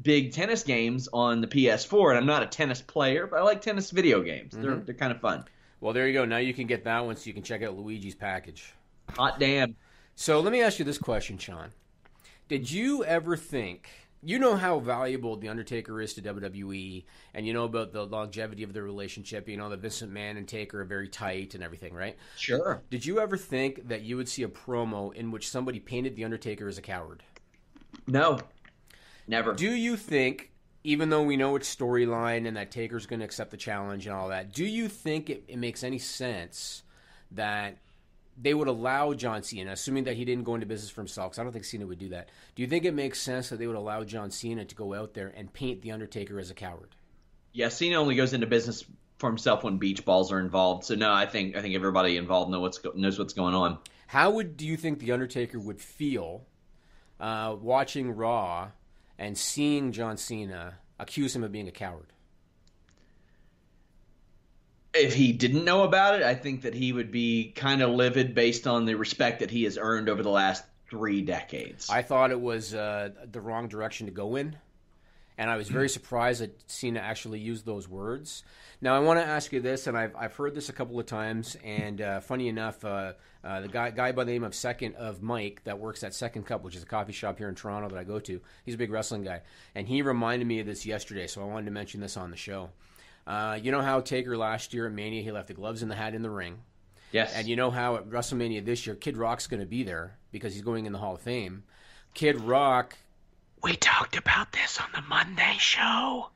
big 0.00 0.32
tennis 0.32 0.62
games 0.62 1.06
on 1.12 1.42
the 1.42 1.46
PS4. 1.46 2.10
And 2.10 2.18
I'm 2.18 2.24
not 2.24 2.42
a 2.42 2.46
tennis 2.46 2.80
player, 2.80 3.26
but 3.26 3.38
I 3.38 3.42
like 3.42 3.60
tennis 3.60 3.90
video 3.90 4.22
games. 4.22 4.54
They're, 4.54 4.70
mm-hmm. 4.70 4.84
they're 4.86 4.94
kind 4.94 5.12
of 5.12 5.20
fun. 5.20 5.44
well, 5.82 5.92
there 5.92 6.06
you 6.06 6.14
go. 6.14 6.24
Now 6.24 6.38
you 6.38 6.54
can 6.54 6.66
get 6.66 6.84
that 6.84 7.04
one, 7.04 7.16
so 7.16 7.26
you 7.26 7.34
can 7.34 7.42
check 7.42 7.62
out 7.62 7.76
Luigi's 7.76 8.14
package. 8.14 8.72
Hot 9.10 9.38
damn. 9.38 9.76
So 10.14 10.40
let 10.40 10.52
me 10.52 10.62
ask 10.62 10.78
you 10.78 10.86
this 10.86 10.96
question, 10.96 11.36
Sean. 11.36 11.70
Did 12.48 12.70
you 12.70 13.04
ever 13.04 13.36
think 13.36 13.88
you 14.22 14.38
know 14.38 14.56
how 14.56 14.80
valuable 14.80 15.36
the 15.36 15.48
Undertaker 15.48 16.00
is 16.00 16.14
to 16.14 16.22
WWE, 16.22 17.04
and 17.34 17.46
you 17.46 17.52
know 17.52 17.64
about 17.64 17.92
the 17.92 18.04
longevity 18.04 18.64
of 18.64 18.72
their 18.72 18.82
relationship. 18.82 19.48
You 19.48 19.56
know 19.56 19.68
that 19.68 19.80
Vince 19.80 20.02
McMahon 20.02 20.36
and 20.36 20.48
Taker 20.48 20.80
are 20.80 20.84
very 20.84 21.08
tight 21.08 21.54
and 21.54 21.62
everything, 21.62 21.94
right? 21.94 22.16
Sure. 22.36 22.82
Did 22.90 23.06
you 23.06 23.20
ever 23.20 23.36
think 23.36 23.88
that 23.88 24.02
you 24.02 24.16
would 24.16 24.28
see 24.28 24.42
a 24.42 24.48
promo 24.48 25.14
in 25.14 25.30
which 25.30 25.48
somebody 25.48 25.78
painted 25.78 26.16
the 26.16 26.24
Undertaker 26.24 26.68
as 26.68 26.78
a 26.78 26.82
coward? 26.82 27.22
No. 28.06 28.40
Never. 29.28 29.52
Do 29.52 29.70
you 29.70 29.96
think, 29.96 30.50
even 30.82 31.10
though 31.10 31.22
we 31.22 31.36
know 31.36 31.54
it's 31.54 31.72
storyline 31.72 32.48
and 32.48 32.56
that 32.56 32.70
Taker's 32.70 33.06
going 33.06 33.20
to 33.20 33.26
accept 33.26 33.50
the 33.50 33.56
challenge 33.56 34.06
and 34.06 34.16
all 34.16 34.28
that, 34.28 34.52
do 34.52 34.64
you 34.64 34.88
think 34.88 35.30
it, 35.30 35.44
it 35.46 35.58
makes 35.58 35.84
any 35.84 35.98
sense 35.98 36.82
that 37.30 37.76
they 38.40 38.54
would 38.54 38.68
allow 38.68 39.12
John 39.14 39.42
Cena, 39.42 39.72
assuming 39.72 40.04
that 40.04 40.16
he 40.16 40.24
didn't 40.24 40.44
go 40.44 40.54
into 40.54 40.66
business 40.66 40.90
for 40.90 41.00
himself? 41.00 41.30
Because 41.30 41.40
I 41.40 41.42
don't 41.42 41.52
think 41.52 41.64
Cena 41.64 41.86
would 41.86 41.98
do 41.98 42.10
that. 42.10 42.28
Do 42.54 42.62
you 42.62 42.68
think 42.68 42.84
it 42.84 42.94
makes 42.94 43.20
sense 43.20 43.48
that 43.48 43.58
they 43.58 43.66
would 43.66 43.76
allow 43.76 44.04
John 44.04 44.30
Cena 44.30 44.64
to 44.64 44.74
go 44.74 44.94
out 44.94 45.14
there 45.14 45.32
and 45.36 45.52
paint 45.52 45.82
the 45.82 45.92
Undertaker 45.92 46.38
as 46.38 46.50
a 46.50 46.54
coward? 46.54 46.94
Yeah, 47.52 47.68
Cena 47.68 47.96
only 47.96 48.14
goes 48.14 48.32
into 48.32 48.46
business 48.46 48.84
for 49.18 49.28
himself 49.28 49.64
when 49.64 49.78
beach 49.78 50.04
balls 50.04 50.30
are 50.32 50.38
involved. 50.40 50.84
So 50.84 50.94
no, 50.94 51.12
I 51.12 51.26
think 51.26 51.56
I 51.56 51.62
think 51.62 51.74
everybody 51.74 52.16
involved 52.16 52.50
know 52.50 52.60
what's 52.60 52.78
go- 52.78 52.92
knows 52.94 53.18
what's 53.18 53.34
going 53.34 53.54
on. 53.54 53.78
How 54.06 54.30
would 54.30 54.56
do 54.56 54.66
you 54.66 54.76
think 54.76 55.00
the 55.00 55.12
Undertaker 55.12 55.58
would 55.58 55.80
feel 55.80 56.46
uh, 57.20 57.56
watching 57.60 58.12
Raw 58.12 58.70
and 59.18 59.36
seeing 59.36 59.92
John 59.92 60.16
Cena 60.16 60.78
accuse 60.98 61.34
him 61.34 61.42
of 61.42 61.52
being 61.52 61.68
a 61.68 61.72
coward? 61.72 62.12
If 64.98 65.14
he 65.14 65.32
didn't 65.32 65.64
know 65.64 65.84
about 65.84 66.16
it, 66.16 66.22
I 66.22 66.34
think 66.34 66.62
that 66.62 66.74
he 66.74 66.92
would 66.92 67.10
be 67.10 67.52
kind 67.54 67.82
of 67.82 67.90
livid 67.90 68.34
based 68.34 68.66
on 68.66 68.84
the 68.84 68.94
respect 68.94 69.40
that 69.40 69.50
he 69.50 69.64
has 69.64 69.78
earned 69.80 70.08
over 70.08 70.22
the 70.22 70.30
last 70.30 70.64
three 70.90 71.22
decades. 71.22 71.88
I 71.90 72.02
thought 72.02 72.30
it 72.30 72.40
was 72.40 72.74
uh, 72.74 73.10
the 73.30 73.40
wrong 73.40 73.68
direction 73.68 74.06
to 74.06 74.12
go 74.12 74.36
in, 74.36 74.56
and 75.36 75.50
I 75.50 75.56
was 75.56 75.68
very 75.68 75.88
surprised 75.88 76.40
that 76.40 76.58
Cena 76.70 77.00
actually 77.00 77.38
used 77.38 77.64
those 77.64 77.88
words. 77.88 78.42
Now, 78.80 78.94
I 78.94 79.00
want 79.00 79.18
to 79.20 79.26
ask 79.26 79.52
you 79.52 79.60
this, 79.60 79.86
and 79.86 79.96
I've, 79.98 80.14
I've 80.16 80.34
heard 80.34 80.54
this 80.54 80.68
a 80.68 80.72
couple 80.72 80.98
of 80.98 81.06
times, 81.06 81.56
and 81.64 82.00
uh, 82.00 82.20
funny 82.20 82.48
enough, 82.48 82.84
uh, 82.84 83.12
uh, 83.44 83.60
the 83.60 83.68
guy, 83.68 83.90
guy 83.90 84.12
by 84.12 84.24
the 84.24 84.32
name 84.32 84.44
of 84.44 84.54
Second 84.54 84.94
of 84.94 85.22
Mike 85.22 85.62
that 85.64 85.78
works 85.78 86.02
at 86.04 86.14
Second 86.14 86.44
Cup, 86.44 86.62
which 86.62 86.76
is 86.76 86.82
a 86.82 86.86
coffee 86.86 87.12
shop 87.12 87.38
here 87.38 87.48
in 87.48 87.54
Toronto 87.54 87.88
that 87.88 87.98
I 87.98 88.04
go 88.04 88.18
to, 88.20 88.40
he's 88.64 88.74
a 88.74 88.78
big 88.78 88.90
wrestling 88.90 89.24
guy, 89.24 89.42
and 89.74 89.86
he 89.88 90.02
reminded 90.02 90.46
me 90.46 90.60
of 90.60 90.66
this 90.66 90.86
yesterday, 90.86 91.26
so 91.26 91.42
I 91.42 91.44
wanted 91.44 91.66
to 91.66 91.72
mention 91.72 92.00
this 92.00 92.16
on 92.16 92.30
the 92.30 92.36
show. 92.36 92.70
Uh, 93.28 93.58
you 93.62 93.70
know 93.70 93.82
how 93.82 94.00
Taker 94.00 94.38
last 94.38 94.72
year 94.72 94.86
at 94.86 94.92
Mania 94.92 95.22
he 95.22 95.30
left 95.30 95.48
the 95.48 95.54
gloves 95.54 95.82
and 95.82 95.90
the 95.90 95.94
hat 95.94 96.14
in 96.14 96.22
the 96.22 96.30
ring. 96.30 96.60
Yes. 97.12 97.34
And 97.34 97.46
you 97.46 97.56
know 97.56 97.70
how 97.70 97.96
at 97.96 98.08
WrestleMania 98.08 98.64
this 98.64 98.86
year 98.86 98.96
Kid 98.96 99.18
Rock's 99.18 99.46
going 99.46 99.60
to 99.60 99.66
be 99.66 99.82
there 99.82 100.16
because 100.32 100.54
he's 100.54 100.62
going 100.62 100.86
in 100.86 100.92
the 100.92 100.98
Hall 100.98 101.14
of 101.14 101.20
Fame. 101.20 101.64
Kid 102.14 102.40
Rock. 102.40 102.96
We 103.62 103.76
talked 103.76 104.16
about 104.16 104.52
this 104.52 104.80
on 104.80 104.88
the 104.94 105.02
Monday 105.02 105.56
show. 105.58 106.30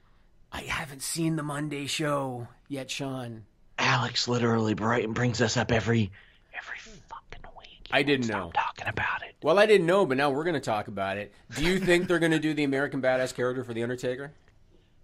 I 0.53 0.61
haven't 0.63 1.03
seen 1.03 1.37
the 1.37 1.43
Monday 1.43 1.87
show 1.87 2.49
yet, 2.69 2.91
Sean. 2.91 3.45
Alex 3.79 4.29
literally 4.29 4.75
bright 4.75 5.09
brings 5.09 5.41
us 5.41 5.57
up 5.57 5.73
every 5.73 6.11
every 6.55 6.79
fucking 6.79 7.51
week. 7.59 7.89
I 7.91 8.03
didn't 8.03 8.29
know. 8.29 8.51
talking 8.55 8.89
about 8.89 9.23
it. 9.23 9.35
Well, 9.43 9.59
I 9.59 9.65
didn't 9.65 9.87
know, 9.87 10.05
but 10.05 10.19
now 10.19 10.31
we're 10.31 10.45
going 10.45 10.55
to 10.55 10.61
talk 10.61 10.89
about 10.89 11.17
it. 11.17 11.33
Do 11.57 11.65
you 11.65 11.79
think 11.79 12.07
they're 12.07 12.19
going 12.19 12.33
to 12.33 12.39
do 12.39 12.53
the 12.53 12.65
American 12.65 13.01
Badass 13.01 13.35
character 13.35 13.65
for 13.65 13.73
the 13.73 13.83
Undertaker? 13.83 14.33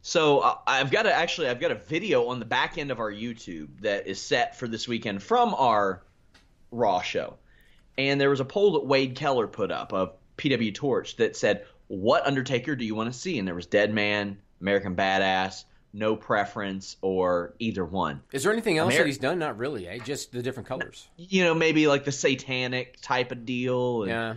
So 0.03 0.39
uh, 0.41 0.55
I've 0.67 0.91
got 0.91 1.07
a, 1.07 1.13
actually 1.15 1.49
I've 1.49 1.61
got 1.61 1.71
a 1.71 1.75
video 1.77 2.29
on 2.29 2.39
the 2.39 2.45
back 2.45 2.79
end 2.79 2.91
of 2.91 3.01
our 3.01 3.11
YouTube 3.13 3.69
that 3.83 4.07
is 4.07 4.21
set 4.21 4.57
for 4.59 4.69
this 4.69 4.87
weekend 4.89 5.23
from 5.23 5.55
our 5.55 6.03
Raw 6.71 7.01
show, 7.03 7.35
and 7.97 8.21
there 8.21 8.31
was 8.31 8.41
a 8.41 8.45
poll 8.45 8.73
that 8.75 8.87
Wade 8.87 9.17
Keller 9.17 9.47
put 9.49 9.71
up 9.71 9.93
of 9.93 10.13
PW 10.37 10.75
Torch 10.75 11.17
that 11.17 11.37
said, 11.37 11.65
"What 11.89 12.27
Undertaker 12.27 12.77
do 12.77 12.85
you 12.85 12.95
want 12.95 13.13
to 13.13 13.19
see?" 13.19 13.39
And 13.39 13.49
there 13.49 13.55
was 13.55 13.67
Dead 13.67 13.93
Man, 13.93 14.39
American 14.61 14.95
Badass, 14.95 15.65
No 15.95 16.15
Preference, 16.15 16.97
or 17.01 17.55
either 17.59 17.85
one. 17.85 18.23
Is 18.33 18.43
there 18.45 18.53
anything 18.53 18.77
else 18.79 18.93
Ameri- 18.95 18.99
that 18.99 19.07
he's 19.07 19.19
done? 19.19 19.39
Not 19.39 19.57
really. 19.59 19.89
Eh? 19.89 19.99
Just 20.05 20.31
the 20.33 20.43
different 20.43 20.69
colors. 20.69 21.09
You 21.17 21.45
know, 21.45 21.55
maybe 21.55 21.87
like 21.87 22.05
the 22.05 22.13
Satanic 22.13 22.99
type 23.01 23.33
of 23.33 23.45
deal. 23.47 24.03
and- 24.03 24.11
Yeah. 24.11 24.35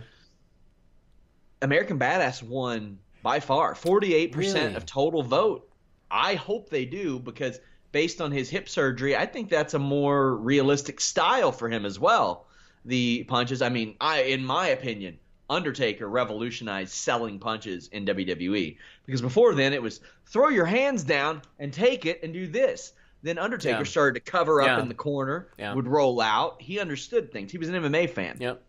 American 1.60 1.98
Badass 1.98 2.42
won 2.42 2.98
by 3.22 3.40
far, 3.40 3.74
48% 3.74 4.34
Really? 4.36 4.74
of 4.74 4.86
total 4.86 5.22
vote. 5.22 5.68
I 6.10 6.34
hope 6.34 6.68
they 6.68 6.84
do 6.84 7.18
because 7.18 7.60
based 7.92 8.20
on 8.20 8.32
his 8.32 8.50
hip 8.50 8.68
surgery, 8.68 9.16
I 9.16 9.26
think 9.26 9.48
that's 9.48 9.74
a 9.74 9.78
more 9.78 10.36
realistic 10.36 11.00
style 11.00 11.52
for 11.52 11.68
him 11.68 11.84
as 11.86 11.98
well. 11.98 12.46
The 12.84 13.24
punches, 13.24 13.62
I 13.62 13.68
mean, 13.68 13.96
I 14.00 14.22
in 14.22 14.44
my 14.44 14.68
opinion, 14.68 15.18
Undertaker 15.48 16.08
revolutionized 16.08 16.92
selling 16.92 17.38
punches 17.38 17.88
in 17.88 18.04
WWE 18.06 18.76
because 19.06 19.20
before 19.20 19.54
then 19.54 19.72
it 19.72 19.82
was 19.82 20.00
throw 20.26 20.48
your 20.48 20.64
hands 20.64 21.04
down 21.04 21.42
and 21.58 21.72
take 21.72 22.06
it 22.06 22.20
and 22.22 22.32
do 22.32 22.46
this. 22.46 22.92
Then 23.22 23.38
Undertaker 23.38 23.78
Yeah. 23.78 23.84
started 23.84 24.24
to 24.24 24.30
cover 24.30 24.60
up 24.62 24.66
Yeah. 24.66 24.80
in 24.80 24.88
the 24.88 24.94
corner, 24.94 25.48
Yeah. 25.58 25.74
would 25.74 25.86
roll 25.86 26.20
out. 26.20 26.60
He 26.60 26.80
understood 26.80 27.30
things. 27.32 27.52
He 27.52 27.58
was 27.58 27.68
an 27.68 27.74
MMA 27.76 28.06
fan. 28.08 28.36
Yep. 28.40 28.62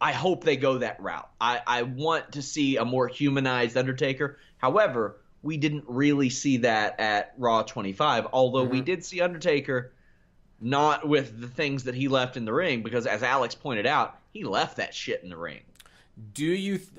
I 0.00 0.12
hope 0.12 0.44
they 0.44 0.56
go 0.56 0.78
that 0.78 1.00
route. 1.00 1.28
I, 1.40 1.60
I 1.66 1.82
want 1.82 2.32
to 2.32 2.42
see 2.42 2.76
a 2.76 2.84
more 2.84 3.08
humanized 3.08 3.76
Undertaker. 3.76 4.38
However, 4.58 5.16
we 5.42 5.56
didn't 5.56 5.84
really 5.88 6.30
see 6.30 6.58
that 6.58 7.00
at 7.00 7.34
Raw 7.38 7.62
25, 7.62 8.28
although 8.32 8.64
we 8.64 8.78
Mm-hmm. 8.78 8.84
did 8.84 9.04
see 9.04 9.20
Undertaker 9.20 9.92
not 10.60 11.06
with 11.08 11.40
the 11.40 11.46
things 11.48 11.84
that 11.84 11.94
he 11.94 12.08
left 12.08 12.36
in 12.36 12.44
the 12.44 12.52
ring, 12.52 12.82
because 12.82 13.06
as 13.06 13.22
Alex 13.22 13.54
pointed 13.54 13.86
out, 13.86 14.18
he 14.32 14.44
left 14.44 14.76
that 14.78 14.94
shit 14.94 15.22
in 15.22 15.30
the 15.30 15.36
ring. 15.36 15.60
Do 16.34 16.44
you 16.44 16.78
th- 16.78 16.90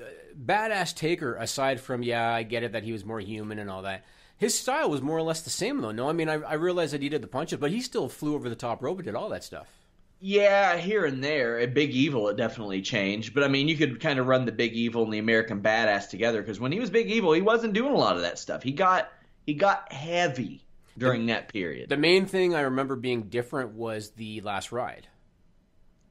badass 0.42 0.94
Taker? 0.94 1.36
Aside 1.36 1.80
from 1.80 2.02
yeah, 2.02 2.32
I 2.34 2.42
get 2.42 2.62
it 2.62 2.72
that 2.72 2.84
he 2.84 2.92
was 2.92 3.04
more 3.04 3.20
human 3.20 3.58
and 3.58 3.70
all 3.70 3.82
that. 3.82 4.04
His 4.38 4.58
style 4.58 4.88
was 4.88 5.02
more 5.02 5.18
or 5.18 5.22
less 5.22 5.42
the 5.42 5.50
same 5.50 5.82
though. 5.82 5.90
No, 5.92 6.08
I 6.08 6.12
mean 6.12 6.30
I, 6.30 6.34
I 6.36 6.54
realized 6.54 6.94
that 6.94 7.02
he 7.02 7.10
did 7.10 7.20
the 7.20 7.26
punches, 7.28 7.58
but 7.58 7.70
he 7.70 7.82
still 7.82 8.08
flew 8.08 8.34
over 8.34 8.48
the 8.48 8.56
top 8.56 8.82
rope 8.82 8.96
and 8.96 9.04
did 9.04 9.14
all 9.14 9.28
that 9.28 9.44
stuff. 9.44 9.68
Yeah, 10.22 10.76
here 10.76 11.06
and 11.06 11.24
there. 11.24 11.58
At 11.58 11.72
Big 11.72 11.92
Evil, 11.92 12.28
it 12.28 12.36
definitely 12.36 12.82
changed. 12.82 13.32
But 13.32 13.42
I 13.42 13.48
mean, 13.48 13.68
you 13.68 13.76
could 13.76 14.00
kind 14.00 14.18
of 14.18 14.26
run 14.26 14.44
the 14.44 14.52
Big 14.52 14.74
Evil 14.74 15.02
and 15.04 15.12
the 15.12 15.18
American 15.18 15.62
Badass 15.62 16.10
together 16.10 16.42
because 16.42 16.60
when 16.60 16.72
he 16.72 16.78
was 16.78 16.90
Big 16.90 17.10
Evil, 17.10 17.32
he 17.32 17.40
wasn't 17.40 17.72
doing 17.72 17.92
a 17.92 17.98
lot 17.98 18.16
of 18.16 18.22
that 18.22 18.38
stuff. 18.38 18.62
He 18.62 18.72
got 18.72 19.10
he 19.46 19.54
got 19.54 19.90
heavy 19.92 20.62
during 20.98 21.26
that 21.26 21.48
period. 21.48 21.88
The 21.88 21.96
main 21.96 22.26
thing 22.26 22.54
I 22.54 22.62
remember 22.62 22.96
being 22.96 23.24
different 23.24 23.72
was 23.72 24.10
the 24.10 24.42
last 24.42 24.72
ride. 24.72 25.08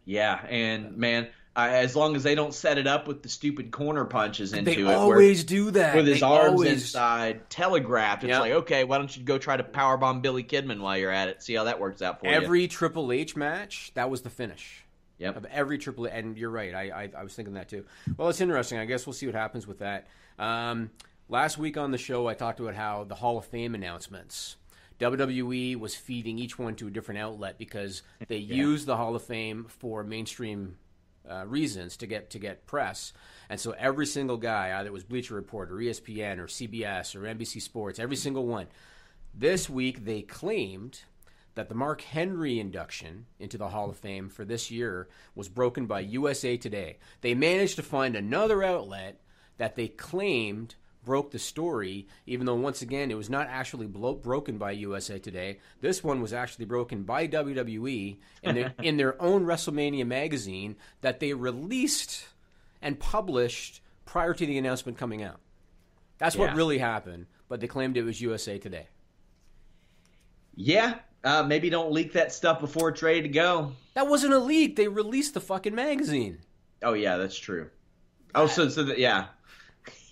Yeah, 0.06 0.44
and 0.50 0.98
man, 0.98 1.28
I, 1.56 1.70
as 1.78 1.96
long 1.96 2.16
as 2.16 2.24
they 2.24 2.36
don't 2.36 2.54
set 2.54 2.78
it 2.78 2.88
up 2.88 3.08
with 3.08 3.22
the 3.24 3.28
stupid 3.30 3.72
corner 3.72 4.06
punches 4.06 4.54
into 4.54 4.72
They 4.72 4.82
it, 4.82 4.86
where- 4.86 4.96
always 4.96 5.44
do 5.44 5.72
that. 5.72 5.96
with 5.96 6.08
his 6.08 6.20
They 6.22 6.26
arms 6.26 6.52
always- 6.52 6.72
inside, 6.72 7.50
telegraphed. 7.50 8.24
It's 8.24 8.30
Yep. 8.30 8.40
like, 8.40 8.52
okay, 8.52 8.84
why 8.84 8.98
don't 8.98 9.16
you 9.18 9.24
go 9.24 9.38
try 9.38 9.58
to 9.58 9.64
powerbomb 9.64 10.22
Billy 10.22 10.44
Kidman 10.44 10.80
while 10.80 10.98
you're 10.98 11.12
at 11.12 11.28
it? 11.28 11.42
See 11.44 11.56
how 11.56 11.66
that 11.66 11.80
works 11.80 12.02
out 12.02 12.20
for 12.20 12.28
you. 12.28 12.32
Every 12.34 12.68
Triple 12.68 13.12
H 13.12 13.36
match, 13.36 13.92
that 13.96 14.10
was 14.10 14.22
the 14.22 14.30
finish. 14.30 14.86
Yep. 15.18 15.36
Of 15.36 15.46
every 15.46 15.78
Triple 15.80 16.08
H, 16.08 16.14
and 16.16 16.38
you're 16.38 16.50
right. 16.52 16.74
I, 16.74 16.82
I 17.04 17.10
I 17.20 17.24
was 17.24 17.34
thinking 17.34 17.56
that 17.56 17.68
too. 17.68 17.84
Well, 18.16 18.30
it's 18.30 18.40
interesting. 18.40 18.78
I 18.78 18.86
guess 18.86 19.06
we'll 19.06 19.14
see 19.14 19.26
what 19.26 19.36
happens 19.36 19.68
with 19.68 19.80
that. 19.80 20.08
Um, 20.38 20.92
last 21.28 21.58
week 21.58 21.76
on 21.76 21.92
the 21.92 21.98
show, 21.98 22.28
I 22.28 22.36
talked 22.36 22.62
about 22.62 22.76
how 22.76 23.04
the 23.04 23.16
Hall 23.16 23.38
of 23.38 23.44
Fame 23.46 23.76
announcements. 23.76 24.56
WWE 25.00 25.76
was 25.78 25.96
feeding 25.96 26.40
each 26.40 26.58
one 26.60 26.76
to 26.76 26.88
a 26.88 26.92
different 26.92 27.20
outlet 27.20 27.58
because 27.58 28.02
they 28.28 28.38
use 28.38 28.86
the 28.86 28.96
Hall 28.98 29.14
of 29.16 29.24
Fame 29.24 29.66
for 29.68 30.04
mainstream 30.04 30.78
uh, 31.30 31.46
reasons 31.48 31.98
to 31.98 32.08
get 32.08 32.30
to 32.32 32.40
get 32.40 32.68
press, 32.68 33.14
and 33.50 33.60
so 33.60 33.72
every 33.72 34.06
single 34.06 34.38
guy, 34.38 34.78
either 34.78 34.90
it 34.90 34.94
was 34.94 35.04
Bleacher 35.04 35.36
Report 35.36 35.72
or 35.72 35.76
ESPN 35.76 36.38
or 36.38 36.46
CBS 36.46 37.16
or 37.16 37.22
NBC 37.22 37.62
Sports, 37.62 38.00
every 38.00 38.16
single 38.16 38.46
one. 38.46 38.68
This 39.34 39.70
week 39.70 40.06
they 40.06 40.22
claimed 40.22 41.02
that 41.56 41.68
the 41.68 41.76
Mark 41.76 42.02
Henry 42.02 42.60
induction 42.60 43.26
into 43.40 43.58
the 43.58 43.70
Hall 43.70 43.90
of 43.90 43.98
Fame 43.98 44.30
for 44.30 44.46
this 44.46 44.72
year 44.72 45.08
was 45.36 45.50
broken 45.50 45.88
by 45.88 46.00
USA 46.00 46.58
Today. 46.58 46.98
They 47.22 47.34
managed 47.34 47.76
to 47.76 47.84
find 47.84 48.16
another 48.16 48.64
outlet 48.64 49.20
that 49.58 49.76
they 49.76 49.88
claimed 49.88 50.76
broke 51.04 51.32
the 51.32 51.40
story, 51.40 52.08
even 52.26 52.46
though 52.46 52.56
once 52.56 52.82
again 52.82 53.12
it 53.12 53.18
was 53.18 53.30
not 53.30 53.48
actually 53.48 53.88
blo- 53.88 54.16
broken 54.16 54.58
by 54.58 54.72
USA 54.72 55.20
Today. 55.20 55.60
This 55.82 56.04
one 56.04 56.22
was 56.22 56.34
actually 56.34 56.66
broken 56.66 57.04
by 57.04 57.28
WWE 57.28 58.18
in 58.44 58.56
their, 58.56 58.74
in 58.84 58.98
their 58.98 59.22
own 59.22 59.46
WrestleMania 59.46 60.06
magazine 60.06 60.76
that 61.02 61.20
they 61.20 61.34
released 61.34 62.28
and 62.82 63.00
published 63.00 63.82
prior 64.06 64.34
to 64.34 64.46
the 64.46 64.58
announcement 64.58 64.98
coming 64.98 65.24
out. 65.24 65.40
That's 66.18 66.36
what 66.36 66.54
really 66.56 66.80
happened, 66.80 67.28
but 67.48 67.62
they 67.62 67.68
claimed 67.68 67.96
it 67.96 68.04
was 68.04 68.20
USA 68.20 68.58
Today. 68.58 68.88
Yeah, 70.54 70.96
uh, 71.24 71.44
maybe 71.44 71.70
don't 71.70 71.94
leak 71.94 72.14
that 72.14 72.34
stuff 72.34 72.60
before 72.60 72.90
it's 72.90 73.02
ready 73.02 73.22
to 73.22 73.30
go. 73.30 73.72
That 73.94 74.08
wasn't 74.08 74.34
a 74.34 74.40
leak. 74.40 74.76
They 74.76 74.90
released 74.90 75.34
the 75.34 75.40
fucking 75.40 75.74
magazine. 75.74 76.40
Oh 76.84 76.94
yeah, 76.94 77.16
that's 77.16 77.38
true. 77.38 77.70
Oh, 78.36 78.48
so 78.48 78.68
so 78.68 78.84
that 78.84 79.00
yeah. 79.00 79.28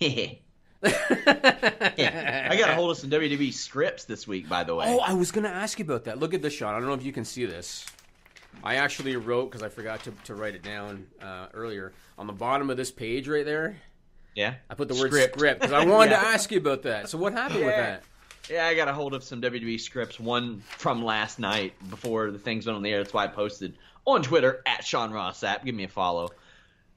yeah. 0.82 2.48
I 2.50 2.56
got 2.56 2.70
a 2.70 2.74
hold 2.74 2.90
of 2.90 2.96
some 2.98 3.10
WWE 3.10 3.52
scripts 3.52 4.04
this 4.04 4.26
week, 4.26 4.48
by 4.48 4.64
the 4.64 4.74
way. 4.74 4.86
Oh, 4.88 4.98
I 5.00 5.14
was 5.14 5.30
going 5.32 5.44
to 5.44 5.50
ask 5.50 5.78
you 5.78 5.84
about 5.84 6.04
that. 6.04 6.18
Look 6.18 6.34
at 6.34 6.42
this 6.42 6.52
shot. 6.52 6.74
I 6.74 6.78
don't 6.78 6.88
know 6.88 6.94
if 6.94 7.04
you 7.04 7.12
can 7.12 7.24
see 7.24 7.44
this. 7.46 7.86
I 8.62 8.76
actually 8.76 9.16
wrote 9.16 9.46
because 9.50 9.62
I 9.62 9.68
forgot 9.68 10.02
to, 10.04 10.12
to 10.24 10.34
write 10.34 10.54
it 10.54 10.62
down 10.62 11.06
uh, 11.22 11.46
earlier 11.54 11.92
on 12.18 12.26
the 12.26 12.32
bottom 12.32 12.70
of 12.70 12.76
this 12.76 12.90
page 12.90 13.28
right 13.28 13.44
there. 13.44 13.76
yeah, 14.34 14.54
I 14.68 14.74
put 14.74 14.88
the 14.88 14.94
word 14.94 15.12
Script. 15.12 15.34
because 15.60 15.72
I 15.72 15.84
wanted 15.84 16.10
Yeah. 16.12 16.20
to 16.22 16.28
ask 16.28 16.50
you 16.50 16.58
about 16.58 16.82
that. 16.82 17.08
So 17.08 17.18
what 17.18 17.32
happened 17.32 17.64
with 17.64 17.76
that? 17.76 18.02
Yeah, 18.50 18.66
I 18.66 18.74
got 18.74 18.88
a 18.88 18.94
hold 18.94 19.12
of 19.14 19.22
some 19.22 19.42
WWE 19.42 19.78
scripts. 19.78 20.18
One 20.18 20.60
from 20.60 21.04
last 21.04 21.38
night 21.38 21.74
before 21.90 22.30
the 22.30 22.38
things 22.38 22.64
went 22.66 22.76
on 22.76 22.82
the 22.82 22.90
air. 22.90 23.02
That's 23.02 23.12
why 23.12 23.24
I 23.24 23.26
posted 23.26 23.76
on 24.06 24.22
Twitter 24.22 24.62
at 24.64 24.84
Sean 24.84 25.10
Ross 25.12 25.40
Sapp. 25.42 25.64
Give 25.66 25.74
me 25.74 25.84
a 25.84 25.88
follow. 25.88 26.30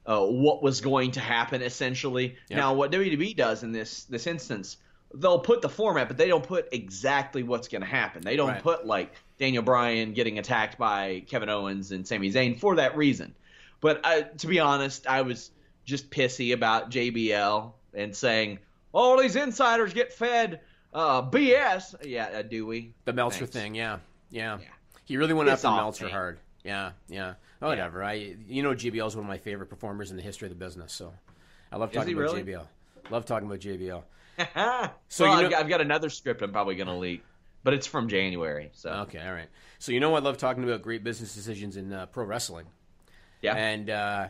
Uh, 0.04 0.20
what 0.26 0.62
was 0.62 0.80
going 0.80 1.12
to 1.12 1.20
happen 1.20 1.62
essentially? 1.62 2.36
Yeah. 2.48 2.56
Now, 2.58 2.74
what 2.74 2.90
WWE 2.90 3.36
does 3.36 3.62
in 3.62 3.70
this 3.72 4.04
this 4.04 4.26
instance, 4.26 4.76
they'll 5.14 5.38
put 5.38 5.62
the 5.62 5.68
format, 5.68 6.08
but 6.08 6.16
they 6.16 6.26
don't 6.28 6.44
put 6.46 6.68
exactly 6.72 7.42
what's 7.44 7.68
going 7.68 7.82
to 7.82 7.86
happen. 7.88 8.22
They 8.22 8.36
don't 8.36 8.48
Right. 8.48 8.62
put 8.62 8.84
like 8.86 9.12
Daniel 9.38 9.62
Bryan 9.62 10.12
getting 10.12 10.38
attacked 10.38 10.76
by 10.78 11.22
Kevin 11.28 11.48
Owens 11.48 11.92
and 11.92 12.06
Sami 12.06 12.32
Zayn 12.32 12.58
for 12.58 12.76
that 12.76 12.96
reason. 12.96 13.34
But 13.80 14.00
uh, 14.04 14.22
to 14.38 14.46
be 14.46 14.58
honest, 14.60 15.06
I 15.06 15.22
was 15.22 15.50
just 15.84 16.10
pissy 16.10 16.52
about 16.52 16.90
JBL 16.90 17.72
and 17.94 18.14
saying 18.16 18.58
all 18.92 19.18
these 19.20 19.36
insiders 19.36 19.92
get 19.92 20.12
fed 20.12 20.60
uh, 20.94 21.22
BS. 21.22 21.94
Yeah, 22.04 22.26
uh, 22.26 22.42
do 22.42 22.66
we? 22.66 22.92
The 23.04 23.12
Meltzer 23.12 23.40
Thanks. 23.40 23.52
thing, 23.52 23.74
yeah. 23.74 23.98
yeah. 24.30 24.58
He 25.04 25.16
really 25.16 25.34
went 25.34 25.48
Piss 25.48 25.64
after 25.64 25.76
Meltzer 25.76 26.04
man. 26.04 26.12
hard. 26.12 26.38
Yeah, 26.64 26.92
yeah. 27.08 27.34
Oh, 27.62 27.68
Whatever. 27.68 28.02
I, 28.02 28.34
you 28.48 28.62
know, 28.62 28.70
JBL 28.74 29.06
is 29.06 29.14
one 29.16 29.24
of 29.24 29.28
my 29.28 29.38
favorite 29.38 29.68
performers 29.68 30.10
in 30.10 30.16
the 30.16 30.22
history 30.22 30.46
of 30.46 30.58
the 30.58 30.62
business. 30.64 30.92
So 30.92 31.12
I 31.70 31.76
love 31.76 31.92
talking 31.92 32.12
about 32.12 32.22
really? 32.22 32.42
JBL. 32.42 32.66
Love 33.10 33.24
talking 33.24 33.46
about 33.46 33.60
JBL. 33.60 34.02
so 35.08 35.24
well, 35.24 35.34
you 35.34 35.36
I've, 35.38 35.42
know- 35.44 35.50
got, 35.50 35.60
I've 35.60 35.68
got 35.68 35.80
another 35.80 36.10
script 36.10 36.42
I'm 36.42 36.52
probably 36.52 36.74
going 36.74 36.88
to 36.88 36.94
leak, 36.96 37.22
but 37.62 37.72
it's 37.74 37.86
from 37.86 38.08
January. 38.08 38.70
So 38.74 38.90
Okay, 38.90 39.24
all 39.24 39.32
right. 39.32 39.48
So 39.78 39.92
you 39.92 40.00
know 40.00 40.14
I 40.14 40.18
love 40.20 40.38
talking 40.38 40.64
about 40.64 40.82
great 40.82 41.04
business 41.04 41.34
decisions 41.34 41.76
in 41.76 41.92
uh, 41.92 42.06
pro 42.06 42.24
wrestling. 42.24 42.66
yeah. 43.42 43.54
And 43.54 43.90
uh, 43.90 44.28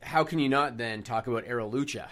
how 0.00 0.24
can 0.24 0.38
you 0.38 0.48
not 0.48 0.76
then 0.78 1.02
talk 1.02 1.26
about 1.26 1.44
Aro 1.44 1.70
Lucha? 1.70 2.06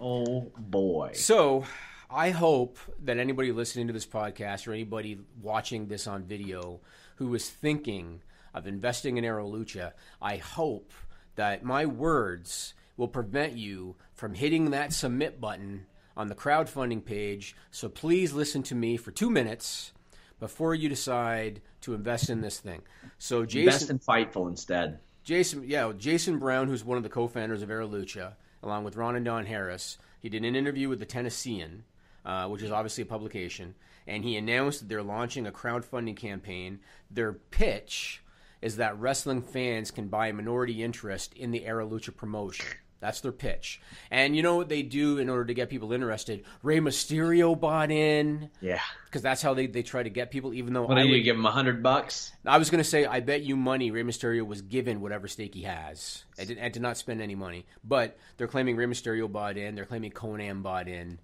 oh 0.00 0.50
boy. 0.58 1.12
So 1.14 1.64
I 2.10 2.30
hope 2.30 2.78
that 3.04 3.18
anybody 3.18 3.52
listening 3.52 3.86
to 3.86 3.92
this 3.92 4.06
podcast 4.06 4.66
or 4.66 4.72
anybody 4.72 5.20
watching 5.40 5.86
this 5.86 6.06
on 6.06 6.24
video 6.24 6.80
who 7.16 7.32
is 7.34 7.48
thinking 7.48 8.20
of 8.54 8.66
investing 8.66 9.16
in 9.16 9.24
Aro 9.24 9.50
Lucha, 9.50 9.92
I 10.22 10.36
hope 10.36 10.92
that 11.36 11.64
my 11.64 11.86
words 11.86 12.74
will 12.96 13.08
prevent 13.08 13.56
you 13.56 13.96
from 14.14 14.34
hitting 14.34 14.70
that 14.70 14.92
submit 14.92 15.40
button 15.40 15.86
on 16.16 16.28
the 16.28 16.34
crowdfunding 16.34 17.04
page. 17.04 17.56
So 17.70 17.88
please 17.88 18.32
listen 18.32 18.62
to 18.64 18.74
me 18.74 18.96
for 18.96 19.10
two 19.10 19.30
minutes 19.30 19.92
before 20.38 20.74
you 20.74 20.88
decide 20.88 21.60
to 21.80 21.94
invest 21.94 22.30
in 22.30 22.40
this 22.40 22.60
thing. 22.60 22.82
So 23.18 23.44
Jason, 23.44 23.66
Best 23.66 23.90
in 23.90 23.98
Fightful 23.98 24.48
instead. 24.48 25.00
Jason, 25.24 25.64
yeah, 25.66 25.90
Jason 25.96 26.38
Brown, 26.38 26.68
who's 26.68 26.84
one 26.84 26.98
of 26.98 27.02
the 27.02 27.08
co-founders 27.08 27.62
of 27.62 27.68
Aro 27.68 27.90
Lucha, 27.90 28.34
along 28.62 28.84
with 28.84 28.96
Ron 28.96 29.16
and 29.16 29.24
Don 29.24 29.46
Harris, 29.46 29.98
he 30.20 30.28
did 30.28 30.44
an 30.44 30.54
interview 30.54 30.88
with 30.88 31.00
the 31.00 31.06
Tennessean, 31.06 31.84
uh, 32.24 32.48
which 32.48 32.62
is 32.62 32.70
obviously 32.70 33.02
a 33.02 33.06
publication, 33.06 33.74
and 34.06 34.24
he 34.24 34.36
announced 34.36 34.80
that 34.80 34.88
they're 34.88 35.02
launching 35.02 35.46
a 35.46 35.52
crowdfunding 35.52 36.16
campaign. 36.16 36.80
Their 37.10 37.32
pitch 37.32 38.22
is 38.64 38.76
that 38.78 38.98
wrestling 38.98 39.42
fans 39.42 39.90
can 39.90 40.08
buy 40.08 40.28
a 40.28 40.32
minority 40.32 40.82
interest 40.82 41.34
in 41.34 41.50
the 41.50 41.60
Aro 41.60 41.88
Lucha 41.90 42.16
promotion. 42.16 42.66
That's 43.00 43.20
their 43.20 43.32
pitch. 43.32 43.82
And 44.10 44.34
you 44.34 44.42
know 44.42 44.56
what 44.56 44.70
they 44.70 44.80
do 44.82 45.18
in 45.18 45.28
order 45.28 45.44
to 45.44 45.52
get 45.52 45.68
people 45.68 45.92
interested? 45.92 46.42
Rey 46.62 46.78
Mysterio 46.80 47.58
bought 47.58 47.90
in. 47.90 48.48
Yeah. 48.62 48.80
Because 49.04 49.20
that's 49.20 49.42
how 49.42 49.52
they, 49.52 49.66
they 49.66 49.82
try 49.82 50.02
to 50.02 50.08
get 50.08 50.30
people, 50.30 50.54
even 50.54 50.72
though 50.72 50.86
What 50.86 50.96
I 50.96 51.02
do 51.02 51.08
you 51.08 51.16
would- 51.16 51.24
give 51.24 51.36
him 51.36 51.44
a 51.44 51.50
hundred 51.50 51.82
bucks? 51.82 52.32
I 52.46 52.56
was 52.56 52.70
going 52.70 52.82
to 52.82 52.88
say, 52.88 53.04
I 53.04 53.20
bet 53.20 53.42
you 53.42 53.56
money 53.56 53.90
Rey 53.90 54.02
Mysterio 54.04 54.46
was 54.46 54.62
given 54.62 55.02
whatever 55.02 55.28
stake 55.28 55.54
he 55.54 55.64
has 55.64 56.24
and 56.38 56.48
did, 56.48 56.56
and 56.56 56.72
did 56.72 56.80
not 56.80 56.96
spend 56.96 57.20
any 57.20 57.34
money. 57.34 57.66
But 57.84 58.16
they're 58.38 58.48
claiming 58.48 58.76
Rey 58.76 58.86
Mysterio 58.86 59.30
bought 59.30 59.58
in. 59.58 59.74
They're 59.74 59.84
claiming 59.84 60.10
Konnan 60.12 60.62
bought 60.62 60.88
in. 60.88 61.18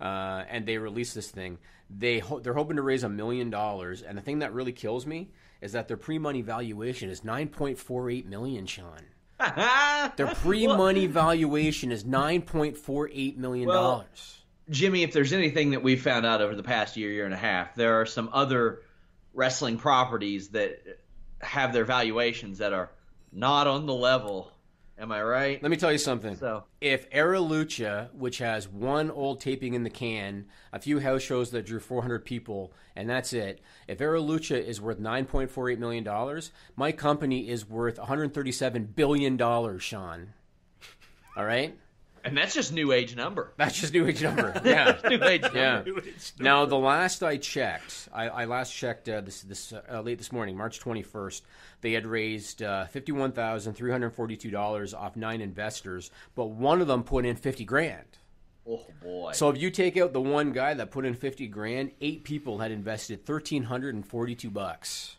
Uh, 0.00 0.44
and 0.48 0.64
they 0.64 0.78
released 0.78 1.14
this 1.14 1.30
thing. 1.30 1.58
They 1.90 2.18
ho- 2.20 2.38
they're 2.40 2.54
hoping 2.54 2.76
to 2.76 2.82
raise 2.82 3.02
a 3.04 3.08
million 3.10 3.50
dollars. 3.50 4.00
And 4.00 4.16
the 4.16 4.22
thing 4.22 4.38
that 4.38 4.54
really 4.54 4.72
kills 4.72 5.04
me 5.06 5.28
is 5.60 5.72
that 5.72 5.88
their 5.88 5.96
pre-money 5.96 6.42
valuation 6.42 7.10
is 7.10 7.24
nine 7.24 7.48
point 7.48 7.78
four 7.78 8.10
eight 8.10 8.26
million. 8.26 8.66
Sean, 8.66 9.02
their 10.16 10.26
pre-money 10.34 11.06
valuation 11.06 11.92
is 11.92 12.04
nine 12.04 12.42
point 12.42 12.76
four 12.76 13.08
eight 13.12 13.36
million 13.38 13.68
Well, 13.68 13.82
dollars. 13.82 14.40
Jimmy, 14.68 15.02
if 15.02 15.12
there's 15.12 15.32
anything 15.32 15.70
that 15.70 15.82
we've 15.82 16.02
found 16.02 16.26
out 16.26 16.40
over 16.40 16.54
the 16.54 16.62
past 16.62 16.96
year, 16.96 17.10
year 17.12 17.24
and 17.24 17.34
a 17.34 17.38
half, 17.38 17.74
there 17.76 18.00
are 18.00 18.06
some 18.06 18.30
other 18.32 18.82
wrestling 19.32 19.78
properties 19.78 20.48
that 20.48 20.80
have 21.40 21.72
their 21.72 21.84
valuations 21.84 22.58
that 22.58 22.72
are 22.72 22.90
not 23.32 23.66
on 23.66 23.86
the 23.86 23.94
level. 23.94 24.50
Am 24.98 25.12
I 25.12 25.22
right? 25.22 25.62
Let 25.62 25.70
me 25.70 25.76
tell 25.76 25.92
you 25.92 25.98
something. 25.98 26.36
So 26.36 26.64
if 26.80 27.10
Aro 27.10 27.46
Lucha, 27.46 28.12
which 28.14 28.38
has 28.38 28.66
one 28.66 29.10
old 29.10 29.40
taping 29.40 29.74
in 29.74 29.82
the 29.82 29.90
can, 29.90 30.46
a 30.72 30.78
few 30.78 31.00
house 31.00 31.20
shows 31.20 31.50
that 31.50 31.66
drew 31.66 31.80
400 31.80 32.24
people, 32.24 32.72
and 32.94 33.08
that's 33.08 33.34
it, 33.34 33.60
if 33.88 33.98
Aro 33.98 34.26
Lucha 34.26 34.62
is 34.62 34.80
worth 34.80 34.98
$9.48 34.98 35.78
million, 35.78 36.40
my 36.76 36.92
company 36.92 37.48
is 37.48 37.68
worth 37.68 37.96
$137 37.98 38.94
billion, 38.94 39.78
Sean. 39.78 40.32
All 41.36 41.44
right? 41.44 41.76
And 42.26 42.36
that's 42.36 42.54
just 42.54 42.72
new 42.72 42.92
age 42.92 43.14
number. 43.16 43.52
That's 43.56 43.80
just 43.80 43.92
new 43.92 44.06
age 44.06 44.22
number. 44.22 44.52
Yeah. 44.64 44.98
new 45.08 45.22
age 45.24 45.44
Yeah. 45.54 45.82
number. 45.84 46.02
Now, 46.40 46.66
the 46.66 46.76
last 46.78 47.22
I 47.22 47.36
checked, 47.36 48.08
I, 48.12 48.28
I 48.28 48.44
last 48.46 48.72
checked 48.74 49.08
uh, 49.08 49.20
this 49.20 49.42
this 49.42 49.72
uh, 49.72 50.00
late 50.00 50.18
this 50.18 50.32
morning, 50.32 50.56
March 50.56 50.80
twenty 50.80 51.02
first. 51.02 51.44
They 51.82 51.92
had 51.92 52.06
raised 52.06 52.62
uh, 52.62 52.86
fifty 52.86 53.12
one 53.12 53.32
thousand 53.32 53.74
three 53.74 53.90
hundred 53.92 54.10
forty 54.10 54.36
two 54.36 54.50
dollars 54.50 54.92
off 54.92 55.16
nine 55.16 55.40
investors, 55.40 56.10
but 56.34 56.46
one 56.46 56.80
of 56.80 56.88
them 56.88 57.04
put 57.04 57.24
in 57.24 57.36
fifty 57.36 57.64
grand. 57.64 58.18
Oh 58.68 58.84
boy. 59.00 59.30
So 59.32 59.48
if 59.50 59.58
you 59.58 59.70
take 59.70 59.96
out 59.96 60.12
the 60.12 60.20
one 60.20 60.50
guy 60.52 60.74
that 60.74 60.90
put 60.90 61.04
in 61.06 61.14
fifty 61.14 61.46
grand, 61.46 61.92
eight 62.00 62.24
people 62.24 62.58
had 62.58 62.72
invested 62.72 63.24
thirteen 63.24 63.62
hundred 63.64 63.94
and 63.94 64.04
forty 64.06 64.34
two 64.34 64.50
bucks. 64.50 65.16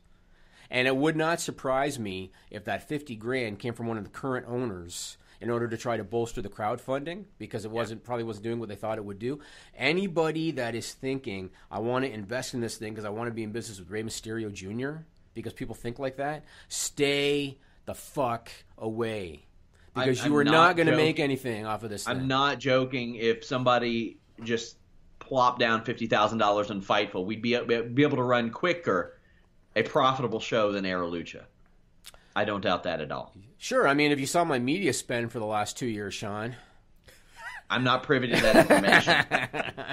And 0.70 0.86
it 0.86 0.98
would 0.98 1.16
not 1.16 1.40
surprise 1.40 1.98
me 1.98 2.34
if 2.52 2.66
that 2.66 2.90
fifty 2.90 3.16
grand 3.16 3.60
came 3.60 3.74
from 3.74 3.88
one 3.88 3.98
of 3.98 4.04
the 4.04 4.10
current 4.10 4.46
owners 4.50 5.16
in 5.40 5.50
order 5.50 5.68
to 5.68 5.78
try 5.78 5.98
to 5.98 6.04
bolster 6.04 6.42
the 6.42 6.50
crowdfunding 6.50 7.26
because 7.38 7.66
it 7.66 7.72
wasn't 7.72 8.04
probably 8.04 8.24
wasn't 8.24 8.44
doing 8.44 8.60
what 8.60 8.70
they 8.70 8.76
thought 8.76 8.98
it 8.98 9.06
would 9.06 9.20
do. 9.20 9.40
Anybody 9.76 10.52
that 10.52 10.76
is 10.76 10.94
thinking, 10.94 11.52
I 11.70 11.80
want 11.80 12.06
to 12.06 12.12
invest 12.12 12.54
in 12.54 12.62
this 12.62 12.78
thing 12.78 12.94
because 12.94 13.06
I 13.06 13.10
want 13.10 13.28
to 13.30 13.34
be 13.34 13.44
in 13.44 13.52
business 13.52 13.80
with 13.80 13.90
Rey 13.90 14.04
Mysterio 14.04 14.52
Jr. 14.52 15.04
because 15.34 15.54
people 15.54 15.76
think 15.76 16.00
like 16.00 16.18
that, 16.18 16.44
stay 16.70 17.58
the 17.86 17.94
fuck 17.94 18.50
away. 18.78 19.46
Because 19.94 20.22
I'm- 20.22 20.32
you 20.32 20.38
are 20.38 20.42
I'm 20.42 20.46
not, 20.48 20.52
not 20.54 20.76
going 20.76 20.88
to 20.88 20.96
make 20.96 21.20
anything 21.20 21.66
off 21.66 21.84
of 21.84 21.90
this. 21.90 22.08
I'm 22.08 22.28
not 22.28 22.60
joking. 22.60 23.16
If 23.16 23.44
somebody 23.44 24.18
just 24.44 24.78
plopped 25.20 25.60
down 25.60 25.84
fifty 25.84 26.06
thousand 26.08 26.38
dollars 26.38 26.70
on 26.70 26.82
Fightful, 26.82 27.26
we'd 27.26 27.42
be 27.42 27.60
be 27.60 28.04
able 28.04 28.18
to 28.18 28.24
run 28.24 28.52
quicker 28.52 29.20
a 29.76 29.84
profitable 29.84 30.40
show 30.40 30.72
than 30.72 30.86
Aro 30.86 31.12
Lucha. 31.12 31.46
I 32.38 32.46
don't 32.46 32.62
doubt 32.62 32.84
that 32.84 33.02
at 33.02 33.12
all. 33.12 33.34
Sure. 33.58 33.88
I 33.88 33.96
mean, 33.96 34.12
if 34.12 34.20
you 34.20 34.28
saw 34.28 34.44
my 34.44 34.60
media 34.60 34.94
spend 34.94 35.32
for 35.32 35.40
the 35.40 35.46
last 35.46 35.76
two 35.76 35.88
years, 35.88 36.14
Sean. 36.14 36.56
I'm 37.68 37.84
not 37.84 38.04
privy 38.04 38.28
to 38.28 38.36
that 38.40 38.56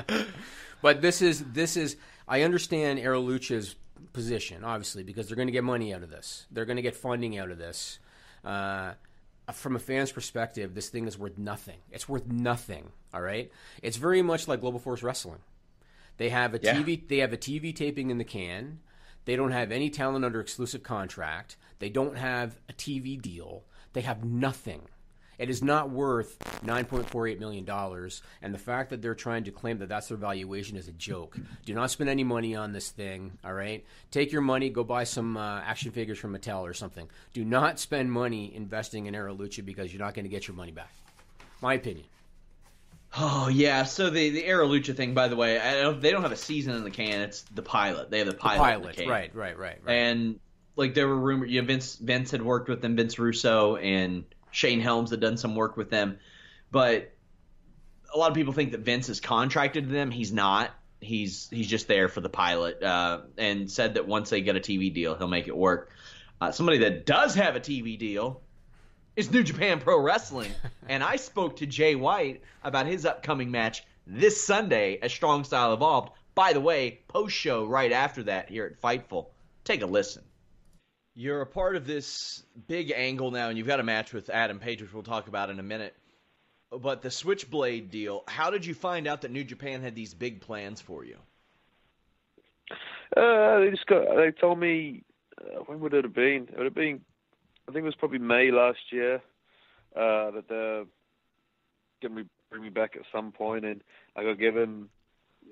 information. 0.09 0.27
but 0.83 1.01
this 1.01 1.23
is 1.23 1.43
this 1.53 1.79
is 1.79 1.97
I 2.29 2.43
understand 2.43 2.99
Aro 2.99 3.25
Lucha's 3.25 3.77
position, 4.13 4.63
obviously, 4.63 5.05
because 5.05 5.27
they're 5.27 5.37
going 5.37 5.49
to 5.49 5.53
get 5.53 5.65
money 5.65 5.95
out 5.95 6.03
of 6.03 6.11
this. 6.11 6.45
They're 6.51 6.67
going 6.67 6.77
to 6.77 6.83
get 6.83 6.95
funding 6.95 7.39
out 7.39 7.51
of 7.51 7.57
this. 7.57 7.99
Uh, 8.45 8.93
from 9.53 9.75
a 9.75 9.79
fan's 9.79 10.13
perspective, 10.13 10.75
this 10.75 10.91
thing 10.91 11.07
is 11.07 11.19
worth 11.19 11.39
nothing. 11.39 11.79
It's 11.91 12.09
worth 12.11 12.27
nothing. 12.27 12.91
All 13.15 13.23
right. 13.23 13.51
It's 13.83 13.97
very 13.97 14.21
much 14.21 14.49
like 14.49 14.61
Global 14.61 14.79
Force 14.81 15.03
Wrestling. 15.03 15.41
They 16.19 16.29
have 16.29 16.53
a 16.55 16.61
Yeah. 16.63 16.75
TV. 16.75 17.09
They 17.09 17.19
have 17.19 17.33
a 17.33 17.39
TV 17.39 17.75
taping 17.75 18.11
in 18.11 18.19
the 18.19 18.25
can. 18.25 18.81
They 19.25 19.37
don't 19.37 19.53
have 19.53 19.73
any 19.73 19.91
talent 19.91 20.25
under 20.25 20.41
exclusive 20.41 20.83
contract. 20.83 21.57
They 21.79 21.89
don't 21.89 22.17
have 22.17 22.59
a 22.69 22.73
TV 22.73 23.21
deal. 23.21 23.65
They 23.93 24.03
have 24.03 24.25
nothing. 24.25 24.83
It 25.39 25.51
is 25.51 25.63
not 25.63 25.91
worth 25.91 26.39
nine 26.63 26.85
point 26.85 27.11
four 27.11 27.27
eight 27.27 27.41
million 27.41 27.65
dollars, 27.65 28.23
and 28.41 28.55
the 28.55 28.59
fact 28.59 28.91
that 28.91 29.03
they're 29.03 29.17
trying 29.17 29.45
to 29.45 29.51
claim 29.51 29.79
that 29.79 29.89
that's 29.89 30.09
their 30.09 30.17
valuation 30.17 30.77
is 30.77 30.87
a 30.87 30.93
joke. 30.93 31.37
Do 31.65 31.75
not 31.75 31.91
spend 31.91 32.09
any 32.09 32.23
money 32.23 32.55
on 32.55 32.73
this 32.73 32.91
thing. 32.91 33.39
All 33.45 33.53
right, 33.53 33.85
take 34.13 34.31
your 34.31 34.43
money, 34.43 34.71
go 34.71 34.85
buy 34.85 35.05
some 35.05 35.37
uh, 35.37 35.61
action 35.61 35.91
figures 35.91 36.19
from 36.19 36.37
Mattel 36.37 36.63
or 36.63 36.75
something. 36.75 37.09
Do 37.33 37.45
not 37.45 37.81
spend 37.81 38.13
money 38.13 38.55
investing 38.55 39.07
in 39.07 39.15
Aro 39.15 39.37
Lucha 39.37 39.65
because 39.65 39.93
you're 39.93 40.03
not 40.05 40.15
going 40.15 40.25
to 40.25 40.29
get 40.31 40.47
your 40.47 40.57
money 40.57 40.73
back. 40.73 40.93
My 41.61 41.75
opinion. 41.75 42.07
Oh 43.17 43.49
yeah, 43.49 43.85
so 43.85 44.11
the 44.11 44.31
the 44.31 44.43
Aro 44.43 44.69
Lucha 44.69 44.97
thing, 44.97 45.15
by 45.15 45.29
the 45.29 45.37
way, 45.37 45.59
I 45.59 45.83
don't, 45.83 46.01
they 46.01 46.11
don't 46.11 46.23
have 46.23 46.33
a 46.33 46.37
season 46.37 46.75
in 46.75 46.83
the 46.85 46.91
can. 46.91 47.21
It's 47.21 47.43
the 47.43 47.63
pilot. 47.63 48.11
They 48.11 48.19
have 48.19 48.27
the 48.27 48.35
pilot. 48.35 48.55
in 48.55 48.59
the 48.59 48.81
Pilot, 48.81 48.97
can. 48.97 49.09
right, 49.09 49.35
right, 49.35 49.57
right, 49.57 49.79
right. 49.85 49.95
And 49.95 50.41
like 50.77 50.95
there 50.95 51.07
were 51.07 51.17
rumors, 51.17 51.51
You 51.51 51.61
know, 51.61 51.67
Vince 51.67 51.97
Vince 51.97 52.33
had 52.33 52.43
worked 52.43 52.69
with 52.69 52.83
them, 52.83 52.97
Vince 52.97 53.19
Russo 53.19 53.77
and 53.77 54.25
Shane 54.51 54.81
Helms 54.81 55.11
had 55.11 55.21
done 55.21 55.37
some 55.37 55.55
work 55.55 55.77
with 55.77 55.91
them, 55.91 56.19
but 56.73 57.13
a 58.13 58.19
lot 58.19 58.31
of 58.31 58.35
people 58.37 58.53
think 58.53 58.73
that 58.73 58.81
Vince 58.81 59.09
is 59.09 59.21
contracted 59.21 59.85
to 59.89 59.93
them. 59.93 60.11
He's 60.11 60.33
not. 60.33 60.71
He's 61.01 61.49
he's 61.51 61.69
just 61.69 61.87
there 61.87 62.09
for 62.09 62.21
the 62.21 62.29
pilot, 62.29 62.83
uh, 62.83 63.21
and 63.37 63.71
said 63.71 63.95
that 63.95 64.09
once 64.09 64.31
they 64.31 64.41
get 64.41 64.57
a 64.57 64.61
TV 64.61 64.93
deal, 64.93 65.15
he'll 65.15 65.29
make 65.29 65.49
it 65.49 65.57
work. 65.57 65.93
Uh, 66.41 66.51
somebody 66.51 66.79
that 66.79 67.07
does 67.07 67.35
have 67.35 67.55
a 67.55 67.61
TV 67.61 67.99
deal 67.99 68.43
is 69.17 69.31
New 69.31 69.45
Japan 69.45 69.81
Pro 69.81 70.01
Wrestling, 70.01 70.51
and 70.89 71.03
I 71.03 71.17
spoke 71.17 71.57
to 71.57 71.67
Jay 71.67 71.95
White 71.95 72.43
about 72.63 72.87
his 72.87 73.07
upcoming 73.07 73.51
match 73.51 73.85
this 74.07 74.45
Sunday 74.45 74.99
at 75.01 75.11
Strong 75.11 75.45
Style 75.45 75.73
Evolved. 75.73 76.13
By 76.35 76.53
the 76.53 76.61
way, 76.61 77.01
post 77.07 77.35
show 77.35 77.65
right 77.65 77.93
after 77.93 78.25
that 78.25 78.49
here 78.49 78.67
at 78.67 78.81
Fightful. 78.81 79.27
Take 79.63 79.83
a 79.83 79.87
listen. 79.87 80.25
You're 81.15 81.43
a 81.43 81.47
part 81.47 81.77
of 81.77 81.87
this 81.87 82.45
big 82.67 82.93
angle 82.95 83.31
now, 83.31 83.49
and 83.49 83.57
you've 83.57 83.69
got 83.69 83.79
a 83.79 83.85
match 83.85 84.13
with 84.13 84.31
Adam 84.31 84.59
Page, 84.59 84.83
which 84.83 84.93
we'll 84.93 85.05
talk 85.05 85.29
about 85.29 85.49
in 85.49 85.61
a 85.61 85.63
minute. 85.63 85.95
But 86.71 87.03
the 87.03 87.11
Switchblade 87.11 87.91
deal, 87.91 88.25
how 88.27 88.51
did 88.51 88.67
you 88.67 88.75
find 88.75 89.07
out 89.07 89.21
that 89.21 89.31
New 89.31 89.45
Japan 89.45 89.81
had 89.81 89.95
these 89.95 90.13
big 90.13 90.41
plans 90.41 90.81
for 90.81 91.05
you? 91.05 91.19
Uh, 93.17 93.61
they 93.61 93.71
just 93.71 93.87
got. 93.87 94.17
They 94.17 94.33
told 94.33 94.59
me 94.59 95.05
uh, 95.41 95.61
when 95.67 95.79
would 95.79 95.95
it 95.95 96.03
have 96.03 96.15
been? 96.15 96.49
It 96.51 96.57
would 96.57 96.65
have 96.65 96.75
been. 96.75 97.03
I 97.69 97.73
think 97.73 97.83
it 97.83 97.87
was 97.87 97.95
probably 97.95 98.19
May 98.19 98.51
last 98.51 98.79
year 98.91 99.17
uh, 99.97 100.31
that 100.33 100.45
they're 100.49 100.85
going 102.03 102.25
to 102.25 102.31
bring 102.51 102.63
me 102.63 102.69
back 102.69 102.93
at 102.97 103.03
some 103.13 103.33
point, 103.33 103.65
and 103.65 103.83
I 104.17 104.23
got 104.23 104.39
given 104.39 104.89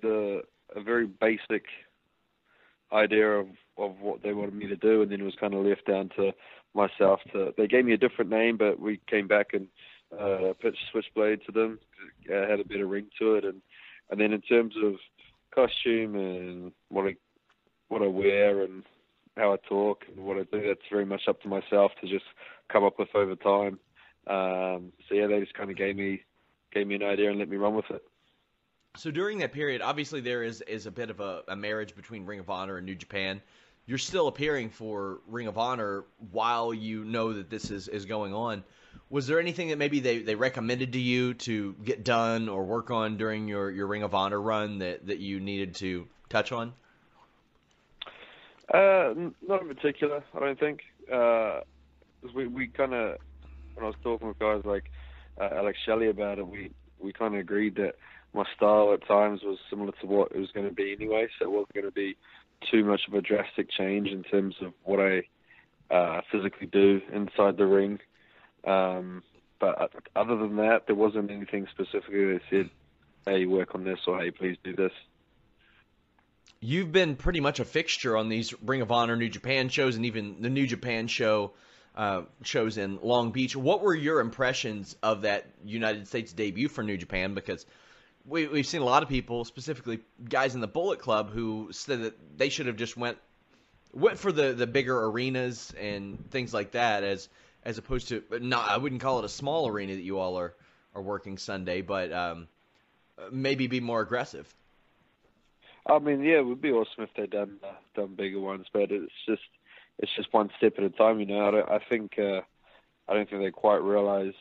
the 0.02 0.43
a 0.74 0.82
very 0.82 1.06
basic 1.06 1.64
idea 2.93 3.28
of 3.28 3.47
of 3.78 4.01
what 4.01 4.22
they 4.22 4.34
wanted 4.34 4.55
me 4.55 4.66
to 4.66 4.76
do, 4.76 5.02
and 5.02 5.10
then 5.10 5.20
it 5.20 5.24
was 5.24 5.36
kind 5.40 5.55
of 5.55 5.64
left 5.64 5.86
down 5.86 6.10
to 6.16 6.32
myself 6.74 7.20
to. 7.32 7.52
They 7.56 7.66
gave 7.66 7.84
me 7.84 7.94
a 7.94 7.98
different 7.98 8.30
name, 8.30 8.56
but 8.56 8.78
we 8.78 9.01
came 9.09 9.26
back 9.26 9.55
and 9.55 9.66
uh, 10.18 10.52
pitched 10.60 10.78
Switchblade 10.90 11.40
to 11.47 11.52
them. 11.52 11.78
It 12.24 12.51
had 12.51 12.60
a 12.60 12.68
bit 12.68 12.80
of 12.80 12.90
ring 12.90 13.06
to 13.18 13.36
it, 13.36 13.44
and 13.44 13.62
and 14.10 14.20
then 14.20 14.32
in 14.32 14.43
terms 14.43 14.74
of 14.82 14.94
costume 15.55 16.16
and 16.16 16.72
what 16.89 17.06
I 17.06 17.16
what 17.89 18.02
I 18.02 18.06
wear 18.06 18.62
and 18.62 18.82
how 19.36 19.52
I 19.52 19.56
talk 19.68 20.04
and 20.09 20.24
what 20.24 20.36
I 20.36 20.44
do, 20.44 20.66
that's 20.66 20.80
very 20.90 21.06
much 21.06 21.22
up 21.28 21.40
to 21.42 21.48
myself 21.48 21.92
to 22.00 22.09
just 22.09 22.24
come 22.70 22.84
up 22.84 22.98
with 22.98 23.09
over 23.14 23.36
time. 23.36 23.78
Um, 24.26 24.92
so 25.09 25.14
yeah, 25.14 25.26
they 25.26 25.40
just 25.40 25.54
kind 25.54 25.70
of 25.70 25.76
gave 25.76 25.96
me 25.96 26.22
gave 26.72 26.86
me 26.86 26.94
an 26.94 27.02
idea 27.02 27.30
and 27.30 27.38
let 27.38 27.48
me 27.48 27.56
run 27.56 27.74
with 27.74 27.90
it. 27.90 28.02
So 28.96 29.10
during 29.10 29.38
that 29.38 29.52
period, 29.52 29.82
obviously 29.82 30.20
there 30.20 30.42
is 30.42 30.60
is 30.62 30.86
a 30.86 30.90
bit 30.90 31.10
of 31.10 31.20
a, 31.20 31.42
a 31.48 31.56
marriage 31.56 31.96
between 31.96 32.26
Ring 32.26 32.40
of 32.40 32.50
Honor 32.50 32.76
and 32.76 32.86
New 32.86 32.94
Japan. 32.94 33.42
You're 33.86 33.98
still 33.98 34.28
appearing 34.28 34.70
for 34.70 35.20
Ring 35.26 35.48
of 35.48 35.59
Honor 35.59 36.04
while 36.30 36.72
you 36.72 37.04
know 37.04 37.32
that 37.32 37.50
this 37.50 37.70
is, 37.70 37.88
is 37.88 38.04
going 38.04 38.32
on. 38.32 38.62
Was 39.10 39.26
there 39.26 39.40
anything 39.40 39.68
that 39.68 39.78
maybe 39.78 39.98
they, 39.98 40.22
they 40.22 40.36
recommended 40.36 40.92
to 40.92 41.00
you 41.00 41.34
to 41.34 41.74
get 41.84 42.04
done 42.04 42.48
or 42.48 42.64
work 42.64 42.90
on 42.90 43.16
during 43.16 43.48
your, 43.48 43.70
your 43.70 43.88
Ring 43.88 44.04
of 44.04 44.14
Honor 44.14 44.40
run 44.40 44.78
that, 44.78 45.06
that 45.06 45.18
you 45.18 45.40
needed 45.40 45.74
to 45.76 46.06
touch 46.28 46.52
on? 46.52 46.74
Uh, 48.68 49.14
not 49.47 49.62
in 49.62 49.68
particular, 49.68 50.22
I 50.34 50.39
don't 50.39 50.59
think. 50.59 50.80
Uh, 51.12 51.60
we 52.34 52.47
we 52.47 52.68
kind 52.68 52.94
of 52.94 53.18
when 53.74 53.84
I 53.84 53.89
was 53.89 53.97
talking 54.02 54.28
with 54.28 54.39
guys 54.39 54.62
like 54.64 54.90
uh, 55.40 55.48
Alex 55.56 55.78
Shelley 55.84 56.09
about 56.09 56.39
it, 56.39 56.47
we 56.47 56.70
we 56.98 57.12
kind 57.12 57.34
of 57.34 57.40
agreed 57.40 57.76
that 57.76 57.94
my 58.34 58.44
style 58.56 58.93
at 58.94 59.06
times 59.06 59.40
was 59.43 59.59
similar 59.68 59.93
to 60.01 60.06
what 60.06 60.32
it 60.32 60.39
was 60.39 60.51
going 60.52 60.68
to 60.68 60.74
be 60.74 60.93
anyway, 60.93 61.28
so 61.39 61.44
it 61.44 61.51
wasn't 61.51 61.74
going 61.74 61.86
to 61.86 61.93
be 61.93 62.16
too 62.70 62.84
much 62.84 63.02
of 63.09 63.14
a 63.14 63.20
drastic 63.20 63.70
change 63.70 64.09
in 64.09 64.22
terms 64.22 64.55
of 64.60 64.72
what 64.84 65.01
I 65.01 65.22
uh, 65.94 66.20
physically 66.30 66.66
do 66.66 67.01
inside 67.12 67.56
the 67.56 67.66
ring. 67.66 67.98
Um, 68.64 69.22
but 69.60 69.93
other 70.16 70.36
than 70.36 70.56
that, 70.56 70.86
there 70.86 70.97
wasn't 70.97 71.30
anything 71.30 71.66
specifically 71.70 72.32
that 72.32 72.40
said, 72.51 72.70
"Hey, 73.26 73.47
work 73.47 73.74
on 73.74 73.84
this," 73.84 74.01
or 74.06 74.20
"Hey, 74.20 74.30
please 74.30 74.56
do 74.64 74.74
this." 74.74 74.93
You've 76.64 76.93
been 76.93 77.16
pretty 77.16 77.40
much 77.40 77.59
a 77.59 77.64
fixture 77.64 78.16
on 78.16 78.28
these 78.28 78.55
Ring 78.62 78.82
of 78.82 78.93
Honor 78.93 79.16
New 79.16 79.28
Japan 79.28 79.68
shows 79.68 79.97
and 79.97 80.06
even 80.06 80.43
the 80.43 80.48
New 80.48 80.68
Japan 80.68 81.09
show 81.09 81.51
uh, 81.97 82.22
shows 82.44 82.78
in 82.78 83.01
Long 83.02 83.32
Beach. 83.32 83.56
What 83.56 83.82
were 83.82 83.97
your 83.97 84.20
impressions 84.20 84.97
of 85.02 85.22
that 85.22 85.44
United 85.64 86.06
States 86.06 86.32
debut 86.32 86.68
for 86.68 86.84
New 86.84 86.97
Japan? 86.97 87.34
Because 87.34 87.66
we, 88.24 88.47
we've 88.47 88.66
seen 88.66 88.80
a 88.80 88.84
lot 88.84 89.02
of 89.02 89.09
people, 89.09 89.44
specifically 89.44 89.98
guys 90.28 90.55
in 90.55 90.60
the 90.60 90.68
Bullet 90.68 91.01
Club, 91.01 91.32
who 91.32 91.70
said 91.72 92.05
that 92.05 92.39
they 92.39 92.48
should 92.48 92.66
have 92.66 92.76
just 92.76 92.97
went 92.97 93.18
went 93.93 94.20
for 94.20 94.30
the, 94.30 94.52
the 94.52 94.68
bigger 94.68 94.97
arenas 95.06 95.74
and 95.80 96.30
things 96.30 96.55
like 96.55 96.70
that, 96.70 97.02
as 97.02 97.28
as 97.64 97.76
opposed 97.76 98.06
to 98.10 98.22
not. 98.40 98.70
I 98.70 98.76
wouldn't 98.76 99.01
call 99.01 99.18
it 99.18 99.24
a 99.24 99.28
small 99.28 99.66
arena 99.66 99.97
that 99.97 100.02
you 100.02 100.20
all 100.20 100.39
are 100.39 100.55
are 100.94 101.02
working 101.02 101.39
Sunday, 101.39 101.82
but 101.82 102.12
um, 102.12 102.47
maybe 103.32 103.66
be 103.66 103.80
more 103.80 104.01
aggressive. 104.01 104.47
I 105.86 105.98
mean, 105.98 106.22
yeah, 106.22 106.38
it 106.38 106.46
would 106.46 106.62
be 106.62 106.70
awesome 106.70 107.04
if 107.04 107.10
they'd 107.16 107.30
done 107.30 107.59
uh, 107.64 107.74
done 107.94 108.14
bigger 108.14 108.40
ones, 108.40 108.66
but 108.72 108.90
it's 108.90 109.12
just 109.26 109.42
it's 109.98 110.12
just 110.16 110.32
one 110.32 110.50
step 110.56 110.74
at 110.78 110.84
a 110.84 110.90
time. 110.90 111.18
You 111.18 111.26
know, 111.26 111.48
I, 111.48 111.50
don't, 111.50 111.70
I 111.70 111.78
think 111.88 112.18
uh, 112.18 112.40
I 113.09 113.14
don't 113.14 113.28
think 113.28 113.42
they 113.42 113.50
quite 113.50 113.82
realize 113.82 114.34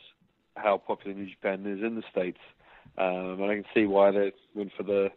how 0.56 0.78
popular 0.78 1.18
New 1.18 1.30
Japan 1.30 1.66
is 1.66 1.84
in 1.84 1.96
the 1.96 2.04
states, 2.12 2.40
um, 2.98 3.42
and 3.42 3.46
I 3.46 3.56
can 3.56 3.66
see 3.74 3.86
why 3.86 4.12
they 4.12 4.34
went 4.54 4.72
for 4.76 4.84
the. 4.84 5.10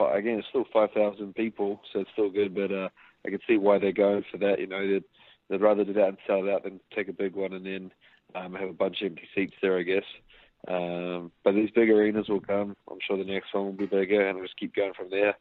Again, 0.00 0.38
it's 0.38 0.48
still 0.48 0.64
five 0.72 0.92
thousand 0.92 1.34
people, 1.34 1.80
so 1.92 2.00
it's 2.00 2.10
still 2.12 2.30
good, 2.30 2.54
but 2.54 2.72
uh, 2.72 2.88
I 3.26 3.30
can 3.30 3.40
see 3.48 3.56
why 3.56 3.78
they're 3.78 3.92
going 3.92 4.24
for 4.30 4.38
that. 4.38 4.60
You 4.60 4.68
know, 4.68 4.86
they'd, 4.86 5.04
they'd 5.50 5.60
rather 5.60 5.84
do 5.84 5.92
that 5.94 6.08
and 6.08 6.18
sell 6.24 6.46
it 6.46 6.50
out 6.50 6.62
than 6.62 6.78
take 6.94 7.08
a 7.08 7.12
big 7.12 7.34
one 7.34 7.52
and 7.52 7.66
then 7.66 7.90
um, 8.36 8.54
have 8.54 8.68
a 8.68 8.72
bunch 8.72 9.02
of 9.02 9.06
empty 9.06 9.28
seats 9.34 9.54
there, 9.60 9.76
I 9.76 9.82
guess. 9.82 10.04
Um, 10.68 11.32
but 11.42 11.56
these 11.56 11.70
big 11.72 11.90
arenas 11.90 12.28
will 12.28 12.40
come. 12.40 12.76
I'm 12.88 12.98
sure 13.04 13.18
the 13.18 13.24
next 13.24 13.52
one 13.52 13.64
will 13.64 13.72
be 13.72 13.86
bigger, 13.86 14.28
and 14.28 14.36
we'll 14.36 14.46
just 14.46 14.56
keep 14.56 14.72
going 14.72 14.92
from 14.94 15.10
there 15.10 15.34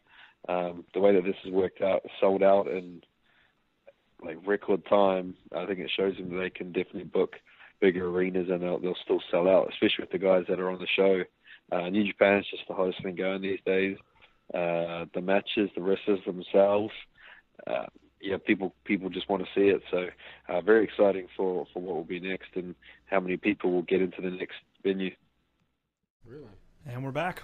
um, 0.48 0.86
the 0.94 1.00
way 1.00 1.14
that 1.14 1.24
this 1.24 1.36
has 1.44 1.52
worked 1.52 1.82
out, 1.82 2.04
sold 2.20 2.44
out 2.44 2.68
in 2.68 3.02
like 4.24 4.38
record 4.46 4.86
time, 4.88 5.36
I 5.56 5.66
think 5.66 5.80
it 5.80 5.92
shows 5.96 6.16
them 6.18 6.30
that 6.30 6.40
they 6.40 6.50
can 6.50 6.72
definitely 6.72 7.04
book 7.04 7.36
bigger 7.80 8.08
arenas 8.08 8.48
and 8.50 8.62
they'll, 8.62 8.80
they'll 8.80 8.96
still 9.04 9.22
sell 9.30 9.48
out, 9.48 9.70
especially 9.70 10.04
with 10.04 10.12
the 10.12 10.18
guys 10.18 10.46
that 10.50 10.60
are 10.60 10.70
on 10.70 10.80
the 10.80 10.88
show. 10.96 11.24
Uh, 11.72 11.90
New 11.90 12.08
Japan 12.08 12.40
is 12.40 12.46
just 12.50 12.64
the 12.68 12.74
hottest 12.74 13.04
thing 13.04 13.16
going 13.16 13.42
these 13.42 13.60
days. 13.66 13.98
Uh, 14.54 15.06
the 15.14 15.22
matches, 15.22 15.70
the 15.76 15.82
wrestlers 15.82 16.20
themselves, 16.26 16.94
uh, 17.68 17.86
yeah, 18.22 18.38
people 18.38 18.74
people 18.86 19.10
just 19.10 19.30
want 19.30 19.44
to 19.44 19.50
see 19.54 19.68
it. 19.68 19.82
So 19.92 20.08
uh, 20.48 20.62
very 20.62 20.86
exciting 20.86 21.28
for 21.36 21.68
for 21.74 21.82
what 21.82 21.96
will 21.96 22.04
be 22.04 22.20
next 22.20 22.50
and 22.56 22.74
how 23.06 23.20
many 23.20 23.38
people 23.38 23.72
will 23.72 23.84
get 23.84 24.02
into 24.02 24.22
the 24.22 24.32
next 24.32 24.56
venue. 24.84 25.12
Really? 26.26 26.48
And 26.86 27.04
we're 27.04 27.12
back 27.12 27.44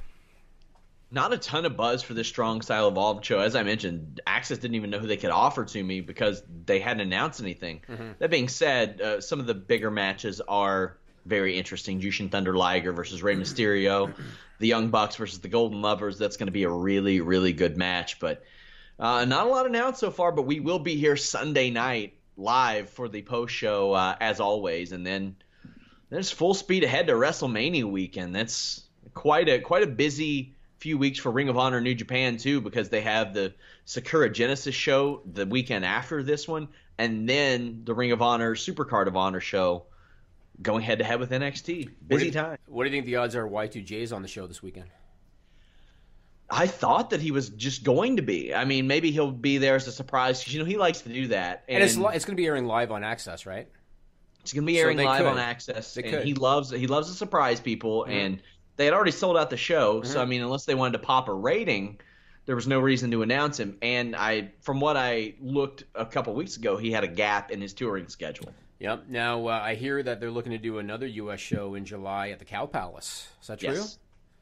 not 1.14 1.32
a 1.32 1.38
ton 1.38 1.66
of 1.66 1.78
buzz 1.78 2.02
for 2.02 2.16
this 2.16 2.28
strong 2.28 2.62
style 2.62 2.88
evolved 2.88 3.24
show. 3.24 3.40
As 3.40 3.56
I 3.56 3.62
mentioned, 3.62 4.20
AXS 4.26 4.60
didn't 4.60 4.76
even 4.76 4.90
know 4.90 4.98
who 4.98 5.06
they 5.06 5.18
could 5.18 5.30
offer 5.30 5.64
to 5.64 5.84
me 5.84 6.02
because 6.02 6.42
they 6.66 6.80
hadn't 6.80 7.02
announced 7.02 7.40
anything. 7.40 7.82
Mm-hmm. 7.88 8.12
That 8.18 8.32
being 8.32 8.48
said, 8.48 9.00
uh, 9.00 9.22
some 9.22 9.40
of 9.40 9.46
the 9.46 9.54
bigger 9.54 9.92
matches 9.92 10.42
are 10.42 10.98
very 11.26 11.56
interesting. 11.56 12.02
Jushin 12.02 12.32
Thunder 12.32 12.58
Liger 12.58 12.92
versus 12.92 13.22
Rey 13.22 13.36
Mysterio, 13.36 14.12
the 14.60 14.68
Young 14.68 14.90
Bucks 14.90 15.16
versus 15.16 15.40
the 15.40 15.50
Golden 15.50 15.84
Lovers. 15.84 16.18
That's 16.18 16.36
going 16.36 16.48
to 16.48 16.52
be 16.52 16.64
a 16.64 16.70
really, 16.70 17.22
really 17.22 17.54
good 17.54 17.78
match. 17.78 18.20
But 18.20 18.44
uh, 19.00 19.26
not 19.26 19.46
a 19.46 19.50
lot 19.50 19.68
announced 19.68 20.00
so 20.00 20.10
far. 20.10 20.32
But 20.32 20.48
we 20.48 20.60
will 20.62 20.80
be 20.80 20.96
here 20.96 21.16
Sunday 21.16 21.70
night 21.70 22.16
live 22.38 22.90
for 22.90 23.08
the 23.08 23.22
post 23.22 23.54
show 23.54 23.94
uh, 23.94 24.16
as 24.20 24.40
always, 24.40 24.92
and 24.92 25.06
then 25.06 25.36
there's 26.10 26.32
full 26.32 26.56
speed 26.56 26.84
ahead 26.84 27.06
to 27.06 27.14
WrestleMania 27.14 27.84
weekend. 27.84 28.36
That's 28.36 28.82
quite 29.14 29.48
a 29.48 29.60
quite 29.60 29.84
a 29.84 29.88
busy 29.88 30.56
few 30.84 30.98
weeks 30.98 31.18
for 31.18 31.32
Ring 31.32 31.48
of 31.48 31.58
Honor 31.58 31.80
New 31.80 31.96
Japan 31.96 32.36
too, 32.36 32.60
because 32.60 32.90
they 32.90 33.02
have 33.02 33.34
the 33.34 33.54
Sakura 33.86 34.30
Genesis 34.30 34.76
show 34.76 35.22
the 35.26 35.46
weekend 35.46 35.86
after 35.86 36.22
this 36.22 36.46
one, 36.46 36.68
and 36.98 37.28
then 37.28 37.84
the 37.86 37.94
Ring 37.94 38.12
of 38.12 38.22
Honor 38.22 38.54
Supercard 38.54 39.08
of 39.08 39.16
Honor 39.16 39.40
show 39.40 39.86
going 40.62 40.84
head 40.84 41.00
to 41.00 41.06
head 41.06 41.22
with 41.22 41.32
NXT. 41.32 41.90
Busy 42.06 42.26
what 42.26 42.34
time. 42.34 42.58
What 42.68 42.84
do 42.84 42.90
you 42.90 42.96
think 42.96 43.06
the 43.06 43.16
odds 43.16 43.34
are 43.34 43.48
Y2J 43.48 43.92
is 43.94 44.12
on 44.12 44.22
the 44.24 44.28
show 44.28 44.46
this 44.46 44.62
weekend? 44.62 44.90
I 46.50 46.68
thought 46.68 47.12
that 47.12 47.22
he 47.22 47.32
was 47.32 47.48
just 47.48 47.86
going 47.86 48.18
to 48.18 48.22
be. 48.22 48.54
I 48.54 48.66
mean, 48.66 48.86
maybe 48.86 49.10
he'll 49.12 49.32
be 49.32 49.60
there 49.60 49.76
as 49.76 49.88
a 49.88 49.92
surprise 49.92 50.40
because 50.40 50.54
you 50.54 50.60
know 50.60 50.66
he 50.66 50.78
likes 50.78 51.00
to 51.02 51.10
do 51.10 51.28
that. 51.28 51.64
And, 51.70 51.78
and 51.78 51.84
it's 51.86 51.96
it's 51.96 52.26
going 52.26 52.36
to 52.36 52.42
be 52.42 52.46
airing 52.46 52.66
live 52.66 52.92
on 52.92 53.04
AXS, 53.04 53.46
right? 53.46 53.70
It's 54.42 54.52
going 54.52 54.66
to 54.66 54.72
be 54.72 54.78
airing 54.78 54.98
so 54.98 55.06
live 55.06 55.22
could. 55.22 55.28
on 55.28 55.38
AXS, 55.38 55.94
they 55.94 56.04
and 56.04 56.12
could. 56.12 56.26
he 56.26 56.34
loves 56.34 56.72
he 56.72 56.88
loves 56.88 57.08
to 57.08 57.14
surprise 57.14 57.62
people. 57.62 58.02
Mm-hmm. 58.02 58.12
And 58.12 58.42
they 58.76 58.86
had 58.86 58.94
already 58.94 59.12
sold 59.12 59.38
out 59.38 59.50
the 59.50 59.58
show, 59.58 60.02
mm-hmm. 60.02 60.12
so 60.12 60.22
I 60.22 60.26
mean, 60.26 60.42
unless 60.42 60.66
they 60.66 60.76
wanted 60.76 60.94
to 60.94 61.06
pop 61.06 61.28
a 61.28 61.34
rating, 61.34 62.00
there 62.46 62.56
was 62.56 62.68
no 62.68 62.80
reason 62.80 63.12
to 63.12 63.22
announce 63.22 63.60
him. 63.60 63.78
And 63.82 64.16
I, 64.16 64.52
from 64.62 64.80
what 64.80 64.98
I 64.98 65.36
looked 65.40 65.84
a 65.96 66.06
couple 66.06 66.34
weeks 66.34 66.58
ago, 66.58 66.78
he 66.78 66.92
had 66.92 67.04
a 67.04 67.08
gap 67.08 67.52
in 67.52 67.62
his 67.62 67.74
touring 67.74 68.08
schedule. 68.08 68.54
Yep. 68.80 69.06
Now 69.08 69.48
uh, 69.48 69.62
I 69.64 69.76
hear 69.76 70.04
that 70.04 70.20
they're 70.20 70.32
looking 70.32 70.52
to 70.52 70.58
do 70.58 70.80
another 70.80 71.08
U.S. 71.08 71.40
show 71.40 71.76
in 71.76 71.86
July 71.86 72.30
at 72.30 72.40
the 72.40 72.46
Cow 72.46 72.66
Palace. 72.66 73.30
Is 73.42 73.48
that 73.48 73.60
true? 73.60 73.74
Yes. 73.74 74.00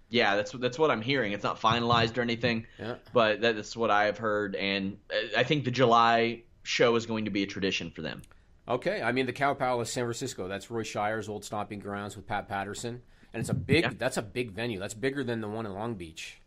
Yeah, 0.10 0.36
that's 0.36 0.52
that's 0.52 0.78
what 0.78 0.92
I'm 0.92 1.02
hearing. 1.02 1.32
It's 1.32 1.44
not 1.44 1.62
finalized 1.62 2.18
or 2.18 2.22
anything, 2.22 2.66
yeah. 2.78 2.96
but 3.14 3.40
that's 3.40 3.78
what 3.78 3.90
I 3.92 4.06
have 4.06 4.18
heard. 4.18 4.56
And 4.56 4.98
I 5.38 5.44
think 5.44 5.64
the 5.64 5.72
July 5.72 6.42
show 6.64 6.98
is 6.98 7.06
going 7.06 7.26
to 7.26 7.32
be 7.32 7.44
a 7.44 7.48
tradition 7.48 7.92
for 7.92 8.02
them. 8.02 8.22
Okay, 8.68 9.02
I 9.02 9.14
mean 9.14 9.26
the 9.26 9.32
Cow 9.32 9.54
Palace, 9.54 9.90
San 9.90 10.04
Francisco. 10.04 10.50
That's 10.50 10.70
Roy 10.70 10.84
Shire's 10.84 11.30
old 11.30 11.46
stomping 11.46 11.80
grounds 11.80 12.18
with 12.18 12.28
Pat 12.28 12.50
Patterson 12.50 13.02
and 13.34 13.42
it's 13.42 13.50
a 13.50 13.54
big. 13.54 13.84
Yeah. 13.84 13.92
That's 13.98 14.18
a 14.18 14.22
big 14.22 14.52
venue. 14.52 14.80
That's 14.80 14.94
bigger 14.94 15.24
than 15.24 15.42
the 15.42 15.48
one 15.48 15.66
in 15.66 15.74
Long 15.74 15.96
Beach. 15.96 16.42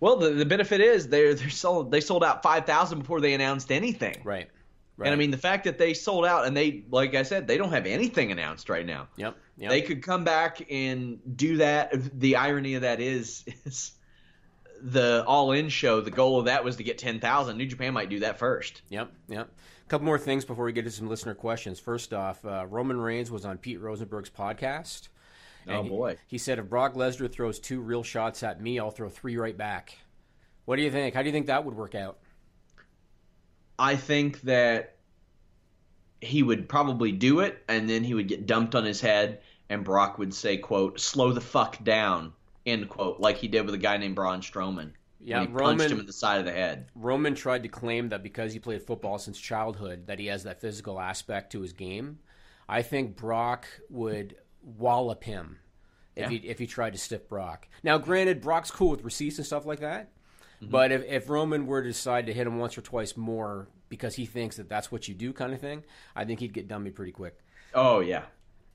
Well, 0.00 0.16
the, 0.16 0.30
the 0.30 0.46
benefit 0.46 0.80
is 0.80 1.08
they 1.08 1.32
they 1.34 1.48
sold 1.48 1.90
they 1.90 2.00
sold 2.00 2.24
out 2.24 2.42
five 2.42 2.66
thousand 2.66 3.00
before 3.00 3.20
they 3.20 3.34
announced 3.34 3.72
anything. 3.72 4.20
Right. 4.24 4.48
Right. 4.98 5.06
And 5.06 5.12
I 5.12 5.16
mean 5.16 5.30
the 5.30 5.38
fact 5.38 5.64
that 5.64 5.76
they 5.76 5.92
sold 5.92 6.24
out 6.24 6.46
and 6.46 6.56
they 6.56 6.84
like 6.90 7.14
I 7.14 7.22
said 7.22 7.46
they 7.46 7.58
don't 7.58 7.72
have 7.72 7.86
anything 7.86 8.32
announced 8.32 8.68
right 8.70 8.86
now. 8.86 9.08
Yep. 9.16 9.36
yep. 9.58 9.70
They 9.70 9.82
could 9.82 10.02
come 10.02 10.24
back 10.24 10.66
and 10.70 11.18
do 11.36 11.58
that. 11.58 12.18
The 12.18 12.36
irony 12.36 12.74
of 12.74 12.82
that 12.82 13.00
is 13.00 13.44
is 13.64 13.92
the 14.82 15.24
All 15.26 15.52
In 15.52 15.68
show. 15.68 16.00
The 16.00 16.10
goal 16.10 16.38
of 16.38 16.46
that 16.46 16.64
was 16.64 16.76
to 16.76 16.82
get 16.82 16.98
ten 16.98 17.20
thousand. 17.20 17.58
New 17.58 17.66
Japan 17.66 17.92
might 17.92 18.08
do 18.08 18.20
that 18.20 18.38
first. 18.38 18.82
Yep. 18.88 19.12
Yep. 19.28 19.48
A 19.48 19.88
couple 19.88 20.06
more 20.06 20.18
things 20.18 20.44
before 20.44 20.64
we 20.64 20.72
get 20.72 20.84
to 20.84 20.90
some 20.90 21.08
listener 21.08 21.34
questions. 21.34 21.78
First 21.78 22.12
off, 22.12 22.44
uh, 22.44 22.66
Roman 22.66 22.98
Reigns 22.98 23.30
was 23.30 23.44
on 23.44 23.58
Pete 23.58 23.80
Rosenberg's 23.80 24.30
podcast. 24.30 25.08
Oh 25.68 25.82
boy! 25.82 26.12
He, 26.12 26.36
he, 26.36 26.38
said, 26.38 26.58
"If 26.58 26.68
Brock 26.68 26.94
Lesnar 26.94 27.30
throws 27.30 27.58
two 27.58 27.80
real 27.80 28.02
shots 28.02 28.42
at 28.42 28.60
me, 28.60 28.78
I'll 28.78 28.90
throw 28.90 29.08
three 29.08 29.36
right 29.36 29.56
back." 29.56 29.98
What 30.64 30.76
do 30.76 30.82
you 30.82 30.90
think? 30.90 31.14
How 31.14 31.22
do 31.22 31.28
you 31.28 31.32
think 31.32 31.46
that 31.46 31.64
would 31.64 31.74
work 31.74 31.94
out? 31.94 32.18
I 33.78 33.96
think 33.96 34.40
that 34.42 34.96
he 36.20 36.42
would 36.42 36.68
probably 36.68 37.12
do 37.12 37.40
it, 37.40 37.62
and 37.68 37.88
then 37.88 38.04
he 38.04 38.14
would 38.14 38.28
get 38.28 38.46
dumped 38.46 38.74
on 38.74 38.84
his 38.84 39.00
head, 39.00 39.40
and 39.68 39.84
Brock 39.84 40.18
would 40.18 40.34
say, 40.34 40.56
"quote 40.56 41.00
Slow 41.00 41.32
the 41.32 41.40
fuck 41.40 41.82
down." 41.82 42.32
End 42.64 42.88
quote, 42.88 43.20
like 43.20 43.36
he 43.36 43.46
did 43.46 43.64
with 43.64 43.74
a 43.74 43.78
guy 43.78 43.96
named 43.96 44.16
Braun 44.16 44.40
Strowman. 44.40 44.92
Yeah, 45.20 45.42
he 45.42 45.46
Roman, 45.46 45.78
punched 45.78 45.92
him 45.92 46.00
in 46.00 46.06
the 46.06 46.12
side 46.12 46.40
of 46.40 46.44
the 46.44 46.52
head. 46.52 46.86
Roman 46.94 47.34
tried 47.34 47.62
to 47.62 47.68
claim 47.68 48.08
that 48.08 48.22
because 48.22 48.52
he 48.52 48.58
played 48.58 48.82
football 48.82 49.18
since 49.18 49.38
childhood, 49.38 50.06
that 50.08 50.18
he 50.18 50.26
has 50.26 50.44
that 50.44 50.60
physical 50.60 51.00
aspect 51.00 51.52
to 51.52 51.60
his 51.60 51.72
game. 51.72 52.18
I 52.68 52.82
think 52.82 53.16
Brock 53.16 53.66
would 53.88 54.36
wallop 54.66 55.24
him 55.24 55.58
if 56.14 56.30
yeah. 56.30 56.38
he 56.38 56.48
if 56.48 56.58
he 56.58 56.66
tried 56.66 56.92
to 56.94 56.98
stiff 56.98 57.28
Brock. 57.28 57.68
Now, 57.82 57.98
granted, 57.98 58.40
Brock's 58.40 58.70
cool 58.70 58.90
with 58.90 59.04
receipts 59.04 59.38
and 59.38 59.46
stuff 59.46 59.66
like 59.66 59.80
that. 59.80 60.10
Mm-hmm. 60.62 60.70
But 60.70 60.90
if, 60.90 61.04
if 61.04 61.28
Roman 61.28 61.66
were 61.66 61.82
to 61.82 61.88
decide 61.88 62.26
to 62.26 62.32
hit 62.32 62.46
him 62.46 62.58
once 62.58 62.76
or 62.78 62.80
twice 62.80 63.16
more 63.16 63.68
because 63.88 64.14
he 64.14 64.24
thinks 64.24 64.56
that 64.56 64.68
that's 64.68 64.90
what 64.90 65.06
you 65.06 65.14
do, 65.14 65.32
kind 65.32 65.52
of 65.52 65.60
thing, 65.60 65.84
I 66.14 66.24
think 66.24 66.40
he'd 66.40 66.54
get 66.54 66.66
dummy 66.66 66.90
pretty 66.90 67.12
quick. 67.12 67.38
Oh 67.74 68.00
yeah, 68.00 68.22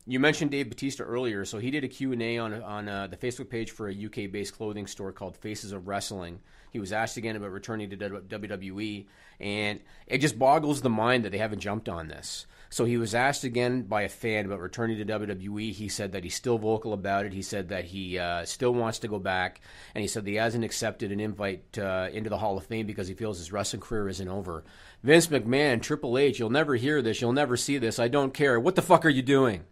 You 0.06 0.20
mentioned 0.20 0.52
Dave 0.52 0.70
Batista 0.70 1.04
earlier, 1.04 1.44
so 1.44 1.58
he 1.58 1.72
did 1.72 1.84
a 1.84 1.88
Q&A 1.88 2.38
on 2.38 2.54
on 2.62 2.88
uh, 2.88 3.08
the 3.08 3.18
Facebook 3.18 3.50
page 3.50 3.72
for 3.72 3.90
a 3.90 4.06
UK-based 4.06 4.54
clothing 4.54 4.86
store 4.86 5.12
called 5.12 5.38
Faces 5.38 5.72
of 5.72 5.88
Wrestling. 5.88 6.40
He 6.72 6.80
was 6.80 6.94
asked 6.94 7.18
again 7.18 7.36
about 7.36 7.52
returning 7.52 7.90
to 7.90 7.98
WWE, 7.98 9.08
and 9.40 9.80
it 10.08 10.20
just 10.20 10.40
boggles 10.40 10.82
the 10.82 10.90
mind 10.90 11.26
that 11.26 11.32
they 11.32 11.38
haven't 11.38 11.60
jumped 11.60 11.90
on 11.90 12.08
this. 12.08 12.46
So 12.74 12.86
he 12.86 12.96
was 12.96 13.14
asked 13.14 13.44
again 13.44 13.82
by 13.82 14.04
a 14.04 14.10
fan 14.10 14.46
about 14.46 14.62
returning 14.62 14.98
to 14.98 15.06
WWE. 15.06 15.74
He 15.74 15.90
said 15.90 16.14
that 16.14 16.24
he's 16.24 16.36
still 16.36 16.58
vocal 16.58 16.94
about 16.94 17.26
it. 17.26 17.34
He 17.34 17.42
said 17.42 17.68
that 17.68 17.84
he 17.84 18.18
uh, 18.18 18.46
still 18.46 18.74
wants 18.74 19.00
to 19.00 19.10
go 19.10 19.20
back, 19.20 19.60
and 19.94 20.02
he 20.02 20.08
said 20.08 20.24
that 20.24 20.30
he 20.32 20.38
hasn't 20.38 20.64
accepted 20.64 21.12
an 21.12 21.20
invite 21.20 21.78
uh, 21.78 22.08
into 22.14 22.30
the 22.30 22.38
Hall 22.38 22.58
of 22.58 22.66
Fame 22.66 22.88
because 22.88 23.10
he 23.10 23.14
feels 23.14 23.40
his 23.40 23.52
wrestling 23.52 23.82
career 23.82 24.08
isn't 24.08 24.28
over. 24.30 24.64
Vince 25.04 25.28
McMahon, 25.28 25.82
Triple 25.82 26.18
H, 26.18 26.40
you'll 26.40 26.50
never 26.50 26.76
hear 26.76 27.02
this. 27.02 27.20
You'll 27.20 27.34
never 27.34 27.58
see 27.58 27.78
this. 27.78 28.00
I 28.00 28.08
don't 28.08 28.34
care. 28.34 28.58
What 28.58 28.76
the 28.76 28.82
fuck 28.82 29.06
are 29.06 29.10
you 29.10 29.22
doing? 29.22 29.66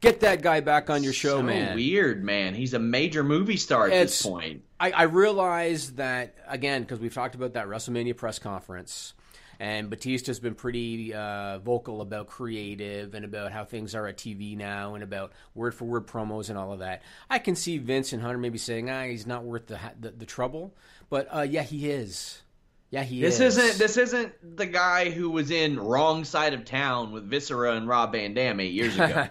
Get 0.00 0.20
that 0.20 0.42
guy 0.42 0.58
back 0.60 0.90
on 0.90 1.04
your 1.04 1.12
show, 1.12 1.38
so 1.38 1.42
man. 1.44 1.76
weird, 1.76 2.24
man. 2.24 2.54
He's 2.54 2.74
a 2.74 2.78
major 2.80 3.22
movie 3.22 3.56
star 3.56 3.86
at 3.86 3.92
It's- 3.92 4.08
this 4.18 4.22
point. 4.22 4.62
I, 4.78 4.90
I 4.90 5.02
realize 5.04 5.92
that 5.92 6.34
again 6.46 6.82
because 6.82 6.98
we've 6.98 7.14
talked 7.14 7.34
about 7.34 7.54
that 7.54 7.66
WrestleMania 7.66 8.14
press 8.16 8.38
conference, 8.38 9.14
and 9.58 9.90
Batista's 9.90 10.40
been 10.40 10.54
pretty 10.54 11.14
uh, 11.14 11.58
vocal 11.58 12.00
about 12.00 12.26
creative 12.26 13.14
and 13.14 13.24
about 13.24 13.52
how 13.52 13.64
things 13.64 13.94
are 13.94 14.06
at 14.06 14.16
TV 14.16 14.56
now, 14.56 14.94
and 14.94 15.02
about 15.02 15.32
word 15.54 15.74
for 15.74 15.84
word 15.84 16.06
promos 16.06 16.48
and 16.48 16.58
all 16.58 16.72
of 16.72 16.80
that. 16.80 17.02
I 17.30 17.38
can 17.38 17.56
see 17.56 17.78
Vince 17.78 18.12
and 18.12 18.22
Hunter 18.22 18.38
maybe 18.38 18.58
saying, 18.58 18.90
"Ah, 18.90 19.04
he's 19.04 19.26
not 19.26 19.44
worth 19.44 19.66
the 19.66 19.78
the, 20.00 20.10
the 20.10 20.26
trouble," 20.26 20.74
but 21.10 21.28
uh, 21.34 21.42
yeah, 21.42 21.62
he 21.62 21.90
is. 21.90 22.42
Yeah, 22.90 23.02
he 23.02 23.20
This 23.20 23.40
is. 23.40 23.58
isn't 23.58 23.78
this 23.78 23.96
isn't 23.96 24.56
the 24.56 24.66
guy 24.66 25.10
who 25.10 25.30
was 25.30 25.50
in 25.50 25.78
Wrong 25.78 26.24
Side 26.24 26.54
of 26.54 26.64
Town 26.64 27.10
with 27.10 27.28
Viscera 27.28 27.74
and 27.74 27.88
Rob 27.88 28.12
Van 28.12 28.32
Dam 28.32 28.60
eight 28.60 28.72
years 28.72 28.94
ago. 28.94 29.26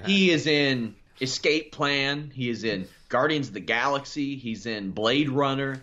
he 0.06 0.30
is 0.30 0.46
in 0.46 0.94
Escape 1.20 1.72
Plan. 1.72 2.30
He 2.32 2.48
is 2.48 2.62
in 2.62 2.86
Guardians 3.08 3.48
of 3.48 3.54
the 3.54 3.60
Galaxy. 3.60 4.36
He's 4.36 4.66
in 4.66 4.92
Blade 4.92 5.28
Runner. 5.30 5.82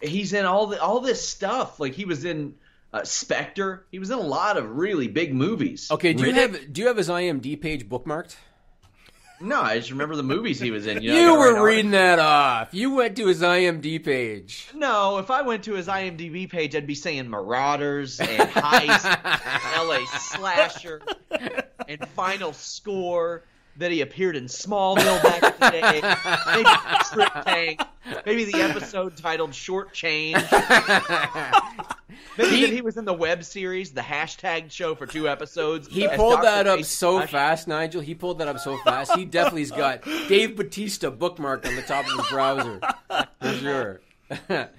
He's 0.00 0.32
in 0.32 0.44
all 0.44 0.68
the 0.68 0.80
all 0.80 1.00
this 1.00 1.26
stuff. 1.26 1.80
Like 1.80 1.94
he 1.94 2.04
was 2.04 2.24
in 2.24 2.54
uh, 2.92 3.04
Spectre. 3.04 3.86
He 3.90 3.98
was 3.98 4.10
in 4.10 4.18
a 4.18 4.22
lot 4.22 4.56
of 4.56 4.76
really 4.76 5.08
big 5.08 5.34
movies. 5.34 5.90
Okay, 5.90 6.12
do 6.12 6.26
you 6.26 6.32
have 6.34 6.72
do 6.72 6.80
you 6.80 6.86
have 6.88 6.96
his 6.96 7.08
IMDb 7.08 7.60
page 7.60 7.88
bookmarked? 7.88 8.36
No, 9.42 9.58
I 9.62 9.78
just 9.78 9.90
remember 9.90 10.16
the 10.16 10.22
movies 10.22 10.60
he 10.60 10.70
was 10.70 10.86
in. 10.86 11.00
You, 11.02 11.14
You, 11.14 11.22
know, 11.22 11.36
gotta 11.36 11.52
were 11.52 11.58
all- 11.60 11.64
reading 11.64 11.92
that 11.92 12.18
off. 12.18 12.74
You 12.74 12.94
went 12.94 13.16
to 13.16 13.26
his 13.26 13.40
IMDb 13.40 14.04
page. 14.04 14.68
No, 14.74 15.16
if 15.16 15.30
I 15.30 15.40
went 15.40 15.64
to 15.64 15.72
his 15.72 15.86
IMDb 15.88 16.46
page, 16.50 16.76
I'd 16.76 16.86
be 16.86 16.94
saying 16.94 17.26
Marauders 17.30 18.20
and 18.20 18.50
Heist, 18.50 19.74
L.A. 19.76 20.04
Slasher, 20.18 21.00
and 21.88 22.06
Final 22.10 22.52
Score. 22.52 23.44
That 23.76 23.92
he 23.92 24.02
appeared 24.02 24.36
in 24.36 24.44
Smallville 24.44 25.22
back 25.22 25.42
in 25.42 25.52
the 25.58 25.70
day. 25.70 26.02
Maybe 26.52 26.68
Trip 27.14 27.44
Tank. 27.46 27.80
Maybe 28.26 28.44
the 28.44 28.58
episode 28.58 29.16
titled 29.16 29.54
Short 29.54 29.92
Change. 29.92 30.36
Maybe 32.38 32.60
that 32.62 32.70
he 32.70 32.80
was 32.80 32.96
in 32.96 33.04
the 33.04 33.12
web 33.12 33.44
series, 33.44 33.92
the 33.92 34.00
hashtag 34.00 34.70
show 34.70 34.94
for 34.94 35.06
two 35.06 35.28
episodes. 35.28 35.88
He 35.88 36.08
pulled 36.08 36.40
Dr. 36.40 36.44
that 36.44 36.66
up 36.66 36.78
Face 36.78 36.88
so 36.88 37.26
fast, 37.26 37.68
Nigel. 37.68 38.00
He 38.00 38.14
pulled 38.14 38.38
that 38.38 38.48
up 38.48 38.58
so 38.58 38.78
fast. 38.78 39.12
He 39.14 39.24
definitely's 39.24 39.70
got 39.70 40.02
Dave 40.28 40.56
Batista 40.56 41.10
bookmarked 41.10 41.66
on 41.66 41.76
the 41.76 41.82
top 41.82 42.06
of 42.06 42.18
his 42.18 42.28
browser. 42.28 42.80
For 43.40 43.52
sure. 43.54 44.00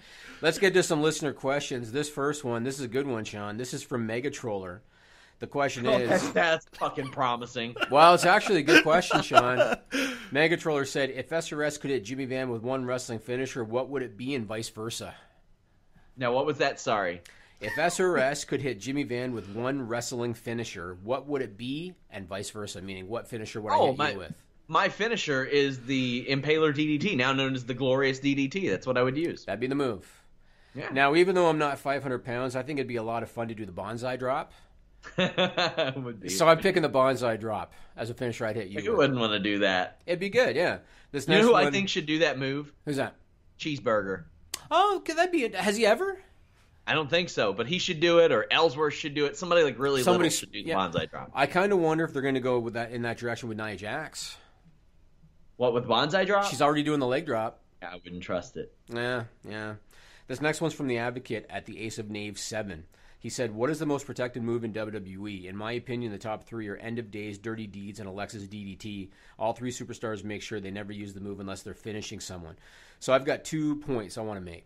Let's 0.41 0.57
get 0.57 0.73
to 0.73 0.81
some 0.81 1.03
listener 1.03 1.33
questions. 1.33 1.91
This 1.91 2.09
first 2.09 2.43
one, 2.43 2.63
this 2.63 2.79
is 2.79 2.81
a 2.85 2.87
good 2.87 3.05
one, 3.05 3.23
Sean. 3.25 3.57
This 3.57 3.73
is 3.73 3.83
from 3.83 4.07
Megatroller. 4.07 4.79
The 5.41 5.47
question 5.47 5.85
Oh, 5.87 5.97
is 5.97 6.07
that's, 6.09 6.29
that's 6.33 6.65
fucking 6.77 7.09
promising. 7.09 7.75
Well, 7.89 8.13
it's 8.13 8.25
actually 8.25 8.59
a 8.59 8.63
good 8.63 8.83
question, 8.83 9.21
Sean. 9.23 9.75
Megatroller 10.31 10.87
said, 10.87 11.09
if 11.09 11.29
SRS 11.29 11.79
could 11.79 11.89
hit 11.89 12.05
Jimmy 12.05 12.25
Van 12.25 12.49
with 12.51 12.61
one 12.61 12.85
wrestling 12.85 13.19
finisher, 13.19 13.63
what 13.63 13.89
would 13.89 14.03
it 14.03 14.15
be 14.15 14.35
and 14.35 14.45
vice 14.45 14.69
versa? 14.69 15.15
Now, 16.15 16.31
what 16.31 16.45
was 16.45 16.59
that? 16.59 16.79
Sorry. 16.79 17.21
If 17.59 17.73
SRS 17.73 18.45
could 18.47 18.61
hit 18.61 18.79
Jimmy 18.79 19.01
Van 19.03 19.33
with 19.33 19.49
one 19.49 19.87
wrestling 19.87 20.35
finisher, 20.35 20.95
what 21.03 21.27
would 21.27 21.41
it 21.41 21.57
be 21.57 21.95
and 22.11 22.27
vice 22.27 22.49
versa? 22.51 22.81
Meaning, 22.81 23.07
what 23.09 23.27
finisher 23.27 23.61
would 23.61 23.73
I 23.73 23.75
Oh, 23.77 23.87
hit 23.87 23.97
my, 23.97 24.11
you 24.11 24.17
with? 24.19 24.33
my 24.67 24.89
finisher 24.89 25.43
is 25.43 25.85
the 25.85 26.25
Impaler 26.29 26.71
DDT, 26.73 27.17
now 27.17 27.33
known 27.33 27.55
as 27.55 27.65
the 27.65 27.73
Glorious 27.73 28.19
DDT. 28.19 28.69
That's 28.69 28.85
what 28.85 28.97
I 28.97 29.03
would 29.03 29.17
use. 29.17 29.45
That'd 29.45 29.59
be 29.59 29.67
the 29.67 29.75
move. 29.75 30.07
Yeah. 30.75 30.89
Now, 30.91 31.15
even 31.15 31.33
though 31.33 31.49
I'm 31.49 31.57
not 31.57 31.79
500 31.79 32.23
pounds, 32.23 32.55
I 32.55 32.61
think 32.61 32.77
it'd 32.77 32.87
be 32.87 32.95
a 32.97 33.03
lot 33.03 33.23
of 33.23 33.29
fun 33.31 33.47
to 33.47 33.55
do 33.55 33.65
the 33.65 33.71
banzai 33.71 34.15
drop. 34.17 34.53
So 35.17 36.47
I'm 36.47 36.59
picking 36.59 36.81
the 36.81 36.89
banzai 36.89 37.37
drop 37.37 37.73
as 37.97 38.09
a 38.09 38.13
finisher. 38.13 38.45
I'd 38.45 38.55
hit 38.55 38.67
you. 38.67 38.81
You 38.81 38.95
wouldn't 38.95 39.19
want 39.19 39.33
to 39.33 39.39
do 39.39 39.59
that. 39.59 40.01
It'd 40.05 40.19
be 40.19 40.29
good, 40.29 40.55
yeah. 40.55 40.79
This 41.11 41.27
You 41.27 41.35
know 41.35 41.41
who 41.41 41.51
one, 41.53 41.67
I 41.67 41.71
think 41.71 41.89
should 41.89 42.05
do 42.05 42.19
that 42.19 42.37
move? 42.39 42.71
Who's 42.85 42.97
that? 42.97 43.15
Cheeseburger. 43.59 44.23
Oh, 44.69 45.01
could 45.03 45.17
that 45.17 45.31
be? 45.31 45.45
A, 45.45 45.57
has 45.61 45.75
he 45.75 45.85
ever? 45.85 46.17
I 46.87 46.93
don't 46.93 47.09
think 47.09 47.29
so, 47.29 47.53
but 47.53 47.67
he 47.67 47.77
should 47.77 47.99
do 47.99 48.19
it, 48.19 48.31
or 48.31 48.47
Ellsworth 48.49 48.93
should 48.93 49.13
do 49.13 49.25
it. 49.25 49.37
Somebody 49.37 49.63
like 49.63 49.77
really 49.77 50.01
Somebody 50.03 50.29
little 50.29 50.39
should 50.39 50.51
do 50.51 50.63
the 50.63 50.69
yeah. 50.69 50.77
banzai 50.77 51.05
drop. 51.05 51.31
I 51.33 51.45
kind 51.45 51.71
of 51.71 51.79
wonder 51.79 52.03
if 52.03 52.13
they're 52.13 52.21
going 52.21 52.35
to 52.35 52.41
go 52.41 52.59
with 52.59 52.73
that 52.73 52.91
in 52.91 53.03
that 53.03 53.17
direction 53.17 53.49
with 53.49 53.57
Nia 53.57 53.75
Jax. 53.75 54.37
What 55.57 55.73
with 55.73 55.87
banzai 55.87 56.25
drop? 56.25 56.45
She's 56.45 56.61
already 56.61 56.83
doing 56.83 56.99
the 56.99 57.07
leg 57.07 57.25
drop. 57.25 57.59
I 57.83 57.95
wouldn't 58.03 58.23
trust 58.23 58.57
it. 58.57 58.73
Yeah, 58.87 59.25
yeah. 59.47 59.75
This 60.27 60.41
next 60.41 60.61
one's 60.61 60.73
from 60.73 60.87
the 60.87 60.97
Advocate 60.97 61.45
at 61.49 61.65
the 61.65 61.79
Ace 61.81 61.99
of 61.99 62.09
Knaves 62.09 62.41
seven. 62.41 62.85
He 63.21 63.29
said, 63.29 63.53
"What 63.53 63.69
is 63.69 63.77
the 63.77 63.85
most 63.85 64.07
protected 64.07 64.41
move 64.41 64.63
in 64.63 64.73
WWE? 64.73 65.45
In 65.45 65.55
my 65.55 65.73
opinion, 65.73 66.11
the 66.11 66.17
top 66.17 66.43
three 66.43 66.67
are 66.67 66.75
End 66.75 66.97
of 66.97 67.11
Days, 67.11 67.37
Dirty 67.37 67.67
Deeds, 67.67 67.99
and 67.99 68.09
Alexa's 68.09 68.47
DDT. 68.47 69.11
All 69.37 69.53
three 69.53 69.71
superstars 69.71 70.23
make 70.23 70.41
sure 70.41 70.59
they 70.59 70.71
never 70.71 70.91
use 70.91 71.13
the 71.13 71.21
move 71.21 71.39
unless 71.39 71.61
they're 71.61 71.75
finishing 71.75 72.19
someone. 72.19 72.57
So 72.99 73.13
I've 73.13 73.23
got 73.23 73.43
two 73.43 73.75
points 73.75 74.17
I 74.17 74.21
want 74.21 74.39
to 74.39 74.45
make. 74.45 74.65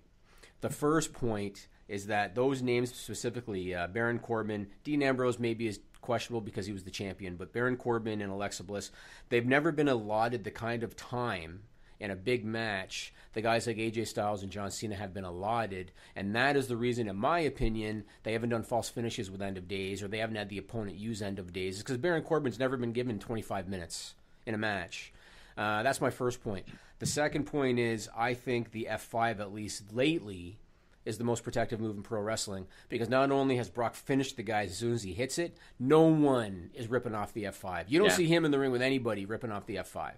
The 0.61 0.69
first 0.69 1.11
point 1.11 1.67
is 1.89 2.07
that 2.07 2.33
those 2.33 2.61
names 2.61 2.95
specifically, 2.95 3.75
uh, 3.75 3.87
Baron 3.87 4.19
Corbin, 4.19 4.67
Dean 4.85 5.03
Ambrose 5.03 5.37
maybe 5.37 5.67
is 5.67 5.81
questionable 5.99 6.39
because 6.39 6.65
he 6.65 6.71
was 6.71 6.85
the 6.85 6.91
champion, 6.91 7.35
but 7.35 7.51
Baron 7.51 7.75
Corbin 7.75 8.21
and 8.21 8.31
Alexa 8.31 8.63
Bliss, 8.63 8.89
they've 9.27 9.45
never 9.45 9.73
been 9.73 9.89
allotted 9.89 10.45
the 10.45 10.51
kind 10.51 10.81
of 10.81 10.95
time 10.95 11.63
in 11.99 12.11
a 12.11 12.15
big 12.15 12.43
match 12.45 13.13
the 13.33 13.41
guys 13.41 13.67
like 13.67 13.75
AJ 13.75 14.07
Styles 14.07 14.43
and 14.43 14.51
John 14.51 14.71
Cena 14.71 14.95
have 14.95 15.13
been 15.13 15.25
allotted, 15.25 15.91
and 16.15 16.33
that 16.37 16.55
is 16.55 16.67
the 16.69 16.77
reason, 16.77 17.09
in 17.09 17.17
my 17.17 17.39
opinion, 17.39 18.05
they 18.23 18.31
haven't 18.31 18.47
done 18.49 18.63
false 18.63 18.87
finishes 18.87 19.29
with 19.29 19.41
end 19.41 19.57
of 19.57 19.67
days 19.67 20.01
or 20.01 20.07
they 20.07 20.19
haven't 20.19 20.37
had 20.37 20.47
the 20.47 20.57
opponent 20.57 20.95
use 20.97 21.21
end 21.21 21.37
of 21.37 21.51
days 21.51 21.79
because 21.79 21.97
Baron 21.97 22.23
Corbin's 22.23 22.57
never 22.59 22.77
been 22.77 22.93
given 22.93 23.19
25 23.19 23.67
minutes 23.67 24.13
in 24.45 24.53
a 24.53 24.57
match. 24.57 25.11
Uh, 25.57 25.83
that's 25.83 25.99
my 25.99 26.09
first 26.11 26.41
point. 26.41 26.65
The 26.99 27.05
second 27.05 27.43
point 27.43 27.77
is 27.77 28.07
I 28.15 28.35
think 28.35 28.71
the 28.71 28.87
F5, 28.89 29.41
at 29.41 29.53
least 29.53 29.93
lately, 29.93 30.57
is 31.03 31.17
the 31.17 31.23
most 31.25 31.43
protective 31.43 31.81
move 31.81 31.97
in 31.97 32.03
pro 32.03 32.21
wrestling 32.21 32.67
because 32.87 33.09
not 33.09 33.31
only 33.31 33.57
has 33.57 33.69
Brock 33.69 33.95
finished 33.95 34.37
the 34.37 34.43
guys 34.43 34.71
as 34.71 34.77
soon 34.77 34.93
as 34.93 35.03
he 35.03 35.13
hits 35.13 35.37
it, 35.37 35.57
no 35.77 36.03
one 36.03 36.71
is 36.73 36.87
ripping 36.89 37.13
off 37.13 37.33
the 37.33 37.43
F5. 37.43 37.85
You 37.89 37.99
don't 37.99 38.07
Yeah. 38.07 38.15
see 38.15 38.27
him 38.27 38.45
in 38.45 38.51
the 38.51 38.59
ring 38.59 38.71
with 38.71 38.81
anybody 38.81 39.25
ripping 39.25 39.51
off 39.51 39.65
the 39.65 39.75
F5. 39.75 40.13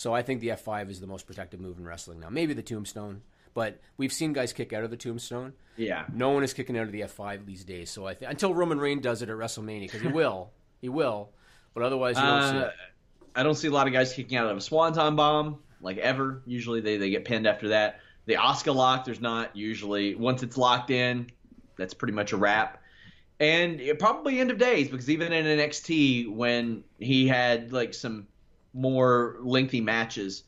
So 0.00 0.14
I 0.14 0.22
think 0.22 0.40
the 0.40 0.48
F5 0.48 0.88
is 0.88 0.98
the 0.98 1.06
most 1.06 1.26
protective 1.26 1.60
move 1.60 1.76
in 1.76 1.84
wrestling 1.84 2.20
now. 2.20 2.30
Maybe 2.30 2.54
the 2.54 2.62
Tombstone, 2.62 3.20
but 3.52 3.82
we've 3.98 4.14
seen 4.14 4.32
guys 4.32 4.50
kick 4.54 4.72
out 4.72 4.82
of 4.82 4.90
the 4.90 4.96
Tombstone. 4.96 5.52
Yeah. 5.76 6.06
No 6.10 6.30
one 6.30 6.42
is 6.42 6.54
kicking 6.54 6.78
out 6.78 6.84
of 6.86 6.92
the 6.92 7.02
F5 7.02 7.44
these 7.44 7.64
days. 7.64 7.90
So 7.90 8.06
I 8.06 8.14
think 8.14 8.30
until 8.30 8.54
Roman 8.54 8.80
Reigns 8.80 9.02
does 9.02 9.20
it 9.20 9.28
at 9.28 9.36
WrestleMania 9.36 9.82
because 9.82 10.00
he 10.00 10.08
will, 10.20 10.52
he 10.80 10.88
will, 10.88 11.28
but 11.74 11.82
otherwise 11.82 12.16
you 12.16 12.22
don't 12.22 12.50
see 12.50 12.56
Uh, 12.56 12.68
it. 12.68 12.72
I 13.36 13.42
don't 13.42 13.56
see 13.56 13.68
a 13.68 13.70
lot 13.72 13.88
of 13.88 13.92
guys 13.92 14.14
kicking 14.14 14.38
out 14.38 14.46
of 14.50 14.56
a 14.56 14.60
swanton 14.62 15.16
bomb 15.16 15.58
like 15.82 15.98
ever. 15.98 16.40
Usually 16.46 16.80
they, 16.80 16.96
they 16.96 17.10
get 17.10 17.26
pinned 17.26 17.46
after 17.46 17.68
that. 17.68 18.00
The 18.24 18.36
Asuka 18.36 18.74
lock, 18.74 19.04
there's 19.04 19.20
not 19.20 19.54
usually. 19.54 20.14
Once 20.14 20.42
it's 20.42 20.56
locked 20.56 20.88
in, 20.88 21.26
that's 21.76 21.92
pretty 21.92 22.14
much 22.14 22.32
a 22.32 22.38
wrap. 22.38 22.82
And 23.38 23.82
probably 23.98 24.40
end 24.40 24.50
of 24.50 24.56
days 24.56 24.88
because 24.88 25.10
even 25.10 25.30
in 25.34 25.44
NXT 25.58 26.32
when 26.34 26.84
he 26.98 27.28
had 27.28 27.70
like 27.70 27.92
some 27.92 28.28
more 28.72 29.36
lengthy 29.40 29.80
matches, 29.80 30.44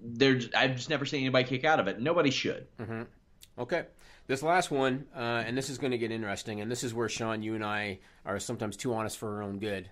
there 0.00 0.38
I've 0.56 0.76
just 0.76 0.90
never 0.90 1.04
seen 1.04 1.20
anybody 1.20 1.44
kick 1.44 1.64
out 1.64 1.80
of 1.80 1.88
it. 1.88 2.00
Nobody 2.00 2.30
should. 2.30 2.66
hmm 2.78 3.02
Okay. 3.58 3.84
This 4.26 4.42
last 4.42 4.70
one, 4.70 5.06
uh, 5.14 5.18
and 5.44 5.58
this 5.58 5.68
is 5.68 5.78
going 5.78 5.90
to 5.90 5.98
get 5.98 6.12
interesting, 6.12 6.60
and 6.60 6.70
this 6.70 6.84
is 6.84 6.94
where 6.94 7.08
Sean, 7.08 7.42
you 7.42 7.56
and 7.56 7.64
I 7.64 7.98
are 8.24 8.38
sometimes 8.38 8.76
too 8.76 8.94
honest 8.94 9.18
for 9.18 9.36
our 9.36 9.42
own 9.42 9.58
good, 9.58 9.90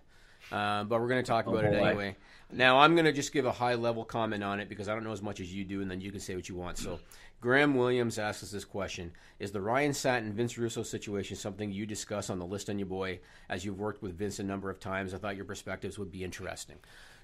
uh, 0.52 0.84
but 0.84 1.00
we're 1.00 1.08
going 1.08 1.22
to 1.24 1.28
talk 1.28 1.46
Oh, 1.48 1.50
about 1.50 1.64
it 1.64 1.72
boy. 1.76 1.84
anyway. 1.84 2.16
Now, 2.52 2.78
I'm 2.78 2.94
going 2.94 3.04
to 3.04 3.12
just 3.12 3.32
give 3.32 3.46
a 3.46 3.52
high 3.52 3.74
level 3.74 4.04
comment 4.04 4.44
on 4.44 4.60
it 4.60 4.68
because 4.68 4.88
I 4.88 4.94
don't 4.94 5.02
know 5.02 5.12
as 5.12 5.20
much 5.22 5.40
as 5.40 5.52
you 5.52 5.64
do, 5.64 5.82
and 5.82 5.90
then 5.90 6.00
you 6.00 6.12
can 6.12 6.20
say 6.20 6.36
what 6.36 6.48
you 6.48 6.54
want. 6.54 6.78
So, 6.78 7.00
Graham 7.40 7.74
Williams 7.74 8.18
asks 8.18 8.44
us 8.44 8.50
this 8.52 8.64
question 8.64 9.10
Is 9.40 9.50
the 9.50 9.60
Ryan 9.60 9.92
Satin 9.92 10.32
Vince 10.32 10.56
Russo 10.56 10.82
situation 10.84 11.36
something 11.36 11.72
you 11.72 11.84
discuss 11.84 12.30
on 12.30 12.38
the 12.38 12.46
list 12.46 12.70
on 12.70 12.78
your 12.78 12.86
boy 12.86 13.18
as 13.48 13.64
you've 13.64 13.78
worked 13.80 14.02
with 14.02 14.16
Vince 14.16 14.38
a 14.38 14.44
number 14.44 14.70
of 14.70 14.78
times? 14.78 15.12
I 15.14 15.18
thought 15.18 15.36
your 15.36 15.44
perspectives 15.46 15.98
would 15.98 16.12
be 16.12 16.22
interesting. 16.22 16.76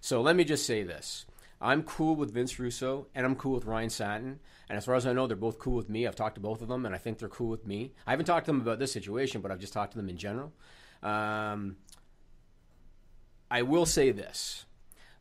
So, 0.05 0.21
let 0.21 0.37
me 0.37 0.45
just 0.45 0.67
say 0.67 0.83
this. 0.83 1.25
I'm 1.63 1.83
cool 1.83 2.15
with 2.15 2.31
Vince 2.31 2.59
Russo 2.59 3.07
and 3.15 3.25
I'm 3.25 3.37
cool 3.37 3.55
with 3.55 3.65
Ryan 3.65 3.89
Satin. 3.89 4.39
And 4.69 4.77
as 4.77 4.85
far 4.85 4.97
as 4.97 5.07
I 5.07 5.15
know, 5.15 5.27
they're 5.27 5.35
both 5.35 5.59
cool 5.59 5.77
with 5.77 5.89
me. 5.89 6.07
I've 6.07 6.15
talked 6.15 6.35
to 6.35 6.43
both 6.43 6.61
of 6.61 6.69
them 6.69 6.85
and 6.85 6.95
I 6.95 6.99
think 6.99 7.17
they're 7.17 7.31
cool 7.31 7.49
with 7.49 7.67
me. 7.67 7.95
I 8.07 8.11
haven't 8.11 8.27
talked 8.27 8.45
to 8.45 8.53
them 8.53 8.61
about 8.61 8.79
this 8.79 8.93
situation, 8.93 9.41
but 9.41 9.51
I've 9.51 9.61
just 9.61 9.73
talked 9.73 9.93
to 9.93 9.97
them 9.97 10.11
in 10.11 10.19
general. 10.19 10.53
Um, 11.03 11.77
I 13.51 13.63
will 13.63 13.87
say 13.87 14.11
this: 14.11 14.67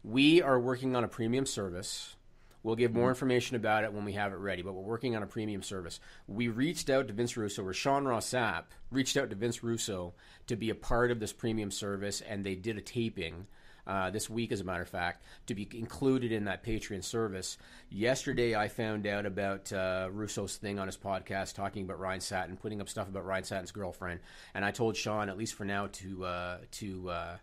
we 0.03 0.41
are 0.41 0.59
working 0.59 0.97
on 0.97 1.05
a 1.05 1.07
premium 1.07 1.45
service. 1.45 2.17
We'll 2.61 2.75
give 2.75 2.93
more 2.93 3.07
information 3.07 3.55
about 3.55 3.85
it 3.85 3.93
when 3.93 4.03
we 4.03 4.11
have 4.13 4.33
it 4.33 4.37
ready, 4.37 4.63
but 4.63 4.73
we're 4.73 4.81
working 4.81 5.15
on 5.15 5.23
a 5.23 5.27
premium 5.27 5.63
service. 5.63 6.01
We 6.27 6.49
reached 6.49 6.89
out 6.89 7.07
to 7.07 7.13
Vince 7.13 7.37
Russo, 7.37 7.63
or 7.63 7.71
Sean 7.71 8.03
Ross 8.03 8.29
Sapp 8.29 8.63
reached 8.91 9.15
out 9.15 9.29
to 9.29 9.35
Vince 9.37 9.63
Russo 9.63 10.13
to 10.47 10.57
be 10.57 10.69
a 10.69 10.75
part 10.75 11.09
of 11.09 11.21
this 11.21 11.31
premium 11.31 11.71
service, 11.71 12.19
and 12.19 12.45
they 12.45 12.55
did 12.55 12.77
a 12.77 12.81
taping 12.81 13.47
uh, 13.85 14.09
this 14.09 14.29
week, 14.29 14.51
as 14.51 14.61
a 14.61 14.63
matter 14.63 14.81
of 14.81 14.89
fact, 14.89 15.23
to 15.47 15.55
be 15.55 15.67
included 15.73 16.31
in 16.31 16.45
that 16.45 16.63
Patreon 16.63 17.03
service. 17.03 17.57
Yesterday, 17.89 18.55
I 18.55 18.67
found 18.67 19.05
out 19.07 19.25
about 19.25 19.71
uh, 19.73 20.09
Russo's 20.11 20.57
thing 20.57 20.79
on 20.79 20.87
his 20.87 20.97
podcast 20.97 21.55
talking 21.55 21.83
about 21.83 21.99
Ryan 21.99 22.21
Satin, 22.21 22.57
putting 22.57 22.81
up 22.81 22.89
stuff 22.89 23.07
about 23.07 23.25
Ryan 23.25 23.43
Satin's 23.43 23.71
girlfriend, 23.71 24.19
and 24.53 24.63
I 24.63 24.71
told 24.71 24.95
Sean, 24.95 25.29
at 25.29 25.37
least 25.37 25.55
for 25.55 25.65
now, 25.65 25.87
to 25.93 26.25
uh, 26.25 26.57
to 26.71 27.09
uh, 27.09 27.37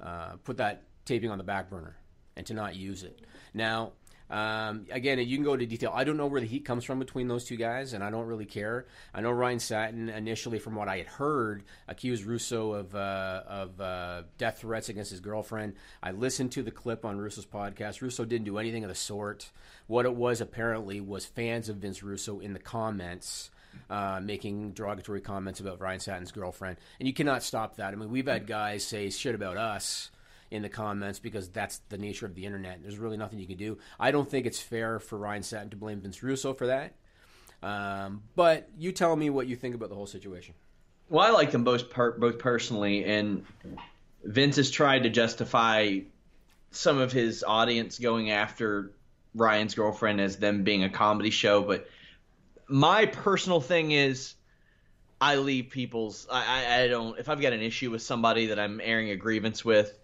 uh, 0.00 0.32
put 0.44 0.56
that 0.58 0.84
taping 1.04 1.30
on 1.30 1.38
the 1.38 1.44
back 1.44 1.68
burner 1.68 1.96
and 2.36 2.46
to 2.46 2.54
not 2.54 2.74
use 2.74 3.02
it. 3.02 3.20
Now, 3.54 3.92
um, 4.32 4.86
again, 4.90 5.18
you 5.18 5.36
can 5.36 5.44
go 5.44 5.52
into 5.52 5.66
detail. 5.66 5.92
I 5.94 6.04
don't 6.04 6.16
know 6.16 6.26
where 6.26 6.40
the 6.40 6.46
heat 6.46 6.64
comes 6.64 6.84
from 6.84 6.98
between 6.98 7.28
those 7.28 7.44
two 7.44 7.56
guys, 7.56 7.92
and 7.92 8.02
I 8.02 8.10
don't 8.10 8.24
really 8.24 8.46
care. 8.46 8.86
I 9.12 9.20
know 9.20 9.30
Ryan 9.30 9.58
Satin 9.58 10.08
initially, 10.08 10.58
from 10.58 10.74
what 10.74 10.88
I 10.88 10.96
had 10.96 11.06
heard, 11.06 11.64
accused 11.86 12.24
Russo 12.24 12.72
of 12.72 12.94
uh, 12.94 13.42
of 13.46 13.78
uh, 13.78 14.22
death 14.38 14.60
threats 14.60 14.88
against 14.88 15.10
his 15.10 15.20
girlfriend. 15.20 15.74
I 16.02 16.12
listened 16.12 16.50
to 16.52 16.62
the 16.62 16.70
clip 16.70 17.04
on 17.04 17.20
Russo's 17.20 17.44
podcast. 17.44 18.00
Russo 18.00 18.24
didn't 18.24 18.46
do 18.46 18.56
anything 18.56 18.84
of 18.84 18.88
the 18.88 18.94
sort. 18.94 19.50
What 19.86 20.06
it 20.06 20.14
was 20.14 20.40
apparently 20.40 21.02
was 21.02 21.26
fans 21.26 21.68
of 21.68 21.76
Vince 21.76 22.02
Russo 22.02 22.40
in 22.40 22.54
the 22.54 22.58
comments. 22.58 23.50
Uh, 23.88 24.20
making 24.22 24.72
derogatory 24.72 25.22
comments 25.22 25.58
about 25.58 25.80
Ryan 25.80 26.00
Satin's 26.00 26.32
girlfriend, 26.32 26.76
and 26.98 27.06
you 27.08 27.14
cannot 27.14 27.42
stop 27.42 27.76
that. 27.76 27.92
I 27.92 27.96
mean, 27.96 28.10
we've 28.10 28.26
had 28.26 28.46
guys 28.46 28.84
say 28.84 29.08
shit 29.08 29.34
about 29.34 29.56
us 29.56 30.10
in 30.52 30.62
the 30.62 30.68
comments 30.68 31.18
because 31.18 31.48
that's 31.48 31.78
the 31.88 31.96
nature 31.96 32.26
of 32.26 32.34
the 32.34 32.44
internet. 32.44 32.80
There's 32.82 32.98
really 32.98 33.16
nothing 33.16 33.38
you 33.38 33.46
can 33.46 33.56
do. 33.56 33.78
I 33.98 34.10
don't 34.10 34.30
think 34.30 34.44
it's 34.44 34.60
fair 34.60 34.98
for 34.98 35.16
Ryan 35.18 35.42
Satin 35.42 35.70
to 35.70 35.76
blame 35.76 36.00
Vince 36.00 36.22
Russo 36.22 36.52
for 36.52 36.66
that. 36.66 36.92
Um, 37.62 38.22
but 38.36 38.68
you 38.78 38.92
tell 38.92 39.16
me 39.16 39.30
what 39.30 39.46
you 39.46 39.56
think 39.56 39.74
about 39.74 39.88
the 39.88 39.94
whole 39.94 40.06
situation. 40.06 40.54
Well, 41.08 41.26
I 41.26 41.30
like 41.30 41.52
them 41.52 41.64
both 41.64 41.90
per- 41.90 42.18
both 42.18 42.38
personally, 42.38 43.04
and 43.04 43.44
Vince 44.22 44.56
has 44.56 44.70
tried 44.70 45.04
to 45.04 45.10
justify 45.10 46.00
some 46.70 46.98
of 46.98 47.12
his 47.12 47.44
audience 47.46 47.98
going 47.98 48.30
after 48.30 48.92
Ryan's 49.34 49.74
girlfriend 49.74 50.20
as 50.20 50.36
them 50.36 50.64
being 50.64 50.84
a 50.84 50.90
comedy 50.90 51.30
show. 51.30 51.62
But 51.62 51.88
my 52.68 53.06
personal 53.06 53.60
thing 53.60 53.92
is, 53.92 54.34
I 55.20 55.36
leave 55.36 55.70
people's. 55.70 56.26
I, 56.30 56.44
I, 56.44 56.82
I 56.82 56.88
don't. 56.88 57.18
If 57.18 57.28
I've 57.28 57.40
got 57.40 57.52
an 57.52 57.60
issue 57.62 57.90
with 57.90 58.02
somebody 58.02 58.46
that 58.46 58.58
I'm 58.58 58.80
airing 58.82 59.10
a 59.10 59.16
grievance 59.16 59.64
with, 59.64 59.96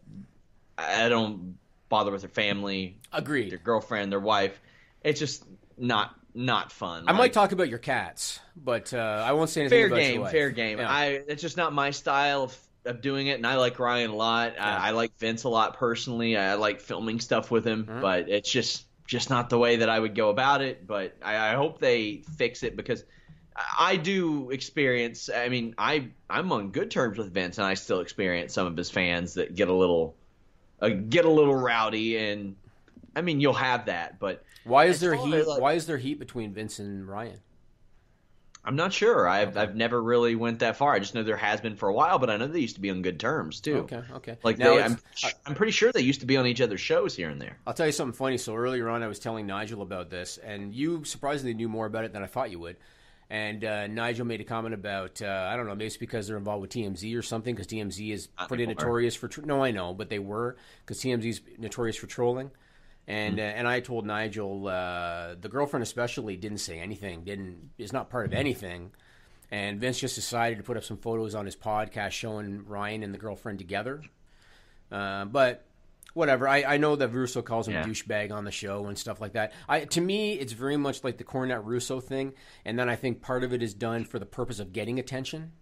I 0.78 1.08
don't 1.08 1.58
bother 1.88 2.10
with 2.12 2.22
their 2.22 2.30
family, 2.30 2.98
Agreed. 3.12 3.50
their 3.50 3.58
girlfriend, 3.58 4.12
their 4.12 4.20
wife. 4.20 4.58
It's 5.02 5.18
just 5.20 5.44
not 5.76 6.14
not 6.34 6.70
fun. 6.70 7.04
I 7.08 7.12
Like, 7.12 7.18
might 7.18 7.32
talk 7.32 7.52
about 7.52 7.68
your 7.68 7.78
cats, 7.80 8.38
but 8.56 8.94
uh, 8.94 9.24
I 9.26 9.32
won't 9.32 9.50
say 9.50 9.62
anything 9.62 9.76
fair 9.78 9.86
about 9.86 9.96
your 9.96 10.04
game, 10.12 10.20
wife. 10.20 10.30
fair 10.32 10.50
game. 10.50 10.78
Yeah. 10.78 10.88
I 10.90 11.04
it's 11.26 11.42
just 11.42 11.56
not 11.56 11.72
my 11.72 11.90
style 11.90 12.44
of, 12.44 12.56
of 12.84 13.00
doing 13.00 13.26
it, 13.26 13.32
and 13.34 13.46
I 13.46 13.56
like 13.56 13.78
Ryan 13.78 14.10
a 14.10 14.14
lot. 14.14 14.54
I, 14.60 14.88
I 14.88 14.90
like 14.92 15.16
Vince 15.18 15.44
a 15.44 15.48
lot 15.48 15.76
personally. 15.78 16.36
I 16.36 16.54
like 16.54 16.80
filming 16.80 17.18
stuff 17.20 17.50
with 17.50 17.66
him, 17.66 17.84
Mm-hmm. 17.86 18.00
but 18.00 18.28
it's 18.28 18.50
just 18.50 18.84
just 19.06 19.30
not 19.30 19.48
the 19.50 19.58
way 19.58 19.76
that 19.76 19.88
I 19.88 19.98
would 19.98 20.14
go 20.14 20.28
about 20.30 20.60
it. 20.60 20.86
But 20.86 21.16
I, 21.22 21.52
I 21.52 21.54
hope 21.54 21.80
they 21.80 22.22
fix 22.36 22.62
it 22.62 22.76
because 22.76 23.02
I 23.78 23.96
do 23.96 24.50
experience. 24.50 25.30
I 25.34 25.48
mean, 25.48 25.74
I 25.78 26.08
I'm 26.30 26.52
on 26.52 26.70
good 26.70 26.90
terms 26.90 27.18
with 27.18 27.32
Vince, 27.32 27.58
and 27.58 27.66
I 27.66 27.74
still 27.74 28.00
experience 28.00 28.52
some 28.52 28.66
of 28.66 28.76
his 28.76 28.90
fans 28.90 29.34
that 29.34 29.54
get 29.56 29.68
a 29.68 29.74
little 29.74 30.14
uh, 30.80 30.88
get 30.88 31.24
a 31.24 31.30
little 31.30 31.54
rowdy, 31.54 32.16
and 32.16 32.56
I 33.16 33.22
mean, 33.22 33.40
you'll 33.40 33.52
have 33.54 33.86
that, 33.86 34.18
but 34.18 34.44
why 34.64 34.86
is 34.86 35.00
there 35.00 35.14
heat? 35.14 35.46
like- 35.46 35.60
why 35.60 35.72
is 35.74 35.86
there 35.86 35.98
heat 35.98 36.18
between 36.18 36.52
Vince 36.52 36.78
and 36.78 37.08
Ryan? 37.08 37.40
I'm 38.64 38.76
not 38.76 38.92
sure. 38.92 39.26
I've 39.26 39.56
I've 39.56 39.76
never 39.76 40.02
really 40.02 40.34
went 40.34 40.58
that 40.58 40.76
far. 40.76 40.92
I 40.92 40.98
just 40.98 41.14
know 41.14 41.22
there 41.22 41.38
has 41.38 41.60
been 41.60 41.74
for 41.74 41.88
a 41.88 41.92
while, 41.94 42.18
but 42.18 42.28
I 42.28 42.36
know 42.36 42.46
they 42.48 42.60
used 42.60 42.74
to 42.74 42.82
be 42.82 42.90
on 42.90 43.00
good 43.00 43.18
terms 43.18 43.60
too. 43.60 43.76
Okay, 43.78 44.02
okay. 44.12 44.36
Like 44.42 44.58
Now 44.58 44.74
they, 44.76 44.82
I'm 44.82 44.98
I'm 45.46 45.54
pretty 45.54 45.72
sure 45.72 45.90
they 45.90 46.02
used 46.02 46.20
to 46.20 46.26
be 46.26 46.36
on 46.36 46.46
each 46.46 46.60
other's 46.60 46.80
shows 46.80 47.16
here 47.16 47.30
and 47.30 47.40
there. 47.40 47.56
I'll 47.66 47.72
tell 47.72 47.86
you 47.86 47.92
something 47.92 48.12
funny. 48.16 48.36
So 48.36 48.54
earlier 48.54 48.90
on, 48.90 49.02
I 49.02 49.06
was 49.06 49.18
telling 49.20 49.46
Nigel 49.46 49.80
about 49.80 50.10
this, 50.10 50.36
and 50.38 50.74
you 50.74 51.02
surprisingly 51.04 51.54
knew 51.54 51.68
more 51.68 51.86
about 51.86 52.04
it 52.04 52.12
than 52.12 52.22
I 52.22 52.26
thought 52.26 52.50
you 52.50 52.58
would. 52.58 52.76
And 53.30 53.62
uh, 53.62 53.86
Nigel 53.88 54.24
made 54.24 54.40
a 54.40 54.44
comment 54.44 54.74
about 54.74 55.20
uh, 55.20 55.48
I 55.50 55.56
don't 55.56 55.66
know, 55.66 55.74
maybe 55.74 55.86
it's 55.86 55.98
because 55.98 56.26
they're 56.26 56.38
involved 56.38 56.62
with 56.62 56.70
TMZ 56.70 57.16
or 57.16 57.22
something, 57.22 57.54
because 57.54 57.66
TMZ 57.66 58.10
is 58.10 58.28
pretty 58.48 58.62
anymore. 58.64 58.80
notorious 58.80 59.14
for. 59.14 59.28
Tr- 59.28 59.42
no, 59.42 59.62
I 59.62 59.70
know, 59.70 59.92
but 59.92 60.08
they 60.08 60.18
were 60.18 60.56
because 60.80 61.00
TMZ 61.00 61.24
is 61.24 61.40
notorious 61.58 61.96
for 61.96 62.06
trolling. 62.06 62.50
And 63.06 63.38
uh, 63.38 63.42
and 63.42 63.68
I 63.68 63.80
told 63.80 64.06
Nigel 64.06 64.68
uh, 64.68 65.34
the 65.38 65.48
girlfriend 65.48 65.82
especially 65.82 66.36
didn't 66.36 66.58
say 66.58 66.78
anything, 66.78 67.24
didn't 67.24 67.70
is 67.76 67.92
not 67.92 68.10
part 68.10 68.26
of 68.26 68.32
anything. 68.32 68.92
And 69.50 69.80
Vince 69.80 69.98
just 69.98 70.14
decided 70.14 70.58
to 70.58 70.64
put 70.64 70.76
up 70.76 70.84
some 70.84 70.98
photos 70.98 71.34
on 71.34 71.46
his 71.46 71.56
podcast 71.56 72.10
showing 72.10 72.66
Ryan 72.66 73.02
and 73.02 73.14
the 73.14 73.18
girlfriend 73.18 73.58
together. 73.58 74.02
Uh, 74.92 75.24
but 75.24 75.64
whatever. 76.14 76.48
I, 76.48 76.62
I 76.64 76.76
know 76.76 76.96
that 76.96 77.08
Russo 77.08 77.42
calls 77.42 77.68
him 77.68 77.74
Yeah. 77.74 77.84
douchebag 77.84 78.32
on 78.32 78.44
the 78.44 78.50
show 78.50 78.86
and 78.86 78.98
stuff 78.98 79.20
like 79.20 79.32
that. 79.32 79.52
I 79.68 79.84
to 79.84 80.00
me, 80.00 80.34
it's 80.34 80.52
very 80.52 80.76
much 80.76 81.04
like 81.04 81.18
the 81.18 81.24
Cornette 81.24 81.64
Russo 81.64 82.00
thing, 82.00 82.34
and 82.64 82.78
then 82.78 82.88
I 82.88 82.96
think 82.96 83.22
part 83.22 83.44
of 83.44 83.52
it 83.52 83.62
is 83.62 83.74
done 83.74 84.04
for 84.04 84.18
the 84.18 84.26
purpose 84.26 84.58
of 84.60 84.72
getting 84.72 84.98
attention. 84.98 85.52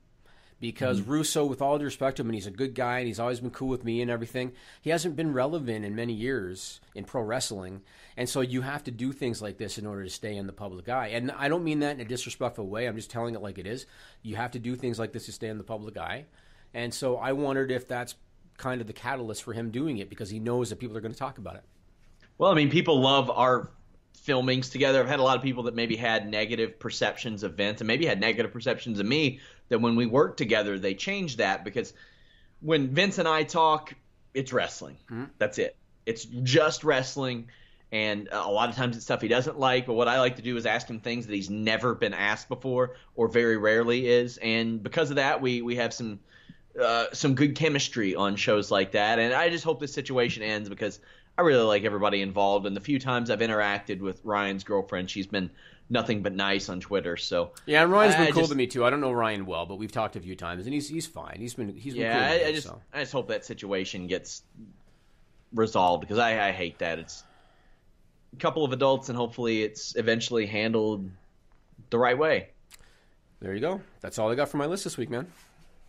Because 0.59 1.02
mm-hmm. 1.02 1.10
Russo, 1.10 1.44
with 1.44 1.60
all 1.60 1.77
due 1.77 1.85
respect 1.85 2.16
to 2.16 2.23
him, 2.23 2.28
and 2.28 2.35
he's 2.35 2.47
a 2.47 2.51
good 2.51 2.74
guy, 2.74 3.01
and 3.01 3.06
he's 3.06 3.20
always 3.20 3.40
been 3.40 3.51
cool 3.51 3.68
with 3.68 3.85
me 3.85 4.01
and 4.01 4.10
everything. 4.10 4.52
He 4.81 4.89
hasn't 4.89 5.14
been 5.14 5.35
relevant 5.35 5.85
in 5.85 5.94
many 5.94 6.14
years 6.14 6.81
in 6.94 7.05
pro 7.05 7.20
wrestling, 7.20 7.82
and 8.16 8.27
so 8.27 8.40
you 8.40 8.62
have 8.62 8.82
to 8.85 8.90
do 8.90 9.12
things 9.12 9.43
like 9.43 9.59
this 9.59 9.77
in 9.77 9.85
order 9.85 10.05
to 10.05 10.09
stay 10.09 10.35
in 10.35 10.47
the 10.47 10.55
public 10.55 10.89
eye. 10.89 11.09
And 11.09 11.31
I 11.32 11.48
don't 11.51 11.62
mean 11.62 11.81
that 11.81 11.97
in 11.97 12.01
a 12.01 12.06
disrespectful 12.06 12.66
way. 12.66 12.86
I'm 12.86 12.97
just 12.97 13.10
telling 13.10 13.35
it 13.35 13.43
like 13.43 13.59
it 13.59 13.66
is. 13.66 13.85
You 14.23 14.36
have 14.36 14.52
to 14.52 14.59
do 14.59 14.77
things 14.77 14.98
like 14.98 15.12
this 15.12 15.27
to 15.27 15.32
stay 15.32 15.48
in 15.48 15.59
the 15.59 15.62
public 15.62 15.98
eye. 15.98 16.24
And 16.73 16.94
so 16.94 17.18
I 17.18 17.32
wondered 17.32 17.70
if 17.70 17.86
that's 17.86 18.14
kind 18.57 18.81
of 18.81 18.87
the 18.87 18.93
catalyst 18.93 19.43
for 19.43 19.53
him 19.53 19.70
doing 19.70 19.99
it 19.99 20.09
because 20.09 20.31
he 20.31 20.39
knows 20.39 20.70
that 20.70 20.77
people 20.77 20.97
are 20.97 21.01
going 21.01 21.12
to 21.12 21.19
talk 21.19 21.39
about 21.39 21.57
it. 21.57 21.65
Well, 22.39 22.51
I 22.51 22.55
mean, 22.55 22.70
people 22.70 23.01
love 23.01 23.31
our 23.31 23.70
filmings 24.27 24.70
together. 24.70 25.01
I've 25.01 25.09
had 25.09 25.20
a 25.20 25.23
lot 25.23 25.37
of 25.37 25.43
people 25.43 25.65
that 25.65 25.74
maybe 25.74 25.97
had 25.97 26.28
negative 26.28 26.78
perceptions 26.78 27.43
of 27.43 27.55
Vince 27.55 27.81
and 27.81 27.89
maybe 27.89 28.07
had 28.07 28.20
negative 28.20 28.53
perceptions 28.53 28.99
of 28.99 29.07
me. 29.07 29.41
That 29.69 29.81
when 29.81 29.97
we 29.97 30.07
work 30.07 30.37
together, 30.37 30.78
they 30.78 30.95
changed 30.95 31.39
that 31.39 31.65
because 31.65 31.93
when 32.61 32.95
Vince 32.95 33.19
and 33.19 33.27
I 33.27 33.43
talk, 33.43 33.95
it's 34.35 34.53
wrestling. 34.53 34.97
Mm-hmm. 35.11 35.24
That's 35.39 35.59
it. 35.59 35.77
It's 36.05 36.24
just 36.24 36.85
wrestling. 36.85 37.49
And 37.93 38.28
a 38.33 38.51
lot 38.51 38.69
of 38.69 38.77
times 38.77 38.97
it's 38.97 39.05
stuff 39.05 39.23
he 39.23 39.28
doesn't 39.28 39.59
like. 39.59 39.87
But 39.87 39.95
what 39.95 40.09
I 40.09 40.19
like 40.19 40.37
to 40.37 40.43
do 40.43 40.57
is 40.57 40.66
ask 40.66 40.89
him 40.89 41.01
things 41.01 41.27
that 41.27 41.35
he's 41.35 41.51
never 41.51 41.95
been 41.95 42.15
asked 42.15 42.49
before 42.49 42.97
or 43.15 43.28
very 43.28 43.57
rarely 43.57 44.07
is. 44.09 44.39
And 44.39 44.83
because 44.83 45.11
of 45.11 45.16
that, 45.16 45.41
we, 45.41 45.62
we 45.62 45.77
have 45.77 45.95
some 45.95 46.20
uh, 46.81 47.07
some 47.12 47.35
good 47.35 47.55
chemistry 47.55 48.15
on 48.15 48.36
shows 48.36 48.70
like 48.70 48.93
that. 48.93 49.19
And 49.19 49.32
I 49.35 49.48
just 49.48 49.65
hope 49.65 49.81
this 49.81 49.93
situation 49.93 50.43
ends 50.43 50.69
because 50.69 51.01
I 51.39 51.43
really 51.43 51.65
like 51.65 51.85
everybody 51.85 52.23
involved. 52.23 52.66
And 52.66 52.77
the 52.77 52.81
few 52.81 52.98
times 52.98 53.31
I've 53.31 53.40
interacted 53.40 54.01
with 54.01 54.20
Ryan's 54.24 54.65
girlfriend, 54.65 55.11
she's 55.11 55.27
been 55.27 55.51
nothing 55.89 56.23
but 56.23 56.35
nice 56.35 56.69
on 56.69 56.81
Twitter. 56.81 57.16
So 57.16 57.53
Yeah, 57.66 57.82
and 57.82 57.93
Ryan's 57.93 58.15
I 58.16 58.24
been 58.24 58.32
cool 58.32 58.43
just- 58.43 58.53
to 58.53 58.57
me 58.57 58.66
too. 58.66 58.85
I 58.85 58.90
don't 58.90 59.01
know 59.01 59.12
Ryan 59.12 59.47
well, 59.47 59.66
but 59.66 59.77
we've 59.77 59.93
talked 59.93 60.16
a 60.16 60.20
few 60.20 60.35
times, 60.36 60.66
and 60.66 60.74
he's 60.74 60.89
he's 60.89 61.07
fine. 61.07 61.36
He's 61.39 61.55
been 61.55 61.74
he's 61.77 61.94
been 61.94 62.03
yeah, 62.03 62.36
cool. 62.36 62.47
I, 62.47 62.48
I 62.48 62.53
just 62.53 62.66
so. 62.66 62.81
I 62.93 63.01
just 63.01 63.12
hope 63.12 63.28
that 63.28 63.44
situation 63.44 64.07
gets 64.07 64.43
resolved 65.55 66.01
because 66.01 66.19
I, 66.19 66.48
I 66.48 66.53
hate 66.53 66.78
that 66.78 66.98
it's 66.98 67.23
a 68.32 68.36
couple 68.40 68.65
of 68.65 68.73
adults 68.73 69.09
and 69.09 69.16
hopefully 69.16 69.62
it's 69.62 69.97
eventually 69.97 70.44
handled 70.47 71.09
the 71.90 71.98
right 71.98 72.19
way. 72.19 72.48
There 73.40 73.55
you 73.55 73.61
go. 73.61 73.81
That's 74.01 74.19
all 74.19 74.31
I 74.31 74.35
got 74.35 74.48
for 74.48 74.57
my 74.57 74.66
list 74.66 74.85
this 74.85 74.97
week, 74.97 75.09
man. 75.09 75.27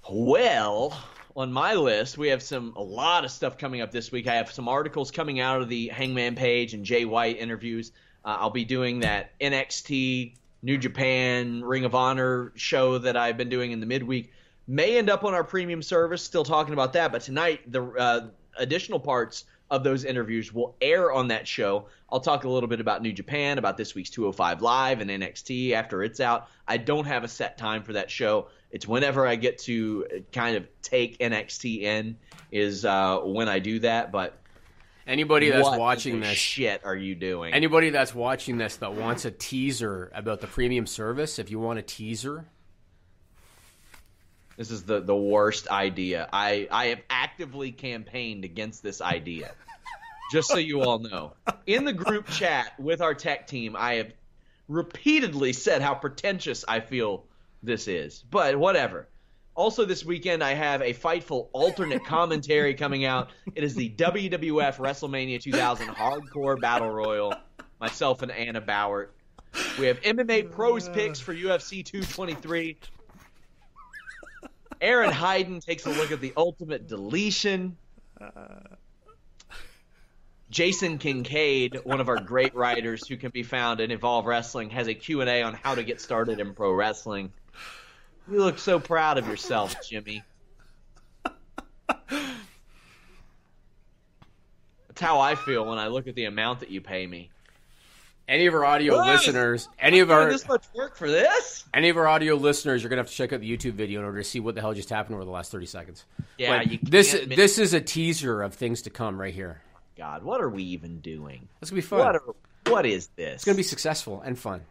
Well, 0.09 0.97
on 1.35 1.53
my 1.53 1.75
list, 1.75 2.17
we 2.17 2.29
have 2.29 2.41
some 2.41 2.73
a 2.75 2.81
lot 2.81 3.25
of 3.25 3.31
stuff 3.31 3.57
coming 3.57 3.81
up 3.81 3.91
this 3.91 4.11
week. 4.11 4.27
I 4.27 4.35
have 4.35 4.51
some 4.51 4.67
articles 4.67 5.11
coming 5.11 5.39
out 5.39 5.61
of 5.61 5.69
the 5.69 5.89
Hangman 5.89 6.35
Page 6.35 6.73
and 6.73 6.83
Jay 6.83 7.05
White 7.05 7.37
interviews. 7.37 7.91
Uh, 8.25 8.37
I'll 8.39 8.49
be 8.49 8.65
doing 8.65 9.01
that 9.01 9.37
NXT, 9.39 10.33
New 10.63 10.77
Japan, 10.77 11.63
Ring 11.63 11.85
of 11.85 11.93
Honor 11.93 12.51
show 12.55 12.97
that 12.97 13.15
I've 13.15 13.37
been 13.37 13.49
doing 13.49 13.71
in 13.71 13.79
the 13.79 13.85
midweek. 13.85 14.33
May 14.67 14.97
end 14.97 15.09
up 15.09 15.23
on 15.23 15.33
our 15.33 15.43
premium 15.43 15.81
service. 15.81 16.23
Still 16.23 16.43
talking 16.43 16.73
about 16.73 16.93
that, 16.93 17.11
but 17.11 17.21
tonight 17.21 17.71
the 17.71 17.83
uh, 17.83 18.27
additional 18.57 18.99
parts 18.99 19.45
of 19.69 19.83
those 19.83 20.05
interviews 20.05 20.53
will 20.53 20.75
air 20.81 21.11
on 21.11 21.27
that 21.27 21.47
show. 21.47 21.87
I'll 22.09 22.21
talk 22.21 22.45
a 22.45 22.49
little 22.49 22.69
bit 22.69 22.79
about 22.79 23.01
New 23.01 23.11
Japan, 23.11 23.57
about 23.57 23.77
this 23.77 23.93
week's 23.93 24.09
205 24.09 24.61
Live 24.61 25.01
and 25.01 25.09
NXT 25.09 25.73
after 25.73 26.03
it's 26.03 26.19
out. 26.19 26.47
I 26.67 26.77
don't 26.77 27.05
have 27.05 27.23
a 27.23 27.27
set 27.27 27.57
time 27.57 27.83
for 27.83 27.93
that 27.93 28.09
show. 28.09 28.47
It's 28.71 28.87
whenever 28.87 29.25
I 29.25 29.35
get 29.35 29.59
to 29.59 30.23
kind 30.31 30.57
of 30.57 30.67
take 30.81 31.19
NXT 31.19 31.81
in 31.81 32.17
is 32.51 32.83
uh, 32.85 33.19
when 33.19 33.47
I 33.47 33.59
do 33.59 33.79
that. 33.79 34.11
But 34.11 34.37
Anybody 35.07 35.49
that's 35.49 35.63
what 35.63 35.79
watching 35.79 36.19
this, 36.19 36.37
shit 36.37 36.81
are 36.83 36.95
you 36.95 37.15
doing? 37.15 37.53
anybody 37.53 37.91
that's 37.91 38.13
watching 38.13 38.57
this 38.57 38.75
that 38.77 38.93
wants 38.93 39.23
a 39.23 39.31
teaser 39.31 40.11
about 40.13 40.41
the 40.41 40.47
premium 40.47 40.85
service, 40.85 41.39
if 41.39 41.49
you 41.49 41.59
want 41.59 41.79
a 41.79 41.81
teaser, 41.81 42.45
This 44.57 44.69
is 44.69 44.83
the, 44.83 44.99
the 44.99 45.15
worst 45.15 45.69
idea. 45.69 46.27
I, 46.33 46.67
I 46.69 46.87
have 46.87 46.99
actively 47.09 47.71
campaigned 47.71 48.43
against 48.43 48.83
this 48.83 49.01
idea. 49.01 49.51
Just 50.31 50.49
so 50.49 50.57
you 50.57 50.81
all 50.81 50.99
know. 50.99 51.33
In 51.65 51.85
the 51.85 51.93
group 51.93 52.27
chat 52.27 52.77
with 52.77 52.99
our 53.01 53.13
tech 53.13 53.47
team, 53.47 53.77
I 53.77 53.93
have 53.93 54.11
repeatedly 54.67 55.53
said 55.53 55.81
how 55.81 55.93
pretentious 55.93 56.65
I 56.67 56.81
feel 56.81 57.23
this 57.63 57.87
is. 57.87 58.23
But 58.29 58.55
whatever. 58.57 59.07
Also, 59.55 59.85
this 59.85 60.05
weekend, 60.05 60.43
I 60.43 60.53
have 60.53 60.81
a 60.81 60.93
Fightful 60.93 61.49
alternate 61.51 62.05
commentary 62.05 62.75
coming 62.75 63.05
out. 63.05 63.31
It 63.55 63.63
is 63.63 63.73
the 63.73 63.89
WWF 63.89 64.77
WrestleMania 64.77 65.41
2000 65.41 65.87
Hardcore 65.87 66.59
Battle 66.61 66.91
Royal. 66.91 67.33
Myself 67.79 68.21
and 68.23 68.31
Anna 68.31 68.61
Bauer. 68.61 69.11
We 69.79 69.87
have 69.87 70.01
MMA 70.01 70.51
pros 70.51 70.89
picks 70.89 71.19
for 71.19 71.33
UFC 71.33 71.85
223. 71.85 72.77
Aaron 74.81 75.11
Hayden 75.11 75.59
takes 75.59 75.85
a 75.85 75.89
look 75.89 76.11
at 76.11 76.21
the 76.21 76.33
ultimate 76.35 76.87
deletion. 76.87 77.77
Jason 80.49 80.97
Kincaid, 80.97 81.81
one 81.83 81.99
of 81.99 82.09
our 82.09 82.19
great 82.19 82.55
writers 82.55 83.07
who 83.07 83.17
can 83.17 83.31
be 83.31 83.43
found 83.43 83.79
in 83.79 83.91
Evolve 83.91 84.25
Wrestling, 84.25 84.69
has 84.69 84.87
a 84.87 84.93
Q&A 84.93 85.43
on 85.43 85.53
how 85.53 85.75
to 85.75 85.83
get 85.83 85.99
started 85.99 86.39
in 86.39 86.53
pro 86.53 86.71
wrestling. 86.71 87.31
You 88.29 88.39
look 88.43 88.59
so 88.59 88.79
proud 88.79 89.17
of 89.17 89.27
yourself, 89.27 89.75
Jimmy. 89.87 90.23
That's 94.87 95.01
how 95.01 95.19
I 95.19 95.35
feel 95.35 95.65
when 95.65 95.77
I 95.77 95.87
look 95.87 96.07
at 96.07 96.15
the 96.15 96.25
amount 96.25 96.61
that 96.61 96.69
you 96.69 96.81
pay 96.81 97.05
me. 97.05 97.29
Any 98.27 98.47
of 98.47 98.53
our 98.53 98.65
audio 98.65 98.97
What? 98.97 99.07
listeners, 99.07 99.69
any 99.79 99.99
of 99.99 100.11
our 100.11 100.29
this 100.29 100.45
much 100.47 100.65
work 100.75 100.97
for 100.97 101.09
this? 101.09 101.63
any 101.73 101.87
of 101.87 101.95
our 101.95 102.07
audio 102.07 102.35
listeners, 102.35 102.83
you're 102.83 102.89
gonna 102.89 102.99
have 103.01 103.09
to 103.09 103.15
check 103.15 103.31
out 103.31 103.39
the 103.39 103.49
YouTube 103.49 103.73
video 103.73 103.99
in 104.01 104.05
order 104.05 104.17
to 104.17 104.23
see 104.25 104.41
what 104.41 104.53
the 104.55 104.59
hell 104.59 104.73
just 104.73 104.89
happened 104.89 105.15
over 105.15 105.23
the 105.23 105.31
last 105.31 105.49
thirty 105.49 105.65
seconds. 105.65 106.03
Yeah, 106.37 106.63
this 106.83 107.13
can't 107.13 107.33
this 107.33 107.57
is 107.57 107.73
a 107.73 107.79
teaser 107.79 108.41
of 108.41 108.53
things 108.55 108.81
to 108.81 108.89
come 108.89 109.19
right 109.21 109.33
here. 109.33 109.61
God, 109.97 110.23
what 110.23 110.41
are 110.41 110.49
we 110.49 110.63
even 110.63 110.99
doing? 110.99 111.47
It's 111.61 111.71
gonna 111.71 111.77
be 111.81 111.87
fun. 111.87 111.99
What, 111.99 112.15
are, 112.15 112.23
what 112.67 112.85
is 112.85 113.07
this? 113.15 113.35
It's 113.35 113.45
gonna 113.45 113.55
be 113.55 113.63
successful 113.63 114.21
and 114.25 114.37
fun 114.37 114.61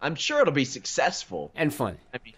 I'm 0.00 0.14
sure 0.14 0.40
it'll 0.42 0.52
be 0.52 0.64
successful. 0.66 1.50
and 1.56 1.74
fun. 1.74 1.96
I 2.12 2.18
mean, 2.24 2.34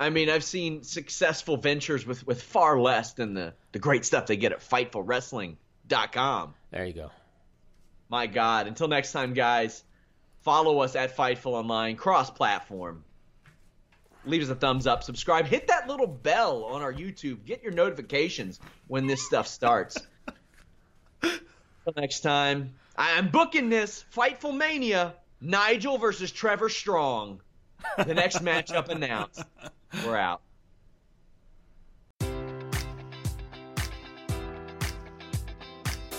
I 0.00 0.08
mean, 0.08 0.30
I've 0.30 0.42
seen 0.44 0.82
successful 0.82 1.58
ventures 1.58 2.06
with, 2.06 2.26
with 2.26 2.42
far 2.42 2.80
less 2.80 3.12
than 3.12 3.34
the, 3.34 3.52
the 3.72 3.78
great 3.78 4.06
stuff 4.06 4.26
they 4.26 4.38
get 4.38 4.50
at 4.52 4.60
FightfulWrestling.com. 4.60 6.54
There 6.70 6.86
you 6.86 6.92
go. 6.94 7.10
My 8.08 8.26
God. 8.26 8.66
Until 8.66 8.88
next 8.88 9.12
time, 9.12 9.34
guys, 9.34 9.84
follow 10.40 10.80
us 10.80 10.96
at 10.96 11.14
Fightful 11.16 11.52
Online, 11.52 11.96
cross 11.96 12.30
platform. 12.30 13.04
Leave 14.24 14.42
us 14.42 14.48
a 14.48 14.54
thumbs 14.54 14.86
up, 14.86 15.02
subscribe, 15.02 15.46
hit 15.46 15.68
that 15.68 15.86
little 15.86 16.06
bell 16.06 16.64
on 16.64 16.80
our 16.82 16.92
YouTube, 16.92 17.44
get 17.44 17.62
your 17.62 17.72
notifications 17.72 18.58
when 18.86 19.06
this 19.06 19.24
stuff 19.24 19.46
starts. 19.46 19.98
Until 21.22 21.40
next 21.96 22.20
time, 22.20 22.74
I- 22.96 23.18
I'm 23.18 23.28
booking 23.28 23.68
this 23.68 24.02
Fightful 24.14 24.56
Mania 24.56 25.14
Nigel 25.42 25.98
versus 25.98 26.32
Trevor 26.32 26.68
Strong. 26.70 27.40
The 27.96 28.14
next 28.14 28.42
matchup 28.42 28.88
announced. 28.88 29.44
We're 30.04 30.16
out. 30.16 30.42